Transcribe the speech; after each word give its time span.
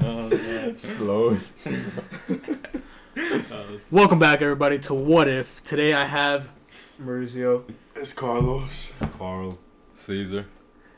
Oh, 0.00 0.74
Slow. 0.76 1.38
Welcome 3.90 4.18
back, 4.18 4.42
everybody, 4.42 4.78
to 4.80 4.94
What 4.94 5.28
If. 5.28 5.62
Today 5.62 5.92
I 5.92 6.04
have, 6.04 6.48
Mauricio. 7.00 7.64
It's 7.94 8.12
Carlos. 8.12 8.92
Carl. 9.16 9.58
Caesar. 9.94 10.46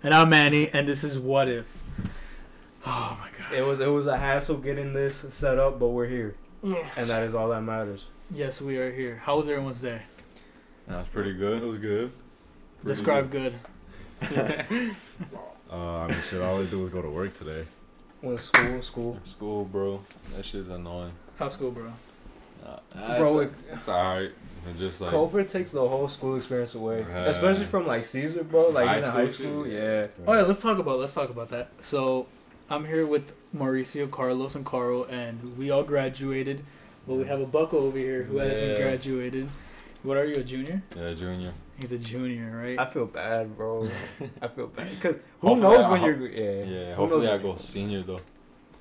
and 0.02 0.14
I'm 0.14 0.28
Manny, 0.30 0.68
and 0.68 0.86
this 0.88 1.04
is 1.04 1.18
What 1.18 1.48
If. 1.48 1.82
Oh 2.86 3.18
my 3.20 3.28
god. 3.38 3.52
It 3.52 3.62
was 3.62 3.80
it 3.80 3.88
was 3.88 4.06
a 4.06 4.16
hassle 4.16 4.56
getting 4.56 4.92
this 4.92 5.16
set 5.28 5.58
up, 5.58 5.78
but 5.78 5.88
we're 5.88 6.08
here, 6.08 6.36
and 6.62 7.08
that 7.10 7.22
is 7.24 7.34
all 7.34 7.48
that 7.48 7.62
matters. 7.62 8.06
Yes, 8.30 8.60
we 8.60 8.78
are 8.78 8.90
here. 8.92 9.16
How 9.24 9.36
was 9.36 9.48
everyone's 9.48 9.82
day? 9.82 10.02
That's 10.86 11.08
pretty 11.08 11.34
good. 11.34 11.62
It 11.62 11.66
was 11.66 11.78
good. 11.78 12.12
Pretty 12.82 12.88
Describe 12.88 13.30
good. 13.30 13.54
Uh, 15.70 15.98
I 16.00 16.06
mean, 16.08 16.16
shit, 16.28 16.42
all 16.42 16.60
I 16.60 16.64
do 16.64 16.84
is 16.84 16.92
go 16.92 17.00
to 17.00 17.08
work 17.08 17.34
today. 17.34 17.64
Went 18.22 18.38
to 18.38 18.44
school, 18.44 18.82
school. 18.82 19.18
School, 19.24 19.64
bro. 19.64 20.00
That 20.36 20.44
shit's 20.44 20.68
annoying. 20.68 21.12
How's 21.38 21.54
school, 21.54 21.70
bro? 21.70 21.92
Uh, 22.66 23.18
Bro, 23.18 23.38
it's, 23.40 23.54
it's 23.72 23.88
alright. 23.88 24.30
It's 24.68 24.78
just 24.78 25.00
like 25.00 25.10
COVID 25.10 25.48
takes 25.48 25.72
the 25.72 25.86
whole 25.86 26.08
school 26.08 26.36
experience 26.36 26.74
away, 26.74 27.00
Yeah. 27.08 27.24
especially 27.24 27.64
from 27.64 27.86
like 27.86 28.04
Caesar, 28.04 28.44
bro. 28.44 28.68
Like 28.68 28.86
High 28.86 28.96
he's 28.96 29.04
in 29.04 29.10
school 29.10 29.20
high 29.24 29.28
school, 29.30 29.66
yeah. 29.66 29.80
yeah. 30.02 30.06
Oh 30.26 30.32
yeah, 30.34 30.42
let's 30.42 30.60
talk 30.60 30.78
about 30.78 30.98
let's 30.98 31.14
talk 31.14 31.30
about 31.30 31.48
that. 31.48 31.70
So, 31.80 32.26
I'm 32.68 32.84
here 32.84 33.06
with 33.06 33.32
Mauricio, 33.56 34.10
Carlos, 34.10 34.54
and 34.54 34.66
Carl, 34.66 35.04
and 35.04 35.56
we 35.56 35.70
all 35.70 35.82
graduated. 35.82 36.62
But 37.08 37.14
we 37.14 37.26
have 37.26 37.40
a 37.40 37.46
Bucko 37.46 37.78
over 37.78 37.96
here 37.96 38.24
who 38.24 38.36
hasn't 38.36 38.76
graduated. 38.76 39.48
What 40.02 40.16
are 40.16 40.24
you, 40.24 40.36
a 40.36 40.42
junior? 40.44 40.82
yeah, 40.96 41.12
junior. 41.14 41.52
He's 41.78 41.92
a 41.92 41.98
junior, 41.98 42.58
right? 42.62 42.78
I 42.78 42.86
feel 42.86 43.06
bad, 43.06 43.56
bro. 43.56 43.88
I 44.42 44.48
feel 44.48 44.66
bad 44.68 44.88
because 44.90 45.16
who 45.40 45.48
Hopefully 45.48 45.76
knows 45.76 45.84
I- 45.86 45.90
when 45.90 46.00
I 46.02 46.06
you're 46.06 46.28
yeah. 46.28 46.64
Yeah, 46.64 46.88
Who 46.94 47.02
hopefully 47.02 47.28
I 47.28 47.38
go 47.38 47.56
senior 47.56 48.02
though. 48.02 48.18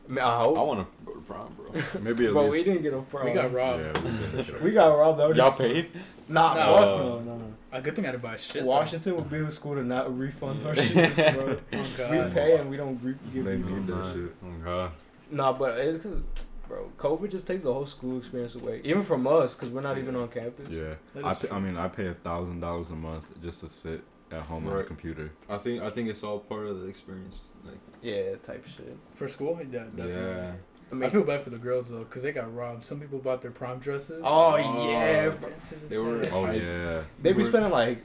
I, 0.07 0.11
mean, 0.11 0.19
I 0.23 0.43
I 0.43 0.47
want 0.47 0.79
to 0.79 1.05
go 1.05 1.13
to 1.13 1.21
prom, 1.21 1.53
bro. 1.55 1.81
Maybe 2.01 2.25
at 2.27 2.33
But 2.33 2.41
least. 2.45 2.51
we 2.51 2.63
didn't 2.63 2.81
get 2.81 2.93
a 2.93 3.01
prom. 3.01 3.25
we 3.25 3.31
got 3.33 3.53
robbed. 3.53 3.83
Yeah, 3.83 4.01
we 4.01 4.09
didn't 4.41 4.61
We 4.63 4.71
got 4.71 4.87
robbed. 4.97 5.19
That 5.19 5.35
Y'all 5.35 5.51
paid? 5.51 5.91
Nah, 6.27 6.53
No. 6.55 6.77
fuck 6.77 6.81
no, 6.85 7.19
no, 7.19 7.37
no. 7.37 7.53
A 7.71 7.79
good 7.81 7.95
thing 7.95 8.05
I 8.07 8.11
didn't 8.11 8.23
buy 8.23 8.35
shit. 8.35 8.63
though. 8.63 8.67
Washington 8.69 9.15
would 9.17 9.29
be 9.29 9.37
the 9.39 9.51
school 9.51 9.75
to 9.75 9.83
not 9.83 10.17
refund 10.17 10.65
our 10.65 10.75
shit, 10.75 11.15
bro. 11.15 11.57
Oh, 11.73 11.77
we 12.09 12.31
pay 12.33 12.57
and 12.57 12.69
we 12.71 12.77
don't 12.77 12.99
re- 13.03 13.15
give 13.33 13.45
They 13.45 13.51
you. 13.57 13.57
need 13.65 13.87
that 13.87 14.13
shit. 14.13 14.35
Oh 14.43 14.47
god. 14.65 14.91
Nah, 15.31 15.53
but 15.53 15.77
it's 15.77 15.99
cause, 16.03 16.21
bro, 16.69 16.89
COVID 16.97 17.29
just 17.29 17.45
takes 17.45 17.63
the 17.63 17.73
whole 17.73 17.85
school 17.85 18.17
experience 18.17 18.55
away, 18.55 18.79
even 18.85 19.03
from 19.03 19.27
us, 19.27 19.55
cause 19.55 19.69
we're 19.69 19.81
not 19.81 19.97
even 19.97 20.15
on 20.15 20.29
campus. 20.29 20.73
Yeah. 20.77 20.93
That 21.15 21.25
I, 21.25 21.33
pay, 21.33 21.49
I 21.49 21.59
mean, 21.59 21.75
I 21.75 21.89
pay 21.89 22.07
a 22.07 22.13
thousand 22.13 22.61
dollars 22.61 22.89
a 22.91 22.95
month 22.95 23.25
just 23.43 23.59
to 23.61 23.69
sit 23.69 24.01
at 24.31 24.41
home 24.41 24.67
on 24.69 24.77
a 24.79 24.83
computer. 24.83 25.31
I 25.49 25.57
think 25.57 25.81
I 25.83 25.89
think 25.89 26.07
it's 26.07 26.23
all 26.23 26.39
part 26.39 26.67
of 26.67 26.79
the 26.81 26.87
experience. 26.87 27.47
Like 27.65 27.79
Yeah, 28.01 28.35
type 28.41 28.65
shit. 28.67 28.95
For 29.15 29.27
school, 29.27 29.57
yeah, 29.59 29.65
definitely. 29.95 30.13
yeah. 30.13 30.53
I 30.91 31.05
I 31.05 31.09
feel 31.11 31.23
bad 31.23 31.41
for 31.43 31.49
the 31.51 31.57
girls 31.57 31.89
though, 31.89 32.03
cause 32.05 32.23
they 32.23 32.31
got 32.31 32.55
robbed. 32.55 32.85
Some 32.85 32.99
people 32.99 33.19
bought 33.19 33.41
their 33.41 33.51
prom 33.51 33.79
dresses. 33.79 34.23
oh, 34.25 34.53
Oh, 34.53 34.89
yeah, 34.89 35.29
bro. 35.29 35.49
Expensive 35.49 35.83
as 35.83 35.89
They 35.89 35.97
were- 35.99 36.27
Oh 36.31 36.45
I- 36.45 36.53
yeah. 36.53 37.03
they 37.21 37.33
be 37.33 37.43
spending 37.43 37.71
like, 37.71 38.03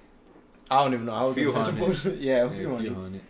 I 0.70 0.82
don't 0.82 0.94
even 0.94 1.06
know. 1.06 1.12
I 1.14 1.24
was 1.24 1.34
Few 1.34 1.52
getting 1.52 1.76
hundred. 1.76 2.18
Yeah, 2.20 2.34
a 2.34 2.44
Yeah, 2.44 2.48
few 2.48 2.58
few 2.58 2.68
hundred. 2.74 2.94
hundred. 2.94 3.20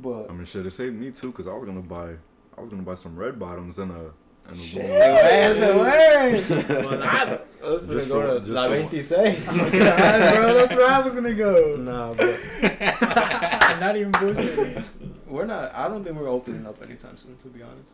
But 0.00 0.30
I 0.30 0.32
mean, 0.32 0.44
shit. 0.46 0.64
It 0.64 0.72
saved 0.72 0.94
me 0.96 1.10
too, 1.10 1.32
cause 1.32 1.46
I 1.46 1.52
was 1.54 1.66
gonna 1.66 1.80
buy, 1.82 2.14
I 2.56 2.60
was 2.60 2.70
gonna 2.70 2.82
buy 2.82 2.94
some 2.94 3.14
red 3.16 3.38
bottoms 3.38 3.78
and 3.78 3.90
a 3.92 4.10
Ah, 4.46 4.54
shit, 4.54 4.84
little- 4.86 4.98
man, 4.98 5.60
the 5.60 5.66
word. 5.78 6.84
Well, 6.84 7.02
I- 7.02 7.40
I 7.64 7.70
was 7.70 7.86
gonna 7.86 8.06
go 8.06 8.34
to 8.34 8.40
just 8.40 8.52
La 8.52 8.68
for- 8.68 8.80
26. 8.80 9.46
God, 9.58 9.70
bro, 9.72 10.54
that's 10.54 10.74
where 10.74 10.90
I 10.90 10.98
was 11.00 11.14
gonna 11.14 11.34
go. 11.34 11.76
nah, 11.76 12.14
but 12.14 12.38
Not 13.80 13.96
even 13.96 14.12
bullshitting. 14.12 14.82
we're 15.26 15.44
not. 15.44 15.74
I 15.74 15.88
don't 15.88 16.02
think 16.04 16.16
we're 16.16 16.28
opening 16.28 16.66
up 16.66 16.80
anytime 16.82 17.16
soon. 17.16 17.36
To 17.38 17.48
be 17.48 17.62
honest, 17.62 17.90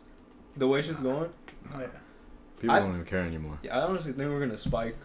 the 0.57 0.67
way 0.67 0.81
shit's 0.81 1.01
going. 1.01 1.29
Oh, 1.73 1.79
yeah. 1.79 1.87
People 2.59 2.75
I- 2.75 2.79
don't 2.79 2.93
even 2.93 3.05
care 3.05 3.21
anymore. 3.21 3.59
Yeah, 3.63 3.77
I 3.79 3.81
honestly 3.83 4.13
think 4.13 4.29
we're 4.31 4.39
gonna 4.39 4.57
spike 4.57 4.97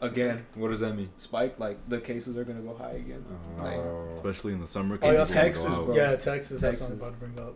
again. 0.00 0.46
What 0.54 0.68
does 0.70 0.80
that 0.80 0.94
mean? 0.94 1.10
Spike 1.16 1.58
like 1.58 1.78
the 1.88 2.00
cases 2.00 2.36
are 2.36 2.44
gonna 2.44 2.60
go 2.60 2.74
high 2.74 2.92
again. 2.92 3.24
Oh. 3.58 3.62
Like, 3.62 4.14
Especially 4.16 4.52
in 4.52 4.60
the 4.60 4.66
summer. 4.68 4.98
Oh, 5.00 5.10
yeah, 5.10 5.18
kids 5.18 5.28
don't 5.30 5.36
go 5.36 5.42
Texas, 5.42 5.66
out. 5.66 5.86
bro. 5.86 5.94
Yeah, 5.94 6.16
Texas. 6.16 6.60
That's 6.60 6.62
what 6.62 6.70
Texas. 6.70 6.90
I'm 6.90 6.92
about 6.96 7.20
to 7.20 7.26
bring 7.26 7.38
up. 7.46 7.54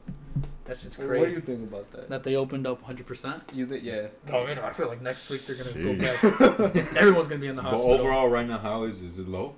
That 0.67 0.79
shit's 0.79 0.97
crazy. 0.97 1.21
what 1.21 1.29
do 1.29 1.35
you 1.35 1.41
think 1.41 1.63
about 1.71 1.91
that? 1.93 2.09
that 2.09 2.23
they 2.23 2.37
opened 2.37 2.67
up 2.67 2.79
100. 2.81 3.07
percent 3.07 3.43
You 3.53 3.67
think? 3.67 3.85
Yeah. 3.85 4.07
Oh, 4.33 4.47
you 4.47 4.55
know, 4.55 4.63
I 4.65 4.73
feel 4.73 4.89
like 4.89 5.03
next 5.03 5.29
week 5.29 5.47
they're 5.47 5.57
gonna 5.57 5.71
Jeez. 5.73 6.23
go 6.23 6.75
back. 6.75 6.77
Everyone's 6.97 7.29
gonna 7.29 7.41
be 7.41 7.49
in 7.49 7.57
the 7.57 7.63
hospital. 7.63 7.87
But 7.87 7.97
hospital. 7.97 8.07
overall, 8.07 8.29
right 8.31 8.47
now, 8.47 8.59
how 8.59 8.85
is 8.85 9.03
is 9.03 9.19
it 9.19 9.29
low? 9.29 9.55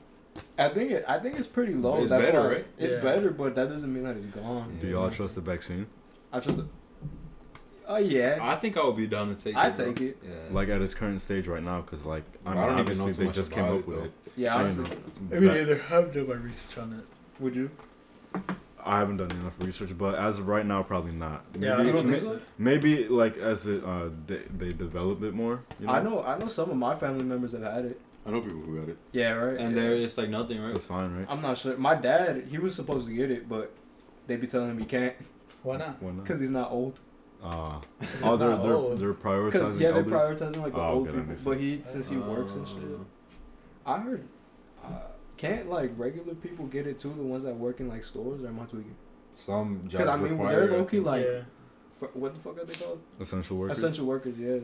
I 0.58 0.68
think 0.68 0.90
it. 0.90 1.04
I 1.08 1.18
think 1.18 1.38
it's 1.38 1.46
pretty 1.46 1.74
low. 1.74 1.98
It's 2.00 2.10
That's 2.10 2.24
better, 2.26 2.40
why 2.40 2.46
right? 2.46 2.66
It's 2.78 2.94
Yeah. 2.94 3.00
better, 3.00 3.30
but 3.30 3.54
that 3.54 3.68
doesn't 3.68 3.92
mean 3.92 4.02
that 4.04 4.16
it's 4.16 4.26
gone. 4.26 4.76
Do 4.80 4.88
y'all 4.88 5.10
trust 5.10 5.36
the 5.36 5.40
vaccine? 5.40 5.86
I 6.32 6.40
trust 6.40 6.58
it. 6.58 6.64
Oh 7.88 7.96
yeah. 7.96 8.38
I 8.42 8.56
think 8.56 8.76
I 8.76 8.84
would 8.84 8.96
be 8.96 9.06
down 9.06 9.34
to 9.34 9.42
take. 9.42 9.56
I'd 9.56 9.72
it, 9.72 9.76
bro. 9.76 9.86
take 9.86 10.00
it. 10.00 10.18
Yeah. 10.24 10.30
Like 10.50 10.68
at 10.68 10.82
its 10.82 10.94
current 10.94 11.20
stage 11.20 11.46
right 11.46 11.62
now, 11.62 11.80
cause 11.82 12.04
like 12.04 12.24
I 12.44 12.50
I 12.52 12.54
don't 12.54 12.64
even 12.64 12.80
obviously 12.80 13.06
know 13.06 13.12
too 13.12 13.24
they 13.26 13.32
just 13.32 13.50
came 13.52 13.64
up 13.64 13.74
it, 13.80 13.86
with 13.86 14.04
it. 14.06 14.12
Yeah. 14.36 14.56
I 14.56 14.60
Honestly, 14.60 14.84
know. 14.84 14.90
I 15.36 15.40
mean, 15.40 15.44
That- 15.48 15.60
either 15.60 15.78
have 15.78 16.12
done 16.14 16.28
my 16.28 16.34
research 16.34 16.78
on 16.78 16.92
it. 16.92 17.40
would 17.40 17.54
you? 17.54 17.70
I 18.84 18.98
haven't 19.00 19.16
done 19.16 19.30
enough 19.32 19.54
research, 19.60 19.90
but 19.98 20.14
as 20.14 20.38
of 20.38 20.46
right 20.46 20.64
now, 20.64 20.82
probably 20.84 21.10
not. 21.12 21.44
Maybe, 21.54 21.66
Yeah, 21.66 21.76
I 21.76 21.82
You 21.82 21.92
don't 21.92 22.06
may- 22.06 22.16
think 22.18 22.34
so? 22.34 22.40
maybe 22.58 23.08
like 23.08 23.36
as 23.36 23.66
it 23.66 23.82
uh 23.84 24.10
they, 24.26 24.42
they 24.56 24.72
develop 24.72 25.22
it 25.22 25.34
more. 25.34 25.62
You 25.80 25.86
know? 25.86 25.92
I 25.92 26.02
know. 26.02 26.22
I 26.22 26.38
know 26.38 26.48
some 26.48 26.70
of 26.70 26.76
my 26.76 26.94
family 26.94 27.24
members 27.24 27.52
have 27.52 27.62
had 27.62 27.84
it. 27.86 28.00
I 28.26 28.30
know 28.30 28.40
people 28.40 28.58
who 28.60 28.80
got 28.80 28.88
it, 28.88 28.96
Yeah. 29.12 29.30
Right. 29.30 29.60
and 29.60 29.74
yeah. 29.76 29.82
there 29.82 29.92
it's 29.94 30.18
like 30.18 30.28
nothing, 30.28 30.60
right? 30.60 30.72
That's 30.72 30.84
fine, 30.86 31.16
right? 31.16 31.26
I'm 31.28 31.40
not 31.40 31.56
sure. 31.58 31.76
My 31.76 31.94
dad, 31.94 32.46
he 32.50 32.58
was 32.58 32.74
supposed 32.74 33.06
to 33.06 33.14
get 33.14 33.30
it, 33.30 33.48
but 33.48 33.72
they 34.26 34.34
be 34.36 34.48
telling 34.48 34.70
him 34.70 34.78
he 34.80 34.84
can't 34.84 35.14
Why 35.62 35.76
not? 35.76 36.02
Why 36.02 36.10
not? 36.10 36.22
because 36.24 36.40
he's 36.40 36.50
not 36.50 36.70
old. 36.72 36.98
Uh, 37.46 37.80
oh, 38.24 38.36
they're 38.36 38.56
they're, 38.56 38.72
old. 38.74 38.98
they're 38.98 39.14
prioritizing 39.14 39.78
yeah, 39.78 39.92
they're 39.92 40.02
elders. 40.02 40.12
prioritizing 40.40 40.56
like 40.62 40.72
the 40.72 40.80
Oh, 40.80 40.90
old 40.94 41.08
okay, 41.08 41.16
that 41.18 41.28
people. 41.28 41.52
But 41.52 41.60
he, 41.60 41.80
since 41.84 42.08
he 42.08 42.16
works 42.16 42.54
and 42.54 42.66
shit, 42.66 42.78
I 43.86 43.98
heard. 43.98 44.26
Uh, 44.84 44.88
can't 45.36 45.68
like 45.70 45.92
regular 45.96 46.34
people 46.34 46.66
get 46.66 46.86
it 46.86 46.98
too? 46.98 47.10
The 47.16 47.22
ones 47.22 47.44
that 47.44 47.54
work 47.56 47.78
in 47.80 47.88
like 47.88 48.02
stores 48.04 48.42
or 48.42 48.48
am 48.48 48.58
I 48.58 48.64
tweaking? 48.64 48.96
Some 49.34 49.80
jobs 49.82 49.92
Because 49.92 50.08
I 50.08 50.16
mean, 50.16 50.32
require 50.32 50.60
they're 50.66 50.68
it. 50.70 50.78
low 50.78 50.84
key 50.86 50.98
like 51.00 51.24
yeah. 51.24 51.42
f- 52.02 52.14
what 52.14 52.34
the 52.34 52.40
fuck 52.40 52.58
are 52.58 52.64
they 52.64 52.74
called? 52.74 53.00
Essential 53.20 53.56
workers. 53.58 53.78
Essential 53.78 54.06
workers. 54.06 54.36
Yeah, 54.38 54.58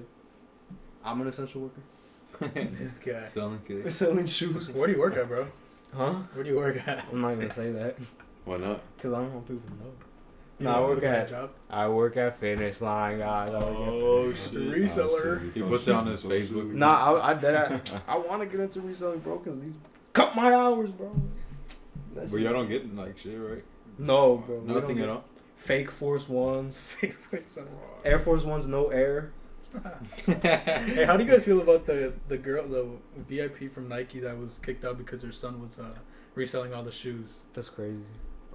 I'm 1.05 1.21
an 1.21 1.29
essential 1.29 1.61
worker. 1.63 1.83
This 2.55 2.99
guy. 2.99 3.27
Selling 3.27 3.61
kids. 3.69 3.95
Selling 4.03 4.27
shoes. 4.27 4.71
Where 4.71 4.87
do 4.89 4.95
you 4.95 4.99
work 4.99 5.17
at, 5.17 5.29
bro? 5.29 5.47
Huh? 5.95 6.15
Where 6.33 6.43
do 6.43 6.51
you 6.51 6.57
work 6.57 6.89
at? 6.89 7.05
I'm 7.13 7.21
not 7.21 7.35
gonna 7.35 7.53
say 7.53 7.71
that 7.73 7.97
Why 8.47 8.57
not? 8.57 8.81
because 8.97 9.13
I 9.13 9.19
don't 9.19 9.35
want 9.35 9.47
people 9.47 9.69
to 9.69 9.75
know. 9.85 9.93
You 10.63 10.69
Nah, 10.69 10.77
I 10.79 10.81
work 10.83 11.03
have 11.03 11.13
a 11.13 11.19
at- 11.19 11.29
job. 11.29 11.51
I 11.69 11.89
work 11.89 12.17
at 12.17 12.35
Finish 12.35 12.81
Line, 12.81 13.19
guys. 13.19 13.49
I 13.53 13.59
work 13.59 13.67
at 13.69 13.77
Oh, 13.79 14.33
Finish 14.33 14.51
shit. 14.51 14.55
Reseller. 14.83 15.53
He 15.55 15.63
puts 15.63 15.89
it 15.89 15.95
on 15.95 16.07
his 16.07 16.23
Facebook. 16.23 16.71
Nah, 16.73 17.15
I, 17.17 17.31
I, 17.31 17.35
that, 17.35 18.01
I, 18.09 18.15
I 18.15 18.19
want 18.19 18.41
to 18.41 18.47
get 18.47 18.61
into 18.61 18.81
reselling, 18.81 19.19
bro, 19.21 19.39
because 19.39 19.59
these 19.61 19.77
cut 20.13 20.37
my 20.37 20.53
hours, 20.55 20.91
bro. 20.93 21.13
That 22.15 22.31
But 22.31 22.31
shit- 22.31 22.41
y'all 22.43 22.53
don't 22.53 22.69
get 22.69 22.95
like 22.95 23.19
shit, 23.19 23.39
right? 23.41 23.65
No, 23.99 24.37
bro. 24.39 24.61
Nothing 24.61 25.01
at 25.01 25.09
all. 25.09 25.25
Fake 25.57 25.91
Force 25.91 26.29
Ones, 26.29 26.77
Favorite 26.79 27.47
songs. 27.47 27.69
Air 28.05 28.19
Force 28.19 28.45
Ones, 28.45 28.67
no 28.69 28.89
air. 28.89 29.33
Hey, 30.27 31.05
how 31.07 31.17
do 31.17 31.25
you 31.25 31.31
guys 31.31 31.45
feel 31.45 31.61
about 31.61 31.87
the 31.87 32.13
the 32.29 32.37
girl, 32.37 32.67
the 32.69 32.87
VIP 33.17 33.73
from 33.73 33.89
Nike 33.89 34.21
that 34.21 34.37
was 34.39 34.59
kicked 34.59 34.85
out 34.85 34.99
because 34.99 35.23
her 35.23 35.33
son 35.33 35.61
was 35.63 35.79
uh, 35.79 35.95
reselling 36.35 36.75
all 36.75 36.83
the 36.83 36.93
shoes? 36.93 37.47
That's 37.55 37.71
crazy. 37.71 38.03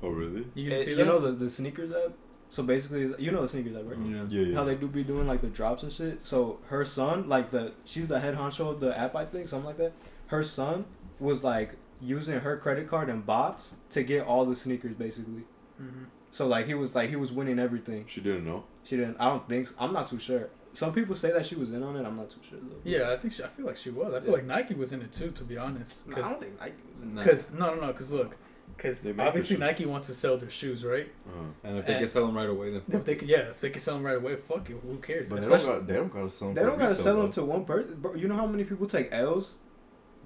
Oh 0.03 0.09
really? 0.09 0.45
You 0.55 0.69
didn't 0.69 0.81
Eh, 0.81 0.83
see 0.85 0.91
you 0.91 0.97
that? 0.97 1.05
know 1.05 1.19
the 1.19 1.31
the 1.31 1.49
sneakers 1.49 1.91
app. 1.91 2.11
So 2.49 2.63
basically, 2.63 3.13
you 3.19 3.31
know 3.31 3.41
the 3.41 3.47
sneakers 3.47 3.75
app, 3.75 3.83
right? 3.87 3.97
Yeah. 3.99 4.25
Yeah, 4.29 4.41
yeah. 4.41 4.55
How 4.55 4.63
they 4.63 4.75
do 4.75 4.87
be 4.87 5.03
doing 5.03 5.27
like 5.27 5.41
the 5.41 5.47
drops 5.47 5.83
and 5.83 5.91
shit. 5.91 6.21
So 6.21 6.59
her 6.67 6.85
son, 6.85 7.27
like 7.27 7.51
the 7.51 7.73
she's 7.85 8.07
the 8.07 8.19
head 8.19 8.35
honcho 8.35 8.69
of 8.71 8.79
the 8.79 8.97
app, 8.97 9.15
I 9.15 9.25
think, 9.25 9.47
something 9.47 9.67
like 9.67 9.77
that. 9.77 9.93
Her 10.27 10.43
son 10.43 10.85
was 11.19 11.43
like 11.43 11.75
using 11.99 12.39
her 12.41 12.55
credit 12.57 12.87
card 12.87 13.09
and 13.09 13.25
bots 13.25 13.75
to 13.89 14.03
get 14.03 14.25
all 14.25 14.45
the 14.45 14.55
sneakers, 14.55 14.93
basically. 14.95 15.43
hmm 15.77 16.05
So 16.31 16.47
like 16.47 16.67
he 16.67 16.73
was 16.73 16.95
like 16.95 17.09
he 17.09 17.15
was 17.15 17.31
winning 17.33 17.59
everything. 17.59 18.05
She 18.07 18.21
didn't 18.21 18.45
know. 18.45 18.63
She 18.83 18.95
didn't. 18.97 19.17
I 19.19 19.25
don't 19.29 19.47
think. 19.49 19.67
So. 19.67 19.75
I'm 19.79 19.91
not 19.93 20.07
too 20.07 20.19
sure. 20.19 20.49
Some 20.73 20.93
people 20.93 21.15
say 21.15 21.31
that 21.31 21.43
she 21.45 21.55
was 21.55 21.71
in 21.71 21.81
on 21.83 21.95
it. 21.97 22.05
I'm 22.05 22.15
not 22.15 22.29
too 22.29 22.39
sure 22.47 22.59
though. 22.61 22.77
Yeah, 22.83 23.11
I 23.11 23.17
think 23.17 23.33
she, 23.33 23.43
I 23.43 23.47
feel 23.47 23.65
like 23.65 23.77
she 23.77 23.89
was. 23.89 24.13
I 24.13 24.19
feel 24.19 24.27
Yeah. 24.29 24.35
like 24.35 24.45
Nike 24.45 24.75
was 24.75 24.93
in 24.93 25.01
it 25.01 25.11
too, 25.11 25.31
to 25.31 25.43
be 25.43 25.57
honest. 25.57 26.07
Nah, 26.07 26.17
I 26.17 26.21
don't 26.21 26.39
think 26.39 26.59
Nike 26.59 26.73
was 26.93 27.01
in. 27.01 27.15
Nah. 27.15 27.23
Because 27.23 27.51
no, 27.51 27.73
no, 27.75 27.81
no. 27.81 27.87
Because 27.87 28.11
look, 28.11 28.37
because 28.75 29.01
They 29.01 29.13
make 29.13 29.25
obviously. 29.27 29.57
Nike 29.57 29.85
wants 29.85 30.07
to 30.07 30.13
sell 30.13 30.37
their 30.37 30.49
shoes, 30.49 30.83
right? 30.85 31.07
Uh, 31.27 31.31
and 31.63 31.77
if 31.77 31.85
they 31.85 31.93
And- 31.93 32.01
can 32.01 32.07
sell 32.09 32.25
them 32.27 32.35
right 32.35 32.49
away, 32.49 32.71
then 32.71 32.81
If 32.89 33.05
they 33.05 33.15
could, 33.15 33.27
yeah, 33.27 33.49
if 33.49 33.59
they 33.61 33.69
can 33.69 33.81
sell 33.81 33.95
them 33.95 34.03
right 34.05 34.17
away, 34.17 34.35
fuck 34.35 34.69
it. 34.69 34.77
Who 34.85 34.97
cares? 34.97 35.29
But 35.29 35.35
they 35.35 35.41
don't 35.47 35.53
Especially- 35.53 35.79
got 35.79 35.87
they 35.87 35.93
don't 35.95 36.13
gotta 36.13 36.29
sell 36.29 36.47
them. 36.49 36.55
They 36.55 36.61
don't 36.63 36.77
gotta 36.77 36.89
resale, 36.89 37.03
sell 37.03 37.21
them 37.21 37.31
to 37.31 37.43
one 37.43 37.65
person. 37.65 38.03
You 38.15 38.27
know 38.27 38.35
how 38.35 38.45
many 38.47 38.63
people 38.65 38.85
take 38.87 39.09
L's 39.11 39.55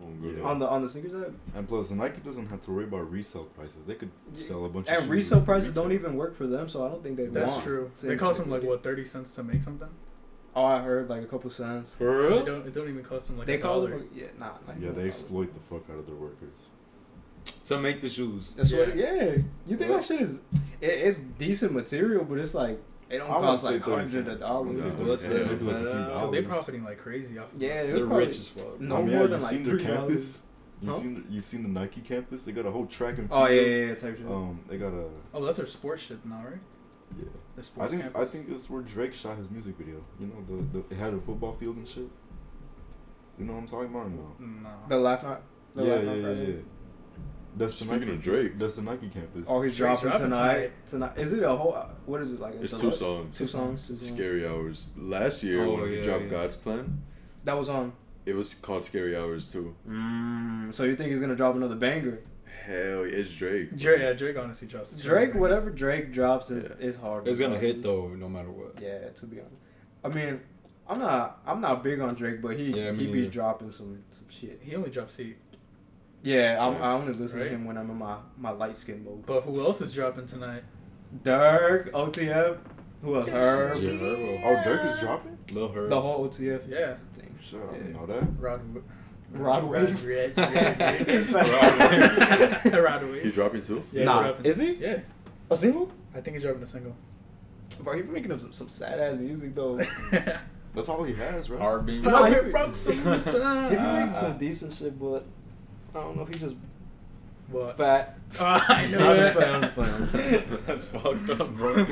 oh. 0.01 0.07
Yeah. 0.21 0.43
on 0.43 0.59
the 0.59 0.67
on 0.67 0.81
the 0.81 0.89
sneakers 0.89 1.13
app? 1.13 1.31
And 1.55 1.67
plus, 1.67 1.91
Nike 1.91 2.19
doesn't 2.21 2.47
have 2.49 2.61
to 2.65 2.71
worry 2.71 2.85
about 2.85 3.09
resale 3.11 3.45
prices. 3.45 3.83
They 3.87 3.95
could 3.95 4.11
sell 4.33 4.65
a 4.65 4.69
bunch 4.69 4.87
of 4.87 4.93
And 4.93 5.01
shoes 5.03 5.09
resale 5.09 5.41
prices 5.41 5.71
don't 5.73 5.91
even 5.91 6.15
work 6.17 6.33
for 6.33 6.47
them, 6.47 6.67
so 6.67 6.85
I 6.85 6.89
don't 6.89 7.03
think 7.03 7.17
they 7.17 7.27
That's 7.27 7.51
want. 7.51 7.63
true. 7.63 7.91
to 7.97 8.05
They 8.07 8.15
cost 8.15 8.39
them 8.39 8.49
like 8.49 8.63
what 8.63 8.83
thirty 8.83 9.05
cents 9.05 9.31
to 9.35 9.43
make 9.43 9.63
something. 9.63 9.89
Oh, 10.53 10.65
I 10.65 10.81
heard 10.81 11.09
like 11.09 11.23
a 11.23 11.27
couple 11.27 11.49
cents. 11.49 11.93
For 11.95 12.25
It 12.29 12.45
don't. 12.45 12.67
It 12.67 12.73
don't 12.73 12.89
even 12.89 13.03
cost 13.05 13.27
them 13.27 13.37
like 13.37 13.47
they 13.47 13.55
a 13.55 13.59
call 13.59 13.75
dollar. 13.85 13.99
them. 13.99 14.09
Yeah, 14.13 14.27
nah. 14.37 14.49
Like, 14.67 14.77
Yeah, 14.81 14.89
they 14.89 14.95
dollar. 14.95 15.07
exploit 15.07 15.53
the 15.53 15.61
fuck 15.61 15.89
out 15.89 15.99
of 15.99 16.05
their 16.07 16.15
workers. 16.15 16.67
To 17.65 17.79
make 17.79 18.01
the 18.01 18.09
shoes. 18.09 18.51
That's 18.55 18.73
what. 18.73 18.95
Yeah. 18.95 19.13
Yeah. 19.13 19.23
You 19.67 19.77
think 19.77 19.91
What? 19.91 20.01
that 20.01 20.05
shit 20.05 20.21
is? 20.21 20.35
It, 20.35 20.39
it's 20.81 21.19
decent 21.19 21.73
material, 21.73 22.23
but 22.25 22.37
it's 22.39 22.53
like 22.53 22.81
it 23.09 23.17
don't 23.17 23.29
I 23.29 23.33
cost 23.35 23.63
like 23.63 23.81
hundred 23.81 24.27
of 24.27 24.39
dollars. 24.39 24.79
Yeah. 24.79 24.93
Well, 24.93 25.07
that's 25.07 25.23
Yeah, 25.25 25.31
like 25.31 25.61
uh, 25.61 26.19
So 26.19 26.31
they 26.31 26.41
dollars. 26.41 26.47
profiting 26.47 26.83
like 26.83 26.97
crazy 26.99 27.37
off. 27.37 27.53
of 27.53 27.61
Yeah, 27.61 27.83
they're 27.83 27.93
They're 27.95 28.05
rich 28.05 28.37
as 28.37 28.47
fuck. 28.47 28.79
No 28.79 28.97
I 28.97 29.01
mean, 29.01 29.15
more 29.17 29.27
than 29.27 29.41
like 29.41 29.63
their 29.63 29.75
three 29.75 29.83
campus? 29.83 30.39
You 30.81 30.89
Huh? 30.91 30.99
seen 30.99 31.13
the, 31.27 31.31
you 31.33 31.41
seen 31.41 31.61
the 31.63 31.69
Nike 31.69 32.01
campus? 32.01 32.43
They 32.45 32.51
got 32.53 32.65
a 32.65 32.71
whole 32.71 32.87
track 32.87 33.17
and 33.19 33.29
field. 33.29 33.41
Oh 33.43 33.45
yeah, 33.47 33.61
yeah, 33.61 33.85
yeah, 33.87 33.95
type 33.95 34.17
shit. 34.17 34.25
Um, 34.25 34.59
they 34.67 34.77
got 34.77 34.93
a 34.93 35.05
Oh, 35.33 35.45
that's 35.45 35.59
our 35.59 35.67
sports 35.67 36.01
ship 36.03 36.19
now, 36.25 36.43
right? 36.43 36.59
yeah. 37.19 37.25
Their 37.55 37.83
I 37.85 37.87
think 37.87 38.01
campus. 38.01 38.21
I 38.21 38.25
think 38.25 38.49
it's 38.49 38.69
where 38.69 38.81
Drake 38.81 39.13
shot 39.13 39.37
his 39.37 39.49
music 39.51 39.77
video. 39.77 40.03
You 40.19 40.27
know, 40.27 40.43
the, 40.49 40.79
the 40.79 40.95
it 40.95 40.97
had 40.97 41.13
a 41.13 41.19
football 41.19 41.53
field 41.53 41.75
and 41.75 41.87
shit. 41.87 42.09
You 43.37 43.45
know 43.45 43.53
what 43.53 43.59
I'm 43.59 43.67
talking 43.67 43.89
about? 43.93 44.09
No. 44.11 44.35
No. 44.39 44.69
the 44.89 44.97
laugh 44.97 45.21
not. 45.23 45.41
The 45.75 45.83
yeah, 45.83 45.93
Laugh 45.95 46.03
yeah, 46.03 46.05
Not 46.09 46.15
yeah, 46.17 46.23
Friday. 46.23 46.51
yeah. 46.53 46.57
That's 47.57 47.77
the 47.79 47.85
Speaking 47.85 47.99
Nike. 48.01 48.11
of 48.13 48.23
Drake. 48.23 48.57
that's 48.59 48.75
the 48.75 48.81
Nike 48.81 49.09
campus. 49.09 49.45
Oh, 49.49 49.61
he's 49.61 49.75
dropping, 49.75 50.09
dropping 50.09 50.29
tonight. 50.31 50.71
tonight. 50.87 51.17
Is 51.17 51.33
it 51.33 51.43
a 51.43 51.53
whole? 51.53 51.73
What 52.05 52.21
is 52.21 52.31
it 52.31 52.39
like? 52.39 52.53
a 52.55 52.63
It's 52.63 52.71
two 52.73 52.91
songs. 52.91 53.37
Two 53.37 53.45
songs. 53.45 53.85
Two 53.87 53.95
songs. 53.97 54.07
Scary 54.13 54.47
Hours. 54.47 54.85
Last 54.95 55.43
year 55.43 55.63
Oh, 55.65 55.75
when 55.81 55.89
he 55.89 55.97
yeah, 55.97 56.03
dropped 56.03 56.23
yeah. 56.23 56.29
God's 56.29 56.55
Plan, 56.55 57.01
That 57.43 57.57
was 57.57 57.67
on. 57.67 57.91
it 58.25 58.35
was 58.35 58.53
called 58.53 58.85
Scary 58.85 59.17
Hours 59.17 59.51
too. 59.51 59.75
Mm, 59.87 60.73
so 60.73 60.85
you 60.85 60.95
think 60.95 61.09
he's 61.11 61.19
gonna 61.19 61.35
drop 61.35 61.55
another 61.55 61.75
banger? 61.75 62.19
Hell, 62.65 63.05
yeah, 63.05 63.15
it's 63.17 63.31
Drake. 63.33 63.75
Drake, 63.75 63.99
yeah, 63.99 64.13
Drake 64.13 64.37
honestly 64.37 64.67
drops. 64.69 64.95
two 64.95 65.07
Drake, 65.07 65.33
whatever 65.35 65.71
Drake 65.71 66.13
drops 66.13 66.51
is 66.51 66.63
Yeah. 66.63 66.87
is 66.87 66.95
hard. 66.95 67.27
It's 67.27 67.39
gonna 67.39 67.57
hit 67.59 67.83
though, 67.83 68.07
no 68.09 68.29
matter 68.29 68.49
what. 68.49 68.79
Yeah, 68.81 69.09
to 69.09 69.25
be 69.25 69.39
honest. 69.39 69.55
I 70.05 70.07
mean, 70.09 70.39
I'm 70.87 70.99
not 70.99 71.41
I'm 71.45 71.59
not 71.59 71.83
big 71.83 71.99
on 71.99 72.15
Drake, 72.15 72.41
but 72.41 72.55
he 72.55 72.71
Yeah, 72.71 72.91
me 72.91 73.05
he 73.07 73.11
be 73.11 73.19
neither. 73.21 73.31
dropping 73.31 73.71
some 73.71 74.03
some 74.11 74.29
shit. 74.29 74.61
He 74.63 74.73
only 74.75 74.89
dropped 74.89 75.11
Seat. 75.11 75.35
Yeah, 76.23 76.57
I'm, 76.65 76.75
I 76.75 76.79
Nice. 76.79 77.01
only 77.01 77.13
listen 77.13 77.39
Right? 77.39 77.45
to 77.49 77.55
him 77.55 77.65
when 77.65 77.77
I'm 77.77 77.89
in 77.89 77.97
my 77.97 78.17
my 78.37 78.51
light 78.51 78.75
skin 78.75 79.03
mode. 79.03 79.25
But 79.25 79.41
who 79.41 79.59
else 79.61 79.81
is 79.81 79.91
dropping 79.93 80.27
tonight? 80.27 80.63
Durk, 81.23 81.91
OTF, 81.91 82.57
who 83.01 83.15
else? 83.15 83.29
Herb, 83.29 83.81
Yeah, 83.81 83.89
Herb. 83.91 84.41
Oh, 84.43 84.55
Durk 84.69 84.91
is 84.93 84.99
dropping. 84.99 85.37
Lil 85.51 85.69
Herb. 85.71 85.89
the 85.89 85.99
whole 85.99 86.27
OTF. 86.29 86.61
Yeah. 86.69 86.95
thing. 87.13 87.35
Shit, 87.41 87.59
I 87.59 87.71
Yeah. 87.73 87.77
didn't 87.79 87.93
know 87.93 88.05
that. 88.05 88.23
Rod. 88.39 88.61
Rod 89.33 89.63
Wave. 89.63 90.05
Red. 90.05 90.37
Rod 90.37 90.61
Rod 93.01 93.15
He's 93.23 93.33
dropping 93.33 93.61
too. 93.61 93.83
Yeah, 93.91 94.03
Nah, 94.05 94.23
dropping. 94.23 94.45
is 94.45 94.57
he? 94.57 94.73
Yeah. 94.75 94.99
A 95.49 95.55
single? 95.55 95.89
I 96.13 96.21
think 96.21 96.35
he's 96.35 96.43
dropping 96.43 96.63
a 96.63 96.67
single. 96.67 96.95
Bro, 97.81 97.95
he 97.95 98.01
been 98.03 98.13
making 98.13 98.31
up 98.31 98.39
some, 98.41 98.51
some 98.51 98.69
sad 98.69 98.99
ass 98.99 99.17
music 99.17 99.55
though. 99.55 99.77
That's 100.75 100.87
all 100.87 101.03
he 101.03 101.13
has, 101.15 101.49
right? 101.49 101.59
Hard 101.61 101.85
being. 101.85 102.01
No, 102.03 102.25
he- 102.25 102.51
broke 102.51 102.75
some 102.75 102.93
he 102.97 103.03
been 103.03 103.23
time. 103.23 103.63
making 103.71 104.13
some 104.15 104.31
ah. 104.31 104.37
decent 104.39 104.73
shit, 104.73 104.99
but 104.99 105.25
I 105.93 105.99
don't 105.99 106.15
know 106.15 106.23
if 106.23 106.29
he's 106.29 106.39
just 106.41 106.55
What? 107.49 107.77
fat. 107.77 108.17
Oh, 108.39 108.45
I 108.69 108.87
know 108.87 109.09
I'm 109.11 109.17
just 109.17 109.27
it. 109.29 109.33
playing, 109.35 109.55
I'm 109.55 109.61
just 109.61 109.73
playing. 109.75 110.43
That's 110.65 110.85
fucked 110.85 111.29
up, 111.29 111.49
bro. 111.51 111.85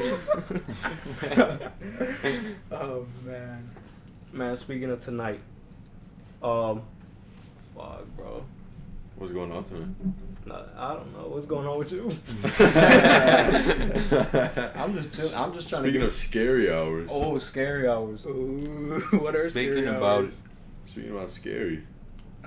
oh 2.71 3.05
man. 3.25 3.69
Man, 4.31 4.55
speaking 4.57 4.89
of 4.91 4.99
tonight, 5.03 5.39
um, 6.43 6.83
fuck, 7.75 8.05
bro. 8.15 8.43
What's 9.17 9.33
going 9.33 9.51
on 9.51 9.63
tonight? 9.65 9.89
I 10.77 10.93
don't 10.93 11.11
know 11.13 11.27
what's 11.27 11.45
going 11.45 11.67
on 11.67 11.77
with 11.77 11.91
you. 11.91 12.09
I'm 14.75 14.93
just 14.95 15.13
chilling. 15.13 15.35
I'm 15.35 15.51
just 15.53 15.67
trying 15.67 15.81
Speaking 15.81 15.81
to. 15.81 15.81
Speaking 15.81 16.01
of 16.03 16.13
scary 16.13 16.71
hours. 16.71 17.09
oh, 17.11 17.37
scary 17.37 17.87
hours. 17.89 18.25
Ooh, 18.25 19.01
what 19.19 19.35
are 19.35 19.49
Speaking 19.49 19.73
scary 19.73 19.87
about- 19.87 20.03
hours? 20.23 20.41
Speaking 20.85 21.11
about 21.11 21.29
scary. 21.29 21.83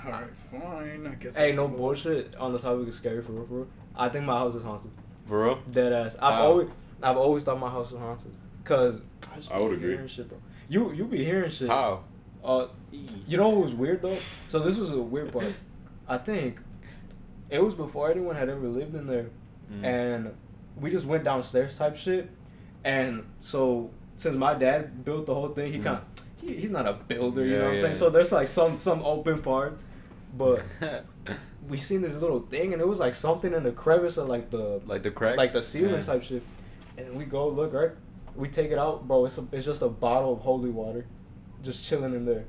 All 0.04 0.10
right, 0.10 0.24
fine. 0.50 1.06
I 1.06 1.14
guess. 1.14 1.36
Hey, 1.36 1.50
I'll 1.50 1.56
no 1.56 1.68
bullshit. 1.68 2.34
On 2.36 2.52
the 2.52 2.58
topic 2.58 2.88
of 2.88 2.94
scary 2.94 3.22
for 3.22 3.32
real, 3.32 3.46
for 3.46 3.54
real. 3.54 3.66
I 3.94 4.08
think 4.08 4.24
my 4.24 4.34
house 4.36 4.54
is 4.54 4.64
haunted. 4.64 4.90
For 5.26 5.44
real? 5.44 5.58
Dead 5.70 5.92
ass. 5.92 6.16
I've 6.20 6.34
How? 6.34 6.42
always, 6.42 6.68
I've 7.02 7.16
always 7.16 7.44
thought 7.44 7.58
my 7.60 7.70
house 7.70 7.92
was 7.92 8.00
haunted. 8.00 8.32
Cause 8.64 9.00
I, 9.32 9.36
just 9.36 9.52
I 9.52 9.58
be 9.58 9.62
would 9.64 9.72
agree. 9.74 9.90
hearing 9.92 10.06
Shit, 10.06 10.28
bro. 10.28 10.38
You 10.68 10.92
you 10.92 11.04
be 11.06 11.24
hearing 11.24 11.50
shit. 11.50 11.68
How? 11.68 12.04
Uh, 12.44 12.66
you 13.26 13.36
know 13.36 13.48
what 13.50 13.62
was 13.62 13.74
weird 13.74 14.02
though? 14.02 14.16
So 14.48 14.58
this 14.60 14.78
was 14.78 14.90
a 14.90 14.98
weird 15.00 15.32
part. 15.32 15.52
I 16.08 16.18
think 16.18 16.58
it 17.50 17.62
was 17.62 17.74
before 17.74 18.10
anyone 18.10 18.34
had 18.36 18.48
ever 18.48 18.66
lived 18.68 18.94
in 18.94 19.06
there, 19.06 19.30
Mm. 19.72 19.84
and 19.84 20.34
we 20.80 20.90
just 20.90 21.06
went 21.06 21.24
downstairs 21.24 21.78
type 21.78 21.96
shit. 21.96 22.28
And 22.84 23.24
so 23.40 23.90
since 24.18 24.36
my 24.36 24.54
dad 24.54 25.04
built 25.04 25.26
the 25.26 25.34
whole 25.34 25.48
thing, 25.48 25.72
he 25.72 25.78
Mm. 25.78 25.84
kind 25.84 25.96
of 25.98 26.04
he, 26.40 26.56
he's 26.56 26.70
not 26.72 26.86
a 26.88 26.92
builder, 26.94 27.44
you 27.44 27.52
Yeah, 27.52 27.58
know 27.58 27.64
what 27.64 27.68
I'm 27.70 27.74
yeah, 27.76 27.80
saying? 27.82 27.92
yeah. 27.92 27.98
So 27.98 28.10
there's 28.10 28.32
like 28.32 28.48
some 28.48 28.76
some 28.78 29.02
open 29.04 29.40
part, 29.42 29.78
but 30.32 30.62
we 31.68 31.76
seen 31.78 32.02
this 32.02 32.14
little 32.14 32.40
thing, 32.40 32.72
and 32.72 32.80
it 32.82 32.88
was 32.88 32.98
like 32.98 33.14
something 33.14 33.52
in 33.52 33.62
the 33.62 33.72
crevice 33.72 34.16
of 34.16 34.28
like 34.28 34.50
the 34.50 34.80
like 34.86 35.02
the 35.02 35.10
crack. 35.10 35.36
like 35.36 35.52
the 35.52 35.62
ceiling 35.62 35.94
Yeah. 35.96 36.02
type 36.02 36.22
shit. 36.22 36.42
And 36.98 37.16
we 37.16 37.24
go 37.24 37.48
look 37.48 37.72
right. 37.72 37.90
We 38.34 38.48
take 38.48 38.70
it 38.70 38.78
out, 38.78 39.06
bro. 39.06 39.24
It's 39.26 39.38
a, 39.38 39.46
it's 39.52 39.66
just 39.66 39.82
a 39.82 39.88
bottle 39.88 40.32
of 40.34 40.40
holy 40.40 40.70
water, 40.70 41.06
just 41.62 41.84
chilling 41.84 42.14
in 42.14 42.24
there, 42.24 42.44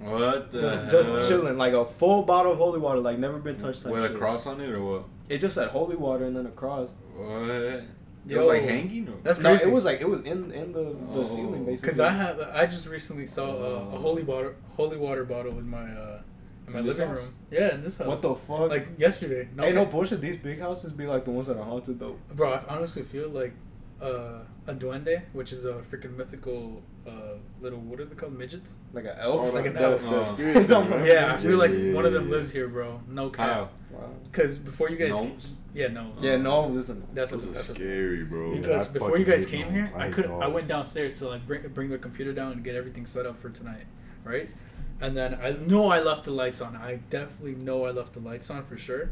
What? 0.00 0.50
The 0.52 0.60
just 0.60 0.90
just 0.90 1.10
hell? 1.10 1.28
chilling, 1.28 1.58
like 1.58 1.72
a 1.74 1.84
full 1.84 2.22
bottle 2.22 2.52
of 2.52 2.58
holy 2.58 2.78
water, 2.78 3.00
like 3.00 3.18
never 3.18 3.38
been 3.38 3.56
touched. 3.56 3.82
Type 3.82 3.92
With 3.92 4.04
a 4.04 4.14
cross 4.16 4.46
on 4.46 4.60
it 4.60 4.70
or 4.70 4.82
what? 4.82 5.04
It 5.28 5.38
just 5.38 5.54
said 5.54 5.68
holy 5.68 5.96
water 5.96 6.24
and 6.24 6.34
then 6.36 6.46
a 6.46 6.50
cross. 6.50 6.90
What? 7.16 7.28
It 7.50 7.84
Yo, 8.26 8.38
was 8.40 8.48
like 8.48 8.62
hanging. 8.62 9.08
Or? 9.08 9.14
That's 9.22 9.38
No, 9.38 9.50
crazy. 9.56 9.70
it 9.70 9.72
was 9.72 9.84
like 9.84 10.00
it 10.00 10.08
was 10.08 10.20
in 10.20 10.50
in 10.52 10.72
the 10.72 10.94
the 11.14 11.20
Oh. 11.20 11.24
ceiling 11.24 11.64
basically. 11.64 11.86
Because 11.88 12.00
I 12.00 12.10
have, 12.10 12.40
I 12.52 12.66
just 12.66 12.86
recently 12.86 13.26
saw 13.26 13.46
uh, 13.50 13.94
a 13.94 13.98
holy 13.98 14.22
water, 14.22 14.56
holy 14.76 14.96
water 14.98 15.24
bottle 15.24 15.58
in 15.58 15.68
my, 15.68 15.90
uh, 15.90 16.20
in 16.70 16.74
my 16.74 16.78
In 16.80 16.86
living 16.86 17.08
house? 17.08 17.18
room. 17.18 17.34
Yeah, 17.50 17.74
in 17.74 17.82
this 17.82 17.98
house. 17.98 18.06
what 18.06 18.22
the 18.22 18.34
fuck? 18.34 18.70
Like 18.70 18.88
yesterday. 18.98 19.48
No, 19.54 19.64
hey, 19.64 19.72
no 19.72 19.84
cap- 19.84 19.92
bullshit. 19.92 20.20
These 20.20 20.36
big 20.38 20.60
houses 20.60 20.92
be 20.92 21.06
like 21.06 21.24
the 21.24 21.30
ones 21.30 21.46
that 21.48 21.56
are 21.56 21.64
haunted 21.64 21.98
though. 21.98 22.16
Bro, 22.34 22.52
I 22.52 22.62
honestly 22.68 23.02
feel 23.02 23.28
like 23.28 23.52
uh, 24.00 24.40
a 24.66 24.74
duende, 24.74 25.22
which 25.32 25.52
is 25.52 25.64
a 25.64 25.74
freaking 25.90 26.16
mythical 26.16 26.82
uh, 27.06 27.34
little 27.60 27.80
what 27.80 28.00
are 28.00 28.04
they 28.04 28.14
called 28.14 28.32
midgets? 28.38 28.76
Like 28.92 29.04
an 29.04 29.16
Oh, 29.20 29.40
elf. 29.44 29.54
like 29.54 29.66
an 29.66 29.76
elf. 29.76 30.00
that- 30.02 30.10
that 30.10 30.16
Oh. 30.16 30.20
It's 30.60 30.72
thing. 30.72 31.04
Yeah, 31.06 31.34
I 31.34 31.36
feel 31.38 31.58
like 31.58 31.72
yeah, 31.72 31.92
one 31.92 32.06
of 32.06 32.12
them 32.12 32.26
yeah, 32.28 32.34
lives 32.36 32.50
here, 32.52 32.68
bro. 32.68 33.00
No 33.08 33.24
How? 33.24 33.30
cap. 33.30 33.72
wow. 33.90 34.10
Because 34.24 34.58
before 34.58 34.88
you 34.90 34.96
guys, 34.96 35.10
Gnomes? 35.10 35.52
yeah, 35.74 35.88
no, 35.88 36.12
Yeah, 36.20 36.36
no, 36.36 36.66
listen. 36.68 37.06
that's 37.14 37.32
what 37.32 37.40
Those 37.42 37.50
are 37.50 37.52
that's 37.52 37.68
scary, 37.68 38.24
bro. 38.24 38.54
Because 38.54 38.86
I 38.86 38.90
before 38.90 39.18
you 39.18 39.24
guys 39.24 39.44
came 39.46 39.70
here, 39.72 39.90
I 39.96 40.06
I 40.06 40.10
could 40.10 40.26
I 40.30 40.46
went 40.46 40.68
downstairs 40.68 41.18
to 41.18 41.28
like 41.28 41.46
bring 41.46 41.66
bring 41.68 41.90
the 41.90 41.98
computer 41.98 42.32
down 42.32 42.52
and 42.52 42.64
get 42.64 42.74
everything 42.76 43.06
set 43.06 43.26
up 43.26 43.36
for 43.36 43.50
tonight, 43.50 43.84
right? 44.24 44.48
And 45.00 45.16
then 45.16 45.38
I 45.42 45.52
know 45.52 45.88
I 45.88 46.00
left 46.00 46.24
the 46.24 46.30
lights 46.30 46.60
on. 46.60 46.76
I 46.76 46.96
definitely 47.08 47.54
know 47.64 47.86
I 47.86 47.90
left 47.90 48.12
the 48.14 48.20
lights 48.20 48.50
on 48.50 48.64
for 48.64 48.76
sure. 48.76 49.10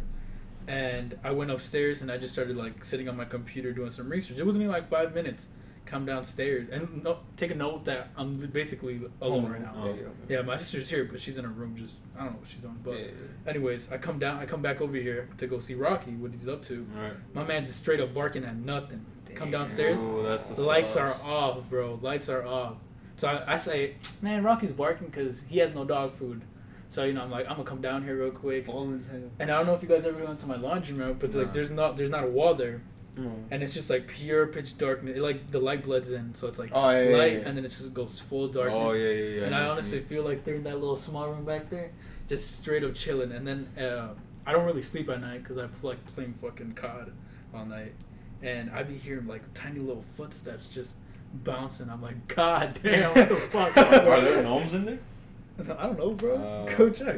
And 0.67 1.19
I 1.25 1.31
went 1.31 1.51
upstairs 1.51 2.03
and 2.03 2.13
I 2.13 2.19
just 2.19 2.35
started 2.35 2.57
like 2.57 2.85
sitting 2.85 3.09
on 3.09 3.17
my 3.17 3.25
computer 3.25 3.73
doing 3.73 3.91
some 3.91 4.09
research. 4.11 4.37
It 4.39 4.45
wasn't 4.45 4.65
even 4.65 4.73
like 4.73 4.89
five 4.89 5.15
minutes. 5.15 5.49
Come 5.87 6.05
downstairs 6.05 6.69
and 6.71 7.03
no, 7.03 7.21
take 7.39 7.51
a 7.51 7.55
note 7.55 7.87
that 7.87 8.11
I'm 8.19 8.37
basically 8.49 9.01
alone 9.23 9.51
right 9.51 9.63
now. 9.63 9.73
Oh. 9.75 9.87
Yeah, 9.87 9.95
yeah. 10.29 10.37
Yeah, 10.37 10.43
my 10.43 10.57
sister's 10.57 10.91
here, 10.91 11.09
but 11.11 11.19
she's 11.19 11.39
in 11.39 11.45
her 11.47 11.51
room. 11.51 11.75
Just 11.77 12.01
I 12.15 12.25
don't 12.25 12.35
know 12.35 12.39
what 12.41 12.49
she's 12.49 12.61
doing. 12.61 12.79
But 12.85 12.99
Yeah, 12.99 13.05
yeah. 13.07 13.51
anyways, 13.51 13.91
I 13.91 13.97
come 13.97 14.19
down. 14.19 14.39
I 14.39 14.45
come 14.45 14.61
back 14.61 14.83
over 14.83 14.95
here 14.99 15.31
to 15.39 15.47
go 15.47 15.59
see 15.61 15.75
Rocky. 15.75 16.11
What 16.11 16.33
he's 16.33 16.47
up 16.47 16.61
to. 16.65 16.87
Right. 16.95 17.15
My 17.33 17.43
man's 17.45 17.69
just 17.69 17.79
straight 17.79 18.01
up 18.01 18.13
barking 18.13 18.45
at 18.45 18.57
nothing. 18.57 19.07
Come 19.35 19.51
downstairs. 19.51 20.03
Ooh, 20.03 20.23
that's 20.23 20.51
the 20.51 20.57
The 20.57 20.63
lights 20.63 20.97
are 20.99 21.15
off, 21.25 21.71
bro. 21.71 21.99
Lights 22.03 22.29
are 22.29 22.47
off. 22.47 22.75
So 23.19 23.29
I, 23.29 23.55
I 23.55 23.57
say, 23.59 23.95
man, 24.23 24.43
Rocky's 24.43 24.73
barking 24.73 25.09
because 25.09 25.43
he 25.49 25.59
has 25.59 25.75
no 25.75 25.85
dog 25.85 26.15
food. 26.15 26.41
So 26.89 27.05
you 27.05 27.13
know, 27.13 27.23
I'm 27.23 27.31
like, 27.31 27.45
I'm 27.47 27.57
gonna 27.57 27.65
come 27.69 27.83
down 27.83 28.03
here 28.05 28.17
real 28.17 28.31
quick. 28.31 28.65
Full 28.65 28.95
as 28.95 29.07
hell. 29.07 29.21
And 29.39 29.51
I 29.51 29.59
don't 29.59 29.67
know 29.67 29.75
if 29.75 29.83
you 29.83 29.89
guys 29.89 30.07
ever 30.07 30.25
went 30.25 30.39
to 30.41 30.47
my 30.47 30.57
laundry 30.57 30.95
room, 30.97 31.17
but 31.21 31.35
like, 31.35 31.53
there's 31.53 31.71
not, 31.71 31.97
there's 31.99 32.09
not 32.11 32.25
a 32.25 32.29
wall 32.29 32.55
there, 32.55 32.81
Mm. 33.19 33.47
and 33.51 33.63
it's 33.65 33.75
just 33.75 33.91
like 33.91 34.07
pure 34.07 34.47
pitch 34.47 34.79
darkness. 34.79 35.17
It, 35.17 35.21
like 35.21 35.51
the 35.51 35.59
light 35.59 35.83
bloods 35.83 36.13
in, 36.13 36.35
so 36.37 36.47
it's 36.47 36.59
like 36.61 36.71
Oh, 36.73 36.91
yeah, 36.91 37.03
yeah, 37.03 37.17
light, 37.17 37.33
yeah. 37.33 37.49
and 37.49 37.57
then 37.59 37.65
it 37.65 37.69
just 37.71 37.93
goes 37.93 38.21
full 38.21 38.47
darkness. 38.47 38.79
Oh 38.81 38.93
yeah, 38.93 39.11
yeah, 39.11 39.41
yeah. 39.41 39.47
and 39.47 39.55
I 39.57 39.65
you 39.65 39.71
honestly 39.73 39.99
feel 40.01 40.23
like 40.23 40.45
they're 40.45 40.55
in 40.55 40.63
that 40.65 40.79
little 40.79 40.97
small 40.97 41.29
room 41.29 41.45
back 41.45 41.69
there, 41.69 41.91
just 42.29 42.55
straight 42.61 42.85
up 42.85 42.95
chilling. 42.95 43.33
And 43.33 43.45
then 43.45 43.67
uh, 43.77 44.15
I 44.47 44.53
don't 44.53 44.65
really 44.65 44.83
sleep 44.83 45.09
at 45.11 45.21
night 45.21 45.43
because 45.43 45.59
I 45.59 45.67
like 45.83 45.99
playing 46.15 46.35
fucking 46.41 46.75
COD 46.75 47.13
all 47.53 47.65
night, 47.67 47.93
and 48.41 48.71
I 48.71 48.85
be 48.85 48.95
hearing 48.95 49.27
like 49.27 49.43
tiny 49.53 49.81
little 49.81 50.03
footsteps 50.03 50.69
just 50.69 50.97
bouncing. 51.33 51.91
I'm 51.91 52.03
like, 52.03 52.27
God 52.29 52.79
damn, 52.83 53.15
what 53.15 53.29
the 53.29 53.37
fuck? 53.37 53.77
Are 53.77 54.21
there 54.21 54.43
gnomes 54.43 54.75
in 54.75 54.85
there? 54.85 54.99
I 55.77 55.87
don't 55.87 55.99
know, 55.99 56.11
bro. 56.13 56.37
Uh, 56.37 56.77
Go 56.77 56.89
check. 56.91 57.17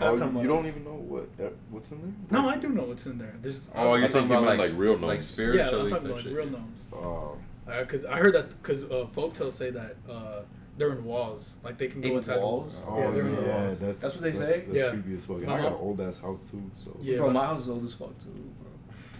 Oh, 0.00 0.16
you, 0.16 0.40
you 0.42 0.48
don't 0.48 0.66
even 0.66 0.82
know 0.84 0.94
what 0.94 1.28
uh, 1.40 1.50
what's 1.70 1.92
in 1.92 2.00
there? 2.02 2.40
No, 2.42 2.48
I 2.48 2.56
do 2.56 2.68
know 2.68 2.82
what's 2.82 3.06
in 3.06 3.16
there. 3.18 3.34
There's 3.40 3.70
Oh, 3.74 3.94
you're 3.94 4.08
talking 4.08 4.26
about 4.26 4.42
like, 4.42 4.58
like, 4.58 4.72
real 4.74 4.94
like 4.96 5.20
gnomes. 5.20 5.38
yeah, 5.38 5.64
I'm 5.68 5.70
talking 5.70 5.86
about 5.92 6.04
like 6.16 6.22
shit. 6.24 6.32
real 6.32 6.46
gnomes. 6.50 6.80
Oh, 6.92 7.36
Because 7.66 8.04
I 8.06 8.18
heard 8.18 8.34
that 8.34 8.50
because 8.60 8.82
uh, 8.84 9.06
folktales 9.14 9.52
say 9.52 9.70
that 9.70 9.94
uh, 10.10 10.40
they're 10.76 10.90
in 10.90 11.04
walls, 11.04 11.58
like 11.62 11.78
they 11.78 11.86
can 11.86 12.00
go 12.00 12.08
In 12.08 12.16
inside 12.16 12.38
walls? 12.40 12.74
The, 12.74 12.86
oh 12.88 12.98
yeah, 12.98 13.04
yeah, 13.04 13.10
they're 13.12 13.26
in 13.28 13.34
yeah, 13.34 13.62
walls. 13.66 13.78
that's, 13.80 13.98
That's 14.00 14.14
what 14.14 14.22
they 14.24 14.30
that's, 14.32 14.38
say? 14.52 14.60
That's 14.66 14.76
Yeah. 14.80 14.90
creepy 14.90 15.14
as 15.14 15.24
fuck. 15.24 15.36
And 15.36 15.50
I 15.50 15.58
got 15.58 15.66
an 15.72 15.78
old 15.78 16.00
ass 16.00 16.18
house 16.18 16.42
too, 16.50 16.70
so 16.74 16.96
Yeah, 17.00 17.18
bro, 17.18 17.30
my 17.30 17.46
house 17.46 17.62
is 17.62 17.68
old 17.68 17.84
as 17.84 17.94
fuck 17.94 18.18
too, 18.18 18.30
bro. 18.30 18.70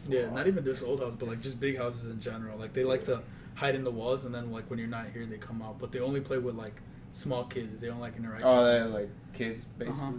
Yeah, 0.09 0.29
not 0.31 0.49
even 0.49 0.65
this 0.65 0.83
old 0.83 0.99
house, 1.01 1.15
but 1.17 1.29
like 1.29 1.41
just 1.41 1.61
big 1.61 1.79
houses 1.79 2.11
in 2.11 2.21
general. 2.21 2.59
Like 2.59 2.73
they 2.73 2.83
like 2.83 3.05
to 3.05 3.23
hide 3.55 3.75
in 3.75 3.85
the 3.85 3.91
walls, 3.91 4.25
and 4.25 4.35
then 4.35 4.51
like 4.53 4.69
when 4.71 4.79
you're 4.79 4.89
not 4.89 5.07
here, 5.13 5.27
they 5.27 5.39
come 5.39 5.63
out. 5.63 5.79
But 5.79 5.93
they 5.93 6.01
only 6.01 6.21
play 6.21 6.39
with 6.39 6.55
like 6.57 6.81
small 7.13 7.45
kids. 7.45 7.81
They 7.81 7.87
don't 7.89 8.01
like 8.01 8.17
interacting. 8.17 8.47
Oh, 8.47 8.63
with 8.63 8.67
they're 8.73 8.87
like 8.89 9.09
kids, 9.33 9.65
basically. 9.79 10.01
Uh-huh. 10.01 10.13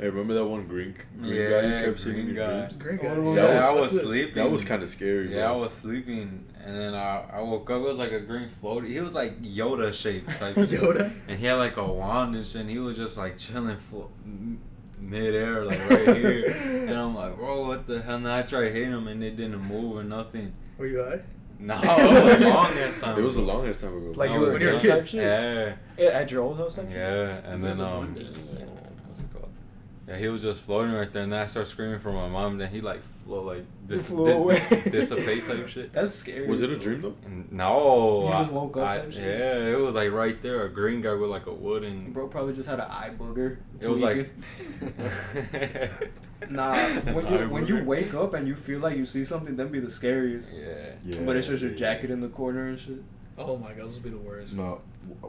Hey, 0.00 0.08
remember 0.08 0.34
that 0.34 0.44
one 0.44 0.66
green, 0.66 0.94
green 1.18 1.34
Yeah, 1.34 1.60
guy 1.60 1.78
you 1.78 1.84
kept 1.86 2.00
seeing 2.00 2.16
in 2.16 2.24
green 2.24 2.36
your 2.36 2.46
guy. 2.46 2.58
dreams? 2.68 2.76
Great 2.76 3.00
Oh, 3.00 3.02
guy. 3.02 3.08
yeah, 3.08 3.14
That 3.14 3.48
Yeah, 3.52 3.56
was- 3.58 3.66
I 3.66 3.80
was 3.80 3.90
that's- 3.90 4.02
sleeping. 4.02 4.34
That 4.34 4.50
was 4.50 4.64
kind 4.64 4.82
of 4.82 4.88
scary, 4.88 5.34
Yeah, 5.34 5.52
I 5.52 5.56
was 5.56 5.72
sleeping, 5.72 6.44
and 6.64 6.76
then 6.76 6.94
I, 6.94 7.24
I 7.34 7.40
woke 7.40 7.70
up. 7.70 7.80
It 7.80 7.88
was 7.88 7.98
like 7.98 8.12
a 8.12 8.20
green 8.20 8.48
floaty. 8.62 8.88
He 8.88 9.00
was 9.00 9.14
like 9.14 9.40
Yoda 9.42 9.92
shaped 9.92 10.28
type. 10.38 10.54
shit. 10.56 10.68
Yoda. 10.70 11.12
And 11.28 11.38
he 11.38 11.46
had 11.46 11.54
like 11.54 11.76
a 11.76 11.84
wand 11.86 12.34
and 12.34 12.44
shit. 12.46 12.62
And 12.62 12.70
he 12.70 12.78
was 12.78 12.96
just 12.96 13.16
like 13.16 13.36
chilling 13.36 13.76
flo- 13.76 14.10
m- 14.24 14.58
midair, 15.00 15.64
like 15.64 15.78
right 15.90 16.16
here. 16.16 16.46
and 16.88 16.90
I'm 16.94 17.14
like, 17.14 17.36
bro, 17.36 17.66
what 17.66 17.86
the 17.86 18.00
hell? 18.02 18.16
And 18.16 18.28
I 18.28 18.42
tried 18.42 18.72
hitting 18.72 18.92
him, 18.92 19.06
and 19.08 19.22
it 19.22 19.36
didn't 19.36 19.60
move 19.62 19.96
or 19.96 20.04
nothing. 20.04 20.52
Were 20.78 20.86
you 20.86 21.02
high? 21.02 21.20
No, 21.58 21.74
it 21.82 21.86
was 22.02 22.12
a 22.12 22.48
long 22.48 22.72
ass 22.78 23.00
time. 23.00 23.18
It 23.18 23.22
was 23.22 23.36
a 23.36 23.42
bro. 23.42 23.54
long 23.54 23.68
ass 23.68 23.80
time 23.80 23.96
ago. 23.96 24.12
Like 24.16 24.30
I 24.30 24.34
you 24.34 24.40
were 24.40 24.52
when 24.52 24.60
you 24.60 24.68
were 24.68 24.74
a 24.74 24.80
kid. 24.80 25.12
Yeah. 25.12 25.74
Yeah, 25.96 26.08
At 26.10 26.30
your 26.30 26.42
old 26.42 26.58
house, 26.58 26.76
type 26.76 26.88
shit? 26.88 26.96
Yeah, 26.98 27.40
and 27.44 27.64
then 27.64 27.80
a 27.80 27.84
um, 27.86 28.14
bunch. 28.14 28.26
what's 28.26 29.20
it 29.20 29.32
called? 29.32 29.48
Yeah, 30.06 30.18
he 30.18 30.28
was 30.28 30.42
just 30.42 30.60
floating 30.60 30.92
right 30.92 31.10
there, 31.10 31.22
and 31.22 31.32
then 31.32 31.40
I 31.40 31.46
started 31.46 31.70
screaming 31.70 31.98
for 31.98 32.12
my 32.12 32.28
mom. 32.28 32.52
And 32.52 32.60
Then 32.60 32.68
he 32.70 32.82
like 32.82 33.00
float 33.24 33.46
like 33.46 33.64
dis- 33.86 34.08
flew 34.08 34.26
di- 34.26 34.32
away. 34.32 34.62
dissipate 34.90 35.46
type 35.46 35.66
shit. 35.74 35.92
That's 35.94 36.12
scary. 36.12 36.46
was 36.46 36.60
it 36.60 36.68
a 36.70 36.76
dream 36.76 37.00
though? 37.00 37.14
No, 37.50 38.24
You 38.26 38.32
just 38.32 38.52
woke 38.52 38.76
up 38.76 38.88
I- 38.90 38.96
type 38.98 39.12
shit? 39.12 39.22
Yeah, 39.22 39.68
it 39.72 39.78
was 39.78 39.94
like 39.94 40.12
right 40.12 40.40
there, 40.42 40.64
a 40.64 40.68
green 40.68 41.00
guy 41.00 41.14
with 41.14 41.30
like 41.30 41.46
a 41.46 41.52
wooden. 41.54 42.12
Bro 42.12 42.28
probably 42.28 42.52
just 42.52 42.68
had 42.68 42.80
an 42.80 42.90
eye 42.90 43.12
booger. 43.18 43.56
It 43.80 43.88
was 43.88 44.00
like. 44.02 44.30
Nah, 46.50 46.74
when 47.14 47.26
you 47.32 47.48
when 47.48 47.66
you 47.66 47.82
wake 47.84 48.12
up 48.12 48.34
and 48.34 48.46
you 48.46 48.54
feel 48.54 48.80
like 48.80 48.98
you 48.98 49.06
see 49.06 49.24
something, 49.24 49.56
then 49.56 49.68
be 49.68 49.80
the 49.80 49.90
scariest. 49.90 50.50
Yeah. 50.52 50.90
Yeah, 51.02 51.22
but 51.24 51.36
it's 51.36 51.46
just 51.48 51.62
your 51.62 51.70
yeah. 51.72 51.78
jacket 51.78 52.10
in 52.10 52.20
the 52.20 52.28
corner 52.28 52.68
and 52.68 52.78
shit. 52.78 53.02
Oh 53.38 53.56
my 53.56 53.72
god, 53.72 53.88
this 53.88 53.94
would 53.94 54.02
be 54.04 54.10
the 54.10 54.18
worst. 54.18 54.56
No, 54.58 54.78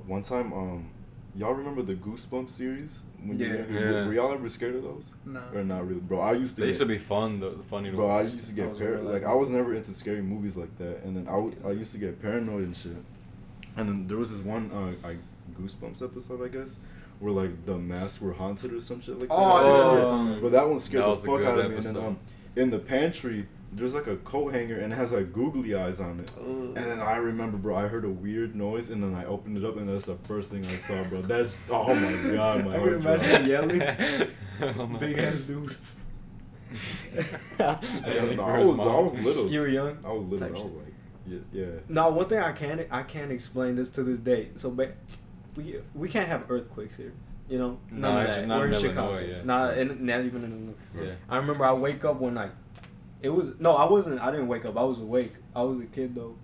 one 0.05 0.23
time, 0.23 0.51
um, 0.51 0.89
y'all 1.35 1.53
remember 1.53 1.81
the 1.81 1.95
Goosebumps 1.95 2.49
series? 2.49 2.99
When 3.23 3.39
you 3.39 3.45
Yeah. 3.47 3.53
were? 3.53 3.91
Yeah. 4.01 4.07
Were 4.07 4.13
y'all 4.13 4.31
ever 4.33 4.47
scared 4.49 4.75
of 4.75 4.83
those? 4.83 5.03
No. 5.25 5.41
Or 5.53 5.63
not 5.63 5.87
really, 5.87 5.99
bro? 5.99 6.19
I 6.19 6.33
used 6.33 6.55
to. 6.55 6.61
They 6.61 6.67
get, 6.67 6.69
used 6.69 6.79
to 6.81 6.85
be 6.85 6.97
fun, 6.97 7.39
though, 7.39 7.51
the 7.51 7.63
funny 7.63 7.89
to 7.89 7.95
Bro, 7.95 8.07
I 8.09 8.21
used 8.21 8.45
to 8.47 8.53
get 8.53 8.69
was 8.69 8.79
par- 8.79 8.97
like 8.99 9.23
I 9.23 9.33
was 9.33 9.49
never 9.49 9.73
into 9.73 9.93
scary 9.93 10.21
movies 10.21 10.55
like 10.55 10.75
that, 10.77 11.03
and 11.03 11.15
then 11.15 11.27
I, 11.27 11.31
w- 11.35 11.55
I 11.65 11.71
used 11.71 11.91
to 11.93 11.97
get 11.97 12.21
paranoid 12.21 12.63
and 12.63 12.75
shit. 12.75 12.91
And 13.77 13.89
then 13.89 14.07
there 14.07 14.17
was 14.17 14.31
this 14.31 14.41
one 14.45 14.69
uh, 14.71 15.07
like 15.07 15.17
Goosebumps 15.59 16.01
episode, 16.03 16.43
I 16.43 16.49
guess, 16.49 16.79
where 17.19 17.31
like 17.33 17.65
the 17.65 17.77
masks 17.77 18.21
were 18.21 18.33
haunted 18.33 18.71
or 18.73 18.79
some 18.79 19.01
shit 19.01 19.19
like 19.19 19.29
that. 19.29 19.35
Oh, 19.35 20.27
Yeah. 20.33 20.39
But 20.41 20.51
that 20.51 20.67
one 20.67 20.79
scared 20.79 21.03
That 21.05 21.21
the 21.21 21.27
fuck 21.27 21.37
good 21.39 21.47
out 21.47 21.59
of 21.59 21.69
me. 21.71 21.75
And 21.77 21.83
then 21.83 21.97
um, 21.97 22.19
in 22.55 22.69
the 22.69 22.79
pantry, 22.79 23.47
there's 23.75 23.93
like 23.93 24.07
a 24.07 24.15
coat 24.17 24.53
hanger 24.53 24.77
and 24.79 24.91
it 24.93 24.95
has 24.95 25.11
like 25.11 25.31
googly 25.33 25.75
eyes 25.75 25.99
on 25.99 26.19
it. 26.21 26.31
And 26.37 26.75
then 26.77 26.99
I 27.01 27.17
remember, 27.17 27.57
bro, 27.57 27.75
I 27.75 27.87
heard 27.87 28.05
a 28.05 28.09
weird 28.09 28.55
noise 28.55 28.89
and 28.89 29.03
then 29.03 29.13
I 29.13 29.25
opened 29.25 29.57
it 29.57 29.65
up 29.65 29.75
and 29.77 29.87
that's 29.89 30.05
the 30.05 30.15
first 30.23 30.49
thing 30.49 30.65
I 30.65 30.75
saw, 30.77 31.03
bro. 31.09 31.21
That's 31.21 31.59
oh 31.69 31.93
my 31.93 32.33
god, 32.33 32.65
my 32.65 32.75
I 32.75 32.79
heart 32.79 32.91
can 32.91 33.01
dropped. 33.01 33.23
imagine 33.23 33.47
yelling. 33.47 33.81
Oh 34.79 34.87
my 34.87 34.99
Big 34.99 35.17
God. 35.17 35.25
ass 35.25 35.41
dude. 35.41 35.75
Yeah, 37.59 38.35
no, 38.35 38.43
I 38.43 38.59
was 38.59 38.79
I 38.79 38.99
was 38.99 39.23
little. 39.25 39.47
You 39.49 39.59
were 39.61 39.67
young. 39.67 39.97
I 40.05 40.11
was 40.11 40.25
little. 40.25 40.47
I 40.47 40.51
was 40.51 40.63
like, 40.63 40.93
yeah, 41.27 41.39
yeah. 41.53 41.65
No, 41.89 42.09
one 42.09 42.27
thing 42.27 42.39
I 42.39 42.51
can't 42.51 42.81
I 42.91 43.03
can't 43.03 43.31
explain 43.31 43.75
this 43.75 43.89
to 43.91 44.03
this 44.03 44.19
day. 44.19 44.49
So, 44.55 44.71
ba- 44.71 44.93
we 45.55 45.77
we 45.93 46.09
can't 46.09 46.27
have 46.27 46.49
earthquakes 46.49 46.97
here. 46.97 47.13
You 47.49 47.59
know, 47.59 47.77
No, 47.91 48.11
none 48.13 48.25
of 48.27 48.35
that. 48.35 48.47
not 48.47 48.59
We're 48.59 48.67
in 48.67 48.73
in 48.73 48.79
Chicago. 48.81 49.17
Yeah. 49.19 49.41
Not 49.43 49.77
in, 49.77 50.05
not 50.05 50.21
even 50.25 50.43
in 50.43 50.51
Illinois. 50.51 51.09
Yeah. 51.09 51.15
I 51.29 51.37
remember 51.37 51.63
I 51.65 51.73
wake 51.73 52.03
up 52.03 52.15
one 52.19 52.33
night. 52.33 52.51
It 53.25 53.29
was 53.33 53.59
no, 53.59 53.71
I 53.75 53.85
wasn't. 53.89 54.19
I 54.21 54.29
didn't 54.31 54.47
wake 54.47 54.65
up. 54.65 54.77
I 54.77 54.83
was 54.83 54.99
awake. 54.99 55.33
I 55.55 55.61
was 55.63 55.79
a 55.79 55.85
kid 55.85 56.13
though, 56.15 56.35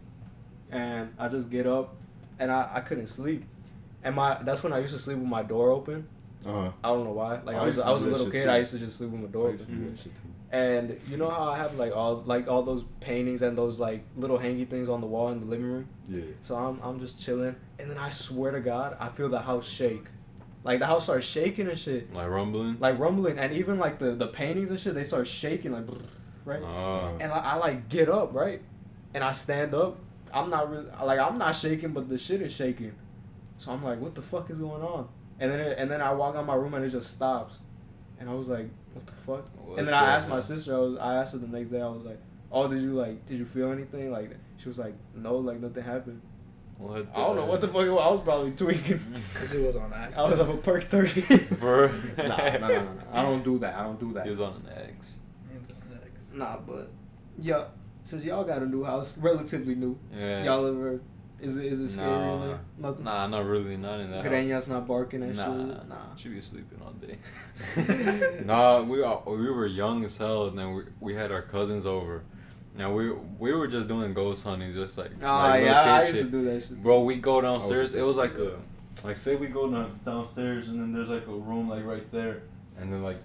and 0.71 1.13
I 1.19 1.27
just 1.27 1.49
get 1.49 1.67
up, 1.67 1.95
and 2.39 2.51
I, 2.51 2.69
I 2.77 2.79
couldn't 2.81 3.07
sleep, 3.07 3.43
and 4.03 4.15
my 4.15 4.37
that's 4.43 4.63
when 4.63 4.73
I 4.73 4.79
used 4.79 4.93
to 4.93 4.99
sleep 4.99 5.17
with 5.17 5.27
my 5.27 5.43
door 5.43 5.69
open. 5.71 6.07
Uh 6.45 6.51
huh. 6.51 6.71
I 6.83 6.87
don't 6.89 7.03
know 7.03 7.11
why. 7.11 7.39
Like 7.43 7.55
I 7.55 7.59
I 7.59 7.65
was 7.65 7.77
I 7.79 7.91
was 7.91 8.03
a 8.03 8.07
little 8.09 8.29
kid. 8.31 8.45
too. 8.45 8.49
I 8.49 8.57
used 8.57 8.71
to 8.71 8.79
just 8.79 8.97
sleep 8.97 9.11
with 9.11 9.21
my 9.21 9.27
door 9.27 9.49
I 9.49 9.51
used 9.51 9.65
to 9.67 9.71
open. 9.71 9.83
do 9.85 9.91
that 9.91 9.97
shit 9.99 10.15
too. 10.15 10.21
And 10.53 10.99
you 11.07 11.15
know 11.17 11.29
how 11.29 11.49
I 11.49 11.57
have 11.59 11.75
like 11.75 11.95
all 11.95 12.23
like 12.25 12.47
all 12.47 12.63
those 12.63 12.83
paintings 12.99 13.41
and 13.43 13.57
those 13.57 13.79
like 13.79 14.03
little 14.17 14.39
hangy 14.39 14.67
things 14.67 14.89
on 14.89 14.99
the 15.01 15.07
wall 15.07 15.29
in 15.29 15.39
the 15.39 15.45
living 15.45 15.65
room. 15.67 15.87
Yeah. 16.09 16.23
So 16.41 16.55
I'm 16.55 16.79
I'm 16.81 16.99
just 16.99 17.21
chilling, 17.23 17.55
and 17.79 17.89
then 17.91 17.97
I 17.97 18.09
swear 18.09 18.51
to 18.51 18.59
God, 18.59 18.97
I 18.99 19.09
feel 19.09 19.29
the 19.29 19.39
house 19.39 19.67
shake, 19.67 20.05
like 20.63 20.79
the 20.79 20.87
house 20.87 21.03
starts 21.05 21.25
shaking 21.27 21.67
and 21.69 21.77
shit, 21.77 22.11
Like 22.13 22.27
rumbling. 22.29 22.77
like 22.79 22.97
rumbling, 22.99 23.37
and 23.37 23.53
even 23.53 23.77
like 23.77 23.99
the 23.99 24.11
the 24.15 24.27
paintings 24.27 24.71
and 24.71 24.79
shit, 24.79 24.93
they 24.95 25.03
start 25.05 25.27
shaking 25.27 25.71
like, 25.73 25.85
right? 26.45 26.61
Oh. 26.61 27.17
And 27.19 27.31
I, 27.31 27.37
I 27.37 27.55
like 27.55 27.89
get 27.89 28.09
up, 28.09 28.33
right? 28.33 28.61
And 29.13 29.23
I 29.23 29.31
stand 29.31 29.73
up. 29.73 29.97
I'm 30.33 30.49
not 30.49 30.69
really 30.69 30.85
like 31.03 31.19
I'm 31.19 31.37
not 31.37 31.55
shaking, 31.55 31.91
but 31.91 32.07
the 32.07 32.17
shit 32.17 32.41
is 32.41 32.53
shaking. 32.53 32.93
So 33.57 33.71
I'm 33.71 33.83
like, 33.83 33.99
what 33.99 34.15
the 34.15 34.21
fuck 34.21 34.49
is 34.49 34.57
going 34.57 34.81
on? 34.81 35.07
And 35.39 35.51
then 35.51 35.59
it, 35.59 35.77
and 35.77 35.89
then 35.89 36.01
I 36.01 36.13
walk 36.13 36.35
out 36.35 36.45
my 36.45 36.55
room 36.55 36.73
and 36.73 36.83
it 36.85 36.89
just 36.89 37.11
stops. 37.11 37.59
And 38.19 38.29
I 38.29 38.33
was 38.33 38.49
like, 38.49 38.67
what 38.93 39.05
the 39.07 39.13
fuck? 39.13 39.45
What 39.65 39.79
and 39.79 39.87
then 39.87 39.93
I 39.93 40.15
asked 40.15 40.27
my 40.27 40.39
sister. 40.39 40.75
I 40.75 40.79
was 40.79 40.97
I 40.97 41.15
asked 41.15 41.33
her 41.33 41.39
the 41.39 41.47
next 41.47 41.71
day. 41.71 41.81
I 41.81 41.87
was 41.87 42.05
like, 42.05 42.19
oh, 42.51 42.67
did 42.67 42.79
you 42.79 42.93
like 42.93 43.25
did 43.25 43.39
you 43.39 43.45
feel 43.45 43.71
anything? 43.71 44.11
Like 44.11 44.31
she 44.57 44.69
was 44.69 44.79
like, 44.79 44.93
no, 45.15 45.37
like 45.37 45.59
nothing 45.59 45.83
happened. 45.83 46.21
What 46.77 47.07
I 47.13 47.17
don't 47.17 47.35
know 47.35 47.45
what 47.45 47.61
the 47.61 47.67
fuck 47.67 47.85
it 47.85 47.91
was. 47.91 48.01
I 48.01 48.09
was 48.09 48.21
probably 48.21 48.51
tweaking. 48.51 48.99
Because 49.33 49.53
it 49.53 49.65
was 49.65 49.75
on 49.75 49.93
acid. 49.93 50.19
I 50.19 50.29
was 50.29 50.39
up 50.39 50.49
a 50.49 50.57
perk 50.57 50.83
thirty. 50.85 51.37
Bro. 51.59 51.91
nah, 52.17 52.27
nah, 52.27 52.57
nah, 52.57 52.67
nah, 52.67 52.81
nah. 52.81 52.91
I 53.11 53.21
don't 53.21 53.43
do 53.43 53.59
that. 53.59 53.75
I 53.75 53.83
don't 53.83 53.99
do 53.99 54.13
that. 54.13 54.23
He 54.23 54.29
was 54.29 54.39
on 54.39 54.53
an 54.53 54.89
X. 54.89 55.17
Names 56.33 56.41
on 56.41 56.47
X. 56.47 56.67
Nah, 56.67 56.73
but 56.73 56.91
yeah, 57.39 57.65
since 58.03 58.25
y'all 58.25 58.43
got 58.43 58.61
a 58.61 58.65
new 58.65 58.83
house, 58.83 59.15
relatively 59.17 59.75
new, 59.75 59.97
Yeah. 60.13 60.43
y'all 60.43 60.65
ever 60.65 61.01
is 61.39 61.57
it 61.57 61.65
is 61.65 61.79
it 61.79 61.89
scary 61.89 62.07
in 62.07 62.19
Nah, 62.39 62.45
there? 62.45 62.59
Nothing. 62.77 63.03
nah, 63.03 63.27
not 63.27 63.45
really, 63.45 63.75
not 63.77 63.99
in 63.99 64.11
that. 64.11 64.23
house. 64.23 64.31
Greñas 64.33 64.67
not 64.69 64.85
barking 64.85 65.23
and 65.23 65.35
Nah, 65.35 65.45
shit. 65.45 65.89
nah, 65.89 65.95
she 66.15 66.29
be 66.29 66.39
sleeping 66.41 66.79
all 66.85 66.93
day. 66.93 67.17
nah, 68.45 68.81
we 68.81 69.01
are, 69.01 69.23
we 69.25 69.49
were 69.49 69.65
young 69.65 70.03
as 70.05 70.17
hell, 70.17 70.47
and 70.47 70.57
then 70.57 70.75
we, 70.75 70.83
we 70.99 71.15
had 71.15 71.31
our 71.31 71.41
cousins 71.41 71.85
over. 71.87 72.21
Now 72.77 72.93
we 72.93 73.11
we 73.39 73.53
were 73.53 73.67
just 73.67 73.87
doing 73.87 74.13
ghost 74.13 74.43
hunting, 74.43 74.73
just 74.73 74.97
like 74.97 75.11
Ah, 75.23 75.47
like 75.49 75.63
yeah, 75.63 75.95
I 75.95 76.01
kid 76.05 76.15
used 76.15 76.25
to 76.25 76.31
do 76.31 76.45
that 76.45 76.61
shit. 76.63 76.81
Bro, 76.81 77.03
we 77.03 77.15
go 77.17 77.41
downstairs. 77.41 77.93
It 77.93 78.01
was 78.03 78.15
like 78.17 78.33
a 78.35 78.57
like 79.03 79.17
say 79.17 79.35
we 79.35 79.47
go 79.47 79.69
down, 79.69 79.99
downstairs, 80.05 80.69
and 80.69 80.79
then 80.79 80.93
there's 80.93 81.09
like 81.09 81.27
a 81.27 81.33
room 81.33 81.67
like 81.67 81.83
right 81.85 82.09
there, 82.11 82.43
and 82.79 82.93
then 82.93 83.01
like 83.03 83.17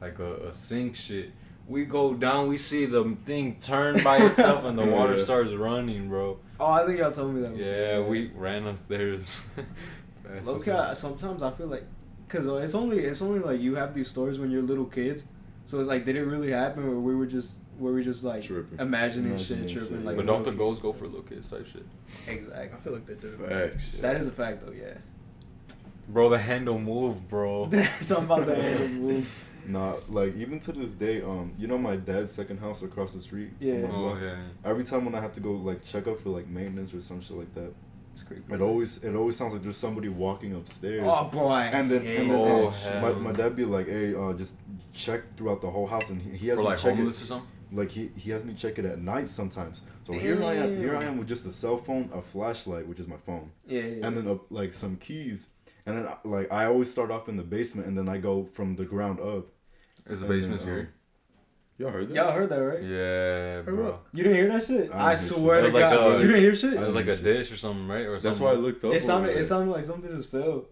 like 0.00 0.20
a, 0.20 0.46
a 0.46 0.52
sink 0.52 0.94
shit. 0.94 1.32
We 1.66 1.86
go 1.86 2.12
down, 2.14 2.48
we 2.48 2.58
see 2.58 2.84
the 2.84 3.16
thing 3.24 3.56
turn 3.58 4.02
by 4.04 4.18
itself, 4.18 4.64
and 4.64 4.78
the 4.78 4.84
water 4.84 5.14
Yeah. 5.16 5.24
starts 5.24 5.52
running, 5.52 6.08
bro. 6.08 6.38
Oh, 6.60 6.70
I 6.70 6.84
think 6.86 6.98
y'all 6.98 7.10
told 7.10 7.34
me 7.34 7.40
that. 7.40 7.56
Yeah, 7.56 8.00
we 8.00 8.30
ran 8.34 8.66
upstairs. 8.66 9.40
Fast 10.22 10.46
Low 10.46 10.56
as 10.56 10.64
key, 10.64 10.70
hell. 10.70 10.80
I- 10.80 10.92
sometimes 10.92 11.42
I 11.42 11.50
feel 11.50 11.66
like, 11.68 11.84
cause 12.28 12.46
uh, 12.46 12.56
it's 12.56 12.74
only 12.74 12.98
it's 13.00 13.22
only 13.22 13.38
like 13.40 13.60
you 13.60 13.74
have 13.76 13.94
these 13.94 14.08
stories 14.08 14.38
when 14.38 14.50
you're 14.50 14.62
little 14.62 14.84
kids, 14.84 15.24
so 15.64 15.80
it's 15.80 15.88
like 15.88 16.04
did 16.04 16.16
it 16.16 16.24
really 16.24 16.50
happen 16.50 16.84
or 16.84 17.00
we 17.00 17.14
were 17.14 17.26
just 17.26 17.58
were 17.78 17.92
we 17.92 18.04
just 18.04 18.22
like 18.24 18.42
Tripping. 18.42 18.78
imagining, 18.78 19.30
Imagining 19.32 19.66
shit, 19.66 19.72
tripping 19.78 19.96
shit, 19.98 20.04
like. 20.06 20.16
But 20.16 20.26
yeah. 20.26 20.32
don't 20.32 20.44
the 20.44 20.50
little 20.50 20.66
ghosts 20.68 20.82
go 20.82 20.92
for 20.92 21.06
little 21.06 21.22
kids 21.22 21.50
type 21.50 21.66
shit? 21.66 21.84
Exactly. 22.26 22.78
I 22.78 22.80
feel 22.82 22.92
like 22.92 23.06
they 23.06 23.14
do. 23.14 23.28
Facts. 23.28 24.00
That 24.00 24.16
is 24.16 24.26
a 24.26 24.30
fact 24.30 24.64
though. 24.66 24.72
Yeah. 24.72 24.94
Bro, 26.08 26.28
the 26.28 26.38
handle 26.38 26.78
move, 26.78 27.26
bro. 27.28 27.68
Talking 28.06 28.24
about 28.26 28.44
the 28.46 28.56
animal 28.56 28.88
move. 28.88 29.43
Nah, 29.66 29.96
like 30.08 30.34
even 30.36 30.60
to 30.60 30.72
this 30.72 30.92
day, 30.92 31.22
um, 31.22 31.52
you 31.58 31.66
know 31.66 31.78
my 31.78 31.96
dad's 31.96 32.32
second 32.32 32.58
house 32.58 32.82
across 32.82 33.12
the 33.12 33.22
street. 33.22 33.50
Yeah. 33.60 33.86
Oh 33.90 34.16
yeah. 34.20 34.36
Every 34.64 34.84
time 34.84 35.04
when 35.04 35.14
I 35.14 35.20
have 35.20 35.32
to 35.34 35.40
go 35.40 35.52
like 35.52 35.84
check 35.84 36.06
up 36.06 36.18
for 36.20 36.30
like 36.30 36.46
maintenance 36.48 36.92
or 36.94 37.00
some 37.00 37.20
shit 37.20 37.36
like 37.36 37.54
that, 37.54 37.72
It's 38.12 38.22
creepy. 38.22 38.52
it 38.54 38.60
always 38.60 39.02
it 39.04 39.14
always 39.14 39.36
sounds 39.36 39.52
like 39.54 39.62
there's 39.62 39.76
somebody 39.76 40.08
walking 40.08 40.54
upstairs. 40.54 41.04
Oh 41.06 41.24
boy. 41.24 41.70
And 41.72 41.90
then 41.90 42.02
hate 42.04 42.18
and 42.20 42.30
then 42.30 42.38
Oh, 42.40 42.68
hell 42.70 43.00
my, 43.02 43.08
no. 43.08 43.14
my 43.20 43.32
dad 43.32 43.56
be 43.56 43.64
like, 43.64 43.86
hey, 43.88 44.14
uh, 44.14 44.32
just 44.34 44.54
check 44.92 45.34
throughout 45.36 45.60
the 45.62 45.70
whole 45.70 45.86
house, 45.86 46.10
and 46.10 46.20
he, 46.22 46.36
he 46.36 46.48
has 46.48 46.58
For 46.58 46.62
me 46.64 46.68
like 46.70 46.78
check 46.78 46.94
homeless 46.96 47.20
it. 47.20 47.24
or 47.24 47.26
something? 47.26 47.48
Like 47.72 47.90
he 47.90 48.10
he 48.16 48.30
has 48.30 48.44
me 48.44 48.54
check 48.54 48.78
it 48.78 48.84
at 48.84 48.98
night 49.00 49.28
sometimes. 49.28 49.82
So 50.06 50.12
here 50.12 50.44
I 50.44 50.54
am, 50.54 50.76
here 50.76 50.96
I 50.96 51.04
am 51.04 51.16
with 51.18 51.26
just 51.26 51.44
a 51.46 51.50
cell 51.52 51.78
phone, 51.78 52.10
a 52.14 52.20
flashlight, 52.22 52.86
which 52.86 53.00
is 53.00 53.08
my 53.08 53.16
phone, 53.16 53.50
Yeah. 53.66 53.80
yeah, 53.80 54.06
and 54.06 54.16
then 54.16 54.28
uh, 54.28 54.36
like 54.50 54.74
some 54.74 54.96
keys, 54.96 55.48
and 55.86 55.98
then 55.98 56.06
uh, 56.06 56.16
like 56.24 56.52
I 56.52 56.66
always 56.66 56.90
start 56.90 57.10
off 57.10 57.28
in 57.28 57.36
the 57.36 57.42
basement, 57.42 57.86
and 57.88 57.96
then 57.96 58.08
I 58.08 58.18
go 58.18 58.44
from 58.44 58.76
the 58.76 58.84
ground 58.84 59.20
up. 59.20 59.46
Is 60.06 60.20
the 60.20 60.26
And 60.26 60.42
then, 60.42 60.50
basement 60.50 60.62
um. 60.62 60.88
Y'all 61.76 61.90
heard 61.90 62.08
that? 62.08 62.14
Y'all 62.14 62.30
heard 62.32 62.48
that 62.50 62.56
right? 62.56 62.82
Yeah, 62.82 63.62
bro. 63.62 63.98
You 64.12 64.22
didn't 64.22 64.38
hear 64.38 64.48
that 64.48 64.62
shit? 64.64 64.94
I 64.94 65.10
I, 65.12 65.14
swear 65.16 65.62
to 65.62 65.66
shit. 65.72 65.74
God, 65.80 65.96
like 65.96 66.16
a- 66.16 66.20
you 66.20 66.26
didn't 66.28 66.40
hear 66.42 66.54
shit. 66.54 66.72
It 66.74 66.80
was 66.80 66.94
like 66.94 67.06
a 67.08 67.16
shit. 67.16 67.24
dish 67.24 67.50
or 67.52 67.56
something, 67.56 67.88
right? 67.88 68.06
Or 68.06 68.20
That's 68.20 68.38
why 68.38 68.50
I 68.50 68.54
looked 68.54 68.84
up. 68.84 68.92
It 68.94 69.02
sounded 69.02 69.36
it 69.36 69.44
sounded 69.44 69.72
like 69.72 69.82
something 69.82 70.14
just 70.14 70.30
fell. 70.30 70.66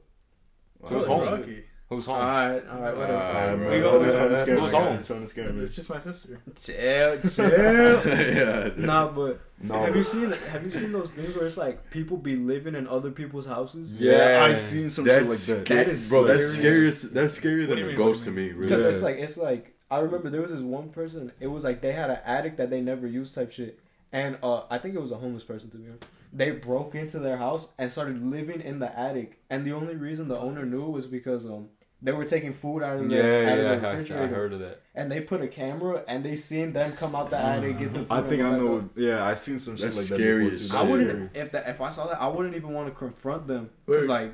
Who's 0.85 1.05
Oh, 1.07 1.19
home? 1.21 1.41
Rocky. 1.41 1.65
Who's 1.95 2.07
home? 2.07 2.17
All 2.17 2.23
right, 2.23 2.63
all 2.69 2.81
right, 2.81 2.97
whatever. 2.97 3.17
Uh, 3.19 3.57
bro. 3.57 3.69
my 3.69 3.75
We 3.75 3.81
brother's 3.81 4.13
go- 4.13 4.19
trying 4.19 4.29
to 4.31 4.39
scare 4.41 4.55
me. 4.55 4.61
Who's 4.61 4.73
home? 4.73 4.97
guy's 4.97 5.07
trying 5.07 5.23
to 5.23 5.29
scare 5.29 5.53
me. 5.53 5.63
It's 5.63 5.75
just 5.77 5.91
my 5.91 5.99
sister. 5.99 6.41
Chill, 6.63 7.21
chill. 7.35 8.07
yeah. 8.37 8.71
nah, 8.77 9.09
but 9.09 9.41
No. 9.61 9.75
have 9.75 9.95
you 9.97 10.03
seen 10.03 10.31
have 10.33 10.65
you 10.65 10.71
seen 10.71 10.93
those 10.93 11.13
things 11.13 11.35
where 11.37 11.47
it's 11.47 11.57
like 11.57 11.91
people 11.91 12.17
be 12.17 12.37
living 12.37 12.75
in 12.75 12.87
other 12.89 13.11
people's 13.11 13.47
houses? 13.47 13.95
Yeah, 13.95 14.39
Yeah. 14.39 14.45
I 14.45 14.55
seen 14.55 14.91
some 14.91 15.05
That's 15.05 15.21
shit 15.21 15.29
like 15.29 15.39
that. 15.39 15.67
sca- 15.67 15.75
That 15.75 15.89
is 15.89 16.09
bro. 16.09 16.25
That's 16.25 16.59
scarier. 16.59 17.13
That's 17.13 17.39
scarier 17.39 17.69
than 17.69 17.79
a 17.79 17.87
mean, 17.87 17.97
ghost 17.97 18.25
to 18.25 18.31
me. 18.31 18.47
mean? 18.47 18.57
Really. 18.57 18.63
Because 18.69 18.83
Yeah. 18.83 18.89
it's 18.89 19.03
like 19.03 19.17
it's 19.19 19.37
like 19.37 19.75
I 19.91 19.99
remember 19.99 20.31
there 20.31 20.41
was 20.43 20.53
this 20.53 20.63
one 20.63 20.89
person. 20.89 21.33
It 21.41 21.49
was 21.49 21.65
like 21.65 21.81
they 21.81 21.93
had 21.93 22.11
an 22.11 22.19
attic 22.25 22.57
that 22.57 22.71
they 22.71 22.81
never 22.81 23.07
used 23.07 23.35
type 23.35 23.53
shit, 23.53 23.79
and 24.11 24.39
uh, 24.43 24.63
I 24.71 24.79
think 24.79 24.95
it 24.95 25.01
was 25.03 25.11
a 25.11 25.17
homeless 25.19 25.45
person 25.45 25.69
to 25.71 25.77
be 25.77 25.87
honest. 25.89 26.05
They 26.35 26.51
broke 26.51 26.95
into 26.95 27.19
their 27.19 27.37
house 27.37 27.73
and 27.79 27.93
started 27.93 28.25
living 28.25 28.63
in 28.63 28.79
the 28.79 28.91
attic, 28.99 29.39
and 29.51 29.67
the 29.67 29.73
only 29.73 29.97
reason 29.97 30.29
the 30.29 30.39
owner 30.39 30.65
knew 30.65 30.85
was 30.87 31.07
because 31.07 31.45
um 31.45 31.69
they 32.03 32.13
were 32.13 32.25
taking 32.25 32.53
food 32.53 32.83
out 32.83 32.97
of 32.99 33.09
the 33.09 33.15
Yeah, 33.15 33.21
out 33.23 33.27
of 33.27 33.65
yeah, 33.65 33.75
the 33.77 33.87
I, 33.87 33.91
I 33.91 33.93
refrigerator, 33.95 34.27
heard 34.35 34.53
of 34.55 34.59
that. 34.61 34.83
and 34.95 35.11
they 35.11 35.21
put 35.21 35.41
a 35.41 35.49
camera 35.49 36.03
and 36.09 36.25
they 36.25 36.35
seen 36.37 36.73
them 36.73 36.93
come 36.93 37.15
out 37.15 37.31
the 37.31 37.39
attic 37.39 37.79
get 37.79 37.95
the 37.95 38.01
food. 38.07 38.09
I 38.11 38.23
think 38.23 38.43
I 38.43 38.51
know. 38.51 38.79
up. 38.79 38.85
Yeah, 38.97 39.25
I 39.25 39.35
seen 39.35 39.59
some 39.59 39.77
shit 39.77 39.85
That's 39.87 39.97
like 39.99 40.07
that. 40.09 40.15
scary 40.17 40.51
before, 40.51 40.81
as. 40.81 40.89
I 40.89 40.91
wouldn't 40.91 41.37
if 41.37 41.53
that 41.53 41.69
if 41.69 41.81
I 41.81 41.91
saw 41.91 42.07
that 42.09 42.21
I 42.21 42.27
wouldn't 42.29 42.57
even 42.57 42.71
want 42.73 42.89
to 42.89 42.95
confront 42.95 43.47
them 43.47 43.71
because 43.87 44.09
like 44.09 44.33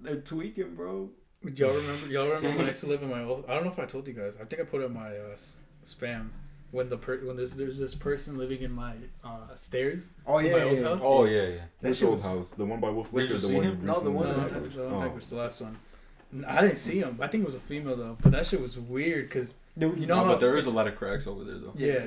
they're 0.00 0.16
tweaking, 0.20 0.74
bro. 0.74 1.10
Y'all 1.54 1.74
remember? 1.74 2.06
Y'all 2.08 2.26
remember 2.26 2.48
when 2.58 2.60
I 2.66 2.68
used 2.68 2.80
to 2.80 2.86
live 2.94 3.02
in 3.02 3.10
my 3.10 3.22
old? 3.22 3.44
I 3.48 3.54
don't 3.54 3.64
know 3.64 3.70
if 3.70 3.78
I 3.78 3.84
told 3.86 4.08
you 4.08 4.14
guys. 4.14 4.36
I 4.40 4.44
think 4.44 4.60
I 4.60 4.64
put 4.64 4.80
it 4.82 4.86
in 4.86 4.92
my 4.94 5.10
uh, 5.16 5.36
spam 5.84 6.30
when 6.72 6.88
the 6.88 6.96
per- 6.96 7.18
when 7.24 7.36
there's 7.36 7.52
there's 7.52 7.78
this 7.78 7.94
person 7.94 8.36
living 8.36 8.62
in 8.62 8.72
my 8.72 8.94
uh, 9.22 9.54
stairs. 9.54 10.08
Oh 10.26 10.38
In 10.38 10.46
yeah, 10.46 10.52
my 10.56 10.62
old 10.64 10.78
yeah, 10.78 10.82
house? 10.84 11.00
Oh 11.04 11.24
yeah, 11.24 11.42
yeah. 11.42 11.60
That 11.82 12.02
old 12.02 12.12
was 12.12 12.24
house? 12.24 12.50
The 12.50 12.64
one 12.66 12.80
by 12.80 12.90
Wolf 12.90 13.12
Did 13.12 13.16
Lake 13.16 13.30
or 13.30 13.34
the 13.34 13.46
see 13.46 13.54
one? 13.54 13.64
him? 13.64 13.80
No, 13.84 14.00
the 14.00 14.10
one 14.10 14.26
No, 14.28 14.36
went 14.38 14.52
that- 14.54 14.70
to? 14.72 14.76
no, 14.78 14.88
no, 14.88 14.96
Oh. 14.96 15.00
that 15.02 15.14
was 15.14 15.26
the 15.28 15.36
last 15.36 15.60
one. 15.60 15.78
N- 16.32 16.44
I 16.46 16.60
didn't 16.62 16.78
see 16.78 16.98
him. 16.98 17.18
I 17.20 17.26
think 17.28 17.42
it 17.42 17.46
was 17.46 17.54
a 17.54 17.60
female 17.60 17.96
though, 17.96 18.16
but 18.20 18.32
that 18.32 18.46
shit 18.46 18.60
was 18.60 18.78
weird 18.78 19.28
because 19.28 19.54
You 19.78 19.88
know 20.06 20.24
No, 20.24 20.32
but 20.32 20.40
there 20.40 20.56
is 20.56 20.66
a 20.66 20.70
lot 20.70 20.86
of 20.86 20.96
cracks 20.96 21.26
over 21.26 21.44
there 21.44 21.58
though. 21.58 21.72
yeah, 21.76 22.06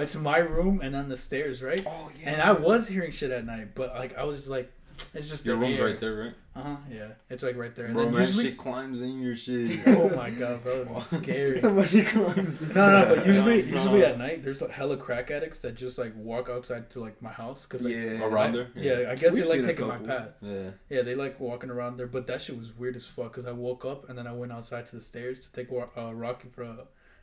it's 0.00 0.14
my 0.16 0.38
room 0.38 0.80
and 0.82 0.94
then 0.94 1.08
the 1.08 1.16
stairs, 1.16 1.62
right? 1.62 1.82
Oh 1.86 2.10
yeah. 2.20 2.30
And 2.32 2.42
I 2.42 2.52
was 2.52 2.88
hearing 2.88 3.10
shit 3.12 3.30
at 3.30 3.44
night, 3.46 3.74
but 3.74 3.94
like 3.94 4.16
I 4.18 4.24
was 4.24 4.36
just 4.38 4.50
like, 4.50 4.72
it's 5.14 5.28
just 5.30 5.46
Your 5.46 5.56
the 5.56 5.62
room's 5.62 5.80
air. 5.80 5.86
right 5.86 6.00
there, 6.00 6.14
right? 6.14 6.32
Uh 6.52 6.62
huh. 6.62 6.76
Yeah, 6.90 7.08
it's 7.28 7.44
like 7.44 7.56
right 7.56 7.72
there. 7.76 7.86
And 7.86 7.94
Bro, 7.94 8.04
then 8.06 8.12
man, 8.14 8.22
usually, 8.26 8.44
shit 8.46 8.58
climbs 8.58 9.00
in 9.00 9.20
your 9.20 9.36
shit. 9.36 9.78
oh 9.86 10.08
my 10.16 10.30
god, 10.30 10.64
bro, 10.64 10.72
it 10.80 10.88
was 10.88 11.06
scary. 11.06 11.60
Somebody 11.60 12.02
climbs. 12.02 12.62
In. 12.62 12.74
No, 12.74 12.90
no, 13.04 13.14
but 13.14 13.24
usually, 13.24 13.62
No, 13.62 13.68
no. 13.68 13.74
usually 13.76 14.04
at 14.04 14.18
night, 14.18 14.42
there's 14.42 14.60
like 14.60 14.72
hella 14.72 14.96
crack 14.96 15.30
addicts 15.30 15.60
that 15.60 15.76
just 15.76 15.96
like 15.96 16.12
walk 16.16 16.48
outside 16.50 16.90
to 16.90 17.00
like 17.00 17.22
my 17.22 17.30
house 17.30 17.66
because 17.66 17.84
like, 17.84 17.94
yeah. 17.94 18.24
Around 18.24 18.48
I- 18.48 18.50
there? 18.50 18.68
Yeah. 18.74 19.10
I 19.12 19.14
guess 19.14 19.32
We've 19.34 19.44
they 19.44 19.48
like 19.58 19.62
taking 19.62 19.86
my 19.86 19.98
path. 19.98 20.34
Yeah. 20.42 20.70
Yeah, 20.88 21.02
they 21.02 21.14
like 21.14 21.38
walking 21.38 21.70
around 21.70 21.98
there, 21.98 22.08
but 22.08 22.26
that 22.26 22.42
shit 22.42 22.58
was 22.58 22.76
weird 22.76 22.96
as 22.96 23.06
fuck 23.06 23.30
because 23.30 23.46
I 23.46 23.52
woke 23.52 23.84
up 23.84 24.08
and 24.08 24.18
then 24.18 24.26
I 24.26 24.32
went 24.32 24.50
outside 24.50 24.86
to 24.86 24.96
the 24.96 25.02
stairs 25.02 25.46
to 25.46 25.52
take 25.52 25.70
wa- 25.70 25.86
uh, 25.96 26.12
Rocky 26.12 26.48
for 26.48 26.64
a, 26.64 26.78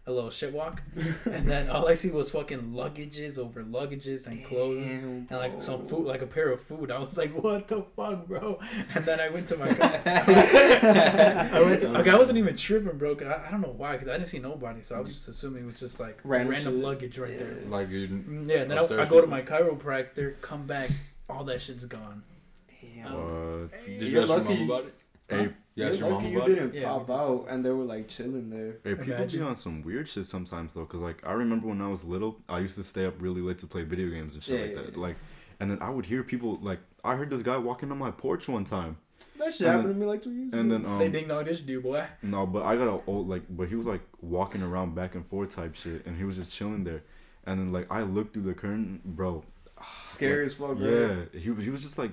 a 0.06 0.12
little 0.14 0.30
shit 0.30 0.54
walk, 0.54 0.82
and 1.26 1.50
then 1.50 1.70
all 1.70 1.86
I 1.90 1.94
see 1.96 2.10
was 2.12 2.30
fucking 2.32 2.72
luggages 2.72 3.38
over 3.38 3.62
luggages 3.62 4.26
and 4.26 4.42
clothes. 4.46 4.86
Damn, 4.86 5.28
And 5.30 5.32
like 5.32 5.62
some 5.62 5.84
food, 5.86 6.06
like 6.06 6.22
a 6.22 6.26
pair 6.28 6.50
of 6.50 6.62
food. 6.62 6.92
I 6.92 7.00
was 7.00 7.18
like, 7.18 7.34
"What 7.44 7.68
the 7.68 7.84
fuck, 7.94 8.26
bro?" 8.26 8.58
And 8.96 9.04
then 9.04 9.17
I 9.20 9.30
went 9.30 9.48
to 9.50 9.58
my 9.58 9.74
car. 9.74 10.02
I 10.06 11.62
went 11.64 11.82
to, 11.82 11.90
like, 11.90 12.08
I 12.08 12.18
wasn't 12.18 12.38
even 12.38 12.56
tripping, 12.56 12.98
bro. 12.98 13.16
'cause 13.16 13.28
I, 13.28 13.48
I 13.48 13.52
don't 13.52 13.62
know 13.62 13.74
why, 13.76 13.94
because 13.94 14.10
I 14.10 14.14
didn't 14.18 14.28
see 14.30 14.40
nobody, 14.40 14.82
so 14.82 14.96
I 14.96 15.00
was 15.00 15.10
just 15.10 15.28
assuming 15.28 15.64
it 15.64 15.66
was 15.68 15.80
just 15.80 16.00
like 16.00 16.20
Random 16.24 16.52
random, 16.54 16.82
luggage 16.82 17.18
right 17.18 17.32
Yeah. 17.32 17.38
there. 17.38 17.58
Like 17.68 17.90
you. 17.90 18.08
Mm, 18.08 18.50
Yeah, 18.50 18.64
then 18.66 18.78
I, 18.78 18.84
I 18.84 19.06
go 19.06 19.22
to 19.22 19.28
my 19.28 19.42
chiropractor, 19.42 20.40
come 20.42 20.66
back, 20.68 20.90
all 21.30 21.44
that 21.46 21.62
shit's 21.62 21.86
gone. 21.86 22.24
Damn. 22.82 23.14
What? 23.14 23.72
Did 23.86 24.02
You're 24.02 24.10
you 24.10 24.22
ask 24.22 24.30
your 24.30 24.40
mom 24.44 24.62
about 24.70 24.86
it? 24.86 24.94
Hey, 25.30 25.42
You 25.44 25.54
You're 25.76 25.88
asked 25.90 26.00
your 26.00 26.10
mom 26.10 26.18
lucky 26.24 26.30
you 26.32 26.38
about 26.38 26.48
didn't 26.48 26.74
Yeah, 26.74 26.84
pop 26.86 27.06
did 27.08 27.14
out 27.14 27.46
and 27.50 27.66
they 27.66 27.70
were 27.70 27.84
like 27.84 28.08
chilling 28.08 28.50
there. 28.50 28.78
Hey, 28.84 28.96
people 28.96 29.14
Imagine. 29.16 29.40
be 29.42 29.46
on 29.46 29.58
some 29.58 29.82
weird 29.82 30.08
shit 30.08 30.26
sometimes 30.26 30.74
though, 30.74 30.86
cause 30.86 31.02
like 31.02 31.22
I 31.28 31.34
remember 31.34 31.68
when 31.68 31.82
I 31.82 31.88
was 31.90 32.04
little, 32.06 32.40
I 32.48 32.60
used 32.60 32.76
to 32.76 32.84
stay 32.84 33.06
up 33.06 33.16
really 33.20 33.42
late 33.42 33.58
to 33.60 33.68
play 33.68 33.84
video 33.84 34.10
games 34.10 34.36
and 34.36 34.44
shit 34.44 34.56
Yeah, 34.56 34.62
like 34.68 34.76
yeah, 34.76 34.82
that. 34.84 34.94
yeah. 34.96 35.02
Like, 35.02 35.16
and 35.60 35.70
then 35.72 35.82
I 35.82 35.90
would 35.90 36.06
hear 36.06 36.24
people 36.24 36.60
like 36.62 36.80
I 37.04 37.16
heard 37.16 37.30
this 37.30 37.42
guy 37.42 37.58
walking 37.58 37.92
on 37.92 37.98
my 37.98 38.12
porch 38.12 38.48
one 38.48 38.64
time, 38.64 38.98
That 39.40 39.54
shit 39.54 39.62
And 39.62 39.68
happened 39.68 39.90
then- 39.90 39.94
to 39.96 40.00
me 40.00 40.06
like 40.06 40.22
two 40.22 40.32
years 40.32 40.54
and 40.54 40.72
ago. 40.72 40.84
then 40.84 40.92
um 40.92 41.00
they 41.00 41.10
ding 41.10 41.28
dong 41.28 41.44
this 41.46 41.62
dude, 41.62 41.84
boy. 41.84 42.04
no, 42.24 42.46
but 42.46 42.64
I 42.64 42.76
got 42.76 42.88
a 42.88 43.00
old 43.08 43.28
like, 43.30 43.44
but 43.50 43.68
he 43.68 43.76
was 43.76 43.86
like 43.86 44.02
walking 44.22 44.62
around 44.64 44.96
back 44.96 45.16
and 45.16 45.26
forth 45.26 45.56
type 45.56 45.76
shit, 45.76 46.06
and 46.06 46.18
he 46.18 46.24
was 46.24 46.36
just 46.36 46.54
chilling 46.54 46.84
there, 46.84 47.04
and 47.46 47.60
then 47.60 47.72
like 47.72 47.88
I 47.92 48.02
looked 48.02 48.34
through 48.34 48.44
the 48.44 48.54
curtain, 48.54 49.02
bro. 49.06 49.44
Scary 50.06 50.46
as 50.46 50.54
fuck, 50.56 50.78
Yeah, 50.80 50.90
right? 50.90 51.30
he 51.34 51.52
was 51.52 51.64
he 51.64 51.70
was 51.70 51.84
just 51.84 51.98
like 51.98 52.12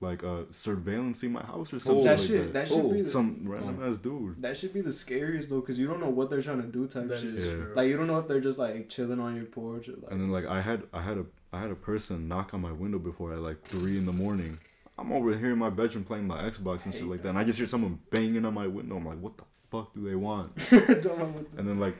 like 0.00 0.24
uh 0.24 0.42
surveillancing 0.50 1.30
my 1.30 1.42
house 1.44 1.72
or 1.72 1.78
something 1.78 2.04
That 2.04 2.18
like 2.18 2.26
shit, 2.28 2.46
that. 2.46 2.52
that 2.54 2.68
should 2.68 2.84
Oh, 2.84 2.92
be 2.92 3.02
the, 3.02 3.10
Some 3.10 3.42
random 3.44 3.80
ass 3.84 3.98
dude. 3.98 4.42
that 4.42 4.56
should 4.56 4.72
be 4.74 4.80
the 4.80 4.90
scariest 4.92 5.48
though, 5.50 5.60
cause 5.60 5.78
you 5.78 5.86
don't 5.86 6.00
know 6.00 6.10
what 6.10 6.28
they're 6.28 6.42
trying 6.42 6.60
to 6.62 6.66
do 6.68 6.86
type 6.88 7.06
That 7.08 7.20
shit. 7.20 7.34
is 7.36 7.46
Yeah. 7.46 7.52
true. 7.52 7.72
Like 7.76 7.88
you 7.88 7.96
don't 7.96 8.08
know 8.08 8.18
if 8.18 8.26
they're 8.26 8.40
just 8.40 8.58
like 8.58 8.88
chilling 8.88 9.20
on 9.20 9.36
your 9.36 9.44
porch 9.44 9.88
or 9.88 9.92
like. 9.92 10.10
And 10.10 10.20
then 10.20 10.30
like 10.32 10.44
I 10.46 10.60
had 10.60 10.82
I 10.92 11.02
had 11.02 11.18
a 11.18 11.26
I 11.52 11.60
had 11.60 11.70
a 11.70 11.76
person 11.76 12.26
knock 12.28 12.52
on 12.54 12.60
my 12.62 12.72
window 12.72 12.98
before 12.98 13.32
at 13.32 13.40
like 13.40 13.62
three 13.62 13.96
in 13.96 14.06
the 14.06 14.12
morning. 14.12 14.58
I'm 15.02 15.12
over 15.12 15.36
here 15.36 15.52
in 15.52 15.58
my 15.58 15.70
bedroom 15.70 16.04
playing 16.04 16.26
my 16.26 16.42
Xbox 16.42 16.84
and 16.86 16.94
shit 16.94 17.04
like 17.06 17.22
that, 17.22 17.30
and 17.30 17.38
I 17.38 17.44
just 17.44 17.58
hear 17.58 17.66
someone 17.66 17.98
banging 18.10 18.44
on 18.44 18.54
my 18.54 18.66
window. 18.66 18.96
I'm 18.96 19.06
like, 19.06 19.18
what 19.18 19.36
the 19.36 19.44
fuck 19.70 19.92
do 19.94 20.08
they 20.08 20.14
want? 20.14 20.54
Don't 20.70 21.04
know 21.04 21.24
what 21.26 21.46
And 21.56 21.68
then 21.68 21.78
like, 21.80 21.96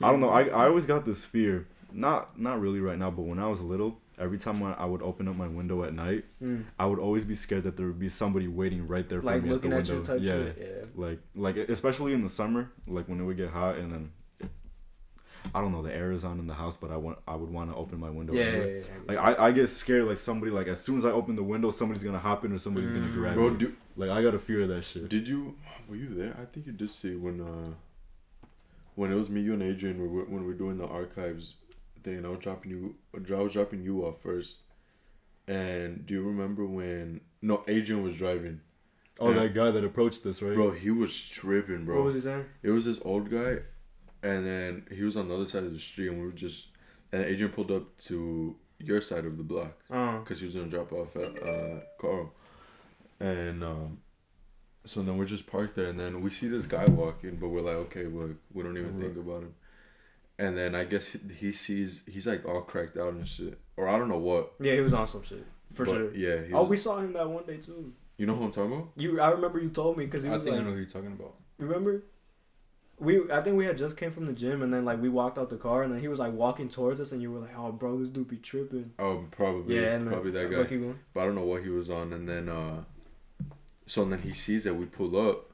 I 0.00 0.10
don't 0.10 0.20
know. 0.20 0.30
I, 0.30 0.44
I 0.44 0.66
always 0.66 0.86
got 0.86 1.04
this 1.04 1.24
fear. 1.24 1.66
Not 1.92 2.38
not 2.38 2.60
really 2.60 2.80
right 2.80 2.98
now, 2.98 3.10
but 3.10 3.22
when 3.22 3.38
I 3.38 3.46
was 3.46 3.60
little, 3.60 4.00
every 4.18 4.38
time 4.38 4.58
when 4.60 4.74
I 4.74 4.84
would 4.84 5.00
open 5.02 5.28
up 5.28 5.36
my 5.36 5.46
window 5.46 5.84
at 5.84 5.94
night, 5.94 6.24
Mm. 6.42 6.64
I 6.78 6.86
would 6.86 6.98
always 6.98 7.24
be 7.24 7.36
scared 7.36 7.62
that 7.64 7.76
there 7.76 7.86
would 7.86 7.98
be 8.00 8.08
somebody 8.08 8.48
waiting 8.48 8.86
right 8.88 9.08
there 9.08 9.20
for 9.20 9.26
like 9.26 9.42
me 9.42 9.50
at 9.50 9.56
at, 9.56 9.62
the 9.62 9.68
window. 9.68 10.02
type 10.02 10.18
yeah, 10.20 10.32
shit. 10.32 10.98
like 10.98 11.20
like 11.34 11.56
especially 11.56 12.12
in 12.12 12.22
the 12.22 12.28
summer, 12.28 12.70
like 12.86 13.08
when 13.08 13.20
it 13.20 13.24
would 13.24 13.36
get 13.36 13.50
hot 13.50 13.76
and 13.76 13.92
then. 13.92 14.10
I 15.54 15.60
don't 15.60 15.72
know 15.72 15.82
the 15.82 15.94
air 15.94 16.12
is 16.12 16.24
on 16.24 16.38
in 16.38 16.46
the 16.46 16.54
house, 16.54 16.76
but 16.76 16.90
I 16.90 16.96
want 16.96 17.18
I 17.28 17.34
would 17.34 17.50
want 17.50 17.70
to 17.70 17.76
open 17.76 17.98
my 18.00 18.10
window. 18.10 18.32
Yeah. 18.32 18.44
Yeah, 18.44 18.56
yeah, 18.64 18.66
yeah. 18.78 18.82
Like 19.06 19.18
I, 19.38 19.46
I 19.46 19.52
get 19.52 19.68
scared 19.68 20.04
like 20.04 20.18
somebody 20.18 20.50
like 20.52 20.66
as 20.68 20.80
soon 20.80 20.98
as 20.98 21.04
I 21.04 21.10
open 21.10 21.36
the 21.36 21.42
window 21.42 21.70
somebody's 21.70 22.02
gonna 22.04 22.18
hop 22.18 22.44
in 22.44 22.52
or 22.52 22.58
somebody's 22.58 22.90
gonna 22.90 23.06
Mm. 23.06 23.14
grab 23.14 23.34
Bro, 23.34 23.50
me. 23.50 23.58
do, 23.58 23.76
Like 23.96 24.10
I 24.10 24.22
got 24.22 24.34
a 24.34 24.38
fear 24.38 24.62
of 24.62 24.68
that 24.68 24.84
shit. 24.84 25.08
did 25.08 25.26
you 25.28 25.54
were 25.88 25.96
you 25.96 26.08
there? 26.08 26.34
I 26.40 26.44
think 26.46 26.66
you 26.66 26.72
did 26.72 26.90
see 26.90 27.14
when 27.16 27.40
uh 27.40 27.74
when 28.94 29.10
it 29.12 29.16
was 29.16 29.28
me, 29.28 29.40
you 29.40 29.52
and 29.54 29.62
Adrian 29.62 30.00
we 30.00 30.06
were, 30.08 30.24
when 30.24 30.42
we 30.42 30.46
were 30.48 30.54
doing 30.54 30.78
the 30.78 30.86
archives 30.86 31.56
thing. 32.02 32.18
and 32.18 32.26
I 32.26 32.28
was 32.30 32.38
dropping 32.38 32.70
you, 32.70 32.94
I 33.14 33.40
was 33.42 33.52
dropping 33.52 33.82
you 33.82 34.04
off 34.06 34.22
first. 34.22 34.60
And 35.46 36.06
do 36.06 36.14
you 36.14 36.22
remember 36.22 36.64
when? 36.64 37.20
No, 37.42 37.62
Adrian 37.68 38.02
was 38.02 38.16
driving. 38.16 38.60
oh, 39.20 39.28
Yeah. 39.30 39.40
that 39.40 39.54
guy 39.54 39.70
that 39.70 39.84
approached 39.84 40.24
this, 40.24 40.40
right? 40.42 40.54
Bro, 40.54 40.70
he 40.72 40.90
was 40.90 41.14
tripping, 41.28 41.84
bro. 41.84 41.96
What 41.96 42.04
was 42.06 42.14
he 42.14 42.20
saying? 42.22 42.46
It 42.62 42.70
was 42.70 42.84
this 42.86 43.00
old 43.04 43.30
guy, 43.30 43.58
and 44.24 44.44
then 44.46 44.86
he 44.90 45.02
was 45.04 45.16
on 45.16 45.28
the 45.28 45.34
other 45.34 45.46
side 45.46 45.62
of 45.64 45.72
the 45.72 45.78
street, 45.78 46.08
and 46.08 46.18
we 46.20 46.26
were 46.26 46.32
just, 46.32 46.68
and 47.12 47.22
Adrian 47.24 47.52
pulled 47.52 47.70
up 47.70 47.96
to 48.08 48.56
your 48.78 49.00
side 49.00 49.24
of 49.24 49.36
the 49.38 49.44
block 49.44 49.72
Uh, 49.90 50.18
because 50.18 50.40
he 50.40 50.46
was 50.46 50.54
gonna 50.56 50.66
drop 50.68 50.92
off 50.92 51.14
at 51.16 51.42
uh, 51.42 51.80
Carl, 52.00 52.32
and 53.20 53.62
um, 53.62 53.98
so 54.84 55.02
then 55.02 55.16
we're 55.16 55.24
just 55.24 55.46
parked 55.46 55.76
there, 55.76 55.86
and 55.86 55.98
then 56.00 56.20
we 56.20 56.30
see 56.30 56.48
this 56.48 56.66
guy 56.66 56.84
walking, 56.86 57.36
but 57.36 57.48
we're 57.48 57.60
like, 57.62 57.76
okay, 57.86 58.06
well, 58.06 58.30
we 58.52 58.62
don't 58.62 58.76
even 58.76 59.00
think 59.00 59.16
about 59.16 59.42
him, 59.42 59.54
and 60.38 60.56
then 60.58 60.74
I 60.74 60.84
guess 60.84 61.08
he, 61.12 61.20
he 61.38 61.52
sees 61.52 62.02
he's 62.06 62.26
like 62.26 62.44
all 62.44 62.62
cracked 62.62 62.96
out 62.96 63.12
and 63.14 63.26
shit, 63.28 63.58
or 63.76 63.88
I 63.88 63.98
don't 63.98 64.08
know 64.08 64.18
what, 64.18 64.54
yeah, 64.60 64.74
he 64.74 64.80
was 64.80 64.92
on 64.94 65.06
some 65.06 65.22
shit 65.22 65.44
for 65.72 65.84
but 65.86 65.92
sure. 65.92 66.14
Yeah, 66.14 66.44
he 66.44 66.52
Oh, 66.52 66.62
was- 66.62 66.70
we 66.70 66.76
saw 66.76 66.98
him 66.98 67.12
that 67.14 67.28
one 67.28 67.44
day 67.46 67.56
too. 67.58 67.92
you 68.18 68.26
know 68.26 68.34
who 68.34 68.44
I'm 68.44 68.52
talking 68.52 68.72
about? 68.72 68.88
You, 68.96 69.20
I 69.20 69.30
remember 69.30 69.60
you 69.60 69.70
told 69.70 69.96
me 69.96 70.04
because 70.06 70.22
he 70.24 70.28
was 70.28 70.34
I 70.34 70.38
was 70.38 70.44
think 70.46 70.56
I 70.56 70.62
know 70.64 70.70
who 70.72 70.76
you're 70.78 70.86
talking 70.86 71.12
about. 71.12 71.38
remember? 71.58 72.02
We, 72.98 73.28
I 73.30 73.42
think 73.42 73.56
we 73.56 73.64
had 73.66 73.76
just 73.76 73.96
came 73.96 74.12
from 74.12 74.26
the 74.26 74.32
gym 74.32 74.62
and 74.62 74.72
then 74.72 74.84
like 74.84 75.00
we 75.02 75.08
walked 75.08 75.36
out 75.36 75.50
the 75.50 75.56
car 75.56 75.82
and 75.82 75.92
then 75.92 76.00
he 76.00 76.08
was 76.08 76.18
like 76.20 76.32
walking 76.32 76.68
towards 76.68 77.00
us 77.00 77.10
and 77.12 77.20
you 77.20 77.30
were 77.32 77.40
like, 77.40 77.56
oh 77.58 77.72
bro, 77.72 77.98
this 77.98 78.10
dude 78.10 78.28
be 78.28 78.36
tripping. 78.36 78.92
Oh, 78.98 79.24
probably, 79.30 79.76
Yeah, 79.80 79.94
and 79.94 80.08
probably 80.08 80.30
that 80.30 80.50
guy. 80.50 80.78
But 81.12 81.20
I 81.20 81.24
don't 81.26 81.34
know 81.34 81.44
what 81.44 81.62
he 81.62 81.70
was 81.70 81.90
on. 81.90 82.12
And 82.12 82.28
then, 82.28 82.48
uh, 82.48 82.84
so 83.86 84.04
then 84.04 84.20
he 84.22 84.32
sees 84.32 84.64
that 84.64 84.74
we 84.74 84.86
pull 84.86 85.16
up, 85.28 85.50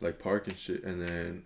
like 0.00 0.18
park 0.20 0.46
and 0.46 0.56
shit, 0.56 0.84
and 0.84 1.02
then 1.02 1.44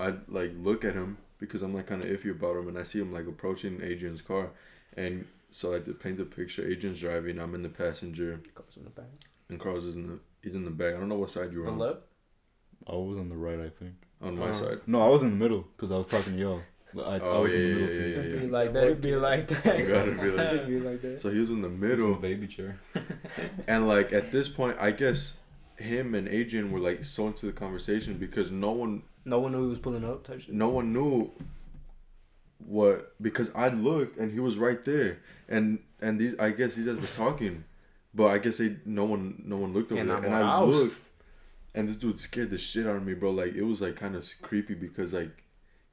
I 0.00 0.14
like 0.28 0.52
look 0.58 0.84
at 0.84 0.94
him 0.94 1.18
because 1.38 1.62
I'm 1.62 1.72
like 1.74 1.86
kind 1.86 2.02
of 2.04 2.10
iffy 2.10 2.30
about 2.30 2.56
him, 2.56 2.68
and 2.68 2.78
I 2.78 2.82
see 2.82 2.98
him 3.00 3.12
like 3.12 3.26
approaching 3.26 3.80
Adrian's 3.82 4.20
car, 4.22 4.50
and 4.96 5.26
so 5.50 5.70
I 5.72 5.76
like, 5.76 6.00
paint 6.00 6.18
the 6.18 6.24
picture. 6.24 6.66
Adrian's 6.66 7.00
driving, 7.00 7.38
I'm 7.38 7.54
in 7.54 7.62
the 7.62 7.68
passenger, 7.68 8.40
Cars 8.54 8.76
in 8.76 8.84
the 8.84 8.90
back. 8.90 9.06
and 9.48 9.60
Carl's 9.60 9.86
is 9.86 9.96
in 9.96 10.08
the 10.08 10.18
he's 10.42 10.54
in 10.56 10.64
the 10.64 10.70
back. 10.70 10.94
I 10.94 10.98
don't 10.98 11.08
know 11.08 11.18
what 11.18 11.30
side 11.30 11.52
you're 11.52 11.64
The 11.64 11.70
on. 11.70 11.78
The 11.78 11.84
left. 11.84 12.00
I 12.88 12.92
was 12.92 13.16
on 13.18 13.28
the 13.28 13.36
right, 13.36 13.60
I 13.60 13.68
think. 13.68 13.94
On 14.22 14.36
my 14.38 14.48
Uh, 14.48 14.52
side. 14.52 14.80
No, 14.86 15.02
I 15.02 15.08
was 15.08 15.22
in 15.22 15.30
the 15.30 15.36
middle 15.36 15.66
because 15.76 15.92
I 15.92 15.98
was 15.98 16.08
talking 16.08 16.32
to 16.34 16.38
y'all. 16.38 16.62
I, 16.96 17.16
I 17.16 17.20
Oh, 17.20 17.42
was 17.42 17.52
yeah, 17.52 17.58
in 17.58 17.62
the 17.64 17.68
yeah, 17.68 17.74
middle 17.74 17.88
yeah, 17.88 17.94
seat. 17.94 18.10
yeah, 18.12 18.18
It'd 18.18 18.32
yeah. 18.32 18.40
be 18.40 18.46
like 18.48 18.72
that. 18.72 18.84
It'd 18.84 19.00
be 19.02 19.16
like 19.16 19.48
that. 19.48 19.78
You 19.78 19.86
gotta 19.86 20.10
be 20.12 20.30
like- 20.30 20.46
It'd 20.54 20.66
be 20.68 20.80
like 20.80 21.02
that. 21.02 21.20
So 21.20 21.30
he 21.30 21.40
was 21.40 21.50
in 21.50 21.60
the 21.60 21.68
Middle 21.68 22.06
middle, 22.08 22.14
baby 22.22 22.46
chair. 22.46 22.78
and 23.68 23.86
like 23.86 24.12
at 24.14 24.32
this 24.32 24.48
point, 24.48 24.78
I 24.80 24.90
guess 24.92 25.38
him 25.76 26.14
and 26.14 26.26
Adrian 26.28 26.70
were 26.72 26.80
like 26.80 27.04
so 27.04 27.26
into 27.26 27.44
the 27.46 27.52
conversation 27.52 28.14
because 28.14 28.50
no 28.50 28.70
one 28.72 29.02
No 29.26 29.40
one 29.40 29.52
knew 29.52 29.62
he 29.64 29.68
was 29.68 29.78
pulling 29.78 30.04
up 30.06 30.24
type 30.24 30.40
shit. 30.40 30.54
no 30.54 30.68
one 30.70 30.92
knew 30.94 31.30
what 32.66 33.12
because 33.20 33.50
I 33.54 33.68
looked 33.68 34.16
and 34.18 34.32
he 34.32 34.40
was 34.40 34.56
right 34.56 34.82
there 34.84 35.18
and 35.48 35.78
and 36.00 36.18
these 36.18 36.34
I 36.38 36.50
guess 36.50 36.74
these 36.74 36.86
guys 36.86 36.96
were 36.96 37.06
talking 37.24 37.64
but 38.14 38.28
I 38.28 38.38
guess 38.38 38.56
they 38.56 38.76
no 38.86 39.04
one 39.04 39.42
no 39.44 39.58
one 39.58 39.74
looked 39.74 39.92
over 39.92 40.00
And 40.00 40.08
there 40.08 40.16
I'm 40.16 40.24
and 40.24 40.34
I 40.34 40.40
aroused. 40.40 40.78
looked 40.78 41.00
and 41.76 41.88
this 41.88 41.96
dude 41.96 42.18
scared 42.18 42.50
the 42.50 42.58
shit 42.58 42.86
out 42.86 42.96
of 42.96 43.04
me 43.06 43.14
bro 43.14 43.30
like 43.30 43.54
it 43.54 43.62
was 43.62 43.80
like 43.82 43.94
kind 43.94 44.16
of 44.16 44.28
creepy 44.42 44.74
because 44.74 45.12
like 45.12 45.44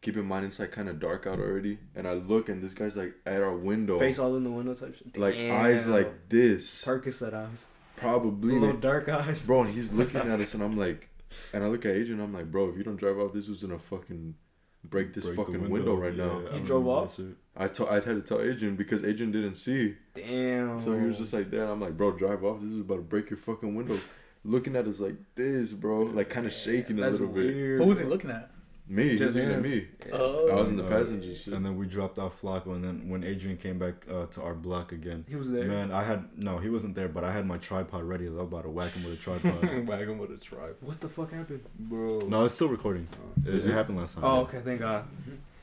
keep 0.01 0.17
in 0.17 0.25
mind 0.25 0.45
it's 0.45 0.57
like 0.59 0.71
kind 0.71 0.89
of 0.89 0.99
dark 0.99 1.27
out 1.27 1.39
already 1.39 1.77
and 1.95 2.07
I 2.07 2.13
look 2.13 2.49
and 2.49 2.61
this 2.63 2.73
guy's 2.73 2.95
like 2.95 3.13
at 3.25 3.41
our 3.43 3.55
window 3.55 3.99
Face 3.99 4.17
all 4.19 4.35
in 4.35 4.43
the 4.43 4.49
window 4.51 4.73
type 4.73 4.95
shit. 4.95 5.15
like 5.17 5.35
Damn. 5.35 5.63
eyes 5.63 5.85
like 5.85 6.29
this 6.29 6.83
Percocet 6.83 7.33
eyes. 7.33 7.67
probably 7.95 8.53
Little 8.53 8.69
like, 8.69 8.81
dark 8.81 9.07
eyes. 9.09 9.45
bro 9.45 9.61
and 9.63 9.73
he's 9.73 9.91
looking 9.91 10.21
at 10.21 10.39
us 10.41 10.53
and 10.55 10.63
I'm 10.63 10.75
like 10.77 11.09
and 11.53 11.63
I 11.63 11.67
look 11.67 11.85
at 11.85 11.95
Adrian 11.95 12.19
I'm 12.21 12.33
like 12.33 12.51
bro 12.51 12.69
if 12.69 12.77
you 12.77 12.83
don't 12.83 12.97
drive 12.97 13.17
off 13.19 13.33
this 13.33 13.47
was 13.47 13.61
gonna 13.63 13.79
fucking 13.79 14.35
break 14.83 15.13
this 15.13 15.25
Break 15.27 15.37
fucking 15.37 15.69
window, 15.69 15.95
right 15.95 16.15
now 16.15 16.41
Yeah, 16.43 16.49
I 16.51 16.55
You 16.57 16.65
drove 16.65 16.87
off? 16.87 17.19
I 17.55 17.67
told 17.67 17.89
I 17.89 17.95
had 17.95 18.03
to 18.03 18.21
tell 18.21 18.41
Adrian 18.41 18.75
because 18.75 19.03
Adrian 19.03 19.31
didn't 19.31 19.55
see. 19.55 19.95
Damn. 20.13 20.79
So 20.79 20.97
he 20.99 21.05
was 21.05 21.19
just 21.19 21.31
like 21.33 21.51
there, 21.51 21.61
and 21.63 21.71
I'm 21.71 21.79
like, 21.79 21.95
bro, 21.95 22.11
drive 22.11 22.43
off. 22.43 22.59
This 22.61 22.71
is 22.71 22.81
about 22.81 22.95
to 22.95 23.01
break 23.01 23.29
your 23.29 23.37
fucking 23.37 23.75
window. 23.75 23.97
Looking 24.45 24.75
at 24.75 24.85
us 24.87 24.99
like 24.99 25.15
this, 25.35 25.71
bro, 25.71 26.01
like 26.03 26.29
kind 26.29 26.45
of 26.45 26.53
shaking 26.53 26.99
a 26.99 27.01
That's 27.01 27.13
little 27.19 27.27
bit. 27.33 27.45
weird. 27.55 27.79
Who 27.81 27.87
was 27.87 27.99
he 27.99 28.05
looking 28.05 28.29
at? 28.29 28.49
Me, 28.89 29.03
he 29.03 29.09
was 29.11 29.19
Just 29.19 29.35
looking 29.37 29.51
at 29.51 29.55
him. 29.57 29.61
me. 29.63 29.87
Oh. 30.11 30.49
I 30.51 30.55
was 30.55 30.67
in 30.67 30.75
the 30.75 30.83
passenger 30.83 31.33
seat. 31.37 31.53
And 31.53 31.65
then 31.65 31.77
we 31.77 31.85
dropped 31.87 32.19
off 32.19 32.41
Flacco, 32.41 32.75
and 32.75 32.83
then 32.83 33.07
when 33.07 33.23
Adrian 33.23 33.55
came 33.55 33.79
back 33.79 33.93
uh, 34.11 34.25
to 34.25 34.41
our 34.41 34.53
block 34.53 34.91
again, 34.91 35.23
He 35.29 35.37
was 35.37 35.49
there. 35.49 35.63
man, 35.65 35.93
I 35.93 36.03
had 36.03 36.25
no, 36.37 36.57
he 36.57 36.69
wasn't 36.69 36.93
there, 36.93 37.07
but 37.07 37.23
I 37.23 37.31
had 37.31 37.45
my 37.47 37.57
tripod 37.57 38.03
ready. 38.03 38.27
I 38.27 38.31
was 38.31 38.39
about 38.41 38.63
to 38.63 38.69
whack 38.69 38.91
him 38.91 39.09
with 39.09 39.13
a 39.17 39.23
tripod. 39.23 39.87
Whack 39.87 40.01
him 40.01 40.17
with 40.17 40.31
a 40.31 40.37
tribe, 40.37 40.75
What 40.81 40.99
the 40.99 41.07
fuck 41.07 41.31
happened? 41.31 41.61
bro. 41.79 42.19
no, 42.27 42.43
it's 42.43 42.55
still 42.55 42.67
recording. 42.67 43.07
It, 43.45 43.53
Is 43.55 43.65
it 43.65 43.69
it? 43.69 43.73
happened 43.73 43.99
last 43.99 44.15
time. 44.15 44.25
Oh, 44.25 44.41
okay. 44.41 44.59
Thank 44.59 44.81
God. 44.81 45.05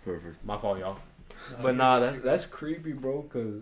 Perfect. 0.06 0.42
My 0.42 0.56
fault, 0.56 0.78
y'all. 0.78 0.96
But 1.60 1.76
nah, 1.76 2.00
that's 2.00 2.20
that's 2.20 2.46
creepy, 2.46 2.92
bro. 2.92 3.20
Cause 3.24 3.60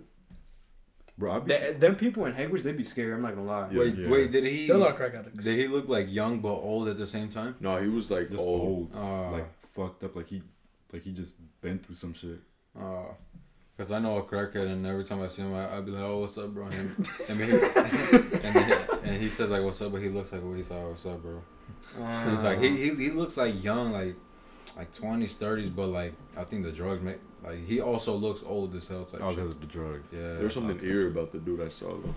bro, 1.19 1.33
I 1.33 1.39
be 1.41 1.53
th- 1.55 1.79
them 1.79 1.97
people 1.97 2.25
in 2.27 2.33
Hegewisch, 2.33 2.63
they'd 2.63 2.77
be 2.77 2.85
scary. 2.85 3.13
I'm 3.13 3.21
not 3.23 3.35
gonna 3.35 3.47
lie. 3.47 3.69
Yeah. 3.71 3.81
Wait, 3.81 3.95
Yeah. 3.97 4.09
wait, 4.09 4.31
did 4.31 4.45
he? 4.47 4.67
There 4.67 4.77
are 4.77 4.79
a 4.79 4.83
lot 4.83 4.91
of 4.93 4.97
crack 4.97 5.15
addicts. 5.15 5.45
Did 5.45 5.59
he 5.59 5.67
look 5.67 5.89
like 5.89 6.11
young 6.11 6.41
but 6.41 6.55
old 6.55 6.89
at 6.89 6.97
the 6.99 7.07
same 7.07 7.29
time? 7.29 7.57
No, 7.61 7.81
he 7.83 7.89
was 7.89 8.11
like 8.11 8.29
just 8.31 8.43
old. 8.43 8.91
old, 8.95 8.97
Uh, 8.97 9.31
like 9.33 9.49
fucked 9.75 10.03
up, 10.05 10.17
like 10.17 10.29
he, 10.29 10.43
like 10.93 11.03
he 11.03 11.13
just 11.13 11.37
been 11.61 11.79
through 11.79 11.95
some 11.97 12.15
shit. 12.15 12.41
uh, 12.79 13.13
cause 13.77 13.91
I 13.93 13.99
know 13.99 14.17
a 14.19 14.23
crackhead, 14.23 14.67
and 14.73 14.87
every 14.87 15.05
time 15.05 15.21
I 15.23 15.29
see 15.29 15.43
him, 15.43 15.55
I, 15.55 15.77
I 15.77 15.81
be 15.81 15.91
like, 15.93 16.03
"Oh, 16.03 16.19
what's 16.21 16.39
up, 16.39 16.51
bro?" 16.55 16.67
And, 16.67 16.75
and, 17.29 17.39
he, 17.41 17.51
and, 18.47 18.57
he, 18.57 18.73
and 19.09 19.23
he 19.23 19.29
says 19.29 19.51
like, 19.51 19.63
"What's 19.63 19.81
up?" 19.83 19.93
But 19.93 20.03
he 20.03 20.09
looks 20.09 20.33
like, 20.33 20.43
"What 20.43 20.57
he's 20.57 20.71
like, 20.71 20.83
what's 20.85 21.05
up, 21.07 21.21
bro?" 21.23 21.43
Uh, 22.01 22.31
He's 22.35 22.45
like, 22.45 22.61
he, 22.61 22.77
he 22.77 22.91
he 22.95 23.11
looks 23.11 23.37
like 23.37 23.63
young, 23.63 23.93
like 23.93 24.15
like 24.79 24.93
twenties, 24.95 25.35
thirties, 25.35 25.69
but 25.69 25.89
like 25.89 26.15
I 26.37 26.45
think 26.45 26.63
the 26.65 26.73
drugs 26.73 27.03
make 27.03 27.19
like 27.45 27.67
he 27.67 27.81
also 27.81 28.15
looks 28.15 28.43
old 28.47 28.75
as 28.77 28.87
hell 28.89 29.05
type 29.05 29.21
Oh, 29.23 29.31
shit. 29.31 29.37
because 29.37 29.55
of 29.55 29.61
the 29.61 29.67
drugs. 29.67 30.09
Yeah, 30.13 30.35
There's 30.35 30.55
something 30.55 30.81
eerie 30.89 31.09
about 31.09 31.33
the 31.33 31.39
dude 31.39 31.61
I 31.61 31.69
saw 31.69 31.89
though. 31.91 32.15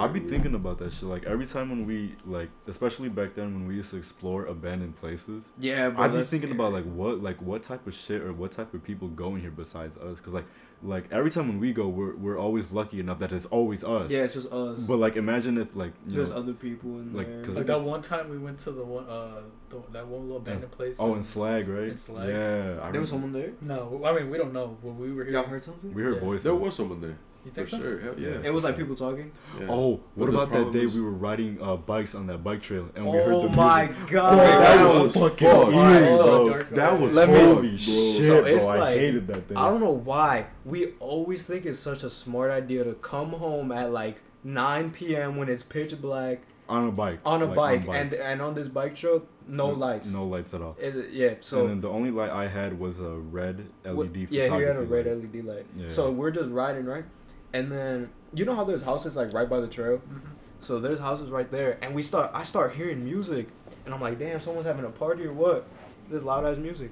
I'd 0.00 0.12
be 0.12 0.20
thinking 0.20 0.54
about 0.54 0.78
that 0.78 0.92
shit. 0.92 1.04
Like 1.08 1.24
every 1.24 1.44
time 1.46 1.70
when 1.70 1.84
we 1.84 2.14
like, 2.24 2.50
especially 2.68 3.08
back 3.08 3.34
then 3.34 3.52
when 3.52 3.66
we 3.66 3.74
used 3.74 3.90
to 3.90 3.96
explore 3.96 4.46
abandoned 4.46 4.94
places, 4.94 5.50
yeah, 5.58 5.88
bro. 5.88 6.04
I'd 6.04 6.12
be 6.12 6.18
thinking 6.22 6.50
scary. 6.50 6.52
about 6.52 6.72
like 6.72 6.84
what 6.84 7.20
like 7.20 7.42
what 7.42 7.64
type 7.64 7.84
of 7.86 7.94
shit 7.94 8.22
or 8.22 8.32
what 8.32 8.52
type 8.52 8.72
of 8.74 8.84
people 8.84 9.08
go 9.08 9.34
in 9.34 9.40
here 9.40 9.50
besides 9.50 9.96
us. 9.96 10.20
Cause 10.20 10.32
like 10.32 10.46
like 10.82 11.04
every 11.10 11.30
time 11.30 11.48
when 11.48 11.58
we 11.58 11.72
go, 11.72 11.88
we're 11.88 12.14
we're 12.14 12.38
always 12.38 12.70
lucky 12.70 13.00
enough 13.00 13.18
that 13.18 13.32
it's 13.32 13.46
always 13.46 13.82
us. 13.82 14.10
Yeah, 14.10 14.24
it's 14.24 14.34
just 14.34 14.52
us. 14.52 14.78
But 14.80 14.98
like 14.98 15.16
imagine 15.16 15.58
if 15.58 15.74
like 15.74 15.92
you 16.06 16.16
There's 16.16 16.30
know, 16.30 16.36
other 16.36 16.52
people 16.52 16.98
in 17.00 17.12
like, 17.14 17.26
there. 17.26 17.42
'cause 17.44 17.54
Like 17.56 17.66
that 17.66 17.80
one 17.80 18.00
time 18.02 18.28
we 18.30 18.38
went 18.38 18.58
to 18.60 18.70
the 18.70 18.84
one, 18.84 19.04
uh, 19.08 19.40
the, 19.70 19.82
that 19.92 20.06
one 20.06 20.22
little 20.22 20.36
abandoned 20.36 20.70
place. 20.72 20.96
oh 21.00 21.14
in 21.14 21.22
Slag 21.22 21.66
right? 21.68 21.88
In 21.88 21.96
Slag. 21.96 22.28
Yeah, 22.28 22.34
I 22.34 22.36
there 22.36 22.76
remember. 22.76 23.00
was 23.00 23.10
someone 23.10 23.32
there. 23.32 23.52
no, 23.62 24.02
I 24.04 24.14
mean 24.14 24.30
we 24.30 24.38
don't 24.38 24.52
know, 24.52 24.76
but 24.82 24.92
we 24.94 25.12
were 25.12 25.24
here. 25.24 25.32
Y'all 25.34 25.44
heard 25.44 25.62
something? 25.64 25.92
We 25.92 26.02
heard 26.02 26.14
Yeah. 26.16 26.20
voices. 26.20 26.44
There 26.44 26.54
was 26.54 26.74
someone 26.74 27.00
there 27.00 27.18
You 27.56 27.64
for 27.64 27.66
so? 27.70 27.78
sure. 27.78 27.98
Hell 28.00 28.14
yeah. 28.18 28.40
It 28.44 28.52
was 28.52 28.64
like 28.64 28.76
people 28.76 28.94
talking. 28.94 29.32
yeah. 29.60 29.66
Oh, 29.70 30.00
But 30.16 30.28
what 30.28 30.28
about 30.28 30.52
that 30.52 30.72
day 30.72 30.86
we 30.86 31.00
were 31.00 31.10
riding 31.12 31.58
uh, 31.62 31.76
bikes 31.76 32.14
on 32.14 32.26
that 32.28 32.44
bike 32.44 32.62
trail 32.62 32.88
and 32.94 33.06
we 33.06 33.16
heard 33.18 33.26
the 33.34 33.42
music? 33.48 33.58
Oh 33.58 33.86
music? 33.86 34.00
my 34.06 34.10
god! 34.10 34.32
Oh, 34.34 34.36
that 34.36 35.02
was 35.04 35.14
fucking 35.16 35.48
fucked. 35.48 35.72
eerie, 35.72 36.06
Oh, 36.10 36.22
bro. 36.46 36.48
dark- 36.50 36.70
That 36.70 37.00
was 37.00 37.16
Let 37.16 37.28
Holy 37.28 37.68
bro. 37.68 37.76
shit, 37.76 38.22
So 38.22 38.42
bro! 38.42 38.54
it's 38.54 38.64
I 38.66 38.78
like- 38.78 38.98
hated 38.98 39.26
that 39.28 39.48
thing. 39.48 39.56
I 39.56 39.68
don't 39.70 39.80
know 39.80 39.90
why. 39.92 40.46
We 40.64 40.92
always 41.00 41.42
think 41.44 41.64
it's 41.66 41.78
such 41.78 42.02
a 42.04 42.10
smart 42.10 42.50
idea 42.50 42.84
to 42.84 42.94
come 42.94 43.30
home 43.30 43.72
at 43.72 43.92
like 43.92 44.22
9 44.44 44.90
p.m. 44.90 45.36
when 45.36 45.48
it's 45.48 45.62
pitch 45.62 46.00
black 46.00 46.42
on 46.68 46.86
a 46.88 46.92
bike. 46.92 47.18
on 47.24 47.42
a 47.42 47.46
like, 47.46 47.86
bike, 47.86 47.96
and 47.96 48.12
and 48.12 48.42
on 48.42 48.54
this 48.54 48.68
bike 48.68 48.94
trail, 48.94 49.22
no 49.48 49.68
lights. 49.68 50.12
No 50.12 50.26
lights 50.26 50.52
at 50.52 50.60
all. 50.60 50.76
It- 50.78 51.10
yeah. 51.12 51.34
So 51.40 51.60
and 51.62 51.70
then 51.70 51.80
the 51.80 51.88
only 51.88 52.10
light 52.10 52.30
I 52.30 52.46
had 52.46 52.78
was 52.78 53.00
a 53.00 53.08
red 53.16 53.64
LED 53.86 53.96
What- 53.96 54.14
yeah, 54.30 54.44
he 54.56 54.62
had 54.62 54.76
a 54.76 54.82
red 54.82 55.06
light. 55.06 55.32
LED 55.32 55.44
light. 55.44 55.66
Yeah. 55.74 55.88
So 55.88 56.10
we're 56.10 56.30
just 56.30 56.50
riding 56.50 56.84
right, 56.84 57.04
and 57.52 57.70
then 57.72 58.10
you 58.34 58.44
know 58.44 58.54
how 58.54 58.64
there's 58.64 58.82
houses 58.82 59.16
like 59.16 59.32
right 59.32 59.48
by 59.48 59.60
the 59.60 59.68
trail. 59.68 59.98
Mhm. 60.08 60.20
So 60.60 60.80
there's 60.80 60.98
houses 60.98 61.30
right 61.30 61.50
there, 61.50 61.78
and 61.82 61.94
we 61.94 62.02
start. 62.02 62.30
I 62.34 62.42
start 62.42 62.74
hearing 62.74 63.04
music, 63.04 63.48
and 63.84 63.94
I'm 63.94 64.00
like, 64.00 64.18
damn, 64.18 64.40
someone's 64.40 64.66
having 64.66 64.84
a 64.84 64.90
party 64.90 65.24
or 65.24 65.32
what? 65.32 65.66
There's 66.10 66.24
loud 66.24 66.44
ass 66.44 66.56
music, 66.58 66.90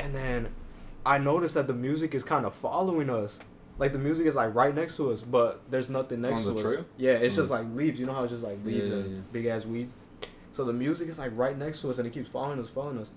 and 0.00 0.14
then 0.14 0.48
I 1.04 1.18
noticed 1.18 1.54
that 1.54 1.66
the 1.68 1.72
music 1.74 2.14
is 2.14 2.24
kind 2.24 2.44
of 2.46 2.54
following 2.54 3.08
us. 3.10 3.38
Like 3.78 3.92
the 3.92 3.98
music 3.98 4.26
is 4.26 4.34
like 4.34 4.54
right 4.54 4.74
next 4.74 4.96
to 4.96 5.12
us, 5.12 5.20
but 5.22 5.60
there's 5.70 5.88
nothing 5.90 6.22
next 6.22 6.46
On 6.46 6.54
to 6.56 6.62
the 6.62 6.68
us. 6.68 6.74
trail? 6.76 6.86
Yeah, 6.96 7.12
it's 7.12 7.36
just 7.36 7.48
Mm. 7.52 7.56
like 7.56 7.66
leaves. 7.76 8.00
You 8.00 8.06
know 8.06 8.14
how 8.14 8.22
it's 8.24 8.32
just 8.32 8.42
like 8.42 8.58
leaves 8.64 8.88
Yeah, 8.90 8.96
and 8.96 9.14
yeah. 9.16 9.20
big 9.32 9.46
ass 9.46 9.66
weeds. 9.66 9.92
So 10.52 10.64
the 10.64 10.72
music 10.72 11.08
is 11.08 11.18
like 11.18 11.30
right 11.36 11.56
next 11.56 11.82
to 11.82 11.90
us, 11.90 11.98
and 11.98 12.06
it 12.06 12.12
keeps 12.14 12.30
following 12.30 12.58
us, 12.58 12.68
following 12.70 12.98
us. 12.98 13.10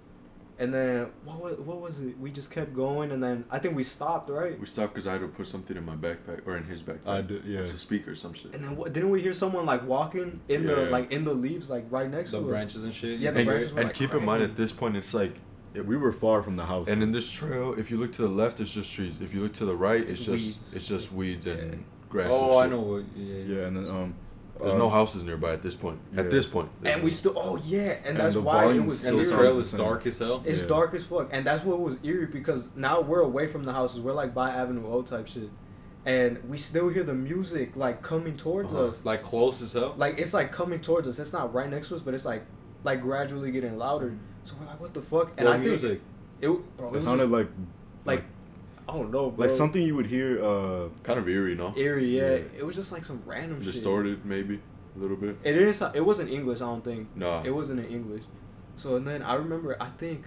And 0.59 0.73
then 0.73 1.07
what 1.23 1.39
was 1.41 1.57
what 1.59 1.79
was 1.79 2.01
it? 2.01 2.19
We 2.19 2.31
just 2.31 2.51
kept 2.51 2.73
going, 2.73 3.11
and 3.11 3.23
then 3.23 3.45
I 3.49 3.59
think 3.59 3.77
we 3.77 3.83
stopped, 3.83 4.29
right? 4.29 4.59
We 4.59 4.65
stopped 4.65 4.93
because 4.93 5.07
I 5.07 5.13
had 5.13 5.21
to 5.21 5.29
put 5.29 5.47
something 5.47 5.77
in 5.77 5.85
my 5.85 5.95
backpack 5.95 6.45
or 6.45 6.57
in 6.57 6.65
his 6.65 6.81
backpack. 6.81 7.07
I 7.07 7.21
did, 7.21 7.45
yeah. 7.45 7.61
It's 7.61 7.73
a 7.73 7.77
speaker 7.77 8.11
or 8.11 8.15
some 8.15 8.33
shit. 8.33 8.53
And 8.53 8.61
then 8.61 8.75
what, 8.75 8.91
didn't 8.91 9.09
we 9.09 9.21
hear 9.21 9.31
someone 9.31 9.65
like 9.65 9.87
walking 9.87 10.41
in 10.49 10.65
the 10.65 10.89
like 10.89 11.13
in 11.13 11.23
the 11.23 11.33
leaves 11.33 11.69
like 11.69 11.85
right 11.89 12.11
next 12.11 12.31
the 12.31 12.39
to 12.39 12.43
us? 12.43 12.49
branches 12.49 12.83
and 12.83 12.93
shit. 12.93 13.19
Yeah, 13.21 13.31
the 13.31 13.39
and 13.39 13.47
branches 13.47 13.73
were, 13.73 13.79
and 13.79 13.87
like, 13.87 13.95
keep 13.95 14.13
in 14.13 14.25
mind 14.25 14.43
at 14.43 14.57
this 14.57 14.73
point 14.73 14.97
it's 14.97 15.13
like 15.13 15.35
We 15.73 15.95
were 15.95 16.11
far 16.11 16.43
from 16.43 16.57
the 16.57 16.65
house. 16.65 16.89
and 16.89 17.01
in 17.01 17.09
this 17.09 17.31
trail 17.31 17.75
if 17.79 17.89
you 17.89 17.95
look 17.95 18.11
to 18.13 18.23
the 18.23 18.27
left 18.27 18.59
it's 18.59 18.73
just 18.73 18.93
trees 18.93 19.21
if 19.21 19.33
you 19.33 19.41
look 19.41 19.53
to 19.53 19.65
the 19.65 19.75
right 19.75 20.01
it's 20.09 20.25
just 20.25 20.43
Weeds. 20.45 20.75
it's 20.75 20.87
just 20.89 21.13
weeds 21.13 21.47
and 21.47 21.71
Yeah. 21.73 21.77
grass 22.09 22.31
Oh, 22.33 22.59
and 22.59 22.73
I 22.73 22.75
know. 22.75 22.97
Yeah, 23.15 23.23
yeah. 23.23 23.55
Yeah, 23.61 23.67
and 23.67 23.77
then 23.77 23.87
um. 23.87 24.13
There's 24.59 24.73
uh, 24.73 24.77
no 24.77 24.89
houses 24.89 25.23
nearby 25.23 25.53
at 25.53 25.63
this 25.63 25.75
point 25.75 25.99
Yeah. 26.13 26.21
at 26.21 26.29
this 26.31 26.45
point 26.45 26.69
And 26.83 26.97
no- 26.97 27.03
we 27.05 27.11
still 27.11 27.33
oh 27.35 27.57
yeah, 27.65 27.79
and, 27.99 28.05
And 28.07 28.17
that's 28.19 28.35
the 28.35 28.41
why 28.41 28.65
it 28.71 28.83
was 28.83 29.03
And 29.03 29.17
the 29.17 29.23
eerie. 29.23 29.31
trail 29.31 29.59
is 29.59 29.71
dark 29.71 30.05
as 30.07 30.17
hell. 30.17 30.41
It's 30.45 30.61
Yeah. 30.61 30.67
dark 30.67 30.93
as 30.93 31.05
fuck, 31.05 31.29
and 31.31 31.45
that's 31.45 31.63
what 31.63 31.79
was 31.79 31.97
eerie 32.03 32.25
because 32.27 32.69
now 32.75 33.01
we're 33.01 33.21
away 33.21 33.47
from 33.47 33.63
the 33.65 33.73
houses. 33.73 33.99
We're 34.01 34.13
like 34.13 34.33
by 34.33 34.51
Avenue 34.51 34.85
O 34.87 35.01
type 35.01 35.27
shit, 35.27 35.49
and 36.05 36.39
we 36.47 36.57
still 36.57 36.89
hear 36.89 37.03
the 37.03 37.13
music 37.13 37.75
like 37.75 38.01
coming 38.01 38.35
towards 38.37 38.73
Uh-huh. 38.73 38.85
us. 38.87 39.05
Like 39.05 39.23
close 39.23 39.61
as 39.61 39.73
hell. 39.73 39.93
Like 39.97 40.19
it's 40.19 40.33
like 40.33 40.51
coming 40.51 40.81
towards 40.81 41.07
us. 41.07 41.19
It's 41.19 41.33
not 41.33 41.53
right 41.53 41.69
next 41.69 41.89
to 41.89 41.95
us, 41.95 42.01
but 42.01 42.13
it's 42.13 42.25
like 42.25 42.43
like 42.83 43.01
gradually 43.01 43.51
getting 43.51 43.77
louder. 43.77 44.13
So 44.45 44.55
we're 44.59 44.65
like, 44.67 44.79
what 44.79 44.93
the 44.93 45.01
fuck? 45.01 45.31
And 45.37 45.47
What 45.47 45.55
I 45.55 45.57
music? 45.59 46.01
think 46.41 46.57
it, 46.59 46.77
bro, 46.77 46.93
it 46.93 46.97
It 46.97 47.03
sounded 47.03 47.23
just, 47.25 47.31
like 47.31 47.47
like 48.05 48.23
I 48.89 48.93
don't 48.93 49.11
know, 49.11 49.29
bro. 49.29 49.45
like 49.45 49.55
something 49.55 49.81
you 49.81 49.95
would 49.95 50.07
hear. 50.07 50.43
Uh, 50.43 50.89
kind 51.03 51.19
of 51.19 51.27
eerie 51.27 51.55
no 51.55 51.73
eerie. 51.77 52.17
Yeah. 52.17 52.21
Yeah. 52.29 52.59
it 52.59 52.65
was 52.65 52.75
just 52.75 52.91
like 52.91 53.05
some 53.05 53.21
random 53.25 53.61
shit. 53.61 53.73
distorted 53.73 54.25
maybe 54.25 54.59
a 54.95 54.99
little 54.99 55.17
bit 55.17 55.37
It 55.43 55.55
is. 55.55 55.81
It 55.93 56.05
wasn't 56.05 56.29
English. 56.31 56.61
I 56.61 56.65
don't 56.65 56.83
think. 56.83 57.07
No. 57.15 57.43
It 57.45 57.51
wasn't 57.51 57.79
in 57.81 57.91
English. 57.91 58.23
So 58.75 58.95
and 58.95 59.05
then 59.07 59.21
I 59.21 59.35
remember 59.35 59.77
I 59.79 59.89
think 59.89 60.25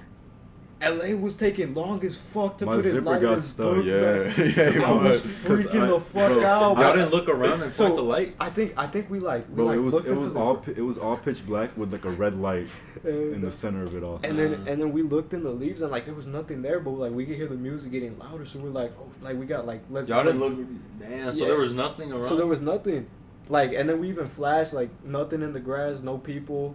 LA 0.83 1.14
was 1.16 1.37
taking 1.37 1.75
long 1.75 2.05
as 2.05 2.16
fuck 2.16 2.59
to 2.59 2.66
My 2.66 2.77
put 2.77 2.85
his 2.85 2.95
zipper 2.95 3.07
light 3.07 3.16
in 3.18 3.23
got 3.23 3.35
his 3.37 3.45
stuck. 3.49 3.75
book 3.77 3.85
yeah 3.85 4.01
bag. 4.01 4.38
yeah 4.57 4.64
Cause 4.64 4.77
it 4.77 4.83
I 4.83 4.92
was 4.92 5.03
was. 5.03 5.23
Freaking 5.64 5.83
I- 5.83 5.87
the 5.87 6.01
fuck 6.01 6.33
bro, 6.33 6.45
out. 6.45 6.79
Y'all 6.79 6.92
didn't 6.97 7.11
look 7.11 7.29
around 7.29 7.62
and 7.62 7.73
So- 7.73 7.85
point 7.85 7.97
the 7.97 8.03
light. 8.03 8.35
I 8.40 8.51
think 8.51 8.75
I 8.77 8.87
think 8.87 9.09
we 9.11 9.21
like 9.21 9.49
we 9.49 9.55
bro, 9.55 9.66
like 9.66 9.77
it 9.77 9.81
was 9.81 9.95
it 9.95 10.16
was 10.16 10.33
all 10.33 10.57
pi- 10.57 10.73
it 10.77 10.81
was 10.83 10.99
all 10.99 11.16
pitch 11.16 11.47
black 11.47 11.77
with 11.77 11.92
like 11.92 12.05
a 12.05 12.11
red 12.11 12.40
light 12.40 12.66
in 13.05 13.40
the 13.40 13.53
center 13.53 13.83
of 13.83 13.95
it 13.97 14.03
all. 14.03 14.21
and 14.25 14.38
then 14.38 14.55
Uh. 14.55 14.64
and 14.71 14.81
then 14.81 14.92
we 14.92 15.03
looked 15.03 15.33
in 15.35 15.42
the 15.45 15.51
leaves 15.51 15.83
and 15.83 15.90
like 15.92 16.05
there 16.05 16.14
was 16.14 16.27
nothing 16.27 16.62
there, 16.62 16.81
but 16.81 16.90
like 16.92 17.12
we 17.12 17.25
could 17.27 17.37
hear 17.37 17.47
the 17.49 17.57
music 17.57 17.92
getting 17.92 18.18
louder. 18.18 18.45
So 18.45 18.59
we're 18.59 18.71
like, 18.71 18.92
oh, 18.99 19.07
like 19.23 19.38
we 19.38 19.47
got 19.47 19.66
like 19.66 19.83
let's. 19.90 20.09
Y'all 20.09 20.25
didn't 20.25 20.40
look. 20.40 20.59
Damn. 20.99 21.33
So 21.33 21.42
Yeah. 21.45 21.49
there 21.51 21.59
was 21.59 21.73
nothing 21.75 22.12
around. 22.12 22.25
So 22.25 22.37
there 22.37 22.47
was 22.47 22.61
nothing, 22.61 23.07
like, 23.49 23.73
and 23.73 23.88
then 23.88 24.01
we 24.01 24.09
even 24.09 24.27
flashed 24.27 24.73
like 24.73 24.90
nothing 25.05 25.42
in 25.42 25.53
the 25.53 25.61
grass, 25.61 26.03
no 26.03 26.18
people, 26.18 26.75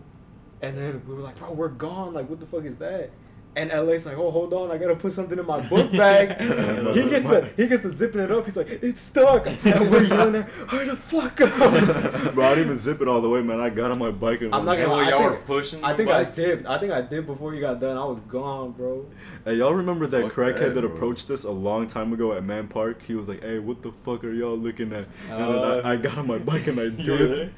and 0.61 0.77
then 0.77 1.01
we 1.07 1.13
were 1.13 1.21
like, 1.21 1.37
bro, 1.37 1.51
we're 1.51 1.67
gone. 1.69 2.13
Like, 2.13 2.29
what 2.29 2.39
the 2.39 2.45
fuck 2.45 2.63
is 2.65 2.77
that? 2.77 3.09
And 3.57 3.71
LA's 3.71 4.05
like, 4.05 4.17
oh, 4.19 4.29
hold 4.29 4.53
on, 4.53 4.69
I 4.69 4.77
gotta 4.77 4.95
put 4.95 5.13
something 5.13 5.37
in 5.39 5.45
my 5.45 5.59
book 5.61 5.91
bag. 5.91 6.39
he 6.93 7.09
gets 7.09 7.27
the 7.27 7.49
he 7.57 7.65
gets 7.67 7.81
the 7.81 7.89
zipping 7.89 8.21
it 8.21 8.31
up. 8.31 8.45
He's 8.45 8.55
like, 8.55 8.69
it's 8.69 9.01
stuck, 9.01 9.47
and 9.47 9.89
we're 9.91 10.03
yelling 10.03 10.35
at, 10.35 10.49
hurry 10.49 10.85
the 10.85 10.95
fuck 10.95 11.41
up. 11.41 11.55
bro, 12.35 12.45
I 12.45 12.49
didn't 12.49 12.65
even 12.65 12.77
zip 12.77 13.01
it 13.01 13.07
all 13.07 13.19
the 13.19 13.29
way, 13.29 13.41
man. 13.41 13.59
I 13.59 13.71
got 13.71 13.89
on 13.89 13.97
my 13.97 14.11
bike 14.11 14.41
and 14.41 14.53
I'm 14.53 14.63
not 14.63 14.77
gonna- 14.77 14.91
when 14.91 15.05
I 15.05 15.09
y'all 15.09 15.19
think- 15.19 15.31
were 15.31 15.37
pushing. 15.55 15.83
I 15.83 15.93
the 15.93 15.97
think 15.97 16.09
I 16.11 16.23
did. 16.23 16.65
I 16.67 16.77
think 16.77 16.91
I 16.93 17.01
did 17.01 17.25
before 17.25 17.51
he 17.51 17.59
got 17.59 17.79
done. 17.79 17.97
I 17.97 18.05
was 18.05 18.19
gone, 18.19 18.73
bro. 18.73 19.07
Hey, 19.43 19.55
y'all 19.55 19.73
remember 19.73 20.05
that 20.05 20.21
Fuck 20.25 20.33
crackhead 20.33 20.59
that, 20.59 20.75
that, 20.75 20.85
approached 20.85 21.31
us 21.31 21.43
a 21.43 21.49
long 21.51 21.87
time 21.87 22.13
ago 22.13 22.33
at 22.33 22.43
Mann 22.43 22.67
Park? 22.67 23.01
He 23.07 23.15
was 23.15 23.27
like, 23.27 23.41
"Hey, 23.41 23.57
what 23.57 23.81
the 23.81 23.91
fuck 24.05 24.23
are 24.23 24.31
y'all 24.31 24.55
looking 24.55 24.93
at?" 24.93 25.07
And 25.31 25.33
Uh, 25.41 25.73
then 25.77 25.85
I, 25.85 25.93
I 25.93 25.95
got 25.97 26.17
on 26.19 26.27
my 26.27 26.37
bike 26.37 26.67
and 26.67 26.79
I 26.79 26.83
You 26.97 27.11
were 27.11 27.17
there? 27.17 27.35
did. 27.35 27.53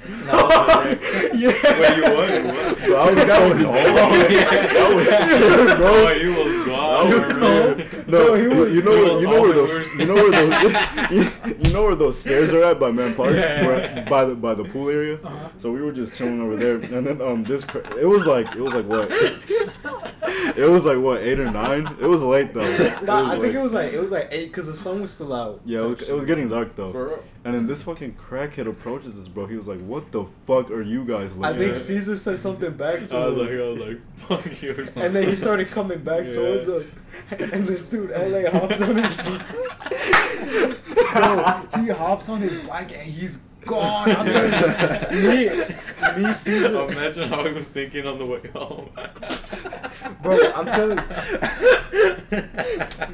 yeah. 1.39 1.51
Where 1.79 1.95
you 1.97 2.03
were? 2.03 2.53
What? 2.53 2.77
Bro, 2.85 2.95
I 2.95 3.13
was 3.13 3.23
going 3.25 3.65
off. 3.65 3.75
That 4.29 4.95
was 4.95 5.07
scared, 5.07 5.77
bro. 5.77 5.88
Oh, 5.91 6.11
you 6.13 6.29
was 6.35 6.65
gone. 6.67 7.09
That 7.09 7.27
was 7.27 7.37
bro. 7.37 8.03
No, 8.07 8.33
he 8.35 8.47
was- 8.47 8.75
you 8.75 8.81
know, 8.83 8.91
he 8.91 9.03
where, 9.03 9.13
was 9.13 9.21
you 9.21 9.27
know 9.29 9.41
where 9.41 9.53
those, 9.53 9.95
you 9.99 10.05
know 10.05 10.13
where 10.15 10.31
those, 10.31 11.11
you, 11.11 11.55
you 11.67 11.73
know 11.73 11.83
where 11.83 11.95
those 11.95 12.19
stairs 12.19 12.51
are 12.53 12.63
at 12.63 12.79
by 12.79 12.91
Mann 12.91 13.15
Park, 13.15 13.33
Yeah. 13.33 13.65
where, 13.65 14.05
by 14.09 14.25
the 14.25 14.35
by 14.35 14.53
the 14.53 14.63
pool 14.65 14.89
area. 14.89 15.15
Uh-huh. 15.23 15.49
So 15.57 15.71
we 15.71 15.81
were 15.81 15.91
just 15.91 16.17
chilling 16.17 16.41
over 16.41 16.55
there, 16.55 16.75
and 16.75 17.05
then 17.07 17.21
um 17.21 17.43
this, 17.43 17.63
cra- 17.65 17.95
it 17.97 18.05
was 18.05 18.25
like 18.25 18.47
it 18.55 18.59
was 18.61 18.73
like 18.73 18.85
what, 18.85 19.09
it 20.57 20.69
was 20.69 20.83
like 20.85 20.97
what 20.99 21.21
eight 21.21 21.39
or 21.39 21.49
nine. 21.51 21.87
It 21.99 22.07
was 22.07 22.21
late 22.21 22.53
though. 22.53 22.61
It 22.61 23.03
Nah, 23.03 23.21
was 23.21 23.29
I 23.29 23.31
think 23.33 23.43
like- 23.45 23.53
it 23.55 23.61
was 23.61 23.73
like 23.73 23.93
it 23.93 23.99
was 23.99 24.11
like 24.11 24.27
eight 24.31 24.47
because 24.47 24.67
the 24.67 24.73
sun 24.73 25.01
was 25.01 25.11
still 25.11 25.33
out. 25.33 25.61
Yeah, 25.65 25.79
it 25.79 25.85
was, 25.85 26.01
it 26.09 26.13
was 26.13 26.25
getting 26.25 26.49
dark 26.49 26.75
though. 26.75 26.91
For 26.91 27.05
real. 27.07 27.23
And 27.49 27.57
then 27.61 27.67
this 27.67 27.81
fucking 27.83 28.13
crackhead 28.15 28.67
approaches 28.67 29.17
us, 29.17 29.27
bro. 29.27 29.45
He 29.47 29.55
was 29.57 29.67
like, 29.67 29.79
"What 29.81 30.11
the 30.11 30.25
fuck 30.45 30.69
are 30.71 30.81
you 30.81 31.03
guys 31.05 31.35
looking 31.35 31.45
I 31.55 31.57
think 31.57 31.71
at?" 31.71 31.77
Caesar 31.77 32.15
said 32.15 32.37
something 32.37 32.71
back 32.73 33.03
to 33.05 33.17
I 33.17 33.25
was 33.27 33.33
him. 33.33 33.39
like, 33.39 33.49
I 33.49 33.63
was 33.69 33.79
like, 33.79 33.99
fuck 34.43 34.61
you 34.61 34.71
or 34.71 34.75
something. 34.85 35.03
And 35.03 35.15
then 35.15 35.27
he 35.27 35.35
started 35.35 35.69
coming 35.69 35.99
back 36.03 36.25
Yeah. 36.25 36.31
towards 36.33 36.69
us. 36.69 36.93
And 37.31 37.65
this 37.67 37.83
dude, 37.85 38.11
LA, 38.11 38.49
hops 38.51 38.79
on 38.81 38.95
his 38.97 39.13
bike. 39.17 39.41
Bro, 41.13 41.81
he 41.83 41.87
hops 41.89 42.29
on 42.29 42.41
his 42.41 42.55
bike 42.67 42.91
and 42.93 43.01
he's 43.01 43.39
gone. 43.65 44.09
I'm 44.11 44.25
telling 44.27 45.13
you, 45.13 45.29
me, 46.19 46.23
me, 46.27 46.33
Caesar, 46.33 46.81
Imagine 46.91 47.29
how 47.29 47.43
he 47.45 47.51
was 47.53 47.67
thinking 47.69 48.05
on 48.07 48.19
the 48.19 48.25
way 48.25 48.41
home. 48.53 48.89
Bro. 50.21 50.51
I'm 50.53 50.65
telling 50.65 50.99
you, 51.91 52.43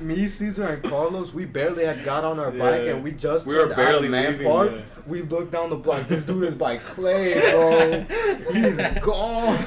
me, 0.02 0.28
Caesar, 0.28 0.66
and 0.68 0.84
Carlos, 0.84 1.34
we 1.34 1.46
barely 1.46 1.86
had 1.86 2.04
got 2.04 2.24
on 2.24 2.40
our 2.40 2.52
bike 2.52 2.84
Yeah. 2.86 2.94
and 2.94 3.04
we 3.04 3.12
just 3.12 3.46
We 3.48 3.56
were 3.56 3.70
out 3.70 3.76
barely 3.76 4.08
Mann 4.10 4.42
Park. 4.44 4.72
yeah. 4.74 4.82
We 5.08 5.22
looked 5.22 5.52
down 5.52 5.70
the 5.70 5.76
block. 5.76 6.08
This 6.08 6.24
dude 6.24 6.44
is 6.46 6.56
by 6.56 6.78
Clay, 6.78 7.40
bro. 7.52 8.06
He's 8.52 8.78
gone. 9.02 9.58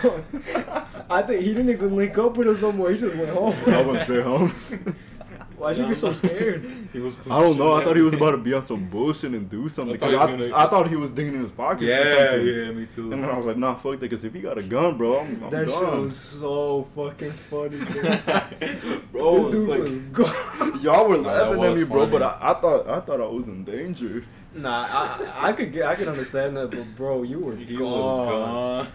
I 1.10 1.22
think 1.22 1.42
he 1.42 1.48
didn't 1.54 1.70
even 1.70 1.94
link 1.96 2.18
up 2.18 2.36
with 2.36 2.48
us 2.48 2.60
no 2.60 2.72
more. 2.72 2.90
He 2.90 2.98
just 2.98 3.16
went 3.16 3.30
home. 3.30 3.54
I 3.66 3.82
went 3.82 4.02
straight 4.02 4.24
home. 4.24 4.52
Why'd 5.58 5.76
you 5.76 5.86
get 5.88 5.96
so 5.96 6.12
scared? 6.12 6.64
He 6.92 7.00
was 7.00 7.14
I 7.30 7.42
don't 7.42 7.58
know. 7.58 7.74
I 7.74 7.84
thought 7.84 7.96
he 7.96 8.02
was 8.02 8.14
about 8.14 8.30
to 8.30 8.38
be 8.38 8.54
on 8.54 8.64
some 8.64 8.88
bullshit 8.88 9.32
and 9.32 9.50
do 9.50 9.68
something. 9.68 9.96
I 9.96 9.98
thought 9.98 10.10
'cause 10.10 10.12
he 10.12 10.16
I, 10.16 10.46
I, 10.46 10.50
gonna- 10.50 10.70
thought 10.70 10.88
he 10.88 10.96
was 10.96 11.10
digging 11.10 11.34
in 11.34 11.42
his 11.42 11.50
pocket 11.50 11.82
Yeah, 11.82 12.02
for 12.02 12.08
something. 12.32 12.46
yeah, 12.46 12.70
me 12.72 12.86
too. 12.86 13.12
And 13.12 13.22
then 13.24 13.30
I 13.30 13.36
was 13.36 13.46
like, 13.46 13.56
nah, 13.58 13.74
fuck 13.74 13.92
that. 13.92 14.00
Because 14.08 14.24
if 14.24 14.32
he 14.32 14.40
got 14.40 14.56
a 14.56 14.62
gun, 14.62 14.96
bro, 14.96 15.20
I'm, 15.20 15.42
I'm 15.44 15.50
That 15.50 15.68
shit 15.68 15.80
was 15.80 16.16
so 16.16 16.88
fucking 16.94 17.32
funny, 17.32 17.78
bro. 17.84 18.40
bro, 19.12 19.42
this 19.42 19.52
dude 19.52 19.68
like, 19.68 19.80
was 19.80 19.96
gone. 19.98 20.80
y'all 20.82 21.08
were 21.08 21.18
laughing 21.18 21.62
at 21.62 21.76
me, 21.76 21.84
bro. 21.84 22.00
funny. 22.00 22.12
But 22.12 22.22
I, 22.22 22.38
I 22.40 22.54
thought 22.54 22.88
I 22.88 23.00
thought 23.00 23.20
I 23.20 23.26
was 23.26 23.48
in 23.48 23.64
danger. 23.64 24.24
Nah, 24.54 24.86
I, 24.88 25.48
I 25.50 25.52
could 25.52 25.72
get, 25.72 25.84
I 25.84 25.94
could 25.94 26.08
understand 26.08 26.56
that, 26.56 26.70
but 26.70 26.96
bro, 26.96 27.22
you 27.22 27.38
were 27.38 27.54
he 27.54 27.76
gone. 27.76 27.90
was 27.90 28.28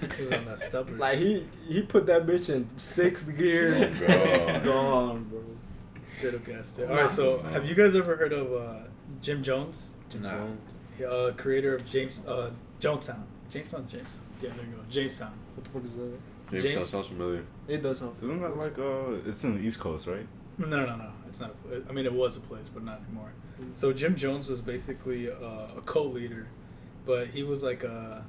gone. 0.02 0.10
He 0.18 0.26
was 0.26 0.34
on 0.34 0.46
that 0.46 0.60
stubborn. 0.60 0.98
Like 0.98 1.18
he, 1.20 1.46
he 1.68 1.84
put 1.84 2.08
that 2.08 2.26
bitch 2.26 2.50
in 2.54 2.68
sixth 2.76 3.38
gear. 3.38 3.94
Oh, 4.02 4.08
God. 4.08 4.64
gone, 4.64 5.24
bro. 6.32 6.62
straight 6.64 6.86
up. 6.86 6.90
All 6.92 6.96
right, 6.98 7.10
so 7.10 7.40
have 7.44 7.66
you 7.68 7.76
guys 7.76 7.96
ever 7.96 8.16
heard 8.16 8.34
of 8.34 8.54
uh, 8.54 8.88
Jim 9.22 9.44
Jones, 9.44 9.92
Nah. 10.20 10.48
uh, 11.08 11.32
creator 11.34 11.76
of 11.76 11.86
James 11.90 12.24
uh, 12.28 12.52
Jonestown? 12.80 13.24
Jamestown, 13.50 13.88
Jamestown. 13.88 14.22
Yeah, 14.42 14.50
there 14.56 14.66
you 14.66 14.72
go, 14.72 14.80
Jamestown. 14.90 15.34
What 15.56 15.64
the 15.66 15.70
fuck 15.72 15.84
is 15.86 15.96
that? 15.96 16.12
Jamestown 16.52 16.72
James- 16.74 16.90
sounds 16.90 17.08
familiar. 17.08 17.46
It 17.68 17.82
does 17.84 18.00
sound. 18.00 18.16
Isn't 18.22 18.42
that 18.42 18.58
like 18.58 18.78
uh? 18.80 19.28
It's 19.30 19.44
in 19.44 19.56
the 19.56 19.62
East 19.62 19.80
Coast, 19.80 20.08
right? 20.08 20.28
No, 20.58 20.68
no, 20.68 20.86
no, 20.86 20.96
no. 20.98 21.10
It's 21.28 21.40
not. 21.40 21.50
A 21.52 21.54
place. 21.68 21.84
I 21.90 21.94
mean, 21.94 22.06
it 22.06 22.14
was 22.14 22.38
a 22.38 22.40
place, 22.42 22.70
but 22.70 22.84
not 22.84 23.02
anymore. 23.08 23.32
So 23.72 23.94
Jim 23.94 24.16
Jones 24.16 24.50
was 24.50 24.62
basically 24.62 25.30
uh, 25.32 25.78
a 25.78 25.82
cult 25.86 26.14
leader, 26.14 26.48
but 27.06 27.28
he 27.28 27.44
was 27.44 27.64
like 27.64 27.84
a. 27.84 28.24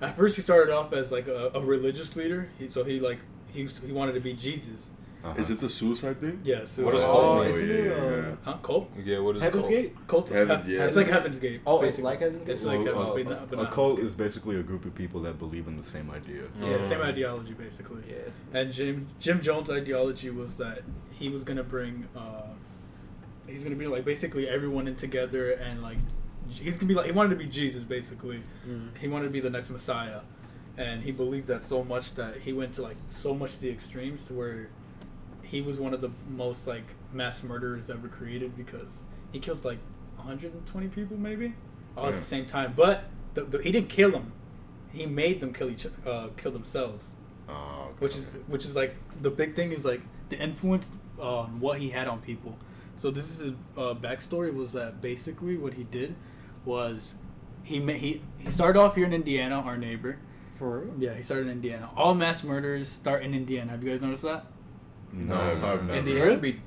At 0.00 0.16
first, 0.16 0.36
he 0.36 0.42
started 0.42 0.72
off 0.74 0.92
as 0.92 1.10
like 1.12 1.28
a, 1.28 1.50
a 1.54 1.60
religious 1.60 2.14
leader. 2.16 2.48
He, 2.58 2.68
so 2.68 2.84
he 2.84 3.00
like 3.00 3.18
he 3.52 3.66
he 3.86 3.92
wanted 3.92 4.12
to 4.12 4.20
be 4.20 4.34
Jesus. 4.34 4.90
Uh-huh. 5.24 5.40
Is 5.40 5.50
it 5.50 5.60
the 5.60 5.68
suicide 5.68 6.20
thing? 6.20 6.40
Yeah. 6.42 6.64
So 6.64 6.84
What 6.84 6.94
is 6.96 7.02
uh, 7.04 7.06
cult? 7.06 7.22
Oh, 7.24 7.38
Oh, 7.38 7.42
isn't 7.42 7.68
yeah, 7.68 7.74
it? 7.74 7.86
yeah, 7.86 7.92
uh, 7.92 8.16
yeah. 8.16 8.34
Huh? 8.42 8.56
Cult? 8.62 8.90
Yeah, 9.04 9.18
what 9.20 9.36
is 9.36 9.42
it 9.42 9.44
Heaven's 9.44 9.66
called? 9.66 9.74
Gate. 9.76 9.96
Cult. 10.08 10.28
Heaven- 10.30 10.56
Hev- 10.58 10.68
yeah. 10.68 10.84
It's 10.86 10.96
like 10.96 11.06
Heaven's 11.08 11.38
Gate. 11.38 11.60
Oh, 11.66 11.82
it's 11.82 12.00
like 12.00 12.20
Heaven's 12.20 12.40
Gate. 12.44 12.52
It's 12.52 12.64
like 12.64 12.78
Well, 12.78 12.86
Heaven's 12.86 13.08
uh, 13.08 13.14
Gate, 13.14 13.46
but 13.50 13.58
a 13.58 13.62
not 13.62 13.72
cult 13.72 13.98
is 14.00 14.14
basically 14.16 14.56
a 14.58 14.62
group 14.64 14.84
of 14.84 14.94
people 14.96 15.20
that 15.22 15.38
believe 15.38 15.68
in 15.68 15.76
the 15.76 15.84
same 15.84 16.10
idea. 16.10 16.42
Gate. 16.60 16.70
yeah, 16.70 16.82
same 16.82 16.98
Mm. 17.00 17.04
ideology 17.06 17.52
basically. 17.54 18.02
Yeah. 18.08 18.58
And 18.60 18.72
Jim 18.72 19.06
Jim 19.20 19.40
Jones' 19.40 19.70
ideology 19.70 20.30
was 20.30 20.56
that 20.58 20.80
he 21.12 21.28
was 21.28 21.44
gonna 21.44 21.62
bring, 21.62 22.08
uh, 22.16 22.48
he's 23.46 23.62
gonna 23.62 23.76
be 23.76 23.86
like 23.86 24.04
basically 24.04 24.48
everyone 24.48 24.88
in 24.88 24.96
together 24.96 25.52
and 25.52 25.82
like 25.82 25.98
he's 26.48 26.74
gonna 26.76 26.88
be 26.88 26.94
like 26.94 27.06
he 27.06 27.12
wanted 27.12 27.30
to 27.30 27.36
be 27.36 27.46
Jesus 27.46 27.84
basically. 27.84 28.42
Mm. 28.68 28.96
He 28.98 29.06
wanted 29.06 29.26
to 29.26 29.30
be 29.30 29.40
the 29.40 29.50
next 29.50 29.70
Messiah, 29.70 30.20
and 30.76 31.02
he 31.02 31.12
believed 31.12 31.46
that 31.46 31.62
so 31.62 31.84
much 31.84 32.14
that 32.14 32.38
he 32.38 32.52
went 32.52 32.72
to 32.74 32.82
like 32.82 32.96
so 33.08 33.34
much 33.34 33.60
the 33.60 33.70
extremes 33.70 34.26
to 34.26 34.34
where 34.34 34.68
he 35.52 35.60
was 35.60 35.78
one 35.78 35.94
of 35.94 36.00
the 36.00 36.10
most 36.28 36.66
like 36.66 36.84
mass 37.12 37.44
murderers 37.44 37.90
ever 37.90 38.08
created 38.08 38.56
because 38.56 39.04
he 39.32 39.38
killed 39.38 39.64
like 39.64 39.78
120 40.16 40.88
people 40.88 41.16
maybe 41.16 41.54
all 41.96 42.06
at 42.06 42.16
the 42.16 42.24
same 42.24 42.46
time. 42.46 42.72
But 42.76 43.04
the, 43.34 43.44
the, 43.44 43.62
he 43.62 43.70
didn't 43.70 43.88
kill 43.88 44.10
them; 44.10 44.32
he 44.92 45.06
made 45.06 45.38
them 45.38 45.52
kill 45.52 45.70
each 45.70 45.86
uh, 46.06 46.28
kill 46.36 46.50
themselves 46.50 47.14
Oh, 47.48 47.88
okay, 47.88 47.94
which 47.98 48.16
is 48.16 48.36
which 48.46 48.64
is 48.64 48.76
like 48.76 48.94
the 49.20 49.30
big 49.30 49.54
thing 49.54 49.72
is 49.72 49.84
like 49.84 50.00
the 50.28 50.38
influence 50.38 50.90
on 51.18 51.60
what 51.60 51.78
he 51.78 51.90
had 51.90 52.08
on 52.08 52.20
people. 52.20 52.56
So 52.96 53.10
this 53.10 53.30
is 53.30 53.38
his 53.40 53.52
uh, 53.76 53.94
backstory 53.94 54.54
was 54.54 54.72
that 54.72 55.00
basically 55.00 55.56
what 55.56 55.74
he 55.74 55.84
did 55.84 56.14
was 56.64 57.14
he 57.62 57.80
ma- 57.80 57.92
he 57.92 58.22
he 58.38 58.50
started 58.50 58.78
off 58.78 58.94
here 58.94 59.06
in 59.06 59.12
Indiana, 59.12 59.56
our 59.60 59.76
neighbor. 59.76 60.18
For? 60.54 60.86
Yeah, 60.98 61.14
he 61.14 61.22
started 61.22 61.46
in 61.46 61.52
Indiana. 61.52 61.90
All 61.96 62.14
mass 62.14 62.44
murders 62.44 62.88
start 62.88 63.22
in 63.22 63.34
Indiana. 63.34 63.72
Have 63.72 63.82
you 63.82 63.90
guys 63.90 64.02
noticed 64.02 64.22
that? 64.22 64.46
No, 65.12 65.36
I've 65.36 65.64
I've 65.64 65.84
never. 65.84 66.36
Be 66.36 66.60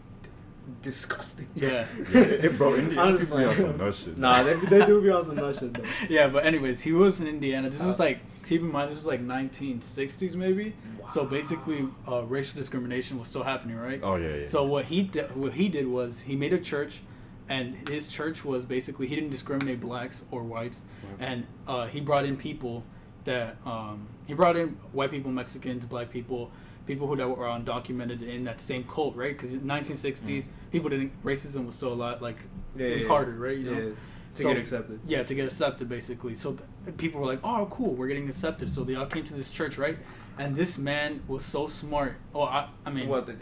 disgusting. 0.81 1.47
Yeah. 1.55 1.85
Yeah, 2.13 2.47
bro, 2.49 2.75
Indiana 2.75 3.17
I'm 3.17 3.25
be 3.25 3.45
on 3.45 3.55
some 3.57 3.77
nut 3.77 3.95
shit. 3.95 4.17
Nah, 4.17 4.43
they, 4.43 4.53
they 4.55 4.85
do 4.85 5.01
be 5.01 5.09
on 5.09 5.23
some 5.23 5.35
nut 5.35 5.55
shit 5.55 5.73
though. 5.73 5.83
yeah, 6.09 6.27
but 6.27 6.45
anyways, 6.45 6.81
he 6.81 6.91
was 6.91 7.19
in 7.19 7.27
Indiana. 7.27 7.69
This 7.69 7.83
was 7.83 7.99
like 7.99 8.19
keep 8.45 8.61
in 8.61 8.71
mind 8.71 8.89
this 8.89 8.97
was 8.97 9.05
like 9.07 9.21
1960s 9.21 10.35
maybe. 10.35 10.75
So 11.09 11.25
basically, 11.25 11.87
uh, 12.07 12.23
racial 12.23 12.57
discrimination 12.57 13.19
was 13.19 13.27
still 13.27 13.43
happening, 13.43 13.77
right? 13.77 13.99
Oh 14.01 14.15
yeah, 14.15 14.35
yeah. 14.35 14.45
So 14.47 14.63
what 14.63 14.85
he 14.85 15.03
did, 15.03 15.35
what 15.35 15.53
he 15.53 15.69
did 15.69 15.87
was 15.87 16.21
he 16.21 16.35
made 16.35 16.53
a 16.53 16.59
church, 16.59 17.01
and 17.49 17.75
his 17.89 18.07
church 18.07 18.43
was 18.43 18.65
basically 18.65 19.07
he 19.07 19.15
didn't 19.15 19.31
discriminate 19.31 19.79
blacks 19.81 20.23
or 20.31 20.43
whites, 20.43 20.83
and 21.19 21.45
uh, 21.67 21.87
he 21.87 22.01
brought 22.01 22.25
in 22.25 22.37
people 22.37 22.83
that 23.25 23.57
um, 23.65 24.07
he 24.25 24.33
brought 24.33 24.55
in 24.55 24.69
white 24.93 25.11
people, 25.11 25.31
Mexicans, 25.31 25.85
black 25.85 26.11
people, 26.11 26.51
people 26.85 27.07
who 27.07 27.15
that 27.15 27.27
were 27.27 27.45
undocumented 27.45 28.21
in 28.21 28.43
that 28.43 28.61
same 28.61 28.83
cult, 28.83 29.15
right? 29.15 29.33
Because 29.33 29.53
in 29.53 29.61
1960s, 29.61 30.21
mm. 30.21 30.49
people 30.71 30.89
didn't 30.89 31.11
racism 31.23 31.65
was 31.65 31.75
still 31.75 31.93
a 31.93 31.95
lot 31.95 32.21
like 32.21 32.37
Yeah, 32.75 32.87
it 32.87 32.93
was 32.93 33.03
yeah, 33.03 33.07
harder, 33.07 33.33
right? 33.33 33.57
You 33.57 33.63
know. 33.63 33.79
Yeah, 33.79 33.93
to 34.35 34.41
So- 34.41 34.49
get 34.49 34.57
accepted. 34.57 34.99
Yeah, 35.05 35.23
to 35.23 35.33
get 35.33 35.45
accepted, 35.45 35.89
basically. 35.89 36.35
So 36.35 36.57
th- 36.85 36.97
people 36.97 37.21
were 37.21 37.27
like, 37.27 37.39
"Oh, 37.43 37.67
cool, 37.71 37.93
we're 37.93 38.07
getting 38.07 38.27
accepted." 38.27 38.69
So 38.69 38.83
they 38.83 38.95
all 38.95 39.05
came 39.05 39.23
to 39.23 39.33
this 39.33 39.49
church, 39.49 39.77
right? 39.77 39.97
And 40.37 40.55
this 40.55 40.77
man 40.77 41.21
was 41.27 41.45
so 41.45 41.67
smart. 41.67 42.17
Oh, 42.33 42.41
I, 42.41 42.67
I 42.85 42.89
mean, 42.91 43.07
What 43.07 43.25
the? 43.25 43.37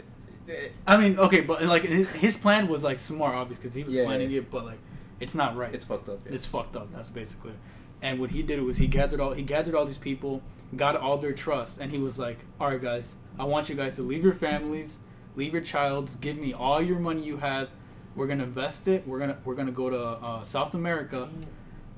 I 0.86 0.96
mean, 0.96 1.18
okay, 1.18 1.40
but 1.40 1.62
like 1.64 1.84
his, 1.84 2.10
his 2.12 2.36
plan 2.36 2.68
was 2.68 2.84
like 2.84 2.98
smart, 2.98 3.34
obviously, 3.34 3.62
because 3.62 3.74
he 3.74 3.84
was 3.84 3.96
planning 3.96 4.30
it. 4.30 4.50
But 4.50 4.64
like, 4.66 4.78
it's 5.18 5.34
not 5.34 5.56
right. 5.56 5.74
It's 5.74 5.84
fucked 5.84 6.08
up. 6.08 6.20
It's 6.26 6.46
fucked 6.46 6.76
up. 6.76 6.92
That's 6.92 7.08
basically. 7.08 7.54
And 8.02 8.20
what 8.20 8.30
he 8.30 8.42
did 8.42 8.60
was 8.62 8.76
he 8.76 8.86
gathered 8.86 9.20
all 9.20 9.32
he 9.32 9.42
gathered 9.42 9.74
all 9.74 9.86
these 9.86 9.98
people, 9.98 10.42
got 10.76 10.96
all 10.96 11.16
their 11.16 11.32
trust, 11.32 11.78
and 11.78 11.90
he 11.90 11.98
was 11.98 12.18
like, 12.18 12.38
"All 12.60 12.68
right, 12.68 12.80
guys, 12.80 13.16
I 13.38 13.44
want 13.44 13.68
you 13.68 13.74
guys 13.74 13.96
to 13.96 14.02
leave 14.02 14.22
your 14.24 14.32
families, 14.32 14.98
leave 15.36 15.52
your 15.52 15.62
childs, 15.62 16.16
give 16.16 16.36
me 16.36 16.52
all 16.52 16.80
your 16.82 16.98
money 16.98 17.22
you 17.22 17.38
have. 17.38 17.70
We're 18.14 18.26
gonna 18.28 18.44
invest 18.44 18.86
it. 18.88 19.06
We're 19.06 19.18
gonna 19.18 19.38
we're 19.44 19.56
gonna 19.56 19.72
go 19.72 19.90
to 19.90 20.00
uh, 20.00 20.42
South 20.44 20.74
America." 20.74 21.28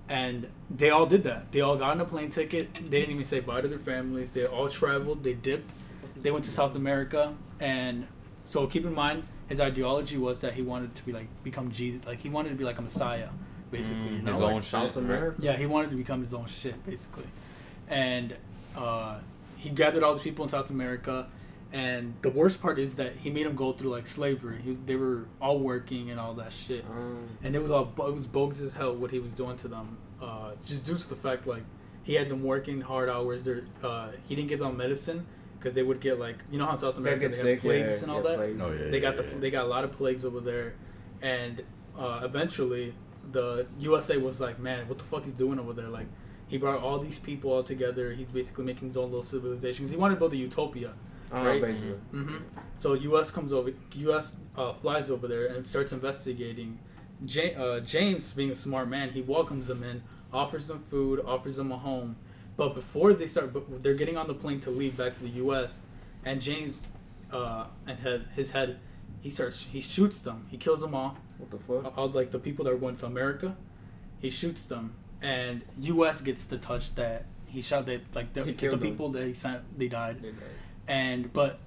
And 0.09 0.49
they 0.71 0.91
all 0.91 1.05
did 1.07 1.25
that. 1.25 1.51
They 1.51 1.61
all 1.63 1.77
got 1.77 1.91
on 1.91 2.01
a 2.01 2.05
plane 2.05 2.31
ticket. 2.31 2.73
They 2.75 3.01
didn't 3.01 3.11
even 3.11 3.25
say 3.25 3.41
bye 3.41 3.61
to 3.61 3.67
their 3.69 3.79
families. 3.79 4.31
They 4.31 4.47
all 4.47 4.69
traveled. 4.69 5.25
They 5.25 5.35
dipped. 5.35 5.73
They 6.23 6.31
went 6.31 6.45
to 6.45 6.51
South 6.51 6.77
America, 6.77 7.35
and 7.61 8.07
so 8.45 8.67
keep 8.67 8.85
in 8.87 8.95
mind 8.95 9.25
his 9.49 9.61
ideology 9.61 10.17
was 10.17 10.41
that 10.41 10.55
he 10.55 10.63
wanted 10.63 10.95
to 10.95 11.05
be 11.05 11.13
like 11.13 11.27
become 11.43 11.71
Jesus. 11.71 12.07
Like 12.07 12.21
he 12.21 12.29
wanted 12.29 12.51
to 12.51 12.55
be 12.55 12.65
like 12.65 12.79
a 12.79 12.83
Messiah, 12.83 13.29
basically. 13.71 14.05
you 14.15 14.19
Mm, 14.21 14.23
know? 14.25 14.33
his 14.33 14.41
Like 14.43 14.53
own 14.55 14.63
South 14.63 14.95
shit, 14.95 14.97
right? 14.97 15.05
America. 15.05 15.37
Yeah, 15.43 15.57
he 15.57 15.67
wanted 15.67 15.91
to 15.91 15.97
become 15.97 16.21
his 16.21 16.33
own 16.35 16.47
shit, 16.47 16.85
basically. 16.87 17.27
And 17.89 18.35
uh, 18.77 19.19
he 19.57 19.71
gathered 19.71 20.03
all 20.03 20.15
these 20.15 20.23
people 20.25 20.45
in 20.45 20.49
South 20.49 20.71
America. 20.71 21.27
And 21.73 22.15
the 22.23 22.31
worst 22.31 22.63
part 22.63 22.79
is 22.79 22.95
that 22.95 23.17
he 23.17 23.29
made 23.29 23.45
them 23.45 23.57
go 23.57 23.73
through 23.73 23.91
like 23.91 24.07
slavery. 24.07 24.61
He, 24.63 24.79
they 24.87 24.95
were 24.97 25.27
all 25.41 25.59
working 25.59 26.11
and 26.11 26.21
all 26.21 26.33
that 26.35 26.53
shit. 26.53 26.85
Um, 26.89 27.27
And 27.43 27.57
it 27.57 27.61
was 27.61 27.71
all 27.73 27.93
it 27.99 28.15
was 28.15 28.27
bogus 28.27 28.61
as 28.61 28.75
hell 28.75 28.95
what 28.95 29.11
he 29.11 29.19
was 29.19 29.33
doing 29.33 29.57
to 29.59 29.69
them. 29.69 29.99
Uh, 30.23 30.53
just 30.65 30.85
due 30.85 30.97
to 30.97 31.09
the 31.09 31.17
fact 31.17 31.47
like 31.47 31.65
he 32.05 32.15
had 32.15 32.29
them 32.29 32.45
working 32.45 32.81
hard 32.83 33.09
hours. 33.09 33.43
There, 33.43 33.65
uh, 33.83 34.11
he 34.29 34.37
didn't 34.37 34.49
give 34.49 34.61
them 34.61 34.77
medicine 34.77 35.27
because 35.59 35.75
they 35.75 35.83
would 35.83 36.01
get 36.01 36.21
like 36.21 36.37
you 36.53 36.59
know 36.59 36.67
how 36.67 36.73
in 36.73 36.79
South 36.79 36.99
America 36.99 37.23
get 37.23 37.31
they 37.33 37.37
sick. 37.37 37.55
have 37.55 37.63
plagues 37.63 37.97
yeah, 37.97 38.03
and 38.05 38.11
all 38.13 38.23
that. 38.23 38.37
plagues. 38.37 38.61
Oh, 38.63 38.73
yeah, 38.73 38.91
They 38.91 39.01
got 39.01 39.17
yeah, 39.17 39.23
the 39.23 39.29
yeah. 39.33 39.39
they 39.41 39.51
got 39.51 39.65
a 39.65 39.69
lot 39.69 39.83
of 39.85 39.91
plagues 39.93 40.25
over 40.25 40.39
there, 40.41 40.75
and 41.21 41.63
uh, 41.99 42.21
eventually 42.23 42.95
the 43.33 43.67
USA 43.81 44.17
was 44.19 44.41
like, 44.41 44.61
man, 44.61 44.87
what 44.89 44.99
the 44.99 45.05
fuck 45.05 45.25
he's 45.25 45.33
doing 45.33 45.59
over 45.59 45.73
there? 45.73 45.89
Like, 45.89 46.07
he 46.49 46.59
brought 46.59 46.81
all 46.83 46.99
these 46.99 47.19
people 47.19 47.53
all 47.53 47.63
together. 47.63 48.13
He's 48.13 48.31
basically 48.31 48.65
making 48.65 48.89
his 48.89 48.97
own 48.97 49.07
little 49.07 49.23
civilization 49.23 49.85
'cause 49.85 49.91
he 49.91 49.97
wanted 49.97 50.15
to 50.15 50.21
build 50.21 50.33
a 50.33 50.37
utopia. 50.37 50.93
Uh, 51.33 51.37
right? 51.45 51.61
basically. 51.61 51.91
hmm 52.13 52.37
So 52.79 52.95
U.S. 52.95 53.31
comes 53.33 53.53
over, 53.53 53.73
U.S. 53.95 54.37
Uh, 54.57 54.73
flies 54.73 55.11
over 55.11 55.27
there 55.27 55.47
and 55.47 55.67
starts 55.67 55.93
investigating. 55.93 56.79
Ja- 57.27 57.57
uh, 57.61 57.81
James, 57.81 58.33
being 58.33 58.51
a 58.53 58.57
smart 58.57 58.89
man, 58.89 59.11
he 59.11 59.23
welcomes 59.23 59.67
them 59.67 59.83
in, 59.83 60.03
offers 60.33 60.69
them 60.69 60.79
food, 60.85 61.21
offers 61.27 61.57
them 61.57 61.73
a 61.73 61.77
home. 61.79 62.15
But 62.57 62.75
before 62.75 63.13
they 63.13 63.27
start, 63.27 63.53
they're 63.83 63.95
getting 63.95 64.17
on 64.17 64.29
the 64.29 64.35
plane 64.35 64.61
to 64.61 64.71
leave 64.71 64.97
back 64.97 65.15
to 65.15 65.23
the 65.25 65.31
U.S. 65.45 65.81
And 66.25 66.41
James, 66.41 66.87
uh, 67.33 67.67
and 67.89 67.99
head 67.99 68.29
his 68.37 68.53
head, 68.53 68.79
he 69.21 69.31
starts, 69.31 69.65
he 69.65 69.81
shoots 69.81 70.21
them, 70.21 70.47
he 70.49 70.57
kills 70.57 70.81
them 70.81 70.95
all, 70.95 71.17
What 71.39 71.51
the 71.51 71.59
fuck? 71.59 71.99
all 71.99 72.09
like 72.09 72.31
the 72.31 72.39
people 72.39 72.65
that 72.67 72.73
are 72.73 72.79
going 72.79 72.97
to 72.97 73.07
America. 73.07 73.57
He 74.21 74.31
shoots 74.31 74.65
them, 74.67 74.95
and 75.27 75.63
U.S. 75.81 76.21
gets 76.21 76.47
the 76.47 76.59
touch 76.59 76.95
that 76.95 77.25
he 77.49 77.61
shot 77.63 77.87
that 77.87 78.01
like 78.15 78.33
the, 78.33 78.45
He 78.45 78.53
the 78.53 78.69
them. 78.71 78.81
people 78.81 79.09
that 79.11 79.25
he 79.25 79.35
sent, 79.35 79.61
they 79.79 79.89
died 79.89 80.23
They 80.23 80.31
died. 80.31 80.57
and 80.89 81.33
but 81.33 81.59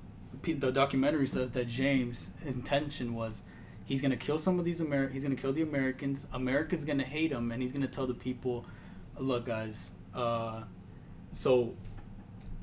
the 0.43 0.71
documentary 0.71 1.27
says 1.27 1.51
that 1.51 1.67
James' 1.67 2.31
intention 2.45 3.13
was 3.15 3.43
He's 3.85 4.01
gonna 4.03 4.17
kill 4.27 4.37
some 4.37 4.59
of 4.59 4.65
these 4.65 4.79
Amer. 4.81 5.09
He's 5.09 5.23
gonna 5.23 5.35
kill 5.43 5.51
the 5.51 5.63
Americans. 5.63 6.27
America's 6.31 6.85
gonna 6.85 7.01
hate 7.17 7.31
him, 7.31 7.51
and 7.51 7.59
he's 7.63 7.71
gonna 7.73 7.87
tell 7.87 8.05
the 8.05 8.13
people, 8.13 8.63
"Look, 9.17 9.47
guys, 9.47 9.93
uh, 10.13 10.61
so, 11.31 11.73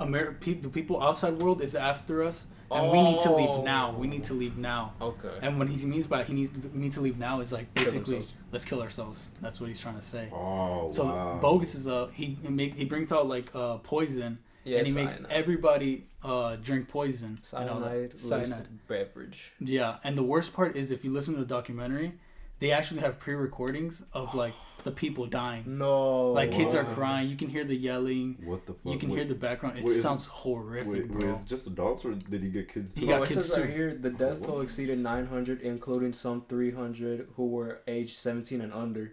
Amer- 0.01 0.35
pe- 0.39 0.61
the 0.61 0.69
people 0.69 1.03
outside 1.03 1.35
world 1.43 1.61
is 1.63 1.75
after 1.75 2.23
us, 2.23 2.47
and 2.71 2.91
we 2.93 3.03
need 3.03 3.21
to 3.21 3.33
leave 3.35 3.65
now. 3.65 3.93
We 3.97 4.07
need 4.07 4.25
to 4.25 4.35
leave 4.35 4.57
now." 4.59 4.93
Okay. 5.01 5.33
And 5.43 5.59
what 5.59 5.69
he 5.69 5.85
means 5.87 6.07
by 6.07 6.25
he 6.25 6.33
needs 6.35 6.51
we 6.73 6.79
need 6.81 6.93
to 6.93 7.01
leave 7.01 7.19
now 7.19 7.41
is 7.41 7.53
like 7.53 7.73
basically 7.75 8.15
themselves. 8.19 8.35
let's 8.53 8.65
kill 8.65 8.83
ourselves. 8.83 9.31
That's 9.41 9.61
what 9.61 9.69
he's 9.69 9.81
trying 9.81 9.97
to 9.97 10.03
say. 10.03 10.31
Oh 10.33 10.91
So 10.93 11.05
wow. 11.05 11.39
bogus 11.41 11.75
is 11.75 11.87
a 11.87 12.09
he 12.13 12.37
he, 12.43 12.49
make, 12.49 12.75
he 12.75 12.85
brings 12.85 13.13
out 13.13 13.27
like 13.27 13.55
uh 13.55 13.77
poison 13.79 14.39
yeah, 14.65 14.79
and 14.79 14.87
he 14.87 14.93
makes 14.93 15.19
everybody 15.31 16.07
uh 16.25 16.57
drink 16.57 16.89
poison. 16.89 17.39
and 17.53 17.71
all 17.71 17.81
that. 17.81 18.19
cyanide, 18.19 18.19
Cyanide. 18.19 18.47
cyanide 18.49 18.89
beverage. 18.89 19.53
Yeah, 19.61 19.99
and 20.05 20.19
the 20.19 20.25
worst 20.25 20.53
part 20.55 20.75
is 20.75 20.91
if 20.91 21.05
you 21.05 21.13
listen 21.13 21.35
to 21.35 21.41
the 21.41 21.47
documentary, 21.47 22.15
they 22.59 22.73
actually 22.73 23.01
have 23.01 23.19
pre-recordings 23.21 24.03
of 24.13 24.35
like 24.35 24.55
the 24.87 24.93
people 24.93 25.27
dying. 25.27 25.65
No. 25.67 26.31
Like 26.33 26.53
kids 26.53 26.75
are 26.75 26.85
crying, 26.85 27.29
you 27.29 27.37
can 27.37 27.49
hear 27.49 27.65
the 27.65 27.75
yelling, 27.75 28.39
what 28.45 28.65
the 28.67 28.73
fuck? 28.75 28.93
you 28.93 28.99
can 28.99 29.11
wait, 29.11 29.17
hear 29.19 29.25
the 29.27 29.35
background. 29.35 29.79
It 29.79 29.85
wait, 29.85 29.91
is- 29.93 30.01
sounds 30.01 30.27
horrific, 30.29 30.93
Wait, 30.93 31.11
wait, 31.11 31.19
bro. 31.21 31.31
is 31.35 31.41
it 31.41 31.47
just 31.47 31.67
adults 31.67 32.05
or 32.05 32.15
did 32.15 32.41
he 32.43 32.49
get 32.51 32.73
kids? 32.73 32.95
He 32.95 33.01
too? 33.03 33.07
got 33.09 33.15
Bro, 33.17 33.23
it 33.25 33.29
kids 33.29 33.47
says 33.53 33.59
right 33.65 33.69
here 33.71 33.95
the 33.95 34.11
death 34.11 34.43
toll 34.43 34.61
exceeded 34.61 34.99
900, 35.01 35.61
including 35.61 36.13
some 36.13 36.45
300 36.49 37.29
who 37.37 37.47
were 37.49 37.81
aged 37.89 38.17
17 38.17 38.61
and 38.61 38.73
under. 38.73 39.13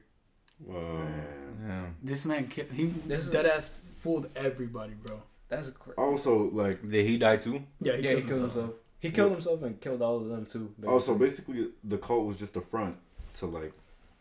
Wow. 0.64 0.80
Man. 1.00 1.58
Yeah. 1.68 1.86
This 2.04 2.26
man, 2.26 2.48
ki- 2.48 2.66
he 2.74 2.86
This 3.08 3.30
dead 3.32 3.46
ass 3.48 3.74
fooled 3.96 4.30
everybody, 4.36 4.94
bro. 4.94 5.22
That's 5.50 5.70
crazy. 5.70 5.98
Also, 5.98 6.50
like, 6.52 6.88
Did 6.88 7.06
he 7.06 7.18
die 7.18 7.38
too? 7.38 7.64
Yeah, 7.80 7.96
he 7.98 8.04
yeah, 8.04 8.10
killed, 8.10 8.22
he 8.24 8.28
killed 8.28 8.28
himself. 8.28 8.54
himself. 8.54 8.74
He 9.00 9.10
killed 9.12 9.32
himself 9.34 9.64
and 9.64 9.82
killed 9.82 10.02
all 10.02 10.18
of 10.18 10.30
them 10.30 10.46
too. 10.46 10.74
also 10.88 11.16
basically. 11.18 11.56
basically 11.56 11.74
the 11.84 11.98
cult 11.98 12.26
was 12.26 12.38
just 12.38 12.56
a 12.56 12.62
front 12.62 12.96
to 13.40 13.48
like 13.48 13.74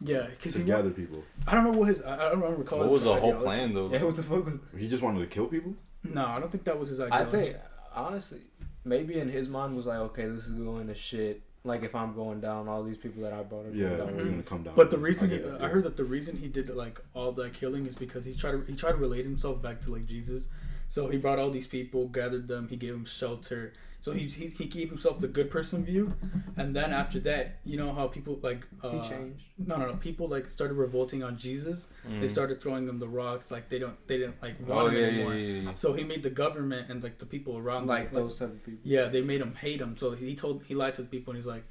Yeah, 0.05 0.27
because 0.31 0.57
he. 0.57 0.63
gather 0.65 0.91
people. 0.91 1.23
I 1.47 1.55
don't 1.55 1.65
know 1.65 1.71
what 1.79 1.89
his. 1.89 2.03
I 2.03 2.15
I 2.27 2.31
don't 2.31 2.59
recall. 2.59 2.79
What 2.81 2.85
his 2.87 2.93
was 2.95 3.05
the 3.05 3.15
whole 3.15 3.31
ideology. 3.31 3.45
plan 3.45 3.75
though? 3.75 3.91
Yeah, 3.91 4.03
what 4.05 4.17
the 4.17 4.23
fuck 4.23 4.45
was? 4.45 4.59
He 4.77 4.89
just 4.89 5.03
wanted 5.03 5.21
to 5.21 5.27
kill 5.27 5.47
people. 5.47 5.75
No, 6.05 6.27
I 6.27 6.41
don't 6.41 6.51
think 6.51 6.65
that 6.65 6.79
was 6.79 6.89
his 6.89 7.01
idea. 7.01 7.19
I 7.21 7.25
think 7.25 7.57
honestly, 7.95 8.41
maybe 8.85 9.19
in 9.19 9.29
his 9.29 9.49
mind 9.49 9.77
was 9.77 9.87
like, 9.87 9.99
okay, 9.99 10.27
this 10.27 10.47
is 10.47 10.53
going 10.53 10.87
to 10.89 10.95
shit. 10.95 11.43
Like 11.65 11.85
if 11.85 11.95
I'm 11.95 12.13
going 12.15 12.41
down, 12.41 12.69
all 12.69 12.83
these 12.83 12.99
people 12.99 13.23
that 13.23 13.33
I 13.33 13.43
brought 13.45 13.67
are 13.67 13.71
Yeah, 13.71 13.91
going 13.91 13.99
they're 13.99 14.25
down. 14.25 14.31
Gonna 14.33 14.43
come 14.43 14.63
down. 14.65 14.75
But 14.75 14.91
the 14.91 14.99
reason 14.99 15.31
I 15.31 15.35
he, 15.35 15.39
get 15.39 15.53
that, 15.59 15.63
I 15.63 15.69
heard 15.69 15.85
that 15.85 15.97
the 15.97 16.05
reason 16.05 16.37
he 16.37 16.49
did 16.49 16.69
like 16.75 17.01
all 17.15 17.31
that 17.33 17.55
killing 17.55 17.87
is 17.87 17.95
because 17.95 18.25
he 18.25 18.35
tried 18.35 18.53
to 18.53 18.65
he 18.67 18.75
tried 18.75 18.93
to 18.93 18.99
relate 18.99 19.25
himself 19.25 19.63
back 19.63 19.81
to 19.83 19.93
like 19.93 20.07
Jesus. 20.07 20.49
So 20.89 21.07
he 21.09 21.19
brought 21.19 21.39
all 21.39 21.51
these 21.51 21.69
people, 21.69 22.09
gathered 22.09 22.49
them, 22.49 22.67
he 22.69 22.77
gave 22.77 22.93
them 22.93 23.05
shelter. 23.05 23.73
So 24.03 24.11
he 24.13 24.25
he, 24.27 24.49
he 24.49 24.65
gave 24.67 24.89
himself 24.91 25.21
the 25.21 25.29
good 25.29 25.49
person 25.49 25.85
view, 25.85 26.13
and 26.57 26.75
then 26.79 26.93
after 26.93 27.21
that, 27.21 27.61
you 27.65 27.77
know 27.77 27.93
how 27.99 28.09
people 28.09 28.35
like 28.43 28.63
uh, 28.83 28.91
He 29.01 29.09
changed. 29.09 29.45
No, 29.59 29.77
no, 29.77 29.87
no. 29.87 29.95
People 30.09 30.27
like 30.29 30.51
started 30.51 30.75
revolting 30.75 31.23
on 31.23 31.39
Jesus. 31.39 31.87
They 32.05 32.27
Mm. 32.27 32.31
started 32.37 32.61
throwing 32.61 32.89
him 32.89 32.99
the 32.99 33.09
rocks. 33.09 33.53
Like 33.53 33.69
they 33.69 33.79
don't 33.79 33.97
they 34.09 34.19
didn't 34.19 34.43
like 34.43 34.57
Oh 34.67 34.75
want 34.75 34.93
yeah, 34.95 34.99
him 34.99 35.05
yeah, 35.05 35.11
anymore. 35.11 35.35
yeah, 35.35 35.61
yeah. 35.71 35.75
So 35.75 35.93
he 35.93 36.03
made 36.13 36.23
the 36.25 36.35
government 36.45 36.91
and 36.91 37.01
like 37.07 37.19
the 37.19 37.27
people 37.35 37.57
around 37.57 37.87
Like 37.87 38.09
him, 38.11 38.15
those 38.23 38.37
type 38.41 38.51
of 38.51 38.65
people. 38.67 38.81
yeah, 38.83 39.05
they 39.07 39.23
made 39.23 39.41
him 39.41 39.55
hate 39.55 39.81
him. 39.81 39.97
So 39.97 40.11
he 40.11 40.35
told 40.35 40.65
he 40.65 40.75
lied 40.75 40.95
to 40.99 41.03
the 41.03 41.09
people 41.17 41.31
and 41.31 41.39
he's 41.41 41.47
like, 41.57 41.65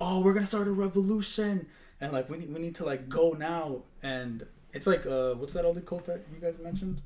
"Oh, 0.00 0.16
we're 0.22 0.34
gonna 0.34 0.46
start 0.54 0.66
a 0.66 0.72
revolution 0.86 1.68
and 2.00 2.12
like 2.12 2.28
we 2.28 2.38
need 2.38 2.52
we 2.52 2.58
need 2.58 2.74
to 2.80 2.84
like 2.92 3.08
go 3.08 3.24
now." 3.38 3.84
And 4.02 4.34
it's 4.72 4.88
like 4.92 5.06
uh, 5.06 5.34
what's 5.38 5.52
that 5.54 5.64
other 5.64 5.80
cult 5.90 6.06
that 6.06 6.20
you 6.34 6.40
guys 6.40 6.56
mentioned? 6.70 7.02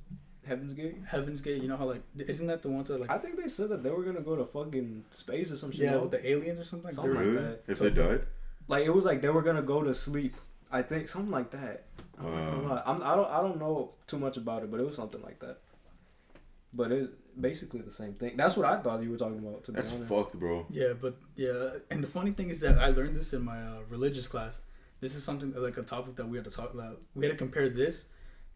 Heaven's 0.46 0.72
Gate. 0.72 0.96
Heaven's 1.06 1.40
Gate. 1.40 1.62
You 1.62 1.68
know 1.68 1.76
how 1.76 1.86
like 1.86 2.02
isn't 2.18 2.46
that 2.48 2.62
the 2.62 2.68
ones 2.68 2.88
that 2.88 3.00
like 3.00 3.10
I 3.10 3.18
think 3.18 3.36
they 3.36 3.48
said 3.48 3.68
that 3.70 3.82
they 3.82 3.90
were 3.90 4.02
gonna 4.02 4.20
go 4.20 4.34
to 4.36 4.44
fucking 4.44 5.04
space 5.10 5.50
or 5.52 5.56
some 5.56 5.70
shit. 5.70 5.82
yeah 5.82 5.96
with 5.96 6.10
the 6.10 6.26
aliens 6.28 6.58
or 6.58 6.64
something? 6.64 6.90
Something 6.90 7.14
like 7.14 7.24
Really? 7.24 7.36
that. 7.36 7.62
If 7.68 7.78
So- 7.78 7.84
they 7.84 7.90
died? 7.90 8.22
Like 8.68 8.84
it 8.84 8.90
was 8.90 9.04
like 9.04 9.20
they 9.22 9.28
were 9.28 9.42
gonna 9.42 9.62
go 9.62 9.82
to 9.82 9.92
sleep. 9.94 10.36
I 10.70 10.82
think 10.82 11.06
something 11.08 11.30
like 11.30 11.50
that. 11.50 11.84
I'm 12.18 12.24
not 12.24 12.50
gonna 12.50 12.68
Wow. 12.68 12.82
I'm, 12.86 13.02
I 13.02 13.14
don't 13.16 13.30
I 13.30 13.40
don't 13.40 13.58
know 13.58 13.94
too 14.06 14.18
much 14.18 14.36
about 14.36 14.62
it, 14.62 14.70
but 14.70 14.80
it 14.80 14.86
was 14.86 14.96
something 14.96 15.22
like 15.22 15.38
that. 15.40 15.58
But 16.74 16.90
it's 16.92 17.14
basically 17.38 17.80
the 17.82 17.90
same 17.90 18.14
thing. 18.14 18.36
That's 18.36 18.56
what 18.56 18.66
I 18.66 18.78
thought 18.78 19.02
you 19.02 19.10
were 19.10 19.18
talking 19.18 19.38
about. 19.38 19.64
To 19.64 19.72
be 19.72 19.76
That's 19.76 19.92
honest. 19.92 20.08
fucked, 20.08 20.38
bro. 20.38 20.66
Yeah, 20.70 20.94
but 20.98 21.16
yeah, 21.36 21.70
and 21.90 22.02
the 22.02 22.08
funny 22.08 22.30
thing 22.30 22.48
is 22.48 22.60
that 22.60 22.78
I 22.78 22.88
learned 22.88 23.14
this 23.16 23.32
in 23.32 23.42
my 23.42 23.58
uh, 23.62 23.80
religious 23.90 24.26
class. 24.28 24.60
This 25.00 25.14
is 25.16 25.22
something 25.24 25.52
like 25.54 25.76
a 25.76 25.82
topic 25.82 26.14
that 26.16 26.26
we 26.28 26.36
had 26.38 26.44
to 26.44 26.50
talk 26.50 26.72
about. 26.72 27.02
We 27.14 27.26
had 27.26 27.32
to 27.32 27.38
compare 27.38 27.68
this 27.68 28.06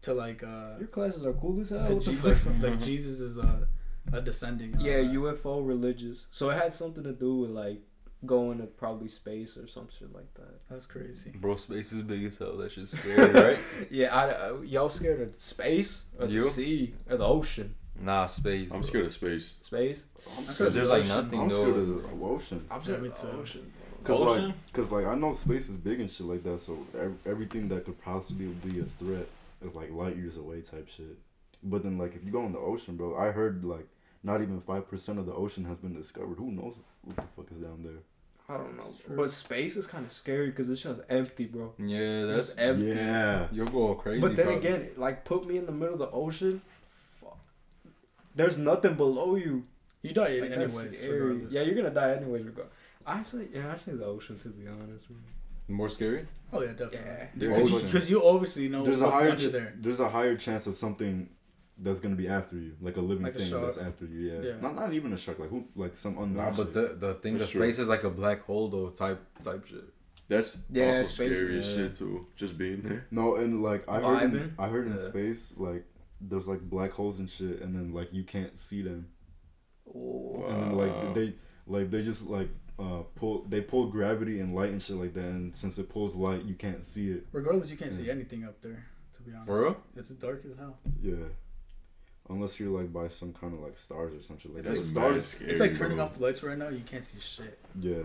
to 0.03 0.13
like 0.13 0.43
uh 0.43 0.75
Your 0.79 0.87
classes 0.87 1.25
are 1.25 1.33
cool 1.33 1.59
as 1.61 1.69
hell. 1.69 1.83
to 1.85 1.95
the 1.95 1.99
Je- 2.01 2.27
like, 2.27 2.37
some- 2.37 2.61
like 2.61 2.79
Jesus 2.79 3.19
is 3.19 3.37
uh, 3.37 3.65
a 4.13 4.21
descending. 4.21 4.75
Uh, 4.75 4.81
Yeah, 4.81 4.97
UFO 5.19 5.65
religious. 5.65 6.27
So 6.31 6.49
it 6.49 6.55
had 6.55 6.71
something 6.73 7.03
to 7.03 7.13
do 7.13 7.35
with 7.37 7.51
like 7.51 7.81
going 8.25 8.57
to 8.57 8.65
probably 8.65 9.07
space 9.07 9.57
or 9.57 9.67
some 9.67 9.87
shit 9.89 10.11
like 10.13 10.33
that. 10.35 10.59
That's 10.69 10.85
crazy. 10.87 11.31
Bro, 11.35 11.57
space 11.57 11.91
is 11.91 12.01
big 12.01 12.23
as 12.25 12.37
hell. 12.37 12.57
That 12.57 12.71
shit's 12.71 12.97
scary, 12.97 13.31
right? 13.31 13.59
Yeah, 13.91 14.15
I, 14.15 14.29
uh, 14.49 14.61
y'all 14.61 14.89
scared 14.89 15.21
of 15.21 15.39
space 15.39 16.03
or 16.19 16.25
You? 16.27 16.41
the 16.43 16.49
sea 16.49 16.93
or 17.09 17.17
the 17.17 17.25
ocean? 17.27 17.75
Nah, 17.99 18.25
space. 18.27 18.69
I'm 18.71 18.79
bro. 18.79 18.87
scared 18.87 19.05
of 19.05 19.13
space. 19.13 19.55
Space. 19.61 20.05
I'm 20.35 20.41
Because 20.43 20.55
scared, 20.55 20.73
there's 20.73 20.87
of, 20.87 20.93
like 20.93 20.99
ocean. 21.01 21.15
nothing 21.25 21.39
I'm 21.41 21.49
though. 21.49 21.55
scared 21.55 21.75
of 21.77 21.87
the 21.87 22.25
ocean. 22.25 22.65
I'm 22.71 22.83
scared 22.83 23.05
of 23.05 23.21
the 23.21 23.31
ocean. 23.39 23.71
Cause 24.03 24.15
Ocean? 24.15 24.45
like, 24.45 24.73
cause 24.73 24.91
like 24.91 25.05
I 25.05 25.15
know 25.15 25.33
space 25.33 25.67
is 25.69 25.75
big 25.75 25.99
and 25.99 26.09
shit 26.09 26.25
like 26.27 26.43
that. 26.43 26.59
So 26.61 26.77
ev- 26.97 27.17
everything 27.25 27.67
that 27.69 27.83
could 27.85 27.99
possibly 28.01 28.45
be 28.47 28.79
a 28.79 28.83
threat 28.85 29.27
is 29.61 29.75
like 29.75 29.91
light 29.91 30.15
years 30.15 30.37
away 30.37 30.61
type 30.61 30.87
shit. 30.89 31.17
But 31.63 31.83
then 31.83 31.97
like 31.97 32.15
if 32.15 32.23
you 32.23 32.31
go 32.31 32.45
in 32.45 32.51
the 32.53 32.59
ocean, 32.59 32.95
bro, 32.95 33.17
I 33.17 33.31
heard 33.31 33.63
like 33.63 33.87
not 34.23 34.41
even 34.41 34.61
five 34.61 34.89
percent 34.89 35.19
of 35.19 35.25
the 35.25 35.33
ocean 35.33 35.65
has 35.65 35.77
been 35.77 35.93
discovered. 35.93 36.37
Who 36.37 36.51
knows 36.51 36.75
what 37.03 37.15
the 37.15 37.23
fuck 37.35 37.47
is 37.51 37.61
down 37.61 37.83
there? 37.83 38.03
I 38.49 38.57
don't 38.57 38.77
know. 38.77 38.93
Sure. 39.05 39.15
But 39.15 39.31
space 39.31 39.75
is 39.75 39.87
kind 39.87 40.05
of 40.05 40.11
scary 40.11 40.47
because 40.47 40.69
it's 40.69 40.81
just 40.81 41.01
empty, 41.09 41.45
bro. 41.45 41.73
Yeah, 41.77 42.25
that's. 42.25 42.47
Just 42.47 42.59
empty. 42.59 42.87
Yeah. 42.87 43.47
You'll 43.51 43.67
go 43.67 43.95
crazy. 43.95 44.21
But 44.21 44.35
then 44.35 44.45
probably. 44.45 44.69
again, 44.69 44.89
like 44.95 45.25
put 45.25 45.45
me 45.45 45.57
in 45.57 45.65
the 45.65 45.71
middle 45.73 45.95
of 45.95 45.99
the 45.99 46.11
ocean. 46.11 46.61
Fuck. 46.85 47.37
There's 48.35 48.57
nothing 48.57 48.95
below 48.95 49.35
you. 49.35 49.65
You 50.01 50.13
die 50.13 50.39
Like, 50.39 50.51
anyways. 50.51 51.03
Yeah, 51.49 51.63
you're 51.63 51.75
gonna 51.75 51.89
die 51.89 52.13
anyways. 52.13 52.45
Regardless. 52.45 52.73
I 53.05 53.21
say, 53.21 53.47
yeah, 53.53 53.73
I 53.73 53.77
say 53.77 53.93
the 53.93 54.05
ocean 54.05 54.37
to 54.39 54.49
be 54.49 54.67
honest. 54.67 55.09
Man. 55.09 55.19
more 55.67 55.89
scary. 55.89 56.27
Oh 56.53 56.61
yeah, 56.61 56.67
definitely. 56.71 56.99
Yeah. 56.99 57.27
Because 57.37 57.83
ocean. 57.95 58.09
you 58.09 58.25
obviously 58.25 58.69
know 58.69 58.83
There's 58.83 59.01
what's 59.01 59.11
a 59.13 59.15
higher 59.15 59.31
under 59.31 59.49
ch- 59.49 59.51
there. 59.51 59.73
there's 59.77 59.99
a 59.99 60.09
higher 60.09 60.35
chance 60.37 60.65
of 60.67 60.75
something 60.75 61.29
that's 61.79 61.99
gonna 61.99 62.15
be 62.15 62.27
after 62.27 62.55
you, 62.55 62.73
like 62.81 62.97
a 62.97 63.01
living 63.01 63.23
Like 63.23 63.35
a 63.35 63.39
thing 63.39 63.61
that's 63.61 63.77
after 63.77 64.05
you. 64.05 64.31
Yeah. 64.31 64.41
Yeah. 64.41 64.61
Not 64.61 64.75
not 64.75 64.93
even 64.93 65.11
a 65.13 65.17
shark, 65.17 65.39
like 65.39 65.49
who, 65.49 65.65
like 65.75 65.97
some 65.97 66.17
unknown. 66.17 66.35
Nah, 66.45 66.51
but 66.51 66.67
shit. 66.67 66.73
the 66.73 67.07
the 67.07 67.13
thing, 67.15 67.33
the 67.33 67.39
That's 67.39 67.51
true. 67.51 67.61
space 67.61 67.79
is 67.79 67.89
like 67.89 68.03
a 68.03 68.09
black 68.09 68.43
hole 68.43 68.69
though, 68.69 68.89
type 68.89 69.19
type 69.43 69.65
shit. 69.67 69.83
That's 70.29 70.57
Yeah, 70.71 70.87
also 70.87 71.03
space- 71.03 71.31
scary 71.31 71.59
as 71.59 71.67
yeah. 71.69 71.75
shit 71.75 71.95
too. 71.97 72.25
Just 72.35 72.57
being 72.57 72.81
there. 72.81 73.05
No, 73.11 73.35
and 73.35 73.61
like 73.61 73.87
I 73.87 73.99
heard, 74.01 74.33
in, 74.33 74.53
I 74.57 74.67
heard 74.67 74.87
in 74.87 74.97
space, 74.97 75.53
like 75.57 75.85
there's 76.19 76.47
like 76.47 76.61
black 76.61 76.91
holes 76.91 77.19
and 77.19 77.29
shit, 77.29 77.61
and 77.61 77.75
then 77.75 77.93
like 77.93 78.11
you 78.13 78.23
can't 78.23 78.57
see 78.57 78.81
them, 78.81 79.07
Oh. 79.93 80.45
and 80.49 80.63
then 80.63 80.71
like 80.77 81.13
they, 81.13 81.33
like 81.65 81.91
they 81.91 82.03
just 82.03 82.25
like 82.25 82.49
uh 82.79 83.01
pull, 83.15 83.43
they 83.49 83.61
pull 83.61 83.87
gravity 83.87 84.39
and 84.39 84.53
light 84.53 84.69
and 84.69 84.81
shit 84.81 84.95
like 84.97 85.13
that, 85.15 85.23
and 85.25 85.55
since 85.55 85.77
it 85.77 85.89
pulls 85.89 86.15
light, 86.15 86.43
you 86.43 86.53
can't 86.55 86.83
see 86.83 87.11
it. 87.11 87.25
Regardless, 87.31 87.69
you 87.71 87.77
can't 87.77 87.93
see 87.93 88.09
anything 88.09 88.43
up 88.45 88.61
there. 88.61 88.85
To 89.15 89.21
be 89.23 89.31
honest, 89.33 89.47
For 89.47 89.61
real? 89.63 89.77
it's 89.95 90.09
dark 90.09 90.43
as 90.49 90.57
hell. 90.57 90.77
Yeah. 91.01 91.15
Unless 92.29 92.59
you're 92.59 92.77
like 92.77 92.91
by 92.93 93.07
some 93.07 93.33
kind 93.33 93.53
of 93.53 93.61
like 93.61 93.77
stars 93.77 94.13
or 94.13 94.21
something 94.21 94.43
shit 94.43 94.51
like 94.51 94.59
It's 94.59 94.69
that. 94.69 94.75
like 94.75 94.85
stars, 95.15 95.25
scary, 95.27 95.51
it's 95.51 95.61
like 95.61 95.73
turning 95.73 95.97
bro. 95.97 96.05
off 96.05 96.15
the 96.15 96.23
lights 96.23 96.43
right 96.43 96.57
now. 96.57 96.69
You 96.69 96.81
can't 96.85 97.03
see 97.03 97.19
shit. 97.19 97.57
yeah. 97.79 98.03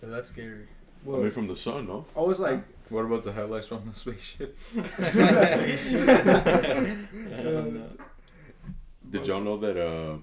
So 0.00 0.06
that's 0.08 0.28
scary. 0.28 0.66
I 1.06 1.10
mean, 1.10 1.30
from 1.30 1.46
the 1.46 1.54
sun, 1.54 1.86
no? 1.86 2.04
I 2.16 2.20
was 2.20 2.40
like, 2.40 2.60
What 2.88 3.04
about 3.04 3.22
the 3.24 3.32
headlights 3.32 3.68
from 3.68 3.88
the 3.88 3.94
spaceship? 3.98 4.58
Did 9.10 9.26
y'all 9.26 9.40
know 9.40 9.56
that 9.58 9.76
uh, 9.76 10.16
Bro, 10.16 10.22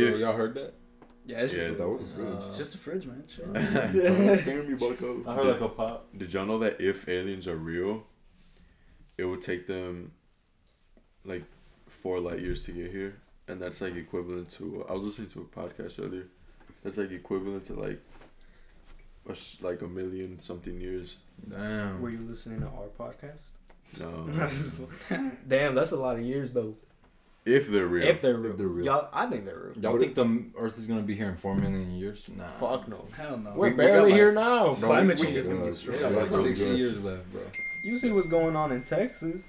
if 0.00 0.18
y'all 0.18 0.36
heard 0.36 0.54
that? 0.54 0.74
Yeah, 1.26 1.40
it's 1.40 1.52
just 1.52 1.78
That 1.78 1.88
was 1.88 2.12
good. 2.12 2.34
Uh, 2.34 2.46
It's 2.46 2.56
just 2.58 2.74
a 2.74 2.78
fridge, 2.78 3.06
man. 3.06 3.24
Chill. 3.28 3.46
Don't 3.52 4.68
me, 4.68 4.74
Bucko. 4.74 5.22
I 5.26 5.34
heard 5.34 5.46
like 5.46 5.60
a 5.60 5.68
pop. 5.68 6.08
did 6.16 6.32
y'all 6.32 6.46
know 6.46 6.58
that 6.58 6.80
if 6.80 7.08
aliens 7.08 7.46
are 7.46 7.56
real, 7.56 8.04
it 9.18 9.24
would 9.24 9.42
take 9.42 9.66
them 9.66 10.12
like 11.24 11.44
four 11.86 12.20
light 12.20 12.40
years 12.40 12.64
to 12.64 12.72
get 12.72 12.90
here, 12.90 13.16
and 13.48 13.60
that's 13.60 13.80
like 13.80 13.96
equivalent 13.96 14.50
to. 14.52 14.84
I 14.88 14.92
was 14.92 15.04
listening 15.04 15.28
to 15.30 15.40
a 15.40 15.44
podcast 15.44 16.02
earlier. 16.04 16.26
That's 16.82 16.96
like 16.96 17.10
equivalent 17.12 17.64
to 17.66 17.74
like, 17.74 18.00
a, 19.28 19.34
sh- 19.34 19.58
like 19.60 19.82
a 19.82 19.88
million 19.88 20.38
something 20.38 20.80
years. 20.80 21.18
Damn. 21.48 22.00
Were 22.00 22.10
you 22.10 22.20
listening 22.26 22.60
to 22.60 22.66
our 22.68 22.88
podcast? 22.98 23.40
No, 23.98 24.28
Damn, 25.48 25.74
that's 25.74 25.90
a 25.92 25.96
lot 25.96 26.16
of 26.16 26.22
years 26.22 26.52
though. 26.52 26.76
If 27.50 27.68
they're 27.68 27.86
real. 27.86 28.06
If 28.06 28.20
they're 28.22 28.36
real. 28.36 28.50
If 28.52 28.56
they're 28.58 28.66
real. 28.68 28.84
Y'all, 28.84 29.08
I 29.12 29.26
think 29.26 29.44
they're 29.44 29.58
real. 29.58 29.78
Y'all 29.82 29.92
But 29.92 30.00
think 30.00 30.14
the 30.14 30.44
Earth 30.58 30.78
is 30.78 30.86
gonna 30.86 31.02
be 31.02 31.14
here 31.14 31.28
in 31.28 31.36
four 31.36 31.54
million 31.56 31.90
years? 31.92 32.28
Nah. 32.36 32.46
Fuck 32.48 32.88
no. 32.88 33.04
Hell 33.16 33.36
no. 33.38 33.52
We're 33.54 33.66
we 33.66 33.70
got, 33.70 33.76
barely 33.76 34.10
like- 34.10 34.18
here 34.18 34.32
now. 34.32 34.74
Bro, 34.74 34.88
Climate 34.88 35.18
we- 35.18 35.24
change 35.26 35.36
is 35.38 35.48
gonna 35.48 35.60
we- 35.60 35.66
get 35.66 35.74
straight 35.74 36.02
up. 36.02 36.12
got 36.14 36.22
like 36.22 36.30
Yeah. 36.32 36.42
sixty 36.42 36.66
Yeah. 36.66 36.72
years 36.74 37.00
left, 37.02 37.32
bro. 37.32 37.42
You 37.84 37.96
see 37.96 38.12
what's 38.12 38.26
going 38.26 38.56
on 38.56 38.72
in 38.72 38.82
Texas? 38.82 39.42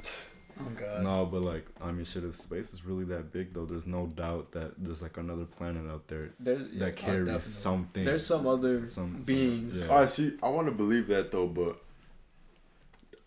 Oh 0.59 0.69
god. 0.77 1.03
No, 1.03 1.25
but 1.25 1.41
like 1.41 1.65
I 1.81 1.91
mean, 1.91 2.05
shit. 2.05 2.23
If 2.23 2.35
space 2.35 2.71
is 2.73 2.85
really 2.85 3.05
that 3.05 3.31
big, 3.31 3.53
though, 3.53 3.65
there's 3.65 3.87
no 3.87 4.07
doubt 4.07 4.51
that 4.51 4.73
there's 4.77 5.01
like 5.01 5.17
another 5.17 5.45
planet 5.45 5.89
out 5.89 6.07
there 6.07 6.29
There's, 6.39 6.71
that 6.79 6.93
oh, 6.93 6.95
carries 6.95 7.27
definitely. 7.27 7.39
something. 7.49 8.05
there's 8.05 8.25
some 8.25 8.45
other 8.45 8.85
some 8.85 9.23
beings. 9.25 9.79
yeah. 9.81 9.87
Oh, 9.89 9.95
I 9.97 10.05
see. 10.05 10.37
I 10.43 10.49
want 10.49 10.67
to 10.67 10.73
believe 10.73 11.07
that 11.07 11.31
though, 11.31 11.47
but 11.47 11.81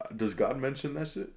uh, 0.01 0.15
does 0.15 0.35
God 0.35 0.59
mention 0.59 0.95
that 0.95 1.09
shit? 1.09 1.31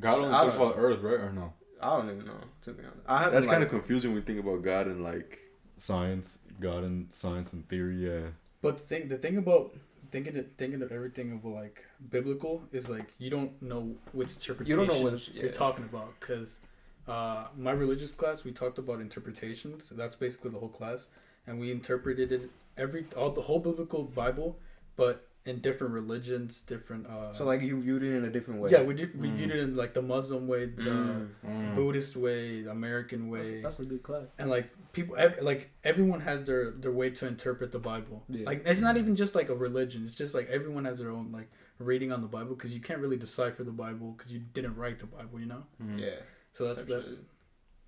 God 0.00 0.16
only 0.18 0.28
I 0.28 0.42
talks 0.44 0.56
don't- 0.56 0.66
about 0.70 0.74
Earth, 0.82 1.00
right? 1.02 1.20
Or 1.20 1.32
no? 1.32 1.52
I 1.80 1.96
don't 1.96 2.10
even 2.10 2.26
know 2.26 2.40
to 2.62 2.72
be 2.72 2.82
honest. 2.84 3.00
I 3.06 3.18
haven't 3.18 3.34
That's 3.34 3.46
like, 3.46 3.54
kind 3.54 3.62
of 3.64 3.70
confusing 3.70 4.10
when 4.10 4.20
you 4.20 4.24
think 4.26 4.40
about 4.40 4.62
God 4.62 4.86
and 4.86 5.02
like. 5.02 5.38
science, 5.76 6.40
God 6.60 6.82
and 6.82 7.12
science 7.12 7.52
and 7.52 7.68
theory. 7.68 7.96
Yeah, 8.08 8.30
But 8.62 8.78
the 8.78 8.82
thing, 8.82 9.08
the 9.08 9.16
thing 9.16 9.36
about 9.38 9.76
thinking 10.10 10.36
of, 10.36 10.46
thinking 10.56 10.82
of 10.82 10.90
everything 10.90 11.30
of 11.32 11.44
like 11.44 11.84
biblical 12.10 12.64
is 12.72 12.90
like 12.90 13.12
you 13.18 13.30
don't 13.30 13.60
know 13.62 13.94
which 14.12 14.34
interpretation 14.34 14.70
You 14.70 14.76
don't 14.76 14.88
know 14.88 15.10
which- 15.10 15.30
you're 15.30 15.50
talking 15.50 15.84
about 15.84 16.18
because 16.18 16.58
uh, 17.06 17.46
my 17.56 17.70
religious 17.70 18.10
class 18.12 18.42
we 18.42 18.50
talked 18.52 18.78
about 18.78 19.00
interpretations. 19.00 19.90
That's 19.90 20.16
basically 20.16 20.50
the 20.50 20.58
whole 20.58 20.68
class, 20.80 21.06
and 21.46 21.60
we 21.60 21.70
interpreted 21.70 22.32
it 22.32 22.50
every 22.76 23.06
all 23.16 23.30
the 23.30 23.42
whole 23.42 23.60
biblical 23.60 24.02
Bible, 24.02 24.58
but 24.96 25.27
in 25.48 25.60
different 25.60 25.92
religions, 26.00 26.62
different. 26.62 27.06
Uh, 27.06 27.32
So 27.32 27.42
like 27.50 27.60
you 27.62 27.80
viewed 27.80 28.02
it 28.08 28.12
in 28.18 28.24
a 28.24 28.30
different 28.36 28.60
way. 28.60 28.68
yeah, 28.74 28.82
we 28.82 28.94
did, 29.00 29.10
we 29.22 29.28
Mm. 29.28 29.36
viewed 29.38 29.50
it 29.56 29.60
in 29.66 29.70
like 29.82 29.92
the 29.94 30.02
Muslim 30.14 30.46
way, 30.52 30.62
the 30.66 30.82
Mm. 30.82 31.28
Mm. 31.46 31.74
Buddhist 31.78 32.14
way, 32.16 32.62
the 32.66 32.70
American 32.70 33.28
way 33.32 33.40
That's, 33.62 33.62
that's 33.76 33.80
a 33.80 33.88
good 33.92 34.02
class. 34.08 34.26
and 34.38 34.48
like 34.56 34.66
people 34.96 35.14
ev- 35.16 35.38
like 35.50 35.62
everyone 35.90 36.20
has 36.30 36.38
their 36.48 36.62
their 36.82 36.92
way 37.00 37.08
to 37.18 37.26
interpret 37.32 37.68
the 37.76 37.82
bible 37.92 38.18
Yeah. 38.28 38.46
like 38.50 38.60
it's 38.70 38.80
not 38.88 38.96
even 39.02 39.14
just 39.22 39.34
like 39.38 39.48
a 39.48 39.58
religion 39.68 40.00
it's 40.06 40.14
just 40.22 40.34
like 40.38 40.46
everyone 40.58 40.84
has 40.90 40.96
their 41.02 41.10
own 41.18 41.26
like 41.38 41.48
reading 41.90 42.10
on 42.16 42.20
the 42.26 42.32
bible 42.36 42.54
because 42.56 42.72
you 42.76 42.82
can't 42.88 43.00
really 43.04 43.20
decipher 43.28 43.62
the 43.72 43.76
bible 43.86 44.08
because 44.16 44.30
you 44.34 44.40
didn't 44.56 44.76
write 44.80 44.98
the 45.04 45.06
bible 45.16 45.36
you 45.44 45.46
know 45.54 45.62
Mm. 45.82 45.98
Yeah, 46.04 46.18
so 46.56 46.60
that's 46.66 46.80
Type 46.82 46.88
that's 46.92 47.10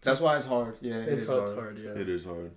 that's 0.06 0.20
why 0.24 0.32
it's 0.38 0.46
hard. 0.46 0.74
Yeah, 0.80 0.98
it 1.04 1.08
it's 1.14 1.22
is 1.24 1.28
hard, 1.28 1.50
hard 1.60 1.74
yeah 1.84 2.02
It 2.02 2.08
is 2.16 2.24
hard, 2.32 2.50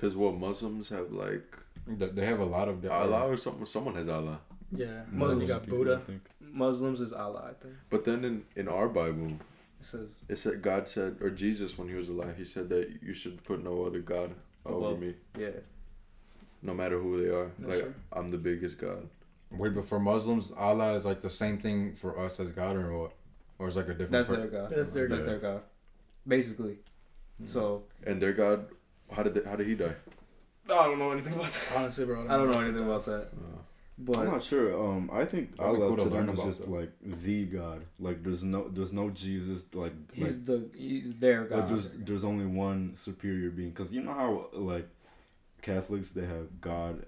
cause 0.00 0.14
what 0.22 0.32
Muslims 0.48 0.86
have 0.96 1.08
like 1.26 1.48
They 1.96 2.06
they 2.08 2.26
have 2.26 2.40
a 2.40 2.44
lot 2.44 2.68
of 2.68 2.82
different. 2.82 3.02
Allah 3.12 3.28
or 3.28 3.36
something. 3.36 3.66
Someone 3.66 3.94
has 3.94 4.08
Allah, 4.08 4.40
yeah 4.70 5.02
Muslims 5.10 5.12
Muslim, 5.12 5.40
you 5.40 5.46
got 5.46 5.62
people, 5.64 5.78
buddha 5.78 6.02
I. 6.08 6.12
Muslims 6.52 7.00
is 7.00 7.12
Allah, 7.12 7.50
I 7.50 7.54
think. 7.62 7.74
but 7.90 8.04
then 8.04 8.24
in 8.24 8.44
in 8.56 8.68
our 8.68 8.88
Bible, 8.88 9.28
It 9.80 9.86
says 9.90 10.08
it 10.28 10.36
said 10.38 10.62
God 10.62 10.88
said 10.88 11.16
or 11.20 11.30
Jesus 11.30 11.78
when 11.78 11.88
he 11.88 11.94
was 11.94 12.08
alive, 12.08 12.34
he 12.36 12.44
said 12.44 12.68
that 12.70 12.84
you 13.02 13.14
should 13.14 13.42
put 13.44 13.62
no 13.62 13.84
other 13.86 14.00
God 14.00 14.34
over 14.66 14.96
me, 14.96 15.14
yeah. 15.38 15.60
no 16.62 16.74
matter 16.74 16.98
who 16.98 17.22
they 17.22 17.30
are. 17.30 17.50
That's 17.58 17.72
like 17.72 17.80
true. 17.82 17.94
I'm 18.12 18.30
the 18.30 18.38
biggest 18.38 18.78
God. 18.78 19.08
Wait, 19.50 19.74
but 19.74 19.84
for 19.86 19.98
Muslims, 19.98 20.52
Allah 20.52 20.94
is 20.94 21.04
like 21.06 21.22
the 21.22 21.30
same 21.30 21.56
thing 21.58 21.94
for 21.94 22.18
us 22.18 22.38
as 22.40 22.48
God, 22.48 22.76
or 22.76 22.98
what? 22.98 23.12
Or 23.58 23.66
it's 23.66 23.76
like 23.76 23.86
a 23.88 23.92
different. 23.92 24.12
That's 24.12 24.28
per- 24.28 24.36
their 24.36 24.46
God. 24.48 24.70
That's 24.70 24.90
their 24.90 25.08
That's 25.08 25.22
God. 25.22 25.30
their 25.30 25.38
God. 25.38 25.62
Basically. 26.26 26.76
Hmm. 27.38 27.46
So 27.46 27.84
And 28.06 28.20
their 28.20 28.32
God, 28.34 28.66
how 29.10 29.22
did 29.22 29.34
they, 29.34 29.44
how 29.48 29.56
did 29.56 29.66
he 29.66 29.74
die? 29.74 29.94
I 30.70 30.84
don't 30.86 30.98
know 30.98 31.10
anything 31.12 31.34
about 31.34 31.46
that. 31.48 31.62
honestly 31.76 32.04
bro 32.04 32.24
I 32.28 32.36
don't 32.36 32.50
know 32.50 32.60
anything 32.60 32.84
about 32.84 33.04
that. 33.06 33.28
Uh, 33.32 34.18
I'm 34.20 34.26
not 34.26 34.44
sure. 34.44 34.72
Um, 34.80 35.10
I 35.12 35.24
think 35.24 35.56
That'd 35.56 35.74
be 35.74 35.82
Allah 35.82 35.88
cool 35.88 35.96
to 35.96 36.04
to 36.04 36.08
them 36.10 36.18
learn 36.26 36.28
is 36.28 36.38
about 36.38 36.46
just 36.46 36.60
that. 36.62 36.70
like 36.70 36.92
the 37.02 37.44
God. 37.46 37.84
Like 37.98 38.22
there's 38.22 38.44
no 38.44 38.68
there's 38.68 38.92
no 38.92 39.10
Jesus. 39.10 39.64
Like 39.74 39.92
he's 40.12 40.36
like, 40.36 40.46
the 40.46 40.68
he's 40.76 41.14
their 41.14 41.40
like 41.42 41.50
God. 41.50 41.68
there's 41.70 41.88
there's 41.90 42.24
only 42.24 42.46
one 42.46 42.94
superior 42.94 43.50
being. 43.50 43.72
Cause 43.72 43.90
you 43.90 44.00
know 44.02 44.12
how 44.12 44.46
like 44.52 44.88
Catholics 45.62 46.10
they 46.10 46.24
have 46.26 46.60
God, 46.60 47.04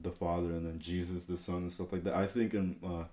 the 0.00 0.12
Father, 0.12 0.50
and 0.50 0.64
then 0.66 0.78
Jesus 0.78 1.24
the 1.24 1.36
Son 1.36 1.56
and 1.56 1.72
stuff 1.72 1.92
like 1.92 2.04
that. 2.04 2.14
I 2.14 2.26
think 2.26 2.54
in 2.54 2.76
uh, 2.84 3.04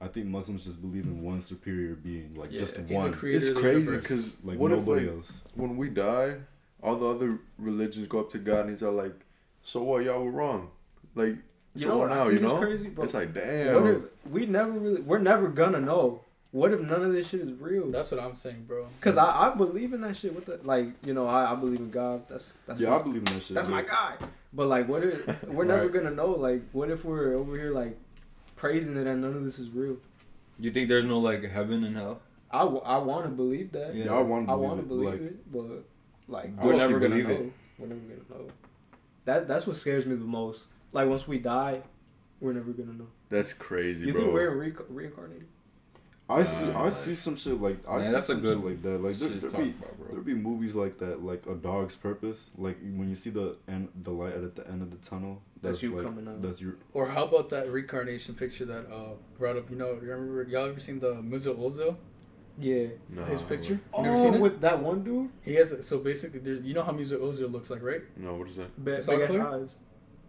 I 0.00 0.08
think 0.08 0.26
Muslims 0.26 0.64
just 0.64 0.80
believe 0.80 1.04
in 1.04 1.22
one 1.22 1.42
superior 1.42 1.94
being, 1.94 2.34
like 2.36 2.50
Yeah. 2.52 2.60
just 2.60 2.76
He's 2.78 2.86
the 2.88 2.94
one, 2.94 3.12
creator 3.12 3.36
it's 3.36 3.52
crazy 3.52 3.90
because 3.96 4.42
like 4.42 4.58
what 4.58 4.72
if 4.72 4.78
nobody 4.78 5.06
like, 5.08 5.16
else. 5.16 5.32
when 5.56 5.76
we 5.76 5.90
die, 5.90 6.36
all 6.82 6.96
the 6.96 7.06
other 7.06 7.38
religions 7.58 8.08
go 8.08 8.20
up 8.20 8.30
to 8.30 8.38
God 8.38 8.60
and 8.60 8.70
he's 8.70 8.82
all 8.82 8.92
like, 8.92 9.14
"So 9.62 9.82
what? 9.82 10.04
Y'all 10.04 10.24
were 10.24 10.30
wrong." 10.30 10.70
Like, 11.14 11.36
you 11.74 11.82
so 11.82 11.88
know 11.88 11.98
what 11.98 12.10
what 12.10 12.16
now? 12.16 12.28
You 12.28 12.40
know, 12.40 12.58
crazy, 12.58 12.88
bro. 12.88 13.04
it's 13.04 13.14
like 13.14 13.34
what 13.34 13.44
damn. 13.44 13.86
if 13.86 14.02
we 14.30 14.46
never 14.46 14.72
really 14.72 15.00
we're 15.02 15.18
never 15.18 15.48
gonna 15.48 15.80
know. 15.80 16.22
What 16.52 16.72
if 16.72 16.80
none 16.80 17.04
of 17.04 17.12
this 17.12 17.28
shit 17.28 17.42
is 17.42 17.52
real? 17.52 17.92
that's 17.92 18.10
what 18.10 18.20
i'm 18.20 18.34
saying 18.34 18.64
bro 18.66 18.88
Cause 19.00 19.16
I, 19.16 19.52
I 19.52 19.54
believe 19.54 19.92
in 19.92 20.00
that 20.00 20.16
shit. 20.16 20.34
What 20.34 20.46
the 20.46 20.58
like 20.64 20.88
you 21.04 21.14
know 21.14 21.28
I, 21.28 21.52
I 21.52 21.54
believe 21.54 21.78
in 21.78 21.92
God. 21.92 22.24
That's 22.28 22.54
that's 22.66 22.80
yeah, 22.80 22.90
my, 22.90 22.96
I 22.96 23.02
believe 23.02 23.18
in 23.18 23.24
that 23.24 23.42
shit. 23.42 23.54
that's 23.54 23.68
my 23.68 23.82
yeah. 23.82 23.86
guy. 23.86 24.26
But 24.52 24.66
like 24.66 24.88
what 24.88 25.04
if 25.04 25.44
we're 25.44 25.64
never 25.64 25.88
gonna 25.88 26.10
know? 26.10 26.30
Like 26.32 26.62
what 26.72 26.90
if 26.90 27.04
we're 27.04 27.34
over 27.34 27.56
here 27.56 27.70
like 27.72 27.96
praising 28.56 28.96
it 28.96 29.06
and 29.06 29.20
none 29.20 29.34
of 29.34 29.44
this 29.44 29.60
is 29.60 29.70
real? 29.70 29.98
You 30.58 30.72
think 30.72 30.88
there's 30.88 31.04
no 31.04 31.20
like 31.20 31.44
heaven 31.44 31.84
and 31.84 31.96
hell? 31.96 32.20
I, 32.50 32.60
w- 32.60 32.82
I 32.84 32.98
want 32.98 33.24
to 33.24 33.30
believe 33.30 33.70
that. 33.72 33.94
Yeah. 33.94 34.06
Yeah, 34.06 34.14
I 34.14 34.20
want 34.20 34.48
to 34.48 34.52
I 34.52 34.56
believe, 34.56 34.68
want 34.68 34.80
to 34.80 34.84
it. 34.84 34.88
believe 34.88 35.08
like, 35.08 35.20
it, 35.20 35.52
but 35.52 35.84
like 36.30 36.50
we're 36.62 36.76
never 36.76 36.98
gonna 36.98 37.22
know. 37.22 37.30
it. 37.30 37.52
We're 37.78 37.86
never 37.88 38.00
gonna 38.00 38.20
know. 38.44 38.48
That 39.24 39.48
that's 39.48 39.66
what 39.66 39.76
scares 39.76 40.06
me 40.06 40.14
the 40.14 40.24
most. 40.24 40.66
Like 40.92 41.08
once 41.08 41.28
we 41.28 41.38
die, 41.38 41.82
we're 42.40 42.52
never 42.52 42.72
gonna 42.72 42.92
know. 42.94 43.08
That's 43.28 43.52
crazy, 43.52 44.06
You 44.06 44.12
bro. 44.12 44.20
You 44.22 44.26
think 44.26 44.34
we're 44.34 44.56
re- 44.56 44.74
reincarnated? 44.88 45.46
I 46.28 46.44
see, 46.44 46.66
Nah. 46.66 46.84
I 46.86 46.90
see 46.90 47.16
some 47.16 47.34
shit 47.34 47.60
like 47.60 47.78
I 47.88 47.98
Yeah, 47.98 48.04
see 48.04 48.10
that's 48.12 48.28
a 48.28 48.32
some 48.34 48.40
good 48.40 48.58
shit 48.58 48.66
like 48.66 48.82
that. 48.82 49.02
Like 49.02 49.16
there, 49.16 49.28
shit 49.30 49.40
there 49.40 49.50
be 49.50 49.70
about, 49.70 50.10
there 50.12 50.20
be 50.20 50.34
movies 50.34 50.76
like 50.76 50.98
that, 50.98 51.24
like 51.24 51.44
A 51.46 51.54
Dog's 51.54 51.96
Purpose. 51.96 52.52
Like 52.56 52.78
when 52.80 53.08
you 53.08 53.16
see 53.16 53.30
the 53.30 53.56
end, 53.66 53.88
the 54.00 54.12
light 54.12 54.34
at 54.34 54.54
the 54.54 54.66
end 54.68 54.80
of 54.82 54.90
the 54.92 54.96
tunnel. 54.98 55.42
That's 55.60 55.82
you 55.82 55.94
like, 55.96 56.04
coming 56.04 56.28
out. 56.28 56.40
That's 56.40 56.60
your. 56.60 56.76
or 56.94 57.06
how 57.06 57.24
about 57.24 57.48
that 57.50 57.68
reincarnation 57.68 58.36
picture 58.36 58.64
that 58.66 58.86
uh 58.92 59.14
brought 59.38 59.56
up 59.56 59.68
you 59.70 59.76
know 59.76 59.98
you 60.00 60.08
remember 60.12 60.44
y'all 60.44 60.66
ever 60.68 60.78
seen 60.80 61.00
the 61.00 61.14
Mesut 61.14 61.56
Ozil 61.58 61.96
Yeah. 62.60 62.86
No, 63.08 63.24
his 63.24 63.42
picture 63.42 63.74
you 63.74 63.80
Oh, 63.92 64.02
never 64.02 64.18
seen 64.18 64.34
it 64.34 64.40
with 64.40 64.60
that 64.60 64.82
one 64.82 65.02
dude, 65.02 65.30
he 65.42 65.54
has 65.54 65.72
a, 65.72 65.82
so 65.82 65.98
basically 65.98 66.40
there's 66.40 66.62
you 66.62 66.74
know 66.74 66.82
how 66.82 66.92
Mesut 66.92 67.20
Ozil 67.20 67.50
looks 67.50 67.70
like 67.70 67.82
right 67.84 68.02
No, 68.16 68.34
what 68.34 68.48
is 68.48 68.56
that? 68.56 68.84
big, 68.84 69.00
The 69.00 69.16
big 69.16 69.22
ass 69.22 69.34
eyes. 69.54 69.76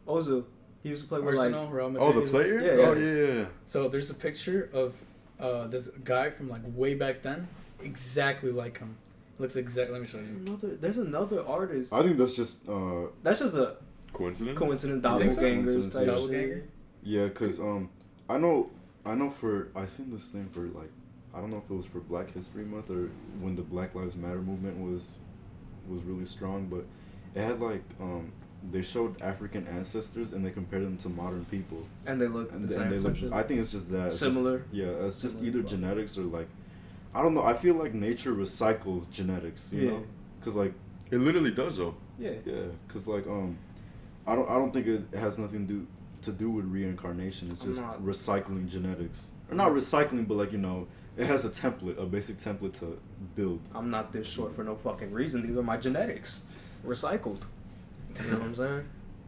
Ozil, 0.07 0.45
he 0.83 0.89
used 0.89 1.03
to 1.03 1.07
play 1.09 1.19
with 1.19 1.35
like 1.35 1.53
Arsenal 1.53 1.67
Real 1.69 1.95
Oh, 1.99 2.11
the 2.11 2.21
player? 2.21 2.59
Yeah, 2.61 2.83
oh, 2.87 2.93
yeah. 2.93 3.13
yeah, 3.13 3.33
yeah. 3.39 3.45
So 3.65 3.87
there's 3.87 4.09
a 4.09 4.13
picture 4.15 4.69
of 4.73 4.95
uh, 5.39 5.67
this 5.67 5.87
guy 6.03 6.29
from 6.29 6.49
like 6.49 6.61
way 6.75 6.93
back 6.95 7.21
then, 7.21 7.47
exactly 7.83 8.51
like 8.51 8.77
him. 8.79 8.97
Looks 9.39 9.55
exactly. 9.55 9.93
Let 9.93 10.01
me 10.01 10.07
show 10.07 10.19
you. 10.19 10.43
another. 10.45 10.75
There's 10.75 10.97
another 10.99 11.45
artist. 11.47 11.91
I 11.93 12.03
think 12.03 12.17
that's 12.17 12.35
just 12.35 12.57
uh 12.69 13.07
That's 13.23 13.39
just 13.39 13.55
a 13.55 13.75
Coincidence? 14.13 14.59
coincident 14.59 15.03
You 15.03 15.31
so? 15.31 15.41
Coincidence, 15.41 15.87
type 15.89 16.05
yeah. 16.05 16.13
shit. 16.13 16.15
Doppelganger? 16.15 16.63
yeah, 17.03 17.29
cause 17.29 17.59
um 17.59 17.89
I 18.29 18.37
know 18.37 18.69
I 19.05 19.15
know 19.15 19.29
for 19.31 19.69
I 19.75 19.87
seen 19.87 20.13
this 20.13 20.27
thing 20.27 20.47
for 20.53 20.61
like 20.61 20.91
I 21.33 21.39
don't 21.39 21.49
know 21.51 21.57
if 21.63 21.69
it 21.69 21.73
was 21.73 21.85
for 21.85 21.99
Black 21.99 22.33
History 22.33 22.65
Month 22.65 22.89
or 22.89 23.09
when 23.39 23.55
the 23.55 23.61
Black 23.61 23.95
Lives 23.95 24.15
Matter 24.15 24.41
movement 24.41 24.77
was 24.79 25.19
was 25.89 26.03
really 26.03 26.25
strong, 26.25 26.67
but 26.67 26.85
it 27.35 27.43
had 27.45 27.59
like 27.61 27.83
um 27.99 28.31
they 28.71 28.81
showed 28.81 29.19
African 29.21 29.65
ancestors 29.67 30.33
and 30.33 30.45
they 30.45 30.51
compared 30.51 30.83
them 30.83 30.95
to 30.97 31.09
modern 31.09 31.43
people 31.45 31.83
And 32.05 32.21
they 32.21 32.27
look 32.27 32.51
and, 32.51 32.69
the 32.69 32.79
and 32.79 32.91
they 32.91 32.95
same. 33.01 33.03
look. 33.03 33.19
type. 33.19 33.33
I 33.33 33.41
think 33.43 33.59
it's 33.61 33.71
just 33.71 33.89
that 33.91 34.07
it's 34.07 34.19
just- 34.19 34.33
Similar. 34.33 34.63
Yeah, 34.71 34.85
it's 34.85 35.19
just 35.21 35.37
Similar 35.37 35.47
either 35.47 35.59
well. 35.61 35.69
genetics 35.69 36.17
or 36.17 36.21
like, 36.23 36.47
I 37.15 37.23
don't 37.23 37.33
know. 37.33 37.41
I 37.43 37.55
feel 37.55 37.73
like 37.75 37.93
nature 37.95 38.33
recycles 38.33 39.09
genetics. 39.09 39.71
You 39.73 39.81
Yeah. 39.81 39.91
know, 39.91 40.03
because 40.39 40.53
like 40.55 40.73
It 41.09 41.17
literally 41.17 41.51
does, 41.51 41.77
though. 41.77 41.95
Yeah. 42.19 42.33
yeah, 42.45 42.65
because 42.87 43.07
like 43.07 43.25
um, 43.25 43.57
I 44.27 44.35
don't 44.35 44.47
I 44.49 44.53
don't 44.55 44.71
think 44.71 44.85
it 44.85 45.01
has 45.15 45.37
nothing 45.39 45.65
to 45.67 45.73
do 45.73 45.87
to 46.23 46.31
do 46.31 46.51
with 46.51 46.65
reincarnation. 46.65 47.49
It's 47.51 47.63
just 47.65 47.81
recycling 48.03 48.67
genetics, 48.69 49.31
or 49.49 49.55
not 49.55 49.71
recycling, 49.71 50.27
but 50.27 50.37
like 50.37 50.51
you 50.51 50.59
know, 50.59 50.85
it 51.21 51.27
has 51.27 51.45
a 51.45 51.49
template, 51.49 52.01
a 52.01 52.05
basic 52.05 52.37
template 52.39 52.77
to 52.79 52.99
build. 53.35 53.61
I'm 53.75 53.91
not 53.91 54.11
this 54.11 54.27
short 54.27 54.55
for 54.55 54.63
no 54.63 54.75
fucking 54.75 55.11
reason. 55.11 55.45
These 55.45 55.55
are 55.55 55.63
my 55.63 55.77
genetics, 55.77 56.41
recycled. 56.85 57.43
You 58.17 58.31
know 58.31 58.37
what 58.39 58.41
I'm 58.41 58.55
saying? 58.55 58.85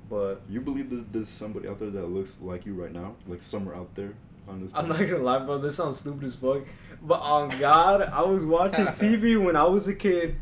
But 0.10 0.42
You 0.50 0.60
believe 0.62 0.90
that 0.90 1.14
there's 1.14 1.30
somebody 1.30 1.68
out 1.68 1.80
there 1.80 1.92
that 1.92 2.08
looks 2.08 2.38
like 2.42 2.66
you 2.66 2.74
right 2.74 2.92
now, 2.92 3.16
like 3.28 3.44
somewhere 3.44 3.76
out 3.76 3.94
there 3.96 4.14
on 4.48 4.62
this. 4.62 4.72
I'm 4.74 4.88
not 4.88 4.98
gonna 5.00 5.20
lie, 5.20 5.40
bro. 5.40 5.60
This 5.60 5.76
sounds 5.76 6.00
stupid 6.00 6.24
as 6.24 6.36
fuck. 6.36 6.64
But 7.02 7.22
on 7.22 7.58
God, 7.60 8.02
I 8.02 8.24
was 8.24 8.44
watching 8.44 8.86
TV 8.88 9.42
when 9.42 9.56
I 9.56 9.66
was 9.66 9.88
a 9.88 9.94
kid, 9.94 10.36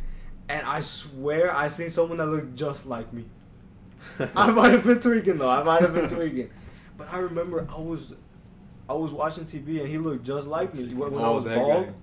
and 0.48 0.66
I 0.66 0.80
swear 0.80 1.54
I 1.54 1.68
seen 1.68 1.90
someone 1.90 2.18
that 2.20 2.28
looked 2.28 2.56
just 2.56 2.86
like 2.86 3.12
me. 3.12 3.26
I 4.36 4.52
might 4.52 4.72
have 4.72 4.84
been 4.84 5.00
tweaking 5.00 5.38
though. 5.38 5.50
I 5.50 5.64
might 5.64 5.82
have 5.82 5.94
been 5.94 6.08
tweaking, 6.08 6.50
but 6.98 7.12
I 7.14 7.20
remember 7.20 7.68
I 7.70 7.80
was, 7.80 8.16
I 8.92 8.94
was 8.96 9.14
watching 9.14 9.46
TV 9.46 9.80
and 9.80 9.88
he 9.88 9.98
looked 9.98 10.26
just 10.26 10.48
like 10.48 10.74
me 10.74 10.94
when, 10.94 11.12
when 11.14 11.24
I 11.24 11.28
Oh, 11.28 11.36
was 11.36 11.44
bald. 11.46 11.86
guy. 11.88 11.94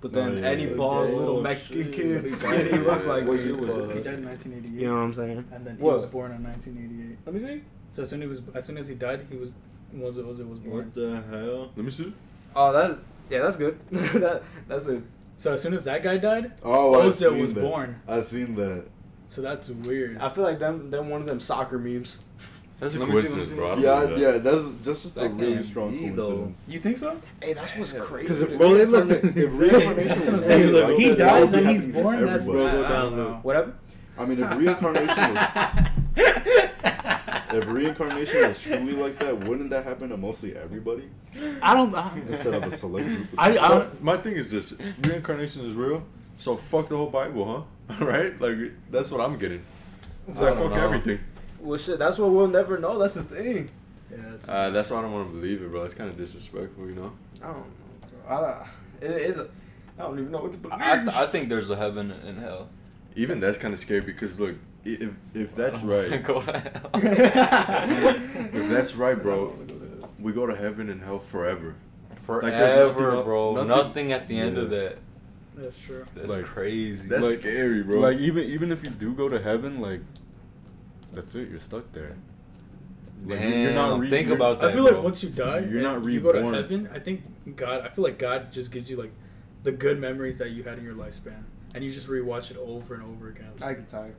But 0.00 0.08
oh, 0.08 0.14
then 0.14 0.30
Oh, 0.38 0.40
yeah, 0.40 0.46
any 0.48 0.66
bald 0.66 1.10
Oh, 1.10 1.16
little 1.16 1.40
Mexican 1.42 1.84
shit. 1.84 1.92
kid, 2.24 2.36
So 2.38 2.50
he 2.50 2.78
looks 2.78 3.06
like 3.06 3.24
What 3.26 3.36
me. 3.36 3.44
year 3.44 3.56
was 3.56 3.68
it? 3.76 3.96
He 3.96 4.02
died 4.02 4.14
in 4.14 4.24
1988. 4.26 4.80
You 4.80 4.88
know 4.88 4.94
what 4.96 5.00
I'm 5.02 5.14
saying? 5.14 5.44
And 5.52 5.64
then 5.66 5.76
he 5.76 5.82
What? 5.82 5.94
was 5.96 6.06
born 6.06 6.32
in 6.32 6.42
1988. 6.42 7.18
Let 7.24 7.34
me 7.34 7.40
see. 7.40 7.62
So 7.90 8.02
as 8.02 8.08
soon 8.08 8.22
as 8.22 8.24
he 8.24 8.28
was, 8.28 8.42
as 8.54 8.64
soon 8.66 8.78
as 8.78 8.88
he 8.88 8.94
died, 8.96 9.26
he 9.30 9.36
was 9.36 9.52
Ozil 9.94 10.24
Ozil 10.24 10.48
was 10.48 10.58
born. 10.58 10.76
What 10.76 10.94
the 10.94 11.22
hell? 11.30 11.70
Let 11.76 11.84
me 11.84 11.90
see. 11.92 12.12
Oh, 12.56 12.72
that 12.72 12.98
yeah, 13.30 13.42
that's 13.42 13.56
good. 13.56 13.78
that 13.90 14.42
that's 14.66 14.86
it. 14.86 15.02
So 15.36 15.52
as 15.52 15.62
soon 15.62 15.74
as 15.74 15.84
that 15.84 16.02
guy 16.02 16.16
died, 16.16 16.52
Oh, 16.64 16.94
I've 17.00 17.12
Ozil 17.12 17.30
seen 17.30 17.38
was 17.40 17.54
that. 17.54 17.60
born. 17.60 18.00
I've 18.08 18.24
seen 18.24 18.54
that. 18.56 18.84
So 19.28 19.40
that's 19.42 19.68
weird. 19.70 20.18
I 20.18 20.28
feel 20.30 20.42
like 20.44 20.58
them 20.58 20.90
them 20.90 21.08
one 21.10 21.20
of 21.20 21.26
them 21.28 21.38
soccer 21.38 21.78
memes. 21.78 22.20
That's 22.82 22.96
a 22.96 22.98
Let 22.98 23.08
me 23.10 23.14
see, 23.14 23.16
let 23.16 23.24
me 23.24 23.30
coincidence, 23.30 23.48
see. 23.50 23.54
bro. 23.54 23.76
Yeah, 23.76 24.06
that. 24.06 24.18
yeah, 24.18 24.38
that's 24.38 24.62
that's 24.82 25.02
just 25.04 25.14
That 25.14 25.26
a 25.26 25.28
really 25.28 25.52
can't 25.54 25.64
strong 25.64 25.90
be, 25.96 26.08
though. 26.08 26.26
coincidence. 26.26 26.64
You 26.68 26.80
think 26.80 26.96
so? 26.96 27.16
Hey, 27.40 27.52
that's 27.52 27.76
what's 27.76 27.92
crazy. 27.92 28.22
Because 28.24 28.40
if, 28.40 28.58
Bro, 28.58 28.74
they 28.74 28.84
look 28.86 29.04
reincarna- 29.04 29.24
if 29.24 29.36
exactly- 29.36 29.68
reincarnation 29.68 30.08
That's 30.08 30.26
what 30.26 30.34
I'm 30.34 30.42
saying. 30.42 30.60
really 30.60 30.72
Look, 30.72 30.88
like 30.88 30.96
he 30.98 31.08
that, 31.10 31.18
that 31.18 31.40
dies 31.40 31.52
and 31.52 31.68
he's 31.68 31.76
happening 31.76 31.92
to 31.94 32.02
born. 32.02 32.24
That's 32.24 32.48
everybody. 32.48 32.66
I, 32.66 32.72
Bro, 32.72 32.82
go 32.82 32.88
down 32.88 32.90
don't 33.04 33.16
the- 33.16 33.22
know. 33.24 33.34
Whatever. 33.44 33.74
I 34.18 34.24
mean, 34.26 34.42
if 34.42 34.58
reincarnation 34.58 35.34
was 35.34 35.86
if 37.54 37.66
reincarnation 37.66 38.48
was 38.48 38.60
truly 38.60 38.92
like 38.94 39.18
that, 39.20 39.38
wouldn't 39.48 39.70
that 39.70 39.84
happen 39.84 40.08
to 40.10 40.16
mostly 40.16 40.56
everybody 40.56 41.08
I 41.62 41.74
don't. 41.74 41.94
I, 41.94 42.10
instead 42.28 42.54
of 42.54 42.64
a 42.64 42.70
select 42.76 43.06
group? 43.06 43.32
Of 43.32 43.38
I, 43.38 43.44
I 43.44 43.50
people? 43.52 43.68
So, 43.68 43.78
don't. 43.78 44.02
my 44.02 44.16
thing 44.16 44.32
is 44.34 44.50
this: 44.50 44.74
reincarnation 45.06 45.64
is 45.66 45.74
real. 45.74 46.02
So 46.36 46.56
fuck 46.56 46.88
the 46.88 46.96
whole 46.96 47.10
Bible, 47.10 47.66
huh? 47.88 48.04
right? 48.04 48.38
Like 48.40 48.56
that's 48.90 49.10
what 49.12 49.20
I'm 49.20 49.38
getting. 49.38 49.62
It's 50.28 50.40
I 50.40 50.50
like 50.50 50.58
fuck 50.58 50.72
know. 50.74 50.84
everything. 50.84 51.20
Well, 51.62 51.78
shit. 51.78 51.98
That's 51.98 52.18
what 52.18 52.30
we'll 52.30 52.48
never 52.48 52.78
know. 52.78 52.98
That's 52.98 53.14
the 53.14 53.22
thing. 53.22 53.70
Yeah, 54.10 54.16
it's, 54.34 54.48
Uh, 54.48 54.70
that's 54.70 54.90
why 54.90 54.98
I 54.98 55.02
don't 55.02 55.12
want 55.12 55.28
to 55.28 55.34
believe 55.34 55.62
it, 55.62 55.70
bro. 55.70 55.84
It's 55.84 55.94
kind 55.94 56.10
of 56.10 56.16
disrespectful, 56.18 56.86
you 56.86 56.94
know. 56.94 57.12
I 57.42 57.46
don't 57.46 57.56
know. 57.58 57.64
Bro. 58.26 58.36
I, 58.36 58.40
don't- 58.40 59.10
it 59.10 59.22
is. 59.22 59.38
A, 59.38 59.48
I 59.98 60.02
don't 60.02 60.18
even 60.18 60.30
know 60.32 60.40
what 60.42 60.52
to 60.52 60.58
believe. 60.58 60.78
I, 60.80 61.04
I 61.22 61.26
think 61.26 61.48
there's 61.48 61.70
a 61.70 61.76
heaven 61.76 62.10
and 62.10 62.38
hell. 62.38 62.68
Even 63.14 63.40
that's 63.40 63.58
kind 63.58 63.72
of 63.74 63.80
scary 63.80 64.00
because 64.00 64.38
look, 64.40 64.56
if 64.84 65.10
if 65.34 65.54
that's 65.54 65.82
right, 65.82 66.22
Go 66.22 66.42
to 66.42 66.58
hell. 66.58 66.90
if 66.94 68.68
that's 68.70 68.94
right, 68.96 69.20
bro, 69.20 69.54
we 70.18 70.32
go 70.32 70.46
to 70.46 70.56
heaven 70.56 70.88
and 70.88 71.00
hell 71.02 71.18
forever. 71.18 71.74
Forever, 72.16 72.50
there's 72.50 72.96
nothing 72.96 73.24
bro. 73.24 73.52
nothing- 73.54 73.68
Nothing, 73.68 74.12
at 74.12 74.28
the 74.28 74.38
end 74.38 74.56
of 74.58 74.70
that. 74.70 74.98
that's 75.56 75.78
true. 75.78 76.06
That's 76.14 76.30
Like, 76.30 76.44
crazy. 76.44 77.08
That's 77.08 77.26
Like- 77.26 77.38
scary, 77.40 77.82
bro. 77.82 78.00
Like 78.00 78.18
even 78.18 78.44
even 78.44 78.72
if 78.72 78.82
you 78.82 78.90
do 78.90 79.12
go 79.14 79.28
to 79.28 79.38
heaven, 79.40 79.80
like 79.80 80.00
that's 81.12 81.34
it. 81.34 81.48
You're 81.50 81.60
stuck 81.60 81.90
there. 81.92 82.16
Like, 83.24 83.40
you're- 83.40 83.62
you're 83.62 83.72
not 83.72 84.00
re- 84.00 84.10
think 84.10 84.26
you're- 84.28 84.36
about 84.36 84.60
that. 84.60 84.70
I 84.70 84.72
feel 84.72 84.82
like 84.84 84.94
bro. 84.94 85.02
once 85.02 85.22
you 85.22 85.28
die, 85.30 85.60
You're 85.60 85.78
and 85.78 86.02
not 86.02 86.02
you 86.10 86.20
go 86.20 86.32
to 86.32 86.38
reborn. 86.38 86.54
heaven. 86.54 86.90
I 86.92 86.98
think 86.98 87.22
God. 87.56 87.82
I 87.82 87.88
feel 87.88 88.02
like 88.04 88.18
God 88.18 88.50
just 88.50 88.72
gives 88.72 88.90
you 88.90 88.96
like 88.96 89.12
the 89.62 89.70
good 89.72 90.00
memories 90.00 90.38
that 90.38 90.50
you 90.50 90.64
had 90.64 90.78
in 90.78 90.84
your 90.84 90.94
lifespan, 90.94 91.44
and 91.74 91.84
you 91.84 91.92
just 91.92 92.08
rewatch 92.08 92.50
it 92.50 92.56
over 92.56 92.94
and 92.94 93.02
over 93.04 93.28
again. 93.28 93.52
I 93.62 93.74
get 93.74 93.88
tired. 93.88 94.16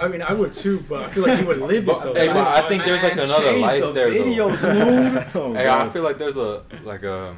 I 0.00 0.08
mean, 0.08 0.22
I 0.22 0.32
would 0.32 0.52
too, 0.54 0.82
but 0.88 1.02
I 1.02 1.08
feel 1.10 1.24
like 1.26 1.38
you 1.40 1.46
would 1.46 1.58
live 1.60 1.86
it 1.86 2.02
though. 2.02 2.14
hey, 2.14 2.28
but 2.28 2.46
I 2.48 2.66
think 2.68 2.84
there's 2.84 3.02
like 3.02 3.12
another 3.12 3.42
change 3.42 3.60
life 3.60 3.82
the 3.82 3.92
there, 3.92 4.10
video, 4.10 4.48
though. 4.56 5.14
dude. 5.24 5.26
Oh, 5.34 5.52
Hey, 5.52 5.68
I 5.68 5.86
feel 5.90 6.02
like 6.02 6.16
there's 6.16 6.36
a 6.36 6.62
like 6.82 7.02
a 7.02 7.36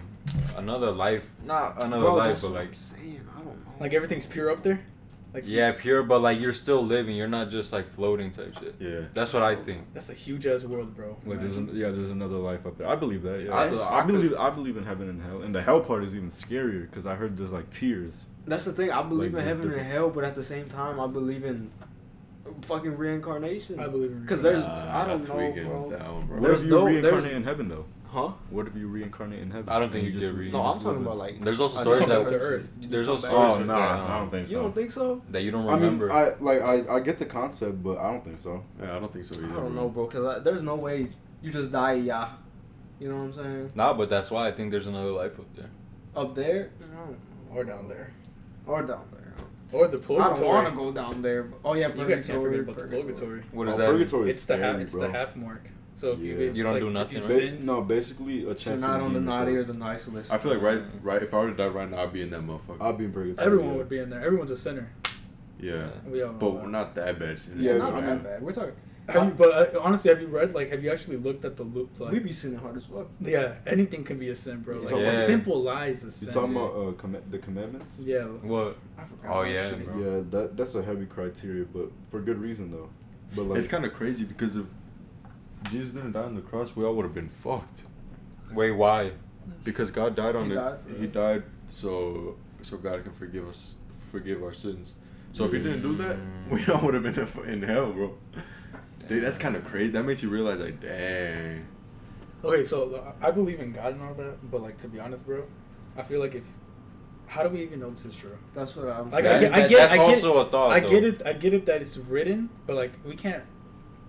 another 0.56 0.92
life, 0.92 1.28
not 1.44 1.82
another 1.82 2.04
Bro, 2.04 2.14
life, 2.14 2.42
but 2.42 2.52
like 2.52 2.74
saying. 2.74 3.26
I 3.34 3.38
don't 3.38 3.46
know. 3.46 3.72
like 3.80 3.92
everything's 3.92 4.26
pure 4.26 4.50
up 4.52 4.62
there. 4.62 4.84
Like 5.36 5.44
yeah, 5.46 5.72
pure, 5.72 6.02
but 6.02 6.20
like 6.20 6.40
you're 6.40 6.52
still 6.54 6.82
living. 6.82 7.14
You're 7.14 7.28
not 7.28 7.50
just 7.50 7.72
like 7.72 7.88
floating 7.90 8.30
type 8.30 8.56
shit. 8.58 8.74
yeah. 8.80 9.00
That's 9.14 9.32
what 9.34 9.42
I 9.42 9.54
think. 9.54 9.92
that's 9.94 10.08
a 10.10 10.14
huge 10.14 10.46
ass 10.46 10.64
world, 10.64 10.94
bro. 10.96 11.16
Like 11.26 11.40
there's 11.40 11.58
an, 11.58 11.70
yeah, 11.74 11.90
there's 11.90 12.10
another 12.10 12.36
life 12.36 12.64
up 12.66 12.78
there. 12.78 12.88
I 12.88 12.96
believe 12.96 13.22
that. 13.22 13.42
Yeah, 13.42 13.52
I- 13.54 13.68
I, 13.68 14.00
I 14.00 14.02
believe 14.04 14.34
I 14.34 14.48
believe 14.50 14.76
in 14.78 14.84
heaven 14.86 15.08
and 15.10 15.20
hell, 15.22 15.42
and 15.42 15.54
the 15.54 15.60
hell 15.62 15.80
part 15.80 16.02
is 16.04 16.16
even 16.16 16.30
scarier 16.30 16.88
because 16.88 17.06
I 17.06 17.14
heard 17.14 17.36
there's 17.36 17.52
like 17.52 17.68
tears. 17.70 18.26
That's 18.46 18.64
the 18.64 18.72
thing. 18.72 18.90
I 18.92 19.02
believe 19.02 19.34
Like, 19.34 19.42
in 19.42 19.48
heaven 19.48 19.72
and 19.72 19.82
hell, 19.82 20.08
but 20.08 20.24
at 20.24 20.34
the 20.34 20.42
same 20.42 20.68
time, 20.68 20.98
I 21.00 21.06
believe 21.06 21.44
in 21.44 21.70
fucking 22.62 22.96
reincarnation. 22.96 23.80
I 23.80 23.88
believe 23.88 24.12
in. 24.12 24.20
Because 24.22 24.40
there's, 24.42 24.64
Nah, 24.64 25.02
I 25.02 25.06
don't 25.06 25.16
that's 25.18 25.28
know, 25.28 25.34
tweaking 25.34 25.64
bro. 25.68 25.82
with 25.82 25.98
that 25.98 26.12
one, 26.12 26.26
bro. 26.26 26.36
What 26.38 26.46
There's 26.46 26.62
if 26.62 26.70
you 26.70 26.76
no- 26.76 26.84
reincarnate 26.86 27.32
in 27.32 27.44
heaven 27.44 27.68
though? 27.68 27.84
Huh? 28.16 28.32
What 28.48 28.66
if 28.66 28.74
you 28.74 28.88
reincarnate 28.88 29.40
in 29.40 29.50
heaven? 29.50 29.68
I 29.68 29.78
don't 29.78 29.92
think 29.92 30.06
And 30.06 30.14
you 30.14 30.20
just- 30.20 30.32
get 30.32 30.40
re- 30.40 30.50
No, 30.50 30.62
I'm 30.62 30.80
talking 30.80 31.02
about 31.02 31.18
like. 31.18 31.38
There's 31.44 31.60
also 31.60 31.82
stories 31.82 32.06
come 32.08 32.24
that 32.24 32.30
to 32.30 32.36
Earth. 32.36 32.72
there's 32.80 33.08
also 33.08 33.28
stories 33.28 33.52
Oh 33.56 33.58
no, 33.58 33.66
that, 33.66 33.90
I 33.90 34.14
um, 34.14 34.20
don't 34.22 34.30
think 34.30 34.46
so. 34.46 34.52
You 34.54 34.62
don't 34.62 34.74
think 34.74 34.90
so? 34.90 35.20
that 35.32 35.42
you 35.42 35.50
don't 35.50 35.66
remember. 35.66 35.84
I 35.84 35.90
mean, 35.90 36.00
remember. 36.00 36.40
I 36.40 36.40
like 36.40 36.88
I, 36.88 36.94
I 36.96 37.00
get 37.00 37.18
the 37.18 37.26
concept, 37.26 37.82
but 37.82 37.98
I 37.98 38.10
don't 38.10 38.24
think 38.24 38.38
so. 38.38 38.64
Yeah, 38.80 38.96
I 38.96 39.00
don't 39.00 39.12
think 39.12 39.26
so 39.26 39.38
either. 39.38 39.52
I 39.52 39.60
don't 39.60 39.74
know, 39.74 39.90
bro. 39.90 40.06
Because 40.06 40.42
there's 40.44 40.62
no 40.62 40.76
way 40.76 41.08
you 41.42 41.50
just 41.52 41.70
die, 41.70 41.92
yeah. 41.94 42.30
You 42.98 43.10
know 43.10 43.16
what 43.16 43.22
I'm 43.24 43.34
saying? 43.34 43.72
nah, 43.74 43.92
but 43.92 44.08
that's 44.08 44.30
why 44.30 44.48
I 44.48 44.52
think 44.52 44.70
there's 44.70 44.86
another 44.86 45.10
life 45.10 45.38
up 45.38 45.54
there. 45.54 45.68
Up 46.16 46.34
there, 46.34 46.70
or 47.52 47.64
down 47.64 47.86
there, 47.88 48.14
or 48.66 48.82
down 48.82 49.04
there. 49.12 49.34
or 49.72 49.88
the 49.88 49.98
I 49.98 50.34
don't 50.34 50.40
want 50.42 50.68
to 50.70 50.74
go 50.74 50.90
down 50.90 51.20
there. 51.20 51.42
but- 51.42 51.58
Oh 51.66 51.74
yeah, 51.74 51.88
You 51.94 52.08
guys 52.08 52.26
can't 52.26 52.42
forget 52.42 52.60
about 52.60 52.76
the 52.76 52.84
purgatory. 52.84 53.42
What 53.52 53.68
is 53.68 53.74
Oh, 53.74 53.76
that? 53.76 53.86
Purgatory 53.90 54.30
is 54.30 54.36
It's 54.36 54.44
the 54.46 54.56
half. 54.56 54.76
It's 54.76 54.92
bro. 54.92 55.02
the 55.02 55.10
half 55.12 55.36
mark. 55.36 55.68
So 55.96 56.12
if 56.12 56.18
you 56.20 56.32
Yeah. 56.32 56.36
basically 56.36 56.58
You 56.58 56.64
don't 56.64 56.72
like, 56.74 56.82
do 56.82 56.86
if 56.88 56.92
nothing, 56.92 57.16
you 57.16 57.22
right? 57.22 57.28
Ba- 57.28 57.34
sins, 57.56 57.66
no, 57.66 57.80
basically 57.80 58.42
a 58.44 58.48
So 58.48 58.54
chance. 58.54 58.80
not 58.82 59.00
on 59.00 59.14
the 59.14 59.18
redeem 59.18 59.24
naughty 59.24 59.56
or 59.56 59.64
the 59.64 59.72
nice 59.74 60.06
list. 60.08 60.30
I 60.32 60.36
feel 60.36 60.52
like 60.52 60.60
right, 60.62 60.82
right. 61.02 61.22
If 61.22 61.32
I 61.32 61.38
were 61.38 61.50
to 61.50 61.56
die 61.56 61.68
right 61.68 61.90
now, 61.90 62.02
I'd 62.02 62.12
be 62.12 62.20
in 62.20 62.30
that 62.30 62.42
motherfucker. 62.42 62.80
I'd 62.82 62.98
be 62.98 63.06
in 63.06 63.12
purgatory. 63.12 63.46
everyone 63.46 63.70
yeah. 63.70 63.76
would 63.78 63.88
be 63.88 63.98
in 63.98 64.10
there. 64.10 64.20
Everyone's 64.22 64.50
a 64.50 64.56
sinner. 64.58 64.90
yeah, 65.58 65.88
We 66.06 66.22
all 66.22 66.34
but 66.34 66.50
we're 66.52 66.66
not 66.68 66.94
that 66.96 67.18
bad. 67.18 67.30
It's 67.30 67.48
Yeah, 67.56 67.78
not 67.78 67.94
that 68.00 68.22
bad. 68.22 68.42
We're 68.42 68.52
talking. 68.52 68.74
Have 69.08 69.24
you, 69.24 69.30
but 69.38 69.74
uh, 69.76 69.80
honestly, 69.80 70.10
have 70.10 70.20
you 70.20 70.26
read 70.26 70.52
like? 70.52 70.68
Have 70.70 70.82
you 70.82 70.90
actually 70.90 71.16
looked 71.16 71.44
at 71.44 71.56
the 71.56 71.62
loop? 71.62 71.98
Like, 72.00 72.10
we 72.12 72.18
be 72.18 72.32
sinning 72.32 72.58
hard 72.58 72.76
as 72.76 72.86
fuck. 72.86 73.06
yeah, 73.20 73.54
anything 73.64 74.02
can 74.02 74.18
be 74.18 74.28
a 74.30 74.34
sin, 74.36 74.62
bro. 74.62 74.80
Like 74.80 74.90
Yeah. 74.90 75.12
a 75.12 75.26
simple 75.26 75.62
lies 75.62 76.02
is 76.02 76.20
a 76.22 76.26
You 76.26 76.32
talking 76.32 76.56
about 76.56 76.70
uh, 76.72 76.92
comm- 77.00 77.22
the 77.30 77.38
commandments? 77.38 78.02
yeah, 78.04 78.24
What? 78.24 78.76
I 78.98 79.04
forgot. 79.04 79.36
Oh, 79.36 79.42
yeah, 79.44 79.70
shitty- 79.70 79.84
bro. 79.84 79.98
Yeah, 79.98 80.22
that 80.30 80.56
that's 80.56 80.74
a 80.74 80.82
heavy 80.82 81.06
criteria, 81.06 81.64
but 81.72 81.90
for 82.10 82.20
good 82.20 82.38
reason 82.38 82.72
though. 82.72 82.90
But 83.36 83.44
like, 83.44 83.58
it's 83.60 83.68
kind 83.68 83.84
of 83.84 83.94
crazy 83.94 84.24
because 84.24 84.56
if 84.56 84.66
Jesus 85.70 85.92
didn't 85.94 86.12
die 86.12 86.22
on 86.22 86.34
the 86.34 86.40
cross, 86.42 86.74
we 86.76 86.84
all 86.84 86.94
would 86.94 87.04
have 87.04 87.14
been 87.14 87.28
fucked. 87.28 87.82
Wait, 88.52 88.70
why? 88.72 89.12
Because 89.64 89.90
God 89.90 90.14
died 90.16 90.36
on 90.36 90.46
He 90.46 90.52
it. 90.52 90.54
died 90.56 90.80
for 90.80 90.88
he 90.98 91.06
us. 91.06 91.12
died 91.12 91.42
so 91.66 92.36
so 92.62 92.76
God 92.76 93.02
can 93.04 93.12
forgive 93.12 93.48
us, 93.48 93.74
forgive 94.10 94.42
our 94.42 94.52
sins. 94.52 94.94
So 95.32 95.44
if 95.44 95.52
he 95.52 95.58
didn't 95.58 95.82
do 95.82 95.96
that, 95.98 96.16
Mm. 96.16 96.50
we 96.50 96.72
all 96.72 96.80
would 96.82 96.94
have 96.94 97.02
been 97.02 97.52
in 97.52 97.62
hell, 97.62 97.92
bro. 97.92 98.16
Dude, 99.08 99.22
that's 99.22 99.38
kind 99.38 99.54
of 99.54 99.64
crazy. 99.66 99.90
That 99.92 100.04
makes 100.04 100.22
you 100.22 100.30
realize, 100.30 100.58
like, 100.58 100.80
dang. 100.80 101.64
Okay, 102.44 102.64
so 102.64 102.94
uh, 102.94 103.12
I 103.24 103.30
believe 103.30 103.60
in 103.60 103.72
God 103.72 103.92
and 103.94 104.02
all 104.02 104.14
that, 104.14 104.50
but 104.50 104.62
like 104.62 104.78
to 104.78 104.88
be 104.88 104.98
honest, 104.98 105.24
bro, 105.26 105.44
I 105.96 106.02
feel 106.02 106.20
like 106.20 106.34
if 106.34 106.44
how 107.26 107.42
do 107.42 107.48
we 107.48 107.62
even 107.62 107.80
know 107.80 107.90
this 107.90 108.04
is 108.06 108.14
true? 108.14 108.36
That's 108.54 108.74
what 108.76 108.88
I'm. 108.88 109.10
Like, 109.10 109.24
That- 109.24 109.36
I 109.36 109.40
get, 109.40 109.52
I 109.52 109.60
that- 109.62 109.70
get, 109.70 109.78
that's 109.78 109.92
I 109.92 109.96
get, 109.96 110.04
also 110.06 110.36
a 110.38 110.50
thought. 110.50 110.70
I 110.70 110.80
though. 110.80 110.88
get 110.90 111.04
it, 111.04 111.22
I 111.26 111.32
get 111.32 111.54
it 111.54 111.66
that 111.66 111.82
it's 111.82 111.98
written, 111.98 112.48
but 112.66 112.76
like 112.76 112.92
we 113.04 113.14
can't. 113.16 113.42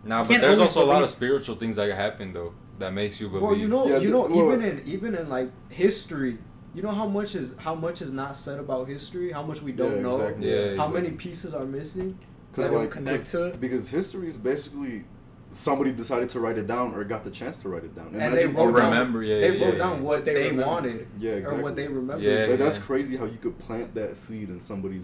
Nah, 0.03 0.23
but 0.23 0.39
there's 0.41 0.57
always 0.59 0.75
also 0.75 0.85
a 0.85 0.89
lot 0.89 1.03
of 1.03 1.09
spiritual 1.09 1.55
things 1.55 1.75
that 1.75 1.91
happen 1.95 2.33
though 2.33 2.53
that 2.79 2.93
makes 2.93 3.19
you 3.19 3.27
believe. 3.27 3.43
Well, 3.43 3.55
you 3.57 3.67
know, 3.67 3.87
Yeah, 3.87 3.97
you 3.97 4.07
the- 4.07 4.13
know, 4.13 4.21
well- 4.21 4.53
even 4.53 4.61
in 4.63 4.81
even 4.85 5.15
in 5.15 5.29
like 5.29 5.49
history, 5.69 6.37
you 6.73 6.81
know 6.81 6.91
how 6.91 7.07
much 7.07 7.35
is 7.35 7.53
how 7.57 7.75
much 7.75 8.01
is 8.01 8.13
not 8.13 8.35
said 8.35 8.59
about 8.59 8.87
history, 8.87 9.31
how 9.31 9.43
much 9.43 9.61
we 9.61 9.71
don't 9.71 9.97
Yeah, 9.97 10.01
know, 10.01 10.15
exactly. 10.21 10.49
Yeah, 10.49 10.55
how 10.55 10.71
exactly. 10.87 11.01
many 11.01 11.11
pieces 11.15 11.53
are 11.53 11.65
missing. 11.65 12.17
because 12.51 12.69
That 12.71 12.73
don't 12.73 12.81
like 12.85 12.91
connect 12.91 13.19
'cause- 13.23 13.31
to 13.31 13.43
it? 13.43 13.61
because 13.61 13.89
history 13.89 14.27
is 14.29 14.37
basically 14.37 15.03
somebody 15.51 15.91
decided 15.91 16.27
to 16.29 16.39
write 16.39 16.57
it 16.57 16.65
down 16.65 16.93
or 16.95 17.03
got 17.03 17.23
the 17.23 17.29
chance 17.29 17.55
to 17.57 17.69
write 17.69 17.83
it 17.83 17.95
down. 17.95 18.07
And 18.15 18.35
they 18.35 18.47
wrote 18.47 18.69
you- 18.69 18.77
down- 18.77 18.89
remember, 18.91 19.21
yeah, 19.23 19.39
they 19.41 19.57
yeah, 19.57 19.65
wrote 19.65 19.73
yeah. 19.73 19.79
down 19.79 20.01
what 20.03 20.25
They 20.25 20.33
they, 20.33 20.51
wanted 20.51 21.07
Yeah, 21.19 21.33
exactly. 21.33 21.59
or 21.59 21.63
what 21.63 21.75
they 21.75 21.87
remember. 21.87 22.23
Yeah. 22.23 22.47
Like, 22.47 22.57
that's 22.59 22.79
crazy 22.79 23.15
how 23.15 23.25
you 23.25 23.37
could 23.39 23.59
plant 23.59 23.93
that 23.95 24.17
seed 24.17 24.49
in 24.49 24.59
somebody's, 24.59 25.03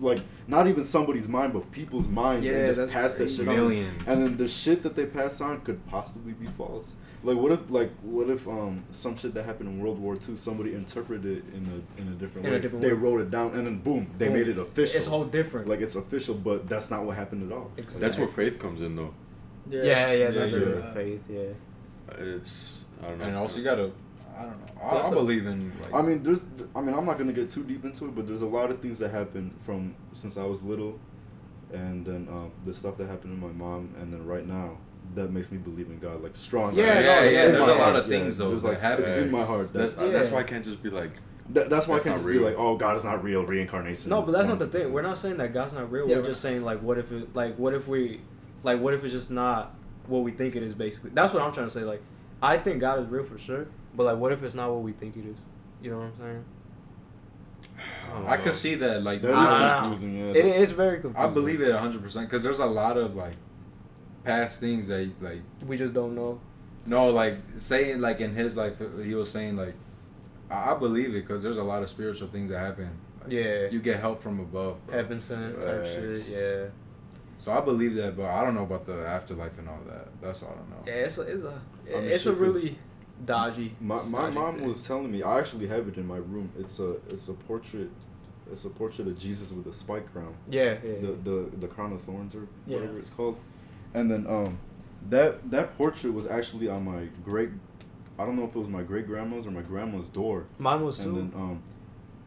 like 0.00 0.20
not 0.46 0.66
even 0.68 0.84
somebody's 0.84 1.28
mind, 1.28 1.52
but 1.52 1.70
people's 1.72 2.06
minds, 2.08 2.44
Yeah, 2.44 2.52
and 2.52 2.66
just 2.66 2.78
that's 2.78 2.92
pass 2.92 3.14
that 3.16 3.24
crazy. 3.24 3.36
shit 3.44 3.48
on. 3.48 3.72
And 4.06 4.22
then 4.22 4.36
the 4.36 4.48
shit 4.48 4.82
that 4.82 4.94
they 4.96 5.06
pass 5.06 5.40
on 5.40 5.60
could 5.62 5.84
possibly 5.86 6.32
be 6.32 6.46
false. 6.46 6.94
Like 7.24 7.36
what 7.36 7.50
if 7.50 7.60
like 7.68 7.90
what 8.02 8.30
if 8.30 8.46
um 8.46 8.84
some 8.92 9.16
shit 9.16 9.34
that 9.34 9.44
happened 9.44 9.68
in 9.70 9.80
World 9.80 9.98
War 9.98 10.14
II 10.14 10.36
somebody 10.36 10.74
interpreted 10.74 11.38
it 11.38 11.44
in 11.52 11.66
a 11.98 12.00
in 12.00 12.06
a 12.08 12.12
different 12.12 12.46
In 12.46 12.52
a 12.52 12.56
way. 12.56 12.60
different 12.62 12.82
they 12.82 12.92
way. 12.92 12.98
wrote 12.98 13.20
it 13.20 13.30
down 13.32 13.54
and 13.56 13.66
then 13.66 13.78
boom 13.80 14.08
they 14.18 14.26
Boom. 14.26 14.34
made 14.34 14.46
it 14.48 14.56
official. 14.58 14.96
It's 14.96 15.08
all 15.08 15.24
different. 15.24 15.66
like 15.68 15.80
it's 15.80 15.96
official, 15.96 16.36
but 16.36 16.68
that's 16.68 16.90
not 16.90 17.04
what 17.04 17.16
happened 17.16 17.50
at 17.50 17.56
all. 17.56 17.72
Exactly. 17.76 18.00
That's 18.00 18.18
where 18.18 18.28
faith 18.28 18.60
comes 18.60 18.82
in, 18.82 18.94
though. 18.94 19.12
Yeah, 19.68 19.82
yeah, 19.82 20.12
Yeah, 20.12 20.30
that's 20.30 20.52
yeah. 20.52 20.58
the 20.60 20.82
faith. 20.94 21.22
Yeah. 21.28 21.40
It's, 22.18 22.84
I 23.02 23.08
don't 23.08 23.18
know. 23.18 23.24
and 23.26 23.36
also 23.36 23.58
you 23.58 23.64
gotta, 23.64 23.90
I 24.38 24.42
don't 24.42 24.58
know. 24.58 24.82
I, 24.82 24.94
That's 24.94 25.10
believe 25.10 25.46
in 25.46 25.72
like. 25.82 25.92
I 25.92 26.02
mean, 26.02 26.22
there's. 26.22 26.46
I 26.76 26.80
mean, 26.80 26.94
I'm 26.94 27.04
not 27.04 27.18
gonna 27.18 27.32
get 27.32 27.50
too 27.50 27.64
deep 27.64 27.84
into 27.84 28.06
it, 28.06 28.14
but 28.14 28.26
there's 28.26 28.42
a 28.42 28.46
lot 28.46 28.70
of 28.70 28.80
things 28.80 28.98
that 29.00 29.10
happened 29.10 29.52
from 29.64 29.94
since 30.12 30.36
I 30.36 30.44
was 30.44 30.62
little, 30.62 30.98
and 31.72 32.06
then 32.06 32.28
um, 32.30 32.52
the 32.64 32.72
stuff 32.72 32.96
that 32.98 33.08
happened 33.08 33.40
to 33.40 33.46
my 33.46 33.52
mom, 33.52 33.94
and 34.00 34.12
then 34.12 34.24
right 34.24 34.46
now 34.46 34.78
that 35.14 35.32
makes 35.32 35.50
me 35.50 35.58
believe 35.58 35.88
in 35.88 35.98
God 35.98 36.22
like 36.22 36.36
strong. 36.36 36.74
Yeah, 36.74 36.84
yeah, 36.84 37.00
no, 37.00 37.00
yeah. 37.00 37.46
There's 37.46 37.56
a 37.56 37.60
lot 37.60 37.78
heart, 37.78 37.96
of 37.96 38.08
things 38.08 38.38
though 38.38 38.50
there's 38.50 38.64
like 38.64 38.80
happen. 38.80 39.04
it's 39.04 39.12
in 39.12 39.30
my 39.30 39.42
heart. 39.42 39.72
That's, 39.72 39.94
That's, 39.94 40.12
that's 40.12 40.30
why 40.30 40.40
I 40.40 40.44
can't 40.44 40.64
just 40.64 40.82
be 40.82 40.90
like, 40.90 41.12
that, 41.50 41.70
that's 41.70 41.88
why 41.88 41.96
That's 41.96 42.06
I 42.06 42.10
can't 42.10 42.22
not 42.22 42.28
just 42.28 42.38
be 42.40 42.44
like, 42.44 42.56
oh, 42.58 42.76
God 42.76 42.96
is 42.96 43.04
not 43.04 43.24
real. 43.24 43.44
Reincarnation. 43.44 44.10
No, 44.10 44.22
but 44.22 44.32
that's 44.32 44.48
not 44.48 44.58
the 44.58 44.66
thing. 44.66 44.92
We're 44.92 45.02
not 45.02 45.18
saying 45.18 45.38
that 45.38 45.54
God's 45.54 45.72
not 45.72 45.90
real. 45.90 46.06
Yeah, 46.06 46.16
we're 46.16 46.22
we're 46.22 46.26
just 46.26 46.42
saying 46.42 46.62
like, 46.62 46.82
what 46.82 46.98
if 46.98 47.10
it, 47.10 47.34
like, 47.34 47.56
what 47.56 47.74
if 47.74 47.88
we, 47.88 48.20
like, 48.62 48.80
what 48.80 48.92
if 48.92 49.02
it's 49.02 49.12
just 49.12 49.30
not 49.30 49.74
what 50.06 50.20
we 50.20 50.30
think 50.30 50.56
it 50.56 50.62
is? 50.62 50.74
Basically, 50.74 51.10
that's 51.14 51.32
what 51.32 51.42
I'm 51.42 51.52
trying 51.52 51.66
to 51.66 51.72
say. 51.72 51.84
Like, 51.84 52.02
I 52.42 52.58
think 52.58 52.80
God 52.80 53.00
is 53.00 53.06
real 53.06 53.24
for 53.24 53.38
sure, 53.38 53.66
but 53.98 54.04
like, 54.04 54.16
what 54.16 54.30
if 54.32 54.42
it's 54.44 54.54
not 54.54 54.70
what 54.70 54.80
we 54.82 54.92
think 54.92 55.16
it 55.16 55.26
is? 55.26 55.36
You 55.82 55.90
know 55.90 55.98
what 55.98 56.04
I'm 56.06 56.18
saying? 56.18 56.44
I 58.26 58.36
could 58.38 58.54
see 58.54 58.74
that 58.76 59.02
like. 59.02 59.20
That 59.22 59.30
is 59.30 59.34
Ah. 59.36 59.80
confusing. 59.80 60.16
Yeah, 60.16 60.24
It 60.30 60.34
that's- 60.44 60.60
is 60.60 60.70
very 60.70 61.00
confusing. 61.00 61.30
I 61.30 61.32
believe 61.34 61.60
it 61.60 61.72
100 61.72 62.02
percent 62.02 62.28
because 62.28 62.42
there's 62.42 62.60
a 62.60 62.66
lot 62.66 62.96
of 62.96 63.14
like 63.16 63.36
past 64.24 64.60
things 64.60 64.88
that 64.88 65.10
like 65.20 65.42
We 65.66 65.76
just 65.76 65.92
don't 65.94 66.14
know. 66.14 66.40
no 66.86 67.10
like 67.10 67.36
saying 67.56 68.00
like 68.00 68.20
in 68.20 68.34
his 68.34 68.56
life 68.56 68.74
he 69.04 69.14
was 69.14 69.30
saying 69.30 69.56
like 69.56 69.74
I, 70.50 70.72
I 70.72 70.78
believe 70.78 71.08
it 71.10 71.26
because 71.26 71.42
there's 71.42 71.56
a 71.58 71.62
lot 71.62 71.82
of 71.82 71.90
spiritual 71.90 72.28
things 72.28 72.50
that 72.50 72.58
happen. 72.60 72.88
Like, 73.22 73.32
Yeah. 73.32 73.68
you 73.70 73.80
get 73.80 74.00
help 74.00 74.22
from 74.22 74.40
above. 74.40 74.86
bro. 74.86 74.96
Heaven 74.96 75.20
sent 75.20 75.60
type 75.60 75.84
shit. 75.84 76.22
Yeah. 76.28 76.64
So 77.36 77.52
I 77.52 77.60
believe 77.60 77.94
that, 77.96 78.16
but 78.16 78.26
I 78.26 78.42
don't 78.44 78.54
know 78.54 78.64
about 78.64 78.86
the 78.86 79.06
afterlife 79.06 79.58
and 79.58 79.68
all 79.68 79.78
that. 79.88 80.08
That's 80.20 80.42
all 80.42 80.50
I 80.52 80.56
don't 80.56 80.70
know. 80.70 80.82
Yeah, 80.86 81.04
it's 81.06 81.18
a, 81.18 81.22
it's 81.22 81.44
a, 81.44 81.60
I'm 81.96 82.04
it's 82.04 82.16
a 82.16 82.18
sure 82.18 82.32
'cause 82.32 82.40
really 82.40 82.78
dodgy. 83.24 83.74
My 83.80 83.96
my 84.10 84.22
dodgy 84.22 84.34
mom 84.34 84.58
thing. 84.58 84.68
was 84.68 84.82
telling 84.86 85.10
me 85.10 85.22
I 85.22 85.38
actually 85.38 85.66
have 85.68 85.88
it 85.88 85.96
in 85.96 86.06
my 86.06 86.16
room. 86.18 86.50
It's 86.58 86.78
a 86.80 86.92
it's 87.08 87.28
a 87.28 87.32
portrait, 87.34 87.90
it's 88.50 88.64
a 88.64 88.70
portrait 88.70 89.08
of 89.08 89.18
Jesus 89.18 89.52
with 89.52 89.66
a 89.66 89.72
spike 89.72 90.10
crown, 90.12 90.34
Yeah, 90.50 90.76
yeah. 90.84 91.00
the 91.00 91.12
the 91.30 91.50
the 91.60 91.66
crown 91.68 91.92
of 91.92 92.02
thorns 92.02 92.34
or 92.34 92.46
Yeah. 92.66 92.78
whatever 92.78 92.98
it's 92.98 93.10
called, 93.10 93.36
and 93.94 94.10
then 94.10 94.26
um, 94.26 94.58
that 95.10 95.50
that 95.50 95.76
portrait 95.76 96.12
was 96.12 96.26
actually 96.26 96.68
on 96.68 96.84
my 96.84 97.08
great, 97.24 97.50
I 98.18 98.24
don't 98.24 98.36
know 98.36 98.44
if 98.44 98.54
it 98.54 98.58
was 98.58 98.68
my 98.68 98.82
great 98.82 99.06
grandma's 99.06 99.46
or 99.46 99.50
my 99.50 99.62
grandma's 99.62 100.08
door, 100.08 100.46
Mine 100.58 100.84
was 100.84 101.00
and 101.00 101.14
too. 101.14 101.20
then 101.20 101.32
um, 101.34 101.62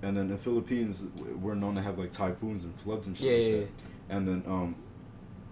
and 0.04 0.18
then 0.18 0.30
in 0.32 0.38
Philippines 0.38 1.04
we're 1.42 1.54
known 1.56 1.76
to 1.76 1.82
have 1.82 1.98
like 2.00 2.12
typhoons 2.12 2.64
and 2.64 2.74
floods 2.80 3.08
and 3.08 3.18
shit. 3.18 3.28
yeah, 3.28 3.34
like 3.38 3.46
yeah, 3.54 3.60
that. 4.08 4.16
And 4.16 4.28
then 4.28 4.44
um, 4.48 4.76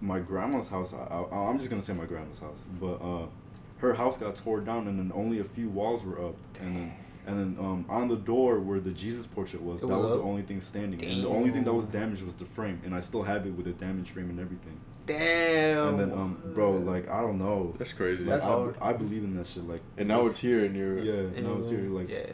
my 0.02 0.18
grandma's 0.18 0.68
house. 0.68 0.92
I, 0.92 0.98
I, 1.14 1.48
I'm 1.48 1.58
just 1.58 1.70
gonna 1.70 1.82
say 1.82 1.92
my 1.92 2.04
grandma's 2.06 2.38
house, 2.38 2.64
but 2.80 2.94
uh, 3.02 3.26
her 3.80 3.94
house 3.94 4.16
got 4.16 4.36
tore 4.36 4.60
down, 4.60 4.86
and 4.88 4.98
then 4.98 5.12
only 5.14 5.38
a 5.40 5.44
few 5.44 5.68
walls 5.68 6.04
were 6.04 6.18
up, 6.28 6.36
and 6.60 6.76
then 6.76 6.92
and 7.26 7.38
then 7.56 7.64
um, 7.64 7.84
on 7.88 8.08
the 8.08 8.16
door 8.16 8.58
where 8.60 8.80
the 8.80 8.90
Jesus 8.92 9.26
portrait 9.26 9.62
was, 9.62 9.82
It 9.82 9.88
that 9.88 9.96
was 9.96 10.10
was 10.10 10.16
the 10.16 10.22
only 10.22 10.42
thing 10.42 10.60
standing, 10.60 11.04
and 11.04 11.22
the 11.24 11.28
only 11.28 11.50
thing 11.50 11.64
that 11.64 11.72
was 11.74 11.86
damaged 11.86 12.22
was 12.22 12.34
the 12.36 12.44
frame, 12.46 12.80
and 12.84 12.94
I 12.94 13.00
still 13.00 13.22
have 13.22 13.46
it 13.46 13.50
with 13.54 13.66
the 13.66 13.72
damaged 13.72 14.10
frame 14.10 14.30
and 14.30 14.40
everything. 14.40 14.80
Damn. 15.06 15.88
And 15.88 15.98
then 16.00 16.12
um, 16.12 16.40
bro, 16.54 16.72
like 16.72 17.08
I 17.10 17.20
don't 17.20 17.38
know, 17.38 17.74
That's 17.78 17.92
crazy. 17.92 18.24
like, 18.24 18.28
That's 18.30 18.44
I, 18.44 18.48
hard. 18.48 18.76
I 18.80 18.92
believe 18.92 19.24
in 19.24 19.36
that 19.36 19.46
shit, 19.46 19.66
like. 19.68 19.82
and 19.96 20.08
now 20.08 20.26
it's 20.26 20.38
here, 20.38 20.64
and 20.64 20.74
you're. 20.76 20.98
yeah, 20.98 21.12
And 21.36 21.44
no, 21.44 21.52
you- 21.54 21.58
it's 21.58 21.70
here, 21.70 21.80
like 21.90 22.08
yeah. 22.08 22.26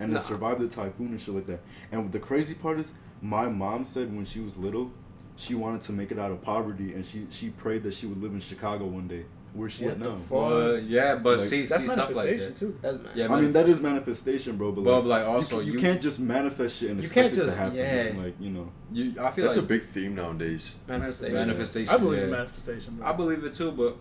and 0.00 0.12
Nah. 0.12 0.18
it 0.18 0.22
survived 0.22 0.60
the 0.60 0.68
typhoon 0.68 1.08
and 1.08 1.20
shit 1.20 1.34
like 1.34 1.46
that. 1.46 1.60
And 1.92 2.10
the 2.10 2.18
crazy 2.20 2.54
part 2.54 2.78
is, 2.80 2.92
my 3.20 3.48
mom 3.48 3.84
said 3.84 4.14
when 4.14 4.24
she 4.24 4.40
was 4.40 4.56
little, 4.56 4.90
she 5.36 5.54
wanted 5.54 5.82
to 5.82 5.92
make 5.92 6.10
it 6.10 6.18
out 6.18 6.30
of 6.32 6.40
poverty, 6.42 6.94
and 6.94 7.04
she 7.06 7.26
she 7.30 7.50
prayed 7.50 7.82
that 7.84 7.94
she 7.94 8.06
would 8.06 8.20
live 8.22 8.32
in 8.32 8.40
Chicago 8.40 8.86
one 8.86 9.08
day, 9.08 9.24
where 9.54 9.68
she 9.68 9.84
What 9.84 9.92
at 9.94 10.02
the 10.02 10.10
now. 10.10 10.16
fuck? 10.16 10.82
Yeah, 10.86 11.16
but 11.16 11.40
Like, 11.40 11.48
see, 11.48 11.66
That's 11.66 11.82
see 11.82 11.88
stuff 11.88 12.14
like 12.14 12.38
that. 12.38 12.56
too. 12.56 12.78
That's 12.80 12.98
man. 13.02 13.12
Yeah, 13.14 13.32
I 13.32 13.40
mean 13.40 13.52
that 13.52 13.68
is 13.68 13.80
manifestation, 13.80 14.56
bro. 14.56 14.72
But, 14.72 14.84
But 14.84 15.04
like, 15.06 15.06
like 15.06 15.22
you, 15.24 15.30
also 15.34 15.58
can, 15.58 15.66
you, 15.66 15.72
you, 15.74 15.78
can't 15.78 16.00
just 16.00 16.18
manifest 16.20 16.78
shit 16.78 16.90
and 16.90 17.00
You 17.00 17.04
expect 17.06 17.34
can't 17.34 17.46
it 17.46 17.50
to 17.50 17.56
happen. 17.56 17.76
yeah. 17.76 18.12
Like 18.22 18.34
you 18.40 18.50
know, 18.50 18.70
you. 18.92 19.14
I 19.20 19.30
feel 19.30 19.44
That's 19.46 19.56
like 19.56 19.64
a 19.64 19.68
big 19.68 19.82
theme 19.82 20.14
nowadays. 20.14 20.76
manifestation. 20.86 21.34
manifestation. 21.34 21.94
I 21.94 21.96
believe 21.98 22.18
yeah. 22.18 22.24
in 22.26 22.30
manifestation, 22.30 22.94
bro. 22.96 23.06
I 23.06 23.12
believe 23.12 23.44
it 23.44 23.54
too, 23.54 23.72
but 23.72 23.96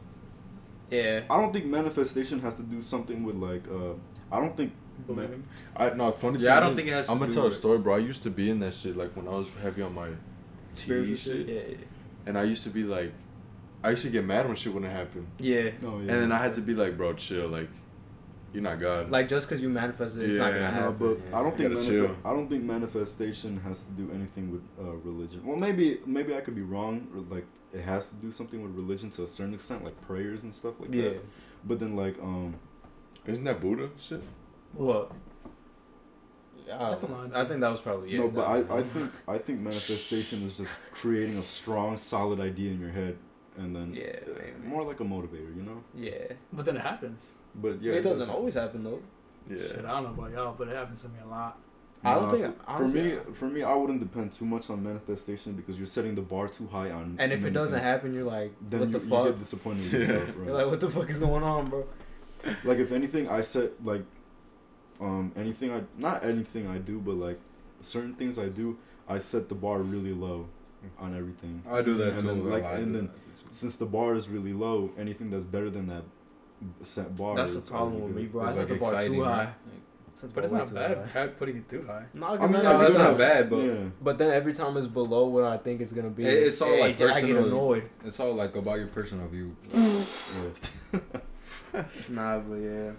Yeah. 0.91 1.21
I 1.29 1.37
don't 1.41 1.51
think 1.53 1.65
manifestation 1.65 2.39
has 2.41 2.55
to 2.55 2.63
do 2.63 2.81
something 2.81 3.23
with 3.23 3.35
like. 3.35 3.67
uh 3.69 3.93
I 4.31 4.39
don't 4.39 4.55
think. 4.55 4.73
believing. 5.07 5.43
I 5.75 5.89
no 5.91 6.11
funny. 6.11 6.39
Yeah, 6.39 6.57
I 6.57 6.59
don't 6.59 6.71
is, 6.71 6.75
think 6.75 6.87
it 6.89 6.91
has 6.91 7.09
I'm 7.09 7.17
gonna 7.17 7.31
do 7.31 7.35
tell 7.35 7.47
a 7.47 7.51
story, 7.53 7.79
bro. 7.79 7.95
I 7.95 7.99
used 7.99 8.21
to 8.23 8.29
be 8.29 8.49
in 8.51 8.59
that 8.59 8.75
shit 8.75 8.95
like 8.95 9.15
when 9.15 9.27
I 9.27 9.31
was 9.31 9.47
heavy 9.63 9.81
on 9.81 9.93
my 9.95 10.09
Spiritual 10.73 11.15
TV 11.15 11.17
shit, 11.17 11.47
Yeah. 11.47 11.77
and 12.27 12.37
I 12.37 12.43
used 12.43 12.63
to 12.63 12.69
be 12.69 12.83
like, 12.83 13.11
I 13.83 13.91
used 13.91 14.03
to 14.03 14.09
get 14.11 14.25
mad 14.25 14.45
when 14.47 14.55
shit 14.57 14.73
wouldn't 14.73 14.91
happen, 14.91 15.25
Yeah. 15.39 15.71
Oh 15.83 15.95
yeah. 15.99 15.99
and 15.99 16.09
then 16.09 16.31
I 16.31 16.37
had 16.39 16.53
to 16.55 16.61
be 16.61 16.73
like, 16.73 16.97
bro, 16.97 17.13
chill, 17.13 17.47
like, 17.47 17.69
you're 18.53 18.63
not 18.63 18.79
God. 18.79 19.09
Like 19.09 19.27
just 19.29 19.47
because 19.47 19.61
you 19.61 19.69
manifested, 19.69 20.23
it's 20.27 20.37
not 20.37 20.51
gonna 20.51 20.59
No, 20.59 20.71
happen. 20.71 20.95
but 20.97 21.19
yeah. 21.29 21.39
I 21.39 21.43
don't 21.43 21.55
think 21.57 21.71
manif- 21.73 22.15
I 22.25 22.33
don't 22.33 22.49
think 22.49 22.63
manifestation 22.63 23.59
has 23.61 23.83
to 23.83 23.91
do 23.91 24.11
anything 24.13 24.51
with 24.51 24.63
uh, 24.79 24.91
religion. 24.97 25.45
Well, 25.45 25.55
maybe 25.55 25.99
maybe 26.05 26.35
I 26.35 26.41
could 26.41 26.55
be 26.55 26.63
wrong. 26.63 27.07
Or 27.15 27.21
like 27.35 27.45
it 27.71 27.81
has 27.81 28.09
to 28.09 28.15
do 28.15 28.31
something 28.31 28.61
with 28.63 28.71
religion 28.75 29.11
to 29.11 29.23
a 29.23 29.27
certain 29.27 29.53
extent, 29.53 29.83
like 29.85 29.99
prayers 30.01 30.41
and 30.43 30.53
stuff 30.53 30.73
like 30.79 30.91
Yeah. 30.93 31.09
that. 31.09 31.25
But 31.63 31.79
then 31.79 31.95
like 31.95 32.17
um, 32.21 32.55
Isn't 33.27 33.43
that 33.45 33.61
Buddha 33.61 33.89
shit? 33.99 34.23
What? 34.73 35.11
I, 36.71 36.89
That's 36.89 37.03
a 37.03 37.07
know. 37.07 37.29
I 37.33 37.45
think 37.45 37.61
that 37.61 37.69
was 37.69 37.81
probably 37.81 38.11
yeah. 38.11 38.19
no, 38.19 38.29
but 38.29 38.45
I, 38.47 38.77
I 38.79 38.83
think 38.83 39.11
I 39.27 39.37
think 39.37 39.59
manifestation 39.61 40.43
is 40.43 40.57
just 40.57 40.73
creating 40.91 41.37
a 41.37 41.43
strong, 41.43 41.97
solid 41.97 42.39
idea 42.39 42.71
in 42.71 42.79
your 42.79 42.91
head, 42.91 43.17
and 43.59 43.75
then 43.75 43.93
Yeah, 43.93 44.19
uh, 44.25 44.39
maybe. 44.39 44.67
more 44.67 44.83
like 44.83 44.99
a 44.99 45.03
motivator, 45.03 45.51
you 45.55 45.63
know. 45.69 45.83
yeah. 45.95 46.33
But 46.53 46.65
then 46.65 46.77
it 46.77 46.81
happens. 46.81 47.31
But 47.55 47.81
yeah, 47.81 47.93
it 47.93 48.01
does 48.01 48.19
doesn't 48.19 48.33
always 48.33 48.55
happen 48.55 48.83
though. 48.83 49.01
Yeah. 49.49 49.57
Shit, 49.57 49.85
I 49.85 49.91
don't 50.01 50.03
know 50.03 50.09
about 50.17 50.31
y'all, 50.31 50.55
but 50.57 50.67
it 50.67 50.75
happens 50.75 51.01
to 51.03 51.09
me 51.09 51.19
a 51.23 51.27
lot. 51.27 51.57
I 52.03 52.13
don't 52.13 52.23
Nah, 52.23 52.29
think- 52.31 52.63
for, 52.63 52.69
honestly, 52.69 53.11
for 53.11 53.17
me. 53.29 53.33
For 53.39 53.47
me, 53.55 53.63
I 53.63 53.75
wouldn't 53.75 53.99
depend 53.99 54.31
too 54.31 54.45
much 54.45 54.69
on 54.69 54.81
manifestation 54.83 55.53
because 55.53 55.77
you're 55.77 55.85
setting 55.97 56.15
the 56.15 56.21
bar 56.21 56.47
too 56.47 56.67
high 56.67 56.91
on. 56.91 57.15
And 57.19 57.33
if 57.33 57.43
it 57.43 57.51
doesn't 57.51 57.77
things. 57.79 57.83
happen, 57.91 58.13
you're 58.13 58.23
like, 58.37 58.53
then 58.69 58.79
what 58.79 58.89
you, 58.91 58.99
the 58.99 59.15
you 59.17 59.23
get 59.25 59.39
disappointed 59.39 59.93
in 59.93 60.01
yourself, 60.01 60.27
right? 60.37 60.45
You're 60.45 60.55
like, 60.55 60.67
what 60.67 60.79
the 60.79 60.89
fuck 60.89 61.09
is 61.09 61.19
going 61.19 61.43
on, 61.43 61.69
bro? 61.69 61.85
like 62.63 62.77
if 62.77 62.93
anything 62.93 63.27
i 63.27 63.41
set 63.41 63.69
like 63.83 64.01
um 65.01 65.29
anything 65.35 65.73
i 65.73 65.81
not 65.97 66.23
anything 66.23 66.67
i 66.69 66.77
do 66.77 66.97
but 66.97 67.15
like 67.15 67.37
certain 67.81 68.13
things 68.13 68.39
i 68.39 68.47
do 68.47 68.77
i 69.09 69.17
set 69.17 69.49
the 69.49 69.55
bar 69.55 69.79
really 69.79 70.13
low 70.13 70.47
on 70.99 71.13
everything 71.13 71.61
I 71.69 71.81
do 71.81 71.95
that 71.95 72.13
And 72.13 72.21
too. 72.21 72.27
then, 72.27 72.49
like. 72.49 72.63
I 72.63 72.75
and 72.75 72.95
then- 72.95 73.07
that 73.07 73.13
too. 73.13 73.28
Since 73.51 73.75
the 73.77 73.85
bar 73.85 74.15
is 74.15 74.29
really 74.29 74.53
low 74.53 74.91
anything 74.97 75.29
that's 75.29 75.45
better 75.45 75.69
than 75.69 75.87
that 75.87 76.03
set 76.81 77.15
bar 77.15 77.35
That's 77.35 77.55
the 77.55 77.61
problem 77.61 78.01
with 78.03 78.15
me, 78.15 78.23
good. 78.23 78.31
bro. 78.33 78.43
I 78.43 78.47
It's, 78.47 78.55
set 78.57 78.67
the 78.69 78.75
bar 78.75 78.93
exciting, 78.95 79.17
too 79.17 79.23
high. 79.23 79.37
right? 79.45 79.53
Set 80.15 80.29
the 80.29 80.35
But 80.35 80.43
it's 80.43 80.53
not 80.53 80.73
bad, 80.73 80.97
high. 80.97 81.03
bad 81.13 81.37
putting 81.37 81.57
it 81.57 81.69
too 81.69 81.83
high. 81.87 82.03
No, 82.13 82.27
I 82.27 82.37
'cause 82.37 82.51
mean, 82.51 82.63
No, 82.63 82.77
that's 82.77 82.93
not 82.95 83.17
bad, 83.17 83.49
but 83.49 83.57
yeah 83.63 83.75
But 84.01 84.17
then 84.17 84.31
every 84.31 84.51
time 84.53 84.75
it's 84.77 84.87
below 84.87 85.27
what 85.27 85.45
I 85.45 85.55
think 85.57 85.79
it's 85.81 85.93
gonna 85.93 86.09
be, 86.09 86.25
It- 86.25 86.47
it's 86.47 86.61
all, 86.61 86.77
like, 86.77 86.99
I 87.01 87.21
get 87.21 87.37
annoyed. 87.37 87.89
it's 88.03 88.19
all 88.19 88.33
like 88.33 88.55
about 88.57 88.79
your 88.79 88.87
personal 88.87 89.27
view. 89.27 89.55
Nah, 92.09 92.39
but 92.39 92.55
yeah. 92.55 92.91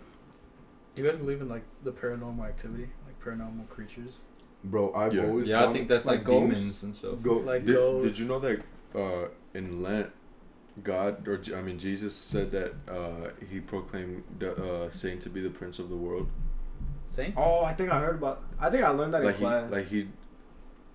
Do 0.94 1.02
you 1.02 1.08
guys 1.08 1.16
believe 1.18 1.40
in 1.40 1.48
like 1.48 1.64
the 1.82 1.92
paranormal 1.92 2.44
activity, 2.46 2.88
like 3.06 3.22
paranormal 3.22 3.68
creatures? 3.68 4.22
bro 4.62 4.92
i've 4.94 5.14
Yeah. 5.14 5.24
always 5.24 5.48
Yeah, 5.48 5.66
I 5.66 5.72
think 5.72 5.88
that's 5.88 6.04
like, 6.04 6.18
like 6.18 6.26
demons 6.26 6.82
and 6.82 6.94
stuff. 6.94 7.14
go 7.22 7.38
Like 7.38 7.64
Did, 7.64 7.76
ghosts? 7.76 8.08
did 8.10 8.18
you 8.22 8.28
know 8.28 8.38
that 8.40 8.60
uh, 8.94 9.28
in 9.54 9.82
Lent, 9.82 10.10
God 10.82 11.26
or 11.28 11.40
I 11.56 11.62
mean 11.62 11.78
Jesus 11.78 12.14
said 12.14 12.50
that 12.52 12.72
uh, 12.88 13.30
he 13.50 13.60
proclaimed 13.60 14.22
the, 14.38 14.54
uh, 14.56 14.90
Satan 14.90 15.18
to 15.20 15.28
be 15.30 15.40
the 15.40 15.50
prince 15.50 15.78
of 15.78 15.88
the 15.90 15.96
world. 15.96 16.28
Saint? 17.02 17.34
Oh, 17.36 17.62
I 17.64 17.72
think 17.72 17.90
I 17.90 18.00
heard 18.00 18.16
about. 18.16 18.42
I 18.60 18.70
think 18.70 18.84
I 18.84 18.90
learned 18.90 19.14
that 19.14 19.24
Like 19.24 19.34
in 19.34 19.40
he, 19.40 19.44
class. 19.46 19.70
like 19.72 19.88
he, 19.88 20.08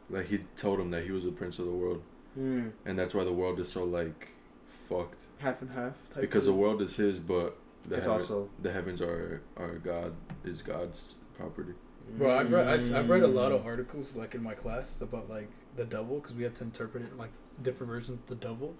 like 0.10 0.26
he 0.28 0.40
told 0.56 0.80
him 0.80 0.92
that 0.92 1.04
he 1.04 1.12
was 1.12 1.24
the 1.26 1.32
prince 1.32 1.60
of 1.60 1.66
the 1.66 1.72
world, 1.72 2.02
Hmm. 2.36 2.70
and 2.86 2.98
that's 2.98 3.14
why 3.14 3.24
the 3.24 3.34
world 3.34 3.60
is 3.60 3.70
so 3.70 3.84
like 3.84 4.30
fucked 4.68 5.26
half 5.40 5.62
and 5.62 5.72
half. 5.72 5.94
Type 6.14 6.22
because 6.22 6.46
the 6.46 6.54
world 6.54 6.82
is 6.82 6.96
his, 6.96 7.20
but 7.20 7.58
the 7.88 7.96
it's 7.96 8.06
heaven- 8.06 8.22
also. 8.22 8.50
the 8.62 8.72
heavens 8.72 9.02
are 9.02 9.42
are 9.58 9.74
God 9.80 10.14
is 10.46 10.62
God's 10.62 11.16
property. 11.38 11.74
Bro, 12.18 12.38
I've 12.38 12.52
read 12.52 12.68
I've, 12.68 12.96
I've 12.96 13.10
read 13.10 13.24
a 13.24 13.28
lot 13.28 13.52
Mm. 13.52 13.56
of 13.56 13.66
articles 13.66 14.16
like 14.16 14.36
in 14.36 14.44
my 14.44 14.54
class 14.54 15.02
about 15.02 15.30
like 15.30 15.50
the 15.76 15.86
devil 15.86 16.20
because 16.20 16.34
we 16.36 16.44
have 16.44 16.54
to 16.56 16.64
interpret 16.64 17.04
it 17.04 17.18
like 17.18 17.32
different 17.64 17.92
versions 17.92 18.20
of 18.20 18.28
the 18.28 18.36
devil, 18.36 18.76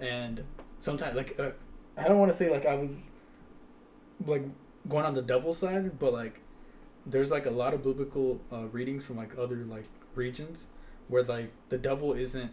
and 0.00 0.44
sometimes 0.80 1.16
like 1.16 1.38
uh, 1.38 1.50
I 1.96 2.04
don't 2.08 2.18
want 2.18 2.30
to 2.32 2.36
say 2.36 2.50
like 2.50 2.66
I 2.66 2.74
was 2.76 3.10
like 4.26 4.42
going 4.88 5.04
on 5.04 5.14
the 5.14 5.22
devil 5.22 5.54
side, 5.54 5.98
but 5.98 6.12
like 6.12 6.40
there's 7.06 7.30
like 7.30 7.46
a 7.46 7.50
lot 7.50 7.74
of 7.74 7.82
biblical 7.84 8.40
uh, 8.52 8.66
readings 8.66 9.04
from 9.04 9.16
like 9.16 9.36
other 9.38 9.56
like 9.56 9.84
regions 10.14 10.68
where 11.08 11.22
like 11.22 11.50
the 11.68 11.78
devil 11.78 12.12
isn't 12.12 12.52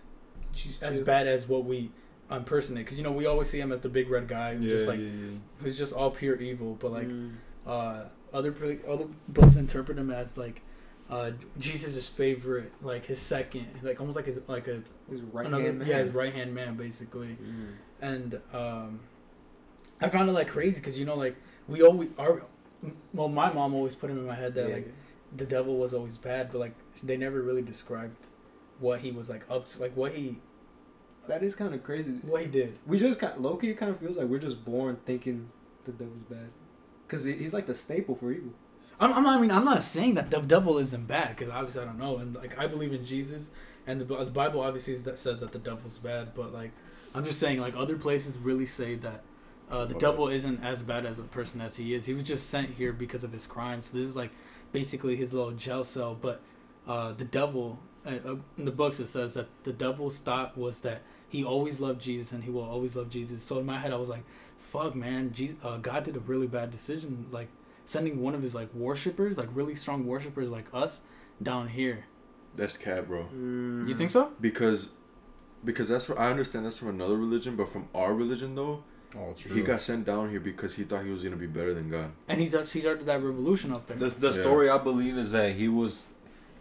as 0.82 1.00
bad 1.02 1.28
as 1.28 1.48
what 1.48 1.66
we 1.66 1.92
impersonate. 2.30 2.86
Because 2.86 2.98
you 2.98 3.04
know 3.04 3.12
we 3.12 3.26
always 3.26 3.50
see 3.50 3.60
him 3.60 3.72
as 3.72 3.80
the 3.80 3.90
big 3.90 4.10
red 4.10 4.28
guy 4.28 4.56
who's 4.56 4.72
just 4.72 4.88
like 4.88 5.00
who's 5.60 5.78
just 5.78 5.94
all 5.94 6.12
pure 6.12 6.36
evil, 6.36 6.76
but 6.80 6.92
like 6.92 7.08
Mm. 7.08 7.34
uh, 7.66 8.04
other 8.34 8.52
pre- 8.52 8.80
other 8.88 9.06
books 9.28 9.56
interpret 9.56 9.98
him 9.98 10.10
as 10.12 10.38
like 10.38 10.62
uh, 11.10 11.32
Jesus' 11.60 12.08
favorite, 12.08 12.72
like 12.82 13.06
his 13.06 13.20
second, 13.20 13.68
like 13.84 14.00
almost 14.00 14.16
like 14.16 14.26
his 14.26 14.40
like 14.48 14.68
a 14.68 14.82
his 15.10 15.22
right 15.32 15.46
another 15.46 15.64
hand 15.64 15.80
man. 15.80 15.88
yeah 15.88 15.98
his 16.00 16.12
right 16.12 16.34
hand 16.34 16.54
man 16.56 16.76
basically. 16.76 17.38
Mm. 17.42 17.68
And 18.02 18.42
um, 18.54 19.00
I 20.02 20.10
found 20.10 20.30
it 20.30 20.34
like 20.34 20.48
crazy 20.48 20.80
because 20.80 21.00
you 21.00 21.06
know 21.06 21.16
like 21.16 21.36
we 21.68 21.82
always 21.82 22.10
are. 22.18 22.44
Well, 23.14 23.30
my 23.30 23.52
mom 23.54 23.74
always 23.74 23.96
put 23.96 24.10
him 24.10 24.18
in 24.18 24.26
my 24.26 24.36
head 24.36 24.56
that 24.56 24.68
Yeah. 24.68 24.76
like 24.76 24.94
the 25.36 25.46
devil 25.46 25.78
was 25.78 25.94
always 25.94 26.18
bad, 26.18 26.52
but 26.52 26.60
like 26.60 26.74
they 27.02 27.16
never 27.18 27.42
really 27.42 27.62
described 27.62 28.16
what 28.80 29.00
he 29.02 29.12
was 29.12 29.30
like 29.30 29.44
up 29.50 29.68
to, 29.68 29.82
like 29.82 29.96
what 29.96 30.14
he 30.14 30.40
that 31.28 31.42
is 31.44 31.56
kind 31.56 31.74
of 31.74 31.84
crazy. 31.84 32.12
what 32.24 32.42
he 32.42 32.48
did. 32.48 32.78
We 32.86 33.00
just 33.00 33.20
kind 33.20 33.38
Loki. 33.42 33.70
It 33.70 33.76
kind 33.76 33.92
of 33.92 34.00
feels 34.00 34.18
like 34.18 34.28
we're 34.28 34.40
just 34.40 34.66
born 34.66 34.98
thinking 35.06 35.50
the 35.86 35.92
devil's 35.92 36.24
bad, 36.30 36.50
because 37.08 37.24
he's 37.24 37.54
like 37.54 37.68
the 37.68 37.74
staple 37.76 38.16
for 38.16 38.32
evil. 38.32 38.52
I'm, 39.00 39.14
I'm 39.14 39.24
not, 39.24 39.38
I 39.38 39.42
mean, 39.42 39.52
I'm 39.52 39.66
not 39.66 39.84
saying 39.84 40.16
that 40.16 40.32
the 40.32 40.40
devil 40.40 40.78
isn't 40.78 41.08
bad 41.08 41.36
because 41.36 41.50
obviously 41.50 41.82
I 41.82 41.86
don't 41.86 42.00
know, 42.00 42.18
and 42.18 42.36
like 42.36 42.58
I 42.58 42.68
believe 42.68 42.94
in 42.94 43.04
Jesus, 43.04 43.50
and 43.88 44.00
the, 44.00 44.06
the 44.06 44.32
Bible 44.32 44.62
obviously 44.62 44.94
is 44.94 45.04
that 45.04 45.20
says 45.20 45.40
that 45.42 45.52
the 45.52 45.60
devil's 45.60 45.98
bad, 45.98 46.34
but 46.36 46.54
like 46.54 46.72
I'm 47.16 47.26
just 47.26 47.40
saying 47.40 47.60
like 47.60 47.76
other 47.76 47.98
places 47.98 48.38
really 48.38 48.66
say 48.66 48.96
that 48.96 49.24
uh, 49.70 49.86
the 49.86 49.96
Okay. 49.96 50.00
devil 50.00 50.28
isn't 50.28 50.64
as 50.64 50.84
bad 50.84 51.06
as 51.06 51.20
a 51.20 51.24
person 51.24 51.60
as 51.62 51.76
he 51.76 51.94
is. 51.94 52.06
He 52.06 52.14
was 52.14 52.24
just 52.24 52.50
sent 52.50 52.70
here 52.72 52.94
because 52.94 53.24
of 53.24 53.32
his 53.32 53.48
crimes. 53.48 53.88
So 53.88 53.98
this 53.98 54.08
is 54.08 54.16
like 54.16 54.32
basically 54.72 55.16
his 55.16 55.34
little 55.34 55.52
jail 55.52 55.84
cell. 55.84 56.16
But 56.20 56.42
uh, 56.88 57.14
the 57.14 57.26
devil 57.26 57.80
uh, 58.06 58.10
uh, 58.26 58.36
in 58.58 58.66
the 58.66 58.72
books 58.72 59.00
it 59.00 59.08
says 59.08 59.34
that 59.34 59.48
the 59.64 59.74
devil's 59.74 60.20
thought 60.20 60.58
was 60.58 60.82
that 60.82 61.02
he 61.30 61.44
always 61.44 61.80
loved 61.80 62.02
Jesus 62.02 62.32
and 62.32 62.44
he 62.44 62.52
will 62.52 62.64
always 62.64 62.96
love 62.96 63.10
Jesus. 63.10 63.42
So 63.42 63.58
in 63.60 63.66
my 63.66 63.80
head 63.80 63.92
I 63.92 63.96
was 63.96 64.10
like, 64.10 64.24
fuck 64.60 64.96
man, 64.96 65.32
Jesus, 65.34 65.56
uh, 65.64 65.78
God 65.78 66.04
did 66.04 66.16
a 66.16 66.20
really 66.20 66.48
bad 66.48 66.70
decision, 66.70 67.26
like 67.32 67.48
sending 67.86 68.22
one 68.22 68.36
of 68.36 68.42
his 68.42 68.54
like 68.56 68.74
worshippers, 68.74 69.38
like 69.38 69.50
really 69.54 69.76
strong 69.76 70.06
worshippers 70.06 70.50
like 70.52 70.66
us, 70.74 71.02
down 71.42 71.68
here. 71.68 72.06
That's 72.56 72.78
cat, 72.78 73.08
bro. 73.08 73.28
You 73.34 73.96
think 73.96 74.12
so? 74.12 74.32
Because 74.40 74.90
because 75.66 75.88
that's 75.88 76.08
what 76.10 76.20
I 76.20 76.30
understand. 76.30 76.66
That's 76.66 76.78
from 76.78 76.90
another 76.90 77.16
religion, 77.16 77.56
but 77.56 77.70
from 77.70 77.88
our 77.96 78.14
religion 78.14 78.56
though, 78.56 78.84
Oh, 79.16 79.34
he 79.54 79.62
got 79.62 79.82
sent 79.82 80.06
down 80.06 80.30
here 80.32 80.40
because 80.40 80.74
he 80.74 80.84
thought 80.84 81.06
he 81.06 81.12
was 81.12 81.24
gonna 81.24 81.36
be 81.36 81.46
better 81.48 81.74
than 81.74 81.90
God. 81.90 82.12
And 82.28 82.40
he 82.40 82.46
he 82.48 82.80
started 82.80 83.06
that 83.06 83.22
revolution 83.24 83.72
up 83.72 83.86
there. 83.88 83.98
The 83.98 84.10
the 84.10 84.32
Yeah. 84.32 84.42
story 84.42 84.70
I 84.70 84.78
believe 84.80 85.18
is 85.18 85.32
that 85.34 85.54
he 85.56 85.68
was, 85.68 86.08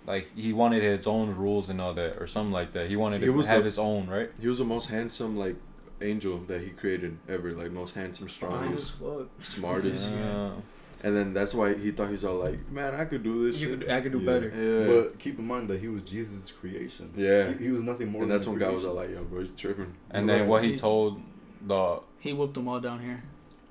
like, 0.07 0.29
he 0.37 0.53
wanted 0.53 0.83
his 0.83 1.07
own 1.07 1.35
rules 1.35 1.70
and 1.70 1.81
all 1.81 1.95
that, 1.95 2.18
or 2.20 2.27
something 2.27 2.53
like 2.53 2.73
that. 2.75 2.89
He 2.91 2.97
wanted 2.97 3.20
He 3.20 3.27
to 3.29 3.33
was 3.33 3.47
have 3.47 3.62
a- 3.62 3.64
his 3.64 3.79
own, 3.79 4.07
right? 4.09 4.31
He 4.39 4.49
was 4.49 4.59
the 4.59 4.64
most 4.66 4.91
handsome 4.91 5.37
like 5.39 5.57
angel 6.03 6.39
that 6.49 6.61
he 6.61 6.70
created 6.70 7.16
ever. 7.29 7.53
Like 7.53 7.70
most 7.73 7.95
handsome, 7.95 8.27
Fine 8.29 8.77
strongest, 8.79 8.99
smartest. 9.41 10.12
Yeah. 10.14 10.51
And 11.05 11.16
then 11.16 11.34
that's 11.34 11.53
why 11.55 11.74
he 11.74 11.90
thought 11.90 12.07
he 12.07 12.12
was 12.12 12.24
all 12.24 12.36
like, 12.36 12.70
man, 12.70 12.94
I 12.94 13.05
could 13.07 13.22
do 13.22 13.50
this. 13.50 13.61
You 13.61 13.70
shit." 13.70 13.80
could, 13.80 13.90
I 13.90 14.00
could 14.00 14.12
do 14.12 14.20
Yeah. 14.20 14.26
better. 14.32 14.48
yeah. 14.55 14.86
But 15.03 15.18
keep 15.18 15.38
in 15.38 15.46
mind 15.46 15.68
that 15.68 15.80
he 15.80 15.88
was 15.88 16.03
Jesus' 16.03 16.50
creation. 16.53 17.12
Yeah. 17.16 17.53
He, 17.53 17.64
he 17.64 17.70
was 17.70 17.80
nothing 17.80 18.09
more. 18.11 18.22
and 18.22 18.30
than 18.30 18.36
that's 18.38 18.46
a 18.46 18.50
when 18.50 18.59
God 18.61 18.74
was 18.74 18.84
all 18.84 18.94
like, 18.94 19.11
yo, 19.11 19.24
bro, 19.24 19.40
you 19.40 19.48
tripping. 19.57 19.92
And 20.11 20.28
then 20.28 20.46
what 20.46 20.62
he 20.62 20.72
He- 20.72 20.78
told 20.78 21.20
the 21.66 22.00
He 22.20 22.32
whooped 22.32 22.55
them 22.55 22.68
all 22.68 22.80
down 22.80 23.00
here. 23.00 23.22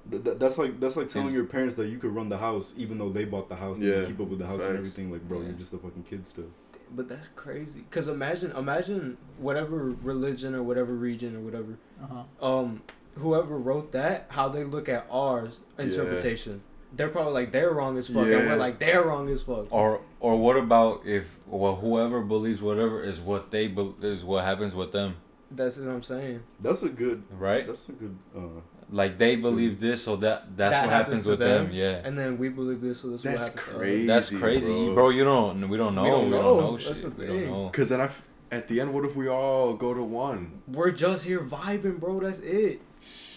Th- 0.10 0.24
th- 0.24 0.40
That's 0.40 0.58
like 0.58 0.80
that's 0.80 0.96
like 0.96 1.10
telling 1.10 1.32
your 1.34 1.46
parents 1.46 1.76
that 1.78 1.88
you 1.88 1.98
could 2.00 2.14
run 2.14 2.28
the 2.28 2.38
house 2.38 2.74
even 2.76 2.98
though 2.98 3.10
they 3.10 3.24
bought 3.24 3.48
the 3.50 3.56
house 3.56 3.78
and 3.78 3.86
you 3.86 4.04
keep 4.08 4.20
up 4.20 4.28
with 4.28 4.40
the 4.40 4.48
house 4.48 4.58
Facts. 4.60 4.70
and 4.70 4.78
everything. 4.80 5.12
Like, 5.12 5.22
bro, 5.28 5.40
Yeah. 5.40 5.46
you're 5.50 5.58
just 5.58 5.72
a 5.74 5.78
fucking 5.78 6.04
kid 6.04 6.28
still. 6.28 6.50
But 6.94 7.08
that's 7.08 7.30
crazy. 7.36 7.86
Cause 7.92 8.08
imagine, 8.10 8.52
imagine 8.52 9.18
whatever 9.38 9.96
religion 10.04 10.54
or 10.56 10.64
whatever 10.64 10.94
region 10.94 11.36
or 11.38 11.40
whatever, 11.40 11.78
Uh 12.04 12.08
huh. 12.42 12.46
um, 12.58 12.82
whoever 13.16 13.58
wrote 13.58 13.92
that, 13.94 14.26
how 14.30 14.50
they 14.50 14.64
look 14.66 14.90
at 14.90 15.06
ours 15.10 15.60
interpretation. 15.78 16.64
They're 16.94 17.10
probably 17.10 17.34
like 17.34 17.52
they're 17.52 17.72
wrong 17.72 17.98
as 17.98 18.08
fuck, 18.08 18.28
and 18.28 18.48
we're 18.50 18.56
like 18.58 18.80
they're 18.80 19.04
wrong 19.04 19.30
as 19.30 19.44
fuck. 19.44 19.68
or 19.72 20.02
or 20.20 20.38
what 20.38 20.58
about 20.58 21.06
if 21.06 21.38
well 21.48 21.76
whoever 21.76 22.22
believes 22.22 22.62
whatever 22.62 23.02
is 23.04 23.20
what 23.22 23.50
they 23.52 23.68
be, 23.68 23.94
is 24.02 24.24
what 24.24 24.44
happens 24.44 24.76
with 24.76 24.92
them, 24.92 25.16
That's 25.52 25.78
what 25.78 25.88
I'm 25.90 26.04
saying. 26.04 26.44
That's 26.60 26.84
a 26.84 26.90
good. 26.90 27.24
right? 27.32 27.66
That's 27.66 27.88
a 27.90 27.94
good. 27.94 28.18
Uh, 28.36 28.60
Like 28.94 29.18
they 29.18 29.38
believe 29.38 29.80
this, 29.80 30.04
so 30.04 30.18
that 30.18 30.58
that's 30.58 30.74
That 30.76 30.82
what 30.86 30.92
happens 30.94 31.20
happens 31.20 31.28
with 31.28 31.40
them, 31.40 31.68
them. 31.68 31.74
Yeah. 31.74 32.02
And 32.06 32.18
then 32.20 32.38
we 32.38 32.50
believe 32.50 32.82
this, 32.82 33.00
so 33.00 33.10
this 33.12 33.22
That's 33.24 33.42
what 33.44 33.52
happens. 33.64 33.78
crazy. 33.78 34.06
That's 34.08 34.30
crazy, 34.30 34.86
bro. 34.88 34.94
bro. 34.96 35.10
You 35.12 35.24
don't. 35.24 35.70
We 35.70 35.78
don't 35.78 35.96
know. 35.96 36.04
We 36.04 36.10
don't 36.10 36.26
We 36.26 36.32
know. 36.32 36.42
don't 36.42 36.58
know 36.64 36.72
That's 36.78 37.02
shit. 37.02 37.16
the 37.16 37.22
We 37.22 37.28
don't 37.28 37.38
thing. 37.40 37.52
know. 37.52 37.70
Cause 37.72 37.88
then 37.90 38.02
I, 38.02 38.10
f- 38.12 38.28
at 38.52 38.68
the 38.68 38.82
end, 38.82 38.94
what 38.94 39.06
if 39.06 39.16
we 39.16 39.30
all 39.30 39.74
go 39.76 39.94
to 39.94 40.04
one? 40.04 40.60
We're 40.68 40.92
just 40.92 41.24
here 41.24 41.40
vibing, 41.40 42.02
bro. 42.02 42.20
That's 42.20 42.40
it. 42.40 42.82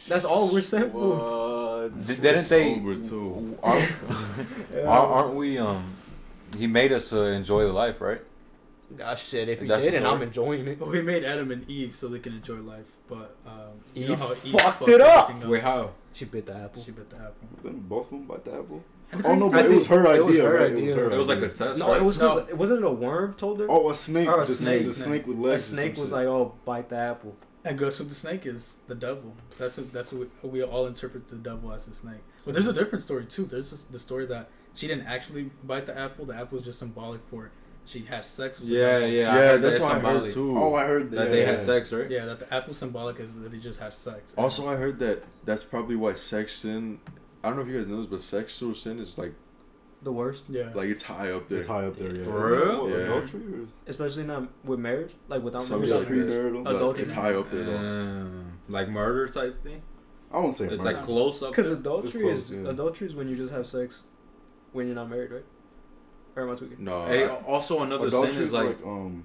That's 0.08 0.24
all 0.24 0.52
we're 0.52 0.60
sent 0.60 0.92
for. 0.92 1.16
What? 1.16 1.98
Did- 2.06 2.08
We're 2.18 2.32
didn't 2.32 2.48
they- 2.48 2.74
sober 2.74 2.96
too? 2.96 3.58
Aren't, 3.62 3.92
aren't 4.74 4.86
aren't 4.86 5.34
we? 5.34 5.58
Um, 5.58 5.94
he 6.56 6.66
made 6.66 6.92
us 6.92 7.12
uh, 7.12 7.22
enjoy 7.22 7.62
the 7.64 7.72
life, 7.72 8.00
right? 8.00 8.20
Ah, 9.02 9.14
shit. 9.14 9.48
If 9.48 9.62
he 9.62 9.66
That's 9.66 9.82
did, 9.84 9.94
the 9.94 9.98
and 9.98 10.06
I'm 10.06 10.22
enjoying 10.22 10.68
it. 10.68 10.78
Well, 10.78 10.90
he 10.92 11.00
made 11.00 11.24
Adam 11.24 11.50
and 11.50 11.68
Eve 11.68 11.94
so 11.94 12.08
they 12.08 12.18
can 12.18 12.34
enjoy 12.34 12.56
life, 12.56 12.90
but 13.08 13.34
um, 13.46 13.80
you 13.94 14.08
know 14.08 14.34
Eve 14.44 14.60
how 14.60 14.70
fucked 14.70 14.88
it 14.88 15.00
up. 15.00 15.30
everything 15.30 15.60
how? 15.62 15.90
She 16.12 16.26
bit 16.26 16.46
the 16.46 16.54
apple. 16.54 16.82
She 16.82 16.92
bit 16.92 17.10
the 17.10 17.16
apple. 17.16 17.48
then 17.64 17.80
both 17.80 18.04
of 18.04 18.10
them 18.10 18.24
bite 18.26 18.44
the 18.44 18.52
apple. 18.52 18.84
And 19.10 19.24
the 19.24 19.28
Oh 19.28 19.34
no, 19.34 19.50
but 19.50 19.64
it 19.64 19.70
was 19.70 19.86
her 19.88 20.06
idea. 20.06 20.20
it 20.20 20.24
was 20.26 20.36
her 20.36 20.54
right? 20.54 20.66
idea. 20.72 20.78
It 20.78 20.84
was, 20.84 20.94
her 20.94 21.10
It 21.10 21.18
was 21.18 21.28
like 21.28 21.42
a 21.42 21.48
test. 21.48 21.78
No, 21.80 21.88
right? 21.88 22.00
it 22.00 22.04
was 22.04 22.18
because 22.18 22.36
No. 22.36 22.46
it 22.48 22.56
wasn't 22.56 22.80
it 22.80 22.84
a 22.86 22.90
worm 22.90 23.34
told 23.34 23.58
her. 23.60 23.66
Oh, 23.68 23.90
a 23.90 23.94
snake. 23.94 24.28
Or 24.28 24.42
a 24.42 24.46
the 24.46 24.54
snake. 24.54 24.84
The 24.84 24.92
snake 24.92 25.26
with 25.26 25.38
legs. 25.38 25.72
or 25.72 25.76
snake 25.76 25.96
was 25.96 26.12
like, 26.12 26.26
"Oh, 26.26 26.54
bite 26.64 26.88
the 26.90 26.96
apple." 26.96 27.34
And 27.64 27.78
guess 27.78 27.96
who 27.98 28.04
the 28.04 28.14
snake 28.14 28.44
is? 28.46 28.78
The 28.88 28.94
devil. 28.94 29.34
That's 29.58 29.78
what, 29.78 29.92
that's 29.92 30.12
what 30.12 30.28
we, 30.42 30.50
we 30.50 30.62
all 30.62 30.86
interpret 30.86 31.28
the 31.28 31.36
devil 31.36 31.72
as 31.72 31.86
the 31.86 31.94
snake. 31.94 32.20
But 32.44 32.52
there's 32.54 32.66
a 32.66 32.72
different 32.74 33.02
story 33.02 33.24
too. 33.24 33.46
There's 33.46 33.70
this, 33.70 33.84
the 33.84 33.98
story 33.98 34.26
that 34.26 34.48
she 34.74 34.86
didn't 34.86 35.06
actually 35.06 35.50
bite 35.64 35.86
the 35.86 35.98
apple. 35.98 36.26
The 36.26 36.34
apple 36.34 36.56
was 36.56 36.64
just 36.64 36.78
symbolic 36.78 37.22
for 37.30 37.50
she 37.86 38.00
had 38.04 38.24
sex 38.26 38.60
with 38.60 38.68
the 38.68 38.74
Yeah, 38.76 38.98
devil. 39.00 39.08
yeah. 39.08 39.32
I 39.32 39.36
Yeah, 39.36 39.56
that's 39.56 39.78
that 39.78 39.84
what 39.84 40.04
I 40.04 40.12
heard 40.12 40.30
too. 40.30 40.58
Oh, 40.58 40.74
I 40.74 40.84
heard 40.84 41.10
That 41.10 41.24
yeah, 41.24 41.30
they 41.30 41.44
had 41.46 41.62
sex, 41.62 41.92
right? 41.92 42.10
Yeah, 42.10 42.26
that 42.26 42.40
the 42.40 42.52
apple 42.54 42.74
symbolic 42.74 43.18
is 43.20 43.34
that 43.34 43.50
they 43.50 43.58
just 43.58 43.80
had 43.80 43.94
sex. 43.94 44.34
Also, 44.36 44.68
I 44.68 44.76
heard 44.76 44.98
that 44.98 45.22
that's 45.44 45.64
probably 45.64 45.96
why 45.96 46.14
sex 46.14 46.54
sin. 46.56 46.98
I 47.42 47.48
don't 47.48 47.56
know 47.56 47.62
if 47.62 47.68
you 47.68 47.78
guys 47.78 47.86
know 47.88 47.96
this, 47.98 48.06
but 48.06 48.22
sexual 48.22 48.74
sin 48.74 48.98
is 48.98 49.16
like 49.18 49.32
The 50.04 50.12
worst, 50.12 50.44
yeah. 50.48 50.70
like 50.74 50.88
it's 50.88 51.02
high 51.02 51.30
up 51.32 51.48
there. 51.48 51.58
It's 51.60 51.66
high 51.68 51.86
up 51.86 51.96
there. 51.98 52.14
Yeah. 52.14 52.24
For 52.24 52.52
real? 52.52 52.82
what, 52.82 52.90
Yeah. 52.90 52.96
Adultery 53.06 53.42
or 53.54 53.66
especially 53.86 54.24
not 54.24 54.48
with 54.62 54.78
marriage, 54.78 55.14
like 55.28 55.42
without 55.42 55.62
Some 55.62 55.80
marriage. 55.80 56.06
shit 56.08 56.10
without 56.10 56.26
like 56.26 56.28
premarital? 56.66 56.76
Adultery. 56.76 57.02
It's 57.04 57.12
high 57.12 57.34
up 57.34 57.50
there 57.50 57.64
though. 57.64 57.76
Um, 57.78 58.52
like 58.68 58.88
murder 58.90 59.28
type 59.28 59.62
thing. 59.62 59.80
I 60.30 60.38
won't 60.38 60.54
say 60.54 60.66
It's 60.66 60.82
murder. 60.84 60.96
like 60.98 61.04
close 61.06 61.42
up. 61.42 61.50
Because 61.50 61.70
adultery 61.70 62.20
close, 62.22 62.50
is 62.50 62.54
yeah. 62.62 62.70
adultery 62.70 63.06
is 63.08 63.16
when 63.16 63.28
you 63.28 63.34
just 63.36 63.52
have 63.52 63.66
sex 63.66 64.04
when 64.72 64.86
you're 64.86 64.94
not 64.94 65.08
married, 65.08 65.30
right? 65.30 65.44
Or 66.36 66.42
am 66.42 66.50
I 66.50 66.54
tweaking? 66.56 66.84
No, 66.84 67.06
Hey, 67.06 67.24
I- 67.24 67.28
also 67.46 67.82
another 67.82 68.10
sin 68.10 68.42
is 68.42 68.52
like, 68.52 68.76
um, 68.84 69.24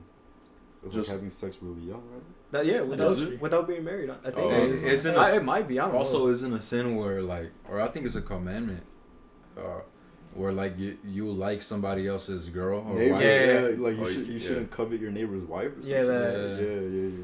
it's 0.84 0.93
Just- 0.93 1.09
like 1.09 1.17
having 1.17 1.30
sex 1.32 1.57
really 1.61 1.82
young, 1.82 2.03
right? 2.13 2.23
That 2.51 2.65
yeah, 2.65 2.82
without 2.82 3.11
Adultery. 3.13 3.38
without 3.38 3.67
being 3.67 3.84
married. 3.84 4.09
I 4.09 4.13
I 4.13 4.32
think 4.32 4.38
Oh, 4.38 4.49
it 4.49 4.53
okay. 4.53 4.71
is. 4.71 4.84
Isn't 4.84 5.15
I- 5.17 5.32
a- 5.32 5.36
it 5.38 5.43
might 5.43 5.67
be. 5.67 5.77
I 5.80 5.88
don't 5.88 5.95
also 5.95 6.19
know. 6.19 6.27
isn't 6.32 6.53
a 6.53 6.61
sin 6.61 6.95
where 6.95 7.21
like, 7.21 7.51
or 7.69 7.82
I 7.82 7.88
think 7.89 8.05
it's 8.05 8.15
a 8.15 8.21
commandment, 8.21 8.84
uh, 9.57 9.82
where 10.40 10.54
like 10.54 10.80
you 10.80 10.98
you 11.06 11.30
like 11.30 11.62
somebody 11.62 12.08
else's 12.08 12.48
girl 12.48 12.80
or 12.88 12.96
Neighbor, 12.96 13.16
wife. 13.16 13.24
Yeah, 13.24 13.30
yeah, 13.30 13.68
yeah. 13.70 13.76
like 13.86 13.96
you, 13.98 14.02
Oh, 14.02 14.06
should, 14.06 14.28
you- 14.28 14.34
you 14.34 14.40
yeah. 14.40 14.48
shouldn't 14.48 14.72
covet 14.72 15.02
your 15.02 15.12
neighbor's 15.12 15.44
wife 15.44 15.72
or 15.72 15.82
something. 15.82 15.92
Yeah, 15.92 16.04
that- 16.04 16.60
yeah, 16.62 16.80
yeah, 16.80 17.08
yeah. 17.20 17.24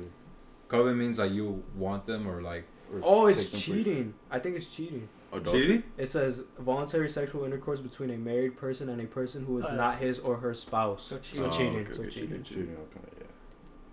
Covet 0.68 0.96
means 0.98 1.18
like 1.18 1.32
you 1.32 1.64
want 1.76 2.06
them 2.06 2.28
or 2.28 2.42
like 2.42 2.66
Or 2.92 3.00
Oh, 3.04 3.28
it's 3.28 3.44
take 3.44 3.52
them 3.52 3.60
for- 3.60 3.66
cheating. 3.66 4.14
I 4.30 4.40
think 4.40 4.56
it's 4.58 4.66
cheating. 4.76 5.08
adultery. 5.32 5.62
cheating. 5.62 5.84
It 5.98 6.08
says 6.08 6.44
voluntary 6.60 7.08
sexual 7.10 7.46
intercourse 7.46 7.80
between 7.82 8.10
a 8.12 8.18
married 8.18 8.58
person 8.58 8.90
and 8.90 9.00
a 9.02 9.06
person 9.08 9.46
who 9.46 9.58
is 9.60 9.66
Oh, 9.70 9.76
not 9.76 9.98
his 9.98 10.20
or 10.20 10.36
her 10.38 10.54
spouse. 10.54 11.02
So 11.04 11.16
So 11.16 11.22
cheating. 11.22 11.52
cheating. 11.52 11.76
Oh, 11.78 11.80
okay, 11.82 11.94
so 11.94 12.02
okay, 12.02 12.10
cheating. 12.12 12.44
Cheating, 12.44 12.78
okay, 12.86 13.12
yeah. 13.20 13.28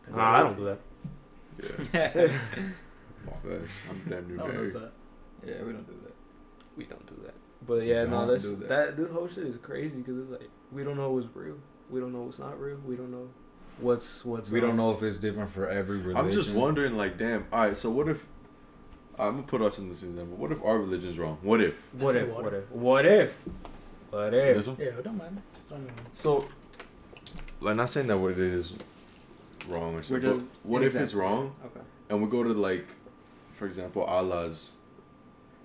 That's 0.05 0.17
Nah, 0.17 0.33
I 0.33 0.43
don't 0.43 0.57
do 0.57 0.65
that. 0.65 0.81
Yeah, 1.95 2.09
Facts. 3.25 3.73
I'm 3.89 3.99
damn 4.11 4.27
near 4.29 4.37
No 4.37 4.45
one 4.45 4.57
does 4.57 4.73
that. 4.73 4.93
Yeah, 5.47 5.63
we 5.67 5.73
don't 5.73 5.87
do 5.87 5.97
that. 6.05 6.15
We 6.77 6.85
don't 6.85 7.07
do 7.07 7.12
that. 7.12 7.12
But 7.67 7.85
yeah, 7.85 8.05
no, 8.05 8.11
Don't 8.11 8.29
that's 8.29 8.51
that. 8.51 8.69
that. 8.69 8.97
This 8.97 9.11
whole 9.11 9.29
shit 9.29 9.45
is 9.45 9.57
crazy 9.59 9.99
because 9.99 10.19
it's 10.19 10.31
like 10.31 10.51
we 10.73 10.85
don't 10.85 10.97
know 10.97 11.11
what's 11.11 11.29
real. 11.35 11.57
We 11.91 12.01
don't 12.01 12.13
know 12.13 12.23
what's 12.23 12.39
not 12.39 12.61
real. 12.61 12.79
We 12.87 12.97
don't 12.97 13.11
know 13.11 13.29
what's 13.79 14.25
what's. 14.25 14.51
We 14.51 14.61
don't 14.61 14.71
um, 14.71 14.77
know 14.77 14.93
if 14.93 15.03
it's 15.03 15.17
different 15.17 15.51
for 15.51 15.69
every 15.69 15.99
religion. 15.99 16.17
I'm 16.17 16.33
just 16.33 16.51
wondering, 16.53 16.97
like, 16.97 17.19
damn. 17.19 17.47
All 17.53 17.61
right, 17.61 17.77
so 17.77 17.91
what 17.91 18.09
if? 18.09 18.25
I'm 19.19 19.35
gonna 19.35 19.43
put 19.43 19.63
us 19.63 19.79
in 19.79 19.89
this 19.89 20.03
example. 20.03 20.37
What 20.37 20.53
if 20.53 20.63
our 20.65 20.79
religion's 20.79 21.19
wrong? 21.19 21.39
What 21.43 21.61
if? 21.61 21.79
What 21.95 22.17
if? 22.17 22.29
What 22.29 22.55
if? 22.55 22.71
What 22.71 23.07
if? 23.07 23.43
What 24.11 24.35
if? 24.35 24.57
This 24.57 24.67
one? 24.67 24.77
Yeah, 24.79 24.91
I 24.99 25.03
don't 25.03 25.19
mind. 25.19 25.43
Just 25.55 25.69
don't 25.71 25.87
mind. 25.87 26.01
So, 26.15 26.47
like, 27.61 27.77
not 27.77 27.91
saying 27.91 28.07
that 28.09 28.19
what 28.19 28.33
it 28.33 28.39
is 28.39 28.73
wrong 29.69 29.95
or 29.95 30.03
something. 30.03 30.31
just 30.31 30.41
but 30.41 30.69
what 30.69 30.83
an 30.83 30.89
if 30.89 30.97
it's 30.97 31.15
wrong 31.15 31.55
Okay. 31.65 31.81
and 32.09 32.23
we 32.23 32.29
go 32.29 32.43
to 32.43 32.53
like, 32.53 32.87
for 33.53 33.67
example, 33.67 34.03
Allah's, 34.03 34.73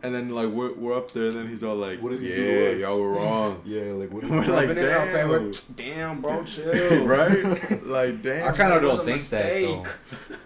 and 0.03 0.13
then 0.13 0.29
like 0.29 0.49
we're 0.49 0.73
we're 0.73 0.95
up 0.95 1.11
there, 1.11 1.27
and 1.27 1.35
then 1.35 1.47
he's 1.47 1.63
all 1.63 1.75
like, 1.75 2.01
What 2.01 2.13
if 2.13 2.19
he 2.19 2.29
yeah, 2.29 2.35
do 2.35 2.75
us?" 2.75 2.81
y'all 2.81 2.99
were 3.01 3.11
wrong. 3.13 3.61
Yeah, 3.65 3.81
like 3.93 4.11
what? 4.11 4.23
We're 4.29 4.37
like, 4.39 4.47
Rubbing 4.47 4.69
it 4.71 4.77
in 4.77 4.89
our 4.89 5.05
damn. 5.05 5.13
favor. 5.13 5.51
Damn, 5.75 6.21
bro, 6.21 6.43
chill. 6.45 7.05
right? 7.05 7.83
Like, 7.85 8.21
damn. 8.21 8.47
I 8.47 8.51
kind 8.51 8.73
of 8.73 8.81
don't 8.81 8.99
a 8.99 9.03
think 9.03 9.21
that 9.29 9.53
though. 9.61 9.85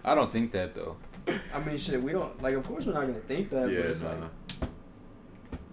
I 0.04 0.16
don't 0.16 0.32
think 0.32 0.52
that 0.54 0.74
though. 0.76 0.96
I 1.54 1.60
mean, 1.60 1.78
shit. 1.78 2.02
We 2.02 2.12
don't 2.14 2.42
like. 2.42 2.56
Of 2.56 2.64
course, 2.66 2.86
we're 2.86 2.94
not 2.94 3.02
gonna 3.08 3.20
think 3.22 3.50
that. 3.52 3.70
Yeah, 3.70 3.82
but 3.82 3.86
it's 3.92 4.02
nah. 4.02 4.10
like 4.10 4.20